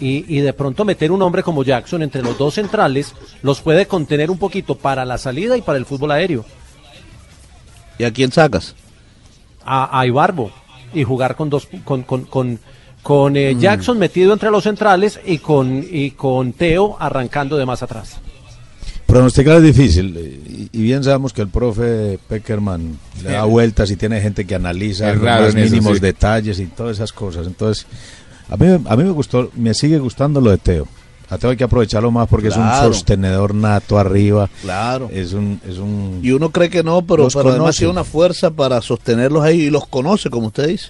y, 0.03 0.24
y 0.29 0.41
de 0.41 0.53
pronto 0.53 0.85
meter 0.85 1.12
un 1.12 1.23
hombre 1.23 1.43
como 1.43 1.62
Jackson 1.62 2.03
entre 2.03 2.23
los 2.23 2.37
dos 2.37 2.55
centrales 2.55 3.15
los 3.43 3.61
puede 3.61 3.87
contener 3.87 4.31
un 4.31 4.39
poquito 4.39 4.74
para 4.77 5.05
la 5.05 5.16
salida 5.19 5.57
y 5.57 5.62
para 5.62 5.79
el 5.79 5.87
fútbol 5.87 6.11
aéreo. 6.11 6.45
¿Y 7.99 8.05
a 8.05 8.12
quién 8.12 8.33
sacas? 8.33 8.74
A, 9.65 9.99
a 10.01 10.07
Ibarbo 10.07 10.51
y 10.93 11.05
jugar 11.05 11.37
con 11.37 11.49
dos, 11.51 11.69
con, 11.85 12.03
con, 12.03 12.24
con, 12.24 12.59
con 13.03 13.33
Mm. 13.33 13.37
eh, 13.37 13.57
Jackson 13.59 13.99
metido 13.99 14.33
entre 14.33 14.51
los 14.51 14.65
centrales 14.65 15.20
y 15.24 15.39
con, 15.39 15.85
y 15.91 16.12
con 16.12 16.53
Teo 16.53 16.97
arrancando 17.01 17.57
de 17.57 17.66
más 17.66 17.83
atrás. 17.83 18.19
Pronosticar 19.07 19.57
es 19.59 19.62
difícil 19.65 20.16
eh, 20.16 20.69
y, 20.73 20.79
y 20.79 20.83
bien 20.83 21.03
sabemos 21.05 21.33
que 21.33 21.43
el 21.43 21.49
profe 21.49 22.19
Peckerman 22.29 22.99
le 23.23 23.33
da 23.33 23.45
vueltas 23.45 23.91
y 23.91 23.97
tiene 23.97 24.20
gente 24.20 24.47
que 24.47 24.55
analiza 24.55 25.12
los 25.15 25.49
eso, 25.49 25.59
mínimos 25.59 25.95
sí. 25.95 26.01
detalles 26.01 26.59
y 26.61 26.66
todas 26.66 26.97
esas 26.97 27.12
cosas. 27.12 27.47
Entonces, 27.47 27.87
a 28.53 28.57
mí, 28.57 28.85
a 28.87 28.97
mí 28.97 29.05
me 29.05 29.11
gustó, 29.11 29.51
me 29.55 29.73
sigue 29.73 29.99
gustando 29.99 30.41
lo 30.41 30.51
de 30.51 30.59
Teo. 30.59 30.87
A 31.31 31.39
Teo 31.39 31.49
hay 31.49 31.57
que 31.57 31.65
aprovecharlo 31.65 32.11
más 32.11 32.29
porque 32.29 32.49
es 32.49 32.57
un 32.57 32.69
sostenedor 32.83 33.55
nato 33.55 33.99
arriba. 33.99 34.51
Claro. 34.61 35.09
Es 35.11 35.33
un, 35.33 35.59
es 35.66 35.79
un 35.79 36.20
Y 36.23 36.33
uno 36.33 36.51
cree 36.51 36.69
que 36.69 36.83
no, 36.83 37.01
pero, 37.07 37.29
pero 37.29 37.51
además 37.51 37.77
tiene 37.77 37.91
una 37.91 38.05
fuerza 38.05 38.51
para 38.51 38.83
sostenerlos 38.83 39.43
ahí 39.43 39.62
y 39.62 39.70
los 39.70 39.87
conoce, 39.87 40.29
como 40.29 40.49
usted 40.49 40.69
dice. 40.69 40.89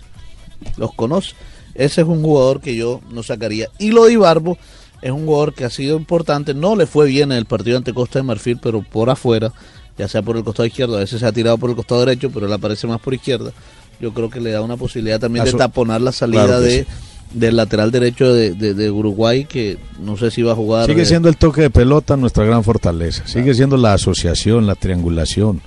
Los 0.77 0.93
conoce. 0.95 1.35
Ese 1.75 2.01
es 2.01 2.07
un 2.09 2.23
jugador 2.23 2.61
que 2.61 2.75
yo 2.75 3.01
no 3.13 3.23
sacaría. 3.23 3.69
Y 3.79 3.93
lo 3.93 4.07
de 4.07 4.15
Ibarbo 4.15 4.59
es 5.01 5.13
un 5.13 5.27
jugador 5.27 5.55
que 5.55 5.65
ha 5.65 5.71
sido 5.71 5.97
importante. 5.97 6.55
No 6.55 6.75
le 6.75 6.87
fue 6.87 7.07
bien 7.07 7.31
en 7.31 7.39
el 7.39 7.47
partido 7.47 7.77
ante 7.77 7.95
Costa 7.95 8.19
de 8.19 8.25
Marfil, 8.25 8.59
pero 8.61 8.83
por 8.83 9.11
afuera, 9.11 9.53
ya 9.97 10.09
sea 10.09 10.23
por 10.23 10.37
el 10.37 10.43
costado 10.43 10.67
izquierdo, 10.67 10.97
a 10.97 11.01
veces 11.01 11.21
se 11.21 11.27
ha 11.27 11.31
tirado 11.31 11.57
por 11.57 11.71
el 11.71 11.77
costado 11.77 12.05
derecho, 12.05 12.31
pero 12.31 12.47
él 12.47 12.53
aparece 12.53 12.89
más 12.89 13.01
por 13.01 13.15
izquierda. 13.15 13.53
Yo 14.01 14.13
creo 14.13 14.29
que 14.29 14.41
le 14.41 14.51
da 14.51 14.61
una 14.61 14.77
posibilidad 14.77 15.21
también 15.21 15.45
de 15.45 15.53
taponar 15.53 16.01
la 16.01 16.11
salida 16.11 16.47
Claro 16.47 16.61
de, 16.61 16.81
sí. 16.81 16.87
Del 17.35 17.57
lateral 17.57 17.91
derecho 17.91 18.33
de, 18.33 18.53
de- 18.55 18.75
de 18.75 18.91
Uruguay, 18.91 19.45
que 19.45 19.79
no 20.01 20.17
sé 20.17 20.31
si 20.31 20.43
va 20.43 20.53
a 20.53 20.57
jugar. 20.57 20.87
Sigue 20.87 21.03
eh, 21.03 21.07
siendo 21.07 21.29
el 21.29 21.37
toque 21.37 21.63
de 21.63 21.71
pelota 21.71 22.17
nuestra 22.17 22.45
gran 22.45 22.63
fortaleza. 22.65 23.27
Sigue 23.27 23.55
siendo 23.55 23.77
la 23.77 23.95
asociación, 23.95 24.67
la 24.67 24.75
triangulación, 24.75 25.61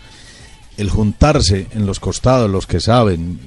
el 0.78 0.90
juntarse 0.90 1.68
en 1.74 1.86
los 1.86 2.00
costados, 2.00 2.50
los 2.50 2.68
que 2.68 2.80
saben, 2.80 3.40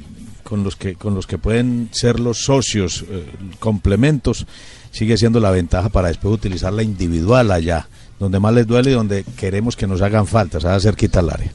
con 0.43 0.65
los 0.65 0.77
que 0.77 0.95
con 0.95 1.15
los 1.15 1.27
que 1.27 1.39
pueden 1.39 1.89
ser 1.93 2.21
los 2.21 2.39
socios, 2.45 3.05
eh, 3.11 3.25
complementos, 3.59 4.47
sigue 4.91 5.17
siendo 5.19 5.39
la 5.41 5.51
ventaja 5.51 5.89
para 5.91 6.09
después 6.09 6.35
utilizar 6.35 6.73
la 6.73 6.83
individual 6.83 7.51
allá, 7.51 7.87
donde 8.19 8.41
más 8.41 8.55
les 8.55 8.67
duele 8.67 8.91
y 8.91 8.95
donde 8.95 9.25
queremos 9.37 9.77
que 9.77 9.87
nos 9.87 10.01
hagan 10.03 10.27
falta, 10.27 10.59
se 10.59 10.67
haga 10.67 10.81
cerquita 10.81 11.21
al 11.21 11.31
área. 11.31 11.53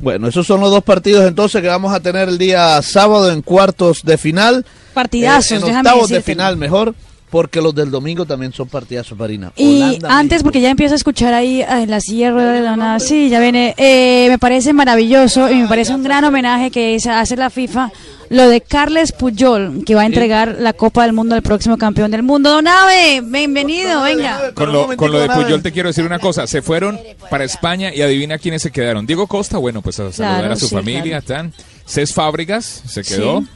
Bueno, 0.00 0.28
esos 0.28 0.46
son 0.46 0.60
los 0.60 0.70
dos 0.70 0.84
partidos 0.84 1.26
entonces 1.26 1.60
que 1.60 1.68
vamos 1.68 1.92
a 1.92 2.00
tener 2.00 2.28
el 2.28 2.38
día 2.38 2.80
sábado 2.82 3.30
en 3.32 3.42
cuartos 3.42 4.02
de 4.04 4.16
final. 4.16 4.64
Partidazos, 4.94 5.52
Eh, 5.52 5.56
en 5.68 5.76
octavos 5.76 6.08
de 6.08 6.22
final 6.22 6.56
mejor, 6.56 6.94
porque 7.30 7.60
los 7.60 7.74
del 7.74 7.90
domingo 7.90 8.24
también 8.24 8.52
son 8.52 8.68
partidazos, 8.68 9.18
Marina. 9.18 9.52
Y 9.56 9.82
Holanda, 9.82 10.18
antes, 10.18 10.42
porque 10.42 10.60
ya 10.60 10.70
empiezo 10.70 10.94
a 10.94 10.96
escuchar 10.96 11.34
ahí 11.34 11.62
ah, 11.62 11.82
en 11.82 11.90
la 11.90 12.00
silla 12.00 12.26
de 12.26 12.32
ruedas 12.32 12.54
de 12.54 12.66
Dona, 12.66 13.00
sí, 13.00 13.28
ya 13.28 13.40
viene, 13.40 13.74
eh, 13.76 14.26
me 14.28 14.38
parece 14.38 14.72
maravilloso 14.72 15.50
y 15.50 15.56
me 15.56 15.68
parece 15.68 15.94
un 15.94 16.02
gran 16.02 16.24
homenaje 16.24 16.70
que 16.70 16.98
se 17.00 17.10
hace 17.10 17.36
la 17.36 17.50
FIFA, 17.50 17.92
lo 18.30 18.48
de 18.48 18.60
Carles 18.60 19.12
Puyol, 19.12 19.84
que 19.84 19.94
va 19.94 20.02
a 20.02 20.06
entregar 20.06 20.56
la 20.58 20.72
Copa 20.72 21.02
del 21.02 21.12
Mundo 21.12 21.34
al 21.34 21.42
próximo 21.42 21.76
campeón 21.78 22.10
del 22.10 22.22
mundo. 22.22 22.50
Donave, 22.50 23.22
bienvenido, 23.22 24.02
venga. 24.02 24.52
Con 24.54 24.72
lo, 24.72 24.96
con 24.96 25.12
lo 25.12 25.20
de 25.20 25.28
Puyol 25.28 25.62
te 25.62 25.72
quiero 25.72 25.88
decir 25.88 26.04
una 26.04 26.18
cosa. 26.18 26.46
Se 26.46 26.62
fueron 26.62 26.98
para 27.30 27.44
España 27.44 27.94
y 27.94 28.02
adivina 28.02 28.38
quiénes 28.38 28.62
se 28.62 28.70
quedaron. 28.70 29.06
Diego 29.06 29.26
Costa, 29.26 29.58
bueno, 29.58 29.82
pues 29.82 29.98
a 30.00 30.12
saludar 30.12 30.40
Claro, 30.40 30.54
a 30.54 30.56
su 30.56 30.68
sí, 30.68 30.74
familia. 30.74 31.18
Están. 31.18 31.52
Cés 31.86 32.12
Fábregas 32.12 32.82
se 32.86 33.02
quedó. 33.02 33.40
Sí. 33.40 33.46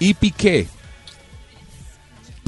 Y 0.00 0.14
Piqué. 0.14 0.66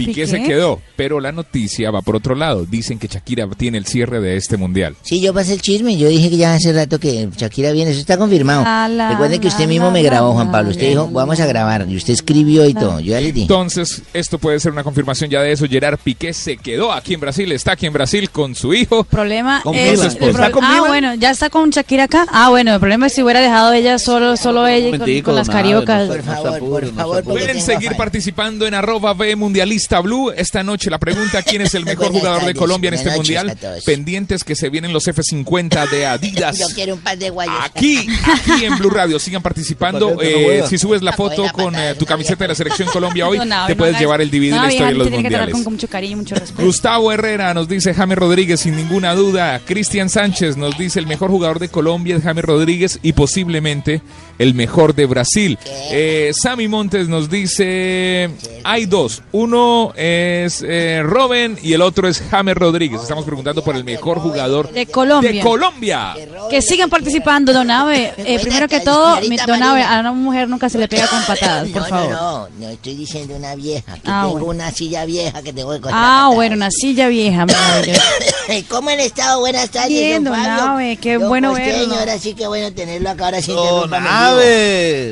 Piqué, 0.06 0.24
¿Piqué? 0.24 0.26
se 0.26 0.42
quedó, 0.42 0.80
pero 0.96 1.20
la 1.20 1.32
noticia 1.32 1.90
va 1.90 2.02
por 2.02 2.16
otro 2.16 2.34
lado. 2.34 2.64
Dicen 2.66 2.98
que 2.98 3.08
Shakira 3.08 3.48
tiene 3.56 3.78
el 3.78 3.86
cierre 3.86 4.20
de 4.20 4.36
este 4.36 4.56
mundial. 4.56 4.96
Sí, 5.02 5.20
yo 5.20 5.32
pasé 5.34 5.54
el 5.54 5.62
chisme. 5.62 5.96
Yo 5.96 6.08
dije 6.08 6.30
que 6.30 6.36
ya 6.36 6.54
hace 6.54 6.72
rato 6.72 6.98
que 6.98 7.28
Shakira 7.36 7.72
viene. 7.72 7.90
Eso 7.90 8.00
está 8.00 8.16
confirmado. 8.18 8.64
La, 8.64 8.88
la, 8.88 9.10
Recuerden 9.10 9.40
que 9.40 9.48
usted 9.48 9.64
la, 9.64 9.68
mismo 9.68 9.86
la, 9.86 9.92
me 9.92 10.02
grabó, 10.02 10.28
la, 10.28 10.34
Juan 10.34 10.50
Pablo. 10.52 10.70
Usted 10.70 10.82
la, 10.84 10.88
dijo, 10.90 11.08
vamos 11.08 11.40
a 11.40 11.46
grabar. 11.46 11.86
Y 11.88 11.96
usted 11.96 12.12
escribió 12.14 12.66
y 12.66 12.74
todo. 12.74 13.00
Yo 13.00 13.12
ya 13.12 13.20
le 13.20 13.32
dije. 13.32 13.42
Entonces, 13.42 14.02
esto 14.12 14.38
puede 14.38 14.58
ser 14.60 14.72
una 14.72 14.84
confirmación 14.84 15.30
ya 15.30 15.42
de 15.42 15.52
eso. 15.52 15.66
Gerard 15.68 15.98
Piqué 15.98 16.32
se 16.32 16.56
quedó 16.56 16.92
aquí 16.92 17.14
en 17.14 17.20
Brasil, 17.20 17.50
está 17.52 17.72
aquí 17.72 17.86
en 17.86 17.92
Brasil 17.92 18.30
con 18.30 18.54
su 18.54 18.74
hijo. 18.74 19.04
Problema 19.04 19.60
Con 19.62 19.74
es, 19.74 20.00
el 20.00 20.16
pro- 20.16 20.28
¿Está 20.28 20.50
con 20.50 20.64
ah, 20.64 20.68
Mila? 20.70 20.88
bueno, 20.88 21.14
ya 21.14 21.30
está 21.30 21.50
con 21.50 21.70
Shakira 21.70 22.04
acá. 22.04 22.26
Ah, 22.30 22.50
bueno, 22.50 22.74
el 22.74 22.80
problema 22.80 23.06
es 23.06 23.12
si 23.12 23.22
hubiera 23.22 23.40
dejado 23.40 23.72
ella 23.72 23.98
solo, 23.98 24.36
solo 24.36 24.66
ella 24.66 24.96
y 25.06 25.22
con, 25.22 25.34
las 25.34 25.48
cariocas. 25.48 26.08
no 26.08 26.14
Por 26.14 26.22
favor, 26.22 26.58
por 26.58 26.94
favor, 26.94 27.24
Pueden 27.24 27.60
seguir 27.60 27.92
participando 27.96 28.66
en 28.66 28.74
arroba 28.74 29.14
B 29.14 29.36
Mundialista 29.36 29.91
Blue. 30.00 30.30
Esta 30.30 30.62
noche 30.62 30.90
la 30.90 30.98
pregunta, 30.98 31.42
¿quién 31.42 31.62
es 31.62 31.74
el 31.74 31.84
mejor 31.84 32.06
Buenas 32.10 32.20
jugador 32.20 32.44
de 32.46 32.54
Colombia 32.54 32.88
en 32.88 32.94
este 32.94 33.10
mundial? 33.10 33.56
Pendientes 33.84 34.44
que 34.44 34.54
se 34.54 34.68
vienen 34.70 34.92
los 34.92 35.06
F50 35.06 35.88
de 35.90 36.06
Adidas. 36.06 36.58
Yo 36.60 36.66
quiero 36.74 36.94
un 36.94 37.00
par 37.00 37.18
de 37.18 37.30
guayos. 37.30 37.54
Aquí, 37.62 38.06
aquí 38.24 38.64
en 38.64 38.78
Blue 38.78 38.90
Radio, 38.90 39.18
sigan 39.18 39.42
participando. 39.42 40.18
Eh, 40.20 40.62
si 40.68 40.78
subes 40.78 41.02
la 41.02 41.12
foto 41.12 41.44
con 41.52 41.74
eh, 41.76 41.94
tu 41.98 42.06
camiseta 42.06 42.44
de 42.44 42.48
la 42.48 42.54
selección 42.54 42.88
Colombia 42.88 43.28
hoy, 43.28 43.38
No, 43.38 43.44
no, 43.44 43.66
te 43.66 43.76
puedes 43.76 43.98
llevar 43.98 44.20
el 44.20 44.30
DVD 44.30 44.42
de 44.42 44.50
la 44.50 44.68
historia 44.72 44.86
de 44.86 44.94
los 44.94 45.10
mundiales. 45.10 45.54
con 45.54 45.72
mucho 45.72 45.88
cariño 45.88 46.12
y 46.12 46.16
mucho 46.16 46.34
respeto. 46.34 46.62
Gustavo 46.64 47.12
Herrera 47.12 47.54
nos 47.54 47.68
dice 47.68 47.94
James 47.94 48.18
Rodríguez 48.18 48.60
sin 48.60 48.76
ninguna 48.76 49.14
duda. 49.14 49.60
Cristian 49.64 50.08
Sánchez 50.08 50.56
nos 50.56 50.76
dice 50.78 50.98
el 50.98 51.06
mejor 51.06 51.30
jugador 51.30 51.58
de 51.58 51.68
Colombia 51.68 52.16
es 52.16 52.22
James 52.22 52.44
Rodríguez 52.44 52.98
y 53.02 53.12
posiblemente 53.12 54.02
el 54.42 54.54
mejor 54.54 54.94
de 54.94 55.06
Brasil. 55.06 55.58
Eh, 55.90 56.32
Sammy 56.34 56.68
Montes 56.68 57.08
nos 57.08 57.28
dice 57.30 58.30
hay 58.64 58.86
dos. 58.86 59.22
Uno 59.32 59.92
es 59.96 60.64
eh, 60.66 61.00
Robin 61.04 61.58
y 61.62 61.72
el 61.72 61.82
otro 61.82 62.08
es 62.08 62.22
James 62.30 62.54
Rodríguez. 62.56 63.00
Estamos 63.02 63.24
preguntando 63.24 63.62
por 63.62 63.76
el 63.76 63.84
mejor 63.84 64.18
jugador 64.18 64.70
De 64.72 64.86
Colombia. 64.86 65.30
de 65.32 65.40
Colombia. 65.40 66.14
Que 66.50 66.60
sigan 66.62 66.90
participando, 66.90 67.52
Don 67.52 67.70
Abe. 67.70 68.12
Eh, 68.32 68.38
primero 68.40 68.68
que 68.68 68.80
todo, 68.80 69.16
mi- 69.16 69.22
señorita 69.22 69.46
Don 69.46 69.62
Abe, 69.62 69.80
Marina. 69.80 69.96
a 69.96 70.00
una 70.00 70.12
mujer 70.12 70.48
nunca 70.48 70.68
se 70.68 70.78
le 70.78 70.86
pega 70.88 71.06
con 71.08 71.22
patadas, 71.24 71.68
por 71.68 71.86
favor. 71.88 72.10
no, 72.10 72.48
no, 72.48 72.48
no 72.60 72.68
estoy 72.70 72.94
diciendo 72.94 73.34
una 73.36 73.54
vieja. 73.54 73.94
Que 73.96 74.00
Ah, 74.06 74.22
tengo 74.26 74.38
bueno. 74.44 74.46
una 74.64 74.70
silla 74.70 75.04
vieja 75.04 75.42
que 75.42 75.52
tengo 75.52 75.72
que 75.80 75.88
Ah, 75.92 76.30
bueno, 76.32 76.54
una 76.56 76.70
silla 76.70 77.08
vieja, 77.08 77.46
maravilloso. 77.46 78.00
¿Cómo 78.68 78.90
han 78.90 79.00
estado? 79.00 79.40
Buenas 79.40 79.70
tardes, 79.70 79.88
Bien, 79.90 80.22
don 80.24 80.32
don 80.34 80.44
Fabio. 80.44 80.62
Abe, 80.72 80.96
qué 80.96 81.18
Don 81.18 81.28
bueno 81.28 81.52
verlo. 81.54 81.94
Ahora 81.96 82.18
sí 82.18 82.34
que 82.34 82.46
bueno 82.46 82.72
tenerlo 82.72 83.10
acá, 83.10 83.26
ahora 83.26 83.42
sí 83.42 83.52
Don 83.52 83.90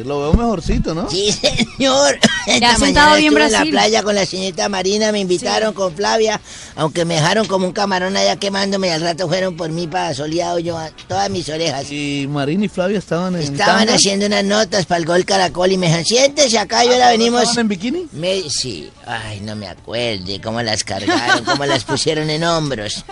lo 0.05 0.21
veo 0.21 0.33
mejorcito, 0.35 0.95
¿no? 0.95 1.11
Sí, 1.11 1.33
señor. 1.79 2.19
Esta 2.47 2.79
mañana 2.79 3.17
bien 3.17 3.33
estuve 3.33 3.47
en 3.47 3.53
la 3.53 3.65
playa 3.65 4.03
con 4.03 4.15
la 4.15 4.27
señorita 4.27 4.69
Marina, 4.69 5.13
me 5.13 5.21
invitaron 5.21 5.73
con 5.73 5.95
Flavia, 5.95 6.41
aunque 6.77 7.05
me 7.05 7.15
dejaron 7.15 7.47
como 7.47 7.67
un 7.67 7.73
camarón 7.73 8.17
allá 8.17 8.37
quemándome 8.37 8.89
y 8.89 8.91
al 8.91 9.01
rato 9.01 9.29
fueron 9.29 9.57
por 9.57 9.71
mí 9.71 9.87
para 9.87 10.15
soleado 10.15 10.59
yo 10.59 10.77
a 10.79 10.91
todas 11.09 11.31
mis 11.31 11.49
orejas. 11.49 11.91
Y 11.91 12.27
Marina 12.29 12.65
y 12.65 12.69
Flavia 12.69 12.99
estaban 12.99 13.35
en 13.37 13.43
Estaban 13.43 13.79
tanga? 13.87 13.95
haciendo 13.95 14.27
unas 14.27 14.45
notas 14.45 14.87
para 14.87 14.99
el 14.99 15.07
gol 15.07 15.25
Caracol 15.25 15.73
y 15.73 15.77
me 15.77 15.87
dijeron, 15.87 16.05
siéntese 16.05 16.59
acá 16.59 16.85
y 16.85 16.89
ahora 16.89 17.11
venimos... 17.11 17.43
¿Estaban 17.43 17.61
en 17.61 17.69
bikini? 17.69 18.07
Me, 18.13 18.49
sí, 18.49 18.91
ay, 19.07 19.41
no 19.41 19.57
me 19.57 19.69
acuerde 19.69 20.41
cómo 20.41 20.63
las 20.63 20.85
cargaron, 20.85 21.45
cómo 21.45 21.65
las 21.67 21.85
pusieron 21.85 22.31
en 22.31 22.45
hombros. 22.45 23.05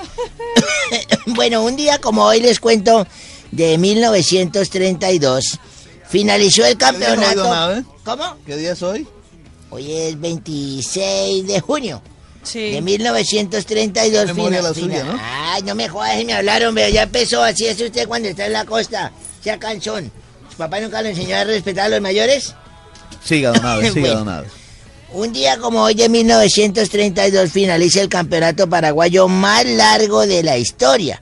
bueno, 1.27 1.63
un 1.63 1.77
día 1.77 1.99
como 2.01 2.25
hoy 2.25 2.41
les 2.41 2.61
cuento 2.61 3.07
de 3.51 3.79
1932, 3.79 5.59
finalizó 6.09 6.65
el 6.65 6.77
¿Qué 6.77 6.85
día 6.93 7.07
es 7.09 7.11
hoy, 7.13 7.17
campeonato. 7.25 7.53
Abe? 7.53 7.85
¿Cómo? 8.05 8.37
¿Qué 8.47 8.57
día 8.57 8.73
es 8.73 8.83
hoy? 8.83 9.07
Hoy 9.71 9.93
es 9.93 10.19
26 10.21 11.47
de 11.47 11.61
junio. 11.61 12.03
Sí. 12.43 12.71
De 12.71 12.81
1932 12.81 14.27
Memoria 14.27 14.59
fina- 14.59 14.69
la 14.69 14.75
suya, 14.75 15.05
¿no? 15.05 15.19
Ay, 15.21 15.63
no 15.63 15.75
me 15.75 15.89
jodas, 15.89 16.25
me 16.25 16.33
hablaron, 16.33 16.75
veo, 16.75 16.89
ya 16.89 17.03
empezó, 17.03 17.43
así 17.43 17.67
es 17.67 17.81
usted 17.81 18.09
cuando 18.09 18.29
está 18.29 18.47
en 18.47 18.53
la 18.55 18.65
costa, 18.65 19.13
sea 19.43 19.59
canchón. 19.59 20.11
¿Su 20.51 20.57
papá 20.57 20.81
nunca 20.81 21.03
lo 21.03 21.09
enseñó 21.09 21.37
a 21.37 21.45
respetar 21.45 21.87
a 21.87 21.89
los 21.91 22.01
mayores? 22.01 22.55
Siga, 23.23 23.53
don 23.53 23.65
Ave, 23.67 23.89
siga, 23.93 24.01
Bueno. 24.01 24.19
don 24.21 24.29
Ave. 24.31 24.47
Un 25.13 25.33
día 25.33 25.57
como 25.59 25.83
hoy 25.83 25.95
de 25.95 26.09
1932 26.09 27.51
finaliza 27.51 28.01
el 28.01 28.09
campeonato 28.09 28.69
paraguayo 28.69 29.27
más 29.29 29.65
largo 29.67 30.27
de 30.27 30.43
la 30.43 30.59
historia. 30.59 31.21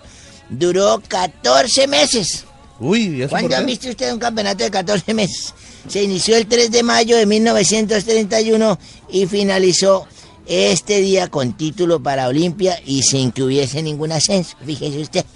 Duró 0.48 1.00
14 1.06 1.86
meses. 1.86 2.44
Uy, 2.78 3.16
¿y 3.16 3.22
eso 3.22 3.30
por 3.30 3.40
¿Cuándo 3.40 3.56
han 3.56 3.66
visto 3.66 3.88
usted 3.88 4.12
un 4.12 4.18
campeonato 4.18 4.64
de 4.64 4.70
14 4.70 5.14
meses? 5.14 5.54
Se 5.88 6.02
inició 6.02 6.36
el 6.36 6.46
3 6.46 6.70
de 6.70 6.82
mayo 6.82 7.16
de 7.16 7.26
1931 7.26 8.78
y 9.10 9.26
finalizó 9.26 10.06
este 10.46 11.00
día 11.00 11.28
con 11.28 11.56
título 11.56 12.00
para 12.00 12.28
Olimpia 12.28 12.80
y 12.84 13.02
sin 13.02 13.32
que 13.32 13.42
hubiese 13.42 13.82
ningún 13.82 14.12
ascenso. 14.12 14.56
Fíjese 14.64 15.00
usted. 15.00 15.24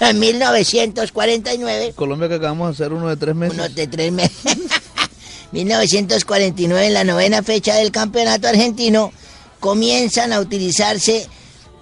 En 0.00 0.16
1949 0.20 1.92
Colombia 1.96 2.28
que 2.28 2.36
acabamos 2.36 2.68
de 2.68 2.84
hacer 2.84 2.92
uno 2.92 3.08
de 3.08 3.16
tres 3.16 3.34
meses. 3.34 3.58
uno 3.58 3.68
de 3.68 3.86
tres 3.88 4.12
meses. 4.12 4.30
1949, 5.52 6.86
en 6.86 6.94
la 6.94 7.04
novena 7.04 7.42
fecha 7.42 7.74
del 7.74 7.90
campeonato 7.90 8.48
argentino, 8.48 9.12
comienzan 9.60 10.32
a 10.32 10.40
utilizarse 10.40 11.26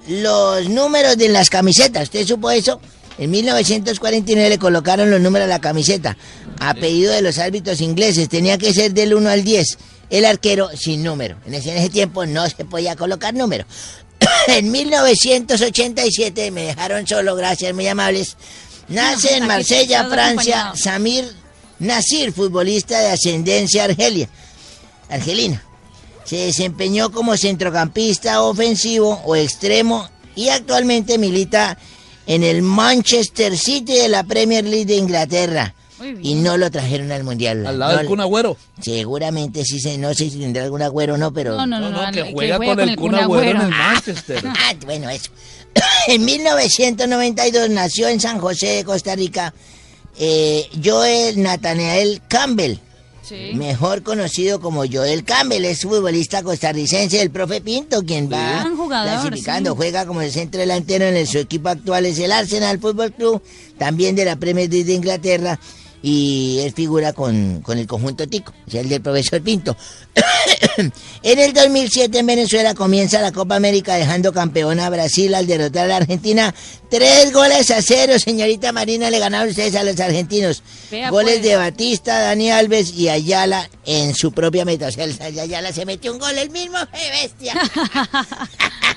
los 0.08 0.68
números 0.68 1.16
de 1.16 1.28
las 1.28 1.50
camisetas. 1.50 2.04
¿Usted 2.04 2.26
supo 2.26 2.50
eso? 2.50 2.80
En 3.18 3.30
1949 3.30 4.48
le 4.48 4.59
colocaron 4.59 5.10
los 5.10 5.20
números 5.20 5.47
a 5.47 5.48
la 5.48 5.60
camiseta. 5.60 6.16
A 6.60 6.74
pedido 6.74 7.12
de 7.12 7.22
los 7.22 7.38
árbitros 7.38 7.80
ingleses, 7.80 8.28
tenía 8.28 8.59
que 8.59 8.74
ser 8.74 8.93
del 8.93 9.14
1 9.14 9.28
al 9.28 9.44
10. 9.44 9.78
El 10.10 10.24
arquero 10.24 10.68
sin 10.76 11.02
número. 11.02 11.36
En 11.47 11.55
ese, 11.55 11.72
en 11.72 11.78
ese 11.78 11.90
tiempo 11.90 12.26
no 12.26 12.48
se 12.48 12.64
podía 12.64 12.94
colocar 12.97 13.34
número. 13.34 13.64
en 14.48 14.70
1987 14.70 16.51
me 16.51 16.62
dejaron 16.62 17.06
solo, 17.06 17.34
gracias, 17.36 17.74
muy 17.74 17.88
amables. 17.88 18.36
Nace 18.88 19.36
en 19.36 19.47
Marsella, 19.47 20.05
Francia, 20.05 20.60
acompañado. 20.60 20.76
Samir 20.76 21.47
Nasir, 21.78 22.32
futbolista 22.32 22.98
de 23.01 23.09
ascendencia 23.09 23.84
argelia, 23.84 24.28
argelina. 25.10 25.62
Se 26.24 26.36
desempeñó 26.36 27.12
como 27.12 27.36
centrocampista 27.36 28.43
ofensivo 28.43 29.20
o 29.24 29.36
extremo 29.36 30.09
y 30.34 30.48
actualmente 30.48 31.18
milita 31.18 31.76
en 32.27 32.43
el 32.43 32.62
Manchester 32.62 33.57
City 33.57 33.94
de 33.97 34.09
la 34.09 34.24
Premier 34.24 34.65
League 34.65 34.86
de 34.86 34.97
Inglaterra. 34.97 35.74
Y 36.23 36.35
no 36.35 36.59
lo 36.59 36.70
trajeron 36.70 37.11
al 37.11 37.24
Mundial. 37.24 37.66
Al 37.66 37.78
lado 37.78 37.93
No 37.93 37.97
del 37.98 38.05
le- 38.07 38.11
Kun 38.11 38.20
Agüero. 38.20 38.57
Seguramente 38.82 39.65
sí, 39.65 39.81
se, 39.81 39.97
no 39.97 40.12
sé 40.12 40.28
si 40.28 40.39
tendrá 40.39 40.65
algún 40.65 40.82
agüero 40.82 41.15
o 41.15 41.16
no, 41.16 41.32
pero... 41.32 41.57
No, 41.57 41.66
no, 41.66 41.81
no, 41.81 41.90
no, 41.90 42.12
que 42.12 42.23
que 42.23 42.32
juega 42.32 42.57
juega 42.59 42.74
con 42.77 42.89
el 42.89 42.97
Kun 42.97 43.15
Agüero 43.15 43.51
en 43.53 43.61
el 43.62 43.69
Manchester. 43.70 44.44
Ah, 44.47 44.74
bueno, 44.85 45.09
eso. 45.09 45.31
en 46.09 46.24
1992 46.24 47.70
nació 47.70 48.09
en 48.09 48.20
San 48.20 48.39
José 48.39 48.66
de 48.69 48.85
Costa 48.85 49.15
Rica 49.16 49.55
eh, 50.19 50.69
Joel 50.85 51.43
Nathaniel 51.43 52.20
Campbell. 52.28 52.77
Mejor 53.55 54.03
conocido 54.03 54.61
como 54.61 54.85
Joel 54.90 55.24
Campbell, 55.24 55.65
es 55.65 55.82
futbolista 55.82 56.43
costarricense 56.43 57.19
del 57.19 57.31
profe 57.31 57.61
Pinto, 57.61 58.03
quien 58.03 58.31
va 58.31 58.65
jugador, 58.77 59.20
clasificando, 59.20 59.70
sí. 59.70 59.77
juega 59.77 60.07
como 60.07 60.23
el 60.23 60.31
centro 60.31 60.61
delantero 60.61 61.05
en 61.07 61.16
el, 61.16 61.27
su 61.27 61.39
equipo 61.39 61.69
actual 61.69 62.07
es 62.07 62.19
el 62.19 62.32
Arsenal 62.32 62.78
Football 62.78 63.12
Club, 63.12 63.43
también 63.78 64.15
de 64.16 64.24
la 64.24 64.36
Premier 64.36 64.70
League 64.70 64.85
de 64.85 64.94
Inglaterra, 64.94 65.59
y 66.08 66.60
él 66.60 66.72
figura 66.72 67.12
con, 67.12 67.62
con 67.62 67.78
el 67.78 67.88
conjunto 67.88 68.28
Tico, 68.28 68.54
o 68.64 68.70
sea, 68.70 68.80
el 68.80 68.88
del 68.88 69.02
profesor 69.02 69.42
Pinto. 69.42 69.76
en 71.24 71.38
el 71.40 71.52
2007 71.52 72.16
en 72.16 72.26
Venezuela 72.26 72.74
comienza 72.74 73.20
la 73.20 73.32
Copa 73.32 73.56
América 73.56 73.96
dejando 73.96 74.32
campeona 74.32 74.86
a 74.86 74.90
Brasil 74.90 75.34
al 75.34 75.48
derrotar 75.48 75.86
a 75.86 75.88
la 75.88 75.96
Argentina. 75.96 76.54
Tres 76.88 77.32
goles 77.32 77.72
a 77.72 77.82
cero, 77.82 78.20
señorita 78.20 78.70
Marina, 78.70 79.10
le 79.10 79.18
ganaron 79.18 79.48
ustedes 79.48 79.74
a 79.74 79.82
los 79.82 79.98
argentinos. 79.98 80.62
Vea, 80.92 81.10
Goles 81.10 81.38
pues. 81.38 81.42
de 81.42 81.56
Batista, 81.56 82.20
Dani 82.20 82.52
Alves 82.52 82.92
y 82.94 83.08
Ayala 83.08 83.68
en 83.84 84.14
su 84.14 84.30
propia 84.30 84.64
meta. 84.64 84.86
O 84.86 84.92
sea, 84.92 85.06
Ayala 85.06 85.72
se 85.72 85.84
metió 85.86 86.12
un 86.12 86.20
gol 86.20 86.38
el 86.38 86.50
mismo, 86.50 86.78
¡qué 86.92 87.10
bestia! 87.20 87.52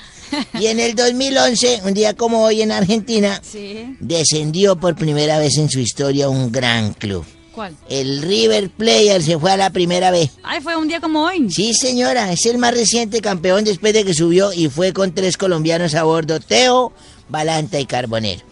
y 0.58 0.66
en 0.66 0.80
el 0.80 0.94
2011, 0.94 1.82
un 1.84 1.94
día 1.94 2.14
como 2.14 2.42
hoy 2.42 2.62
en 2.62 2.72
Argentina, 2.72 3.40
Sí. 3.42 3.96
descendió 4.00 4.76
por 4.76 4.94
primera 4.96 5.38
vez 5.38 5.56
en 5.58 5.68
su 5.70 5.80
historia 5.80 6.28
un 6.28 6.50
gran 6.52 6.92
club. 6.94 7.24
¿Cuál? 7.54 7.76
El 7.88 8.22
River 8.22 8.70
Player 8.70 9.20
se 9.22 9.38
fue 9.38 9.50
a 9.50 9.56
la 9.56 9.70
primera 9.70 10.10
vez. 10.10 10.30
Ay, 10.42 10.60
fue 10.60 10.76
un 10.76 10.86
día 10.88 11.00
como 11.00 11.24
hoy. 11.24 11.50
Sí, 11.50 11.74
señora, 11.74 12.32
es 12.32 12.46
el 12.46 12.58
más 12.58 12.72
reciente 12.74 13.20
campeón 13.20 13.64
después 13.64 13.92
de 13.92 14.04
que 14.04 14.14
subió 14.14 14.52
y 14.52 14.68
fue 14.68 14.92
con 14.92 15.12
tres 15.12 15.36
colombianos 15.36 15.94
a 15.94 16.04
bordo, 16.04 16.38
Teo, 16.40 16.92
Balanta 17.28 17.80
y 17.80 17.86
Carbonero. 17.86 18.42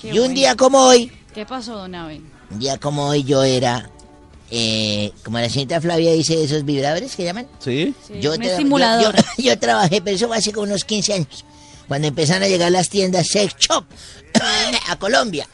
Qué 0.00 0.08
y 0.08 0.10
un 0.12 0.18
bueno. 0.18 0.34
día 0.34 0.56
como 0.56 0.78
hoy, 0.80 1.12
¿Qué 1.34 1.46
pasó, 1.46 1.76
don 1.76 1.94
Abe? 1.94 2.20
un 2.50 2.58
día 2.58 2.78
como 2.78 3.06
hoy 3.08 3.22
yo 3.22 3.42
era, 3.44 3.90
eh, 4.50 5.12
como 5.24 5.38
la 5.38 5.48
señorita 5.48 5.80
Flavia 5.80 6.12
dice, 6.12 6.42
esos 6.42 6.64
vibradores 6.64 7.16
que 7.16 7.24
llaman. 7.24 7.46
Sí. 7.58 7.94
Yo, 8.20 8.32
un 8.32 8.38
tra- 8.38 8.46
estimulador. 8.50 9.16
yo- 9.16 9.22
yo- 9.38 9.44
yo 9.44 9.58
trabajé, 9.58 10.00
pero 10.00 10.16
eso 10.16 10.28
fue 10.28 10.36
hace 10.38 10.52
como 10.52 10.64
unos 10.66 10.84
15 10.84 11.12
años. 11.14 11.44
Cuando 11.88 12.08
empezaron 12.08 12.42
a 12.42 12.48
llegar 12.48 12.70
las 12.72 12.88
tiendas 12.88 13.28
Sex 13.28 13.54
Shop 13.58 13.84
a 14.88 14.96
Colombia. 14.96 15.48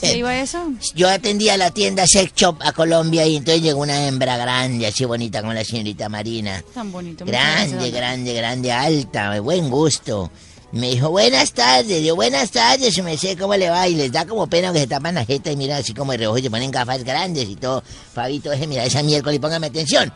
¿Qué 0.00 0.16
iba 0.16 0.40
eso? 0.40 0.72
Yo 0.94 1.08
atendía 1.08 1.56
la 1.56 1.70
tienda 1.70 2.06
Sex 2.06 2.32
Shop 2.34 2.56
a 2.60 2.72
Colombia 2.72 3.26
y 3.26 3.36
entonces 3.36 3.62
llegó 3.62 3.80
una 3.80 4.06
hembra 4.06 4.36
grande, 4.36 4.86
así 4.86 5.04
bonita 5.04 5.40
como 5.40 5.52
la 5.52 5.64
señorita 5.64 6.08
Marina. 6.08 6.62
Tan 6.74 6.90
bonito. 6.92 7.24
Grande, 7.24 7.90
grande, 7.90 8.32
grande, 8.34 8.72
alta, 8.72 9.40
buen 9.40 9.68
gusto. 9.68 10.30
Me 10.72 10.90
dijo, 10.90 11.10
buenas 11.10 11.52
tardes, 11.52 12.04
yo, 12.04 12.14
buenas 12.14 12.52
tardes, 12.52 13.02
me 13.02 13.18
sé 13.18 13.36
cómo 13.36 13.56
le 13.56 13.70
va, 13.70 13.88
y 13.88 13.96
les 13.96 14.12
da 14.12 14.24
como 14.24 14.46
pena 14.46 14.72
que 14.72 14.78
se 14.78 14.86
tapan 14.86 15.16
la 15.16 15.24
jeta 15.24 15.50
y 15.50 15.56
miran 15.56 15.80
así 15.80 15.92
como 15.92 16.12
de 16.12 16.18
reojo 16.18 16.38
y 16.38 16.42
se 16.42 16.50
ponen 16.50 16.70
gafas 16.70 17.02
grandes 17.02 17.48
y 17.48 17.56
todo. 17.56 17.82
Fabito, 18.14 18.50
deje 18.50 18.68
mirar 18.68 18.86
esa 18.86 19.02
miércoles 19.02 19.40
póngame 19.40 19.66
atención. 19.66 20.12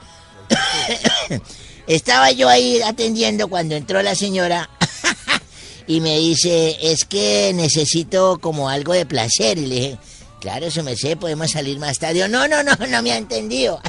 Estaba 1.88 2.30
yo 2.30 2.48
ahí 2.48 2.80
atendiendo 2.82 3.48
cuando 3.48 3.74
entró 3.74 4.00
la 4.02 4.14
señora 4.14 4.70
y 5.88 6.00
me 6.00 6.18
dice, 6.18 6.78
es 6.80 7.04
que 7.04 7.52
necesito 7.52 8.38
como 8.40 8.68
algo 8.68 8.92
de 8.92 9.06
placer. 9.06 9.58
Y 9.58 9.66
le 9.66 9.74
dije, 9.74 9.98
claro, 10.40 10.66
eso 10.66 10.84
me 10.84 10.96
sé, 10.96 11.16
podemos 11.16 11.50
salir 11.50 11.80
más 11.80 11.98
tarde. 11.98 12.20
Yo, 12.20 12.28
no, 12.28 12.46
no, 12.46 12.62
no, 12.62 12.76
no 12.88 13.02
me 13.02 13.10
ha 13.10 13.16
entendido. 13.16 13.80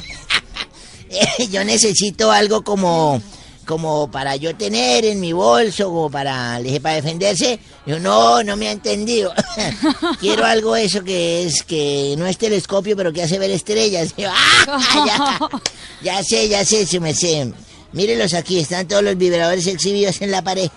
yo 1.50 1.62
necesito 1.62 2.32
algo 2.32 2.64
como 2.64 3.22
como 3.66 4.10
para 4.10 4.36
yo 4.36 4.54
tener 4.56 5.04
en 5.04 5.20
mi 5.20 5.32
bolso, 5.32 5.86
como 5.88 6.10
para, 6.10 6.58
le 6.58 6.64
dije, 6.68 6.80
para 6.80 6.94
defenderse. 6.94 7.58
Yo, 7.84 7.98
no, 7.98 8.42
no 8.42 8.56
me 8.56 8.68
ha 8.68 8.72
entendido. 8.72 9.32
Quiero 10.20 10.44
algo 10.46 10.76
eso 10.76 11.02
que 11.04 11.42
es, 11.44 11.62
que 11.62 12.14
no 12.16 12.26
es 12.26 12.38
telescopio, 12.38 12.96
pero 12.96 13.12
que 13.12 13.22
hace 13.22 13.38
ver 13.38 13.50
estrellas. 13.50 14.14
Yo, 14.16 14.28
"Ah, 14.32 15.06
ya, 15.06 15.38
ya 16.02 16.22
sé, 16.24 16.48
ya 16.48 16.64
sé, 16.64 16.86
se 16.86 17.00
me 17.00 17.12
sé. 17.14 17.52
Mírelos 17.92 18.34
aquí, 18.34 18.58
están 18.60 18.86
todos 18.88 19.02
los 19.02 19.16
vibradores 19.18 19.66
exhibidos 19.66 20.20
en 20.22 20.30
la 20.30 20.42
pared. 20.42 20.70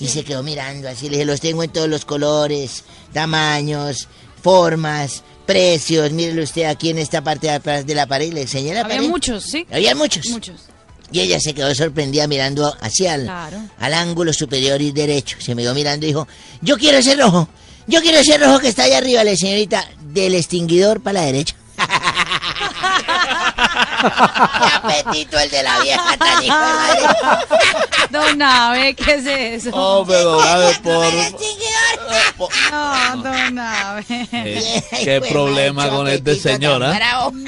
Y 0.00 0.08
se 0.08 0.24
quedó 0.24 0.42
mirando 0.42 0.88
así, 0.88 1.06
le 1.08 1.12
dije, 1.18 1.24
los 1.24 1.40
tengo 1.40 1.62
en 1.62 1.70
todos 1.70 1.88
los 1.88 2.04
colores, 2.04 2.82
tamaños, 3.12 4.08
formas, 4.42 5.22
precios. 5.46 6.10
Mírelo 6.10 6.42
usted 6.42 6.64
aquí 6.64 6.90
en 6.90 6.98
esta 6.98 7.22
parte 7.22 7.46
de 7.46 7.52
atrás 7.52 7.86
de 7.86 7.94
la 7.94 8.06
pared. 8.06 8.26
Y 8.26 8.32
le 8.32 8.42
enseñé 8.42 8.74
la 8.74 8.80
Había 8.80 8.96
pared. 8.96 9.08
muchos, 9.08 9.44
¿sí? 9.44 9.64
Había 9.70 9.94
muchos. 9.94 10.26
Muchos. 10.30 10.56
Y 11.12 11.20
ella 11.20 11.38
se 11.40 11.54
quedó 11.54 11.74
sorprendida 11.74 12.26
mirando 12.26 12.74
hacia 12.80 13.14
el, 13.14 13.24
Claro. 13.24 13.58
al 13.78 13.94
ángulo 13.94 14.32
superior 14.32 14.80
y 14.80 14.92
derecho. 14.92 15.36
Se 15.40 15.54
me 15.54 15.62
quedó 15.62 15.74
mirando 15.74 16.06
y 16.06 16.08
dijo, 16.08 16.26
yo 16.60 16.76
quiero 16.78 16.98
ese 16.98 17.14
rojo. 17.16 17.48
Yo 17.86 18.00
quiero 18.00 18.18
ese 18.18 18.38
rojo 18.38 18.60
que 18.60 18.68
está 18.68 18.84
allá 18.84 18.98
arriba, 18.98 19.24
le 19.24 19.36
señorita, 19.36 19.84
del 20.00 20.34
extinguidor 20.34 21.02
para 21.02 21.20
la 21.20 21.26
derecha. 21.26 21.54
¡Qué 24.02 24.74
apetito 24.74 25.38
el 25.38 25.50
de 25.50 25.62
la 25.62 25.80
vieja 25.80 26.16
tan 26.16 26.42
hijo 26.42 26.54
de 26.54 26.60
madre! 26.60 27.00
Don 28.10 28.42
Abe, 28.42 28.94
¿qué 28.94 29.14
es 29.14 29.26
eso? 29.64 29.70
Hombre, 29.74 30.18
don 30.20 30.46
Abe, 30.46 30.74
por... 30.82 31.06
No, 32.70 33.16
don 33.22 33.58
Abe. 33.58 34.04
Eh, 34.10 34.82
¿Qué 35.04 35.20
problema 35.20 35.88
con 35.88 36.08
este 36.08 36.34
señor, 36.36 36.82
ah? 36.84 36.98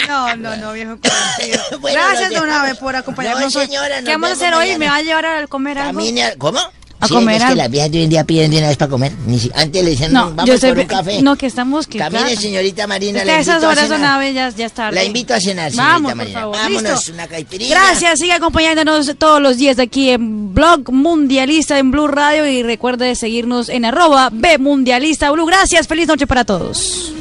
No, 0.09 0.37
no, 0.37 0.57
no, 0.57 0.73
viejo. 0.73 0.97
Bueno, 1.81 2.01
Gracias, 2.01 2.33
don. 2.33 2.49
Abe, 2.51 2.75
por 2.77 2.97
acompañarnos 2.97 3.55
No, 3.55 3.61
señora, 3.61 4.01
¿Qué 4.03 4.13
vamos 4.13 4.31
a 4.31 4.33
hacer 4.33 4.55
hoy? 4.55 4.61
mañana. 4.69 4.79
¿Me 4.79 4.89
va 4.89 4.97
a 4.97 5.03
llevar 5.03 5.27
a 5.27 5.47
comer 5.47 5.79
algo? 5.79 5.93
Camine 5.99 6.35
¿Cómo? 6.39 6.61
A 7.05 7.09
Sí, 7.09 7.15
comer 7.15 7.37
es 7.43 7.45
que 7.49 7.55
las 7.55 7.71
viejas 7.71 7.91
de 7.91 7.99
hoy 7.99 8.05
en 8.05 8.11
día 8.11 8.25
piden 8.25 8.51
de 8.51 8.59
una 8.59 8.69
vez 8.69 8.77
para 8.79 8.91
comer. 8.91 9.13
Antes 9.55 9.85
le 9.85 9.91
decían, 9.91 10.13
No, 10.13 10.33
vamos 10.35 10.61
yo 10.61 10.69
por 10.69 10.79
un 10.79 10.87
café. 10.87 11.23
no, 11.23 11.37
que 11.37 11.47
estamos 11.47 11.87
que 11.87 11.99
Camine, 11.99 12.23
claro. 12.25 12.41
señorita 12.41 12.87
Marina, 12.87 13.21
Es 13.21 13.27
la 13.27 13.33
que 13.33 13.37
a 13.37 13.41
invito 13.41 13.51
esas 13.53 13.63
a 13.65 13.69
horas, 13.69 13.89
don 13.91 13.99
cenar. 13.99 14.17
Abe, 14.17 14.33
ya, 14.33 14.49
ya 14.51 14.67
es 14.67 14.73
tarde. 14.73 14.95
La 14.95 15.05
invito 15.05 15.35
a 15.35 15.41
cenar, 15.41 15.71
señorita 15.71 15.93
Vamos, 15.93 16.11
por 16.13 16.17
Marina. 16.17 16.41
favor. 16.41 16.57
Vámonos, 16.57 16.93
Listo. 16.93 17.13
una 17.13 17.27
caipirinha. 17.27 17.71
Gracias, 17.75 18.19
sigue 18.21 18.33
acompañándonos 18.33 19.13
todos 19.19 19.41
los 19.43 19.57
días 19.59 19.79
aquí 19.79 20.11
en 20.11 20.55
Blog 20.55 20.91
Mundialista 20.93 21.79
en 21.79 21.91
Blue 21.91 22.09
Radio 22.09 22.47
y 22.47 22.63
recuerde 22.63 23.15
seguirnos 23.17 23.69
en 23.69 23.85
arroba 23.85 24.31
B 24.33 24.57
Mundialista 24.59 25.31
Blue. 25.31 25.45
Gracias, 25.47 25.87
feliz 25.87 26.09
noche 26.09 26.27
para 26.27 26.45
todos. 26.45 27.13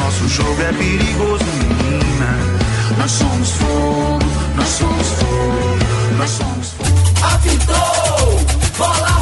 A 0.00 0.02
a 0.02 0.06
a 0.06 0.28
jogo 0.28 0.62
é 0.62 0.72
perigoso, 0.72 1.44
Nós 3.00 3.12
somos 3.12 3.50
fogo, 3.52 4.18
nós 4.56 4.68
somos 4.68 5.06
fogo, 5.08 6.18
nós 6.18 6.30
somos 6.30 6.68
fogo. 6.72 7.34
Apitou! 7.34 8.76
Bola 8.76 9.19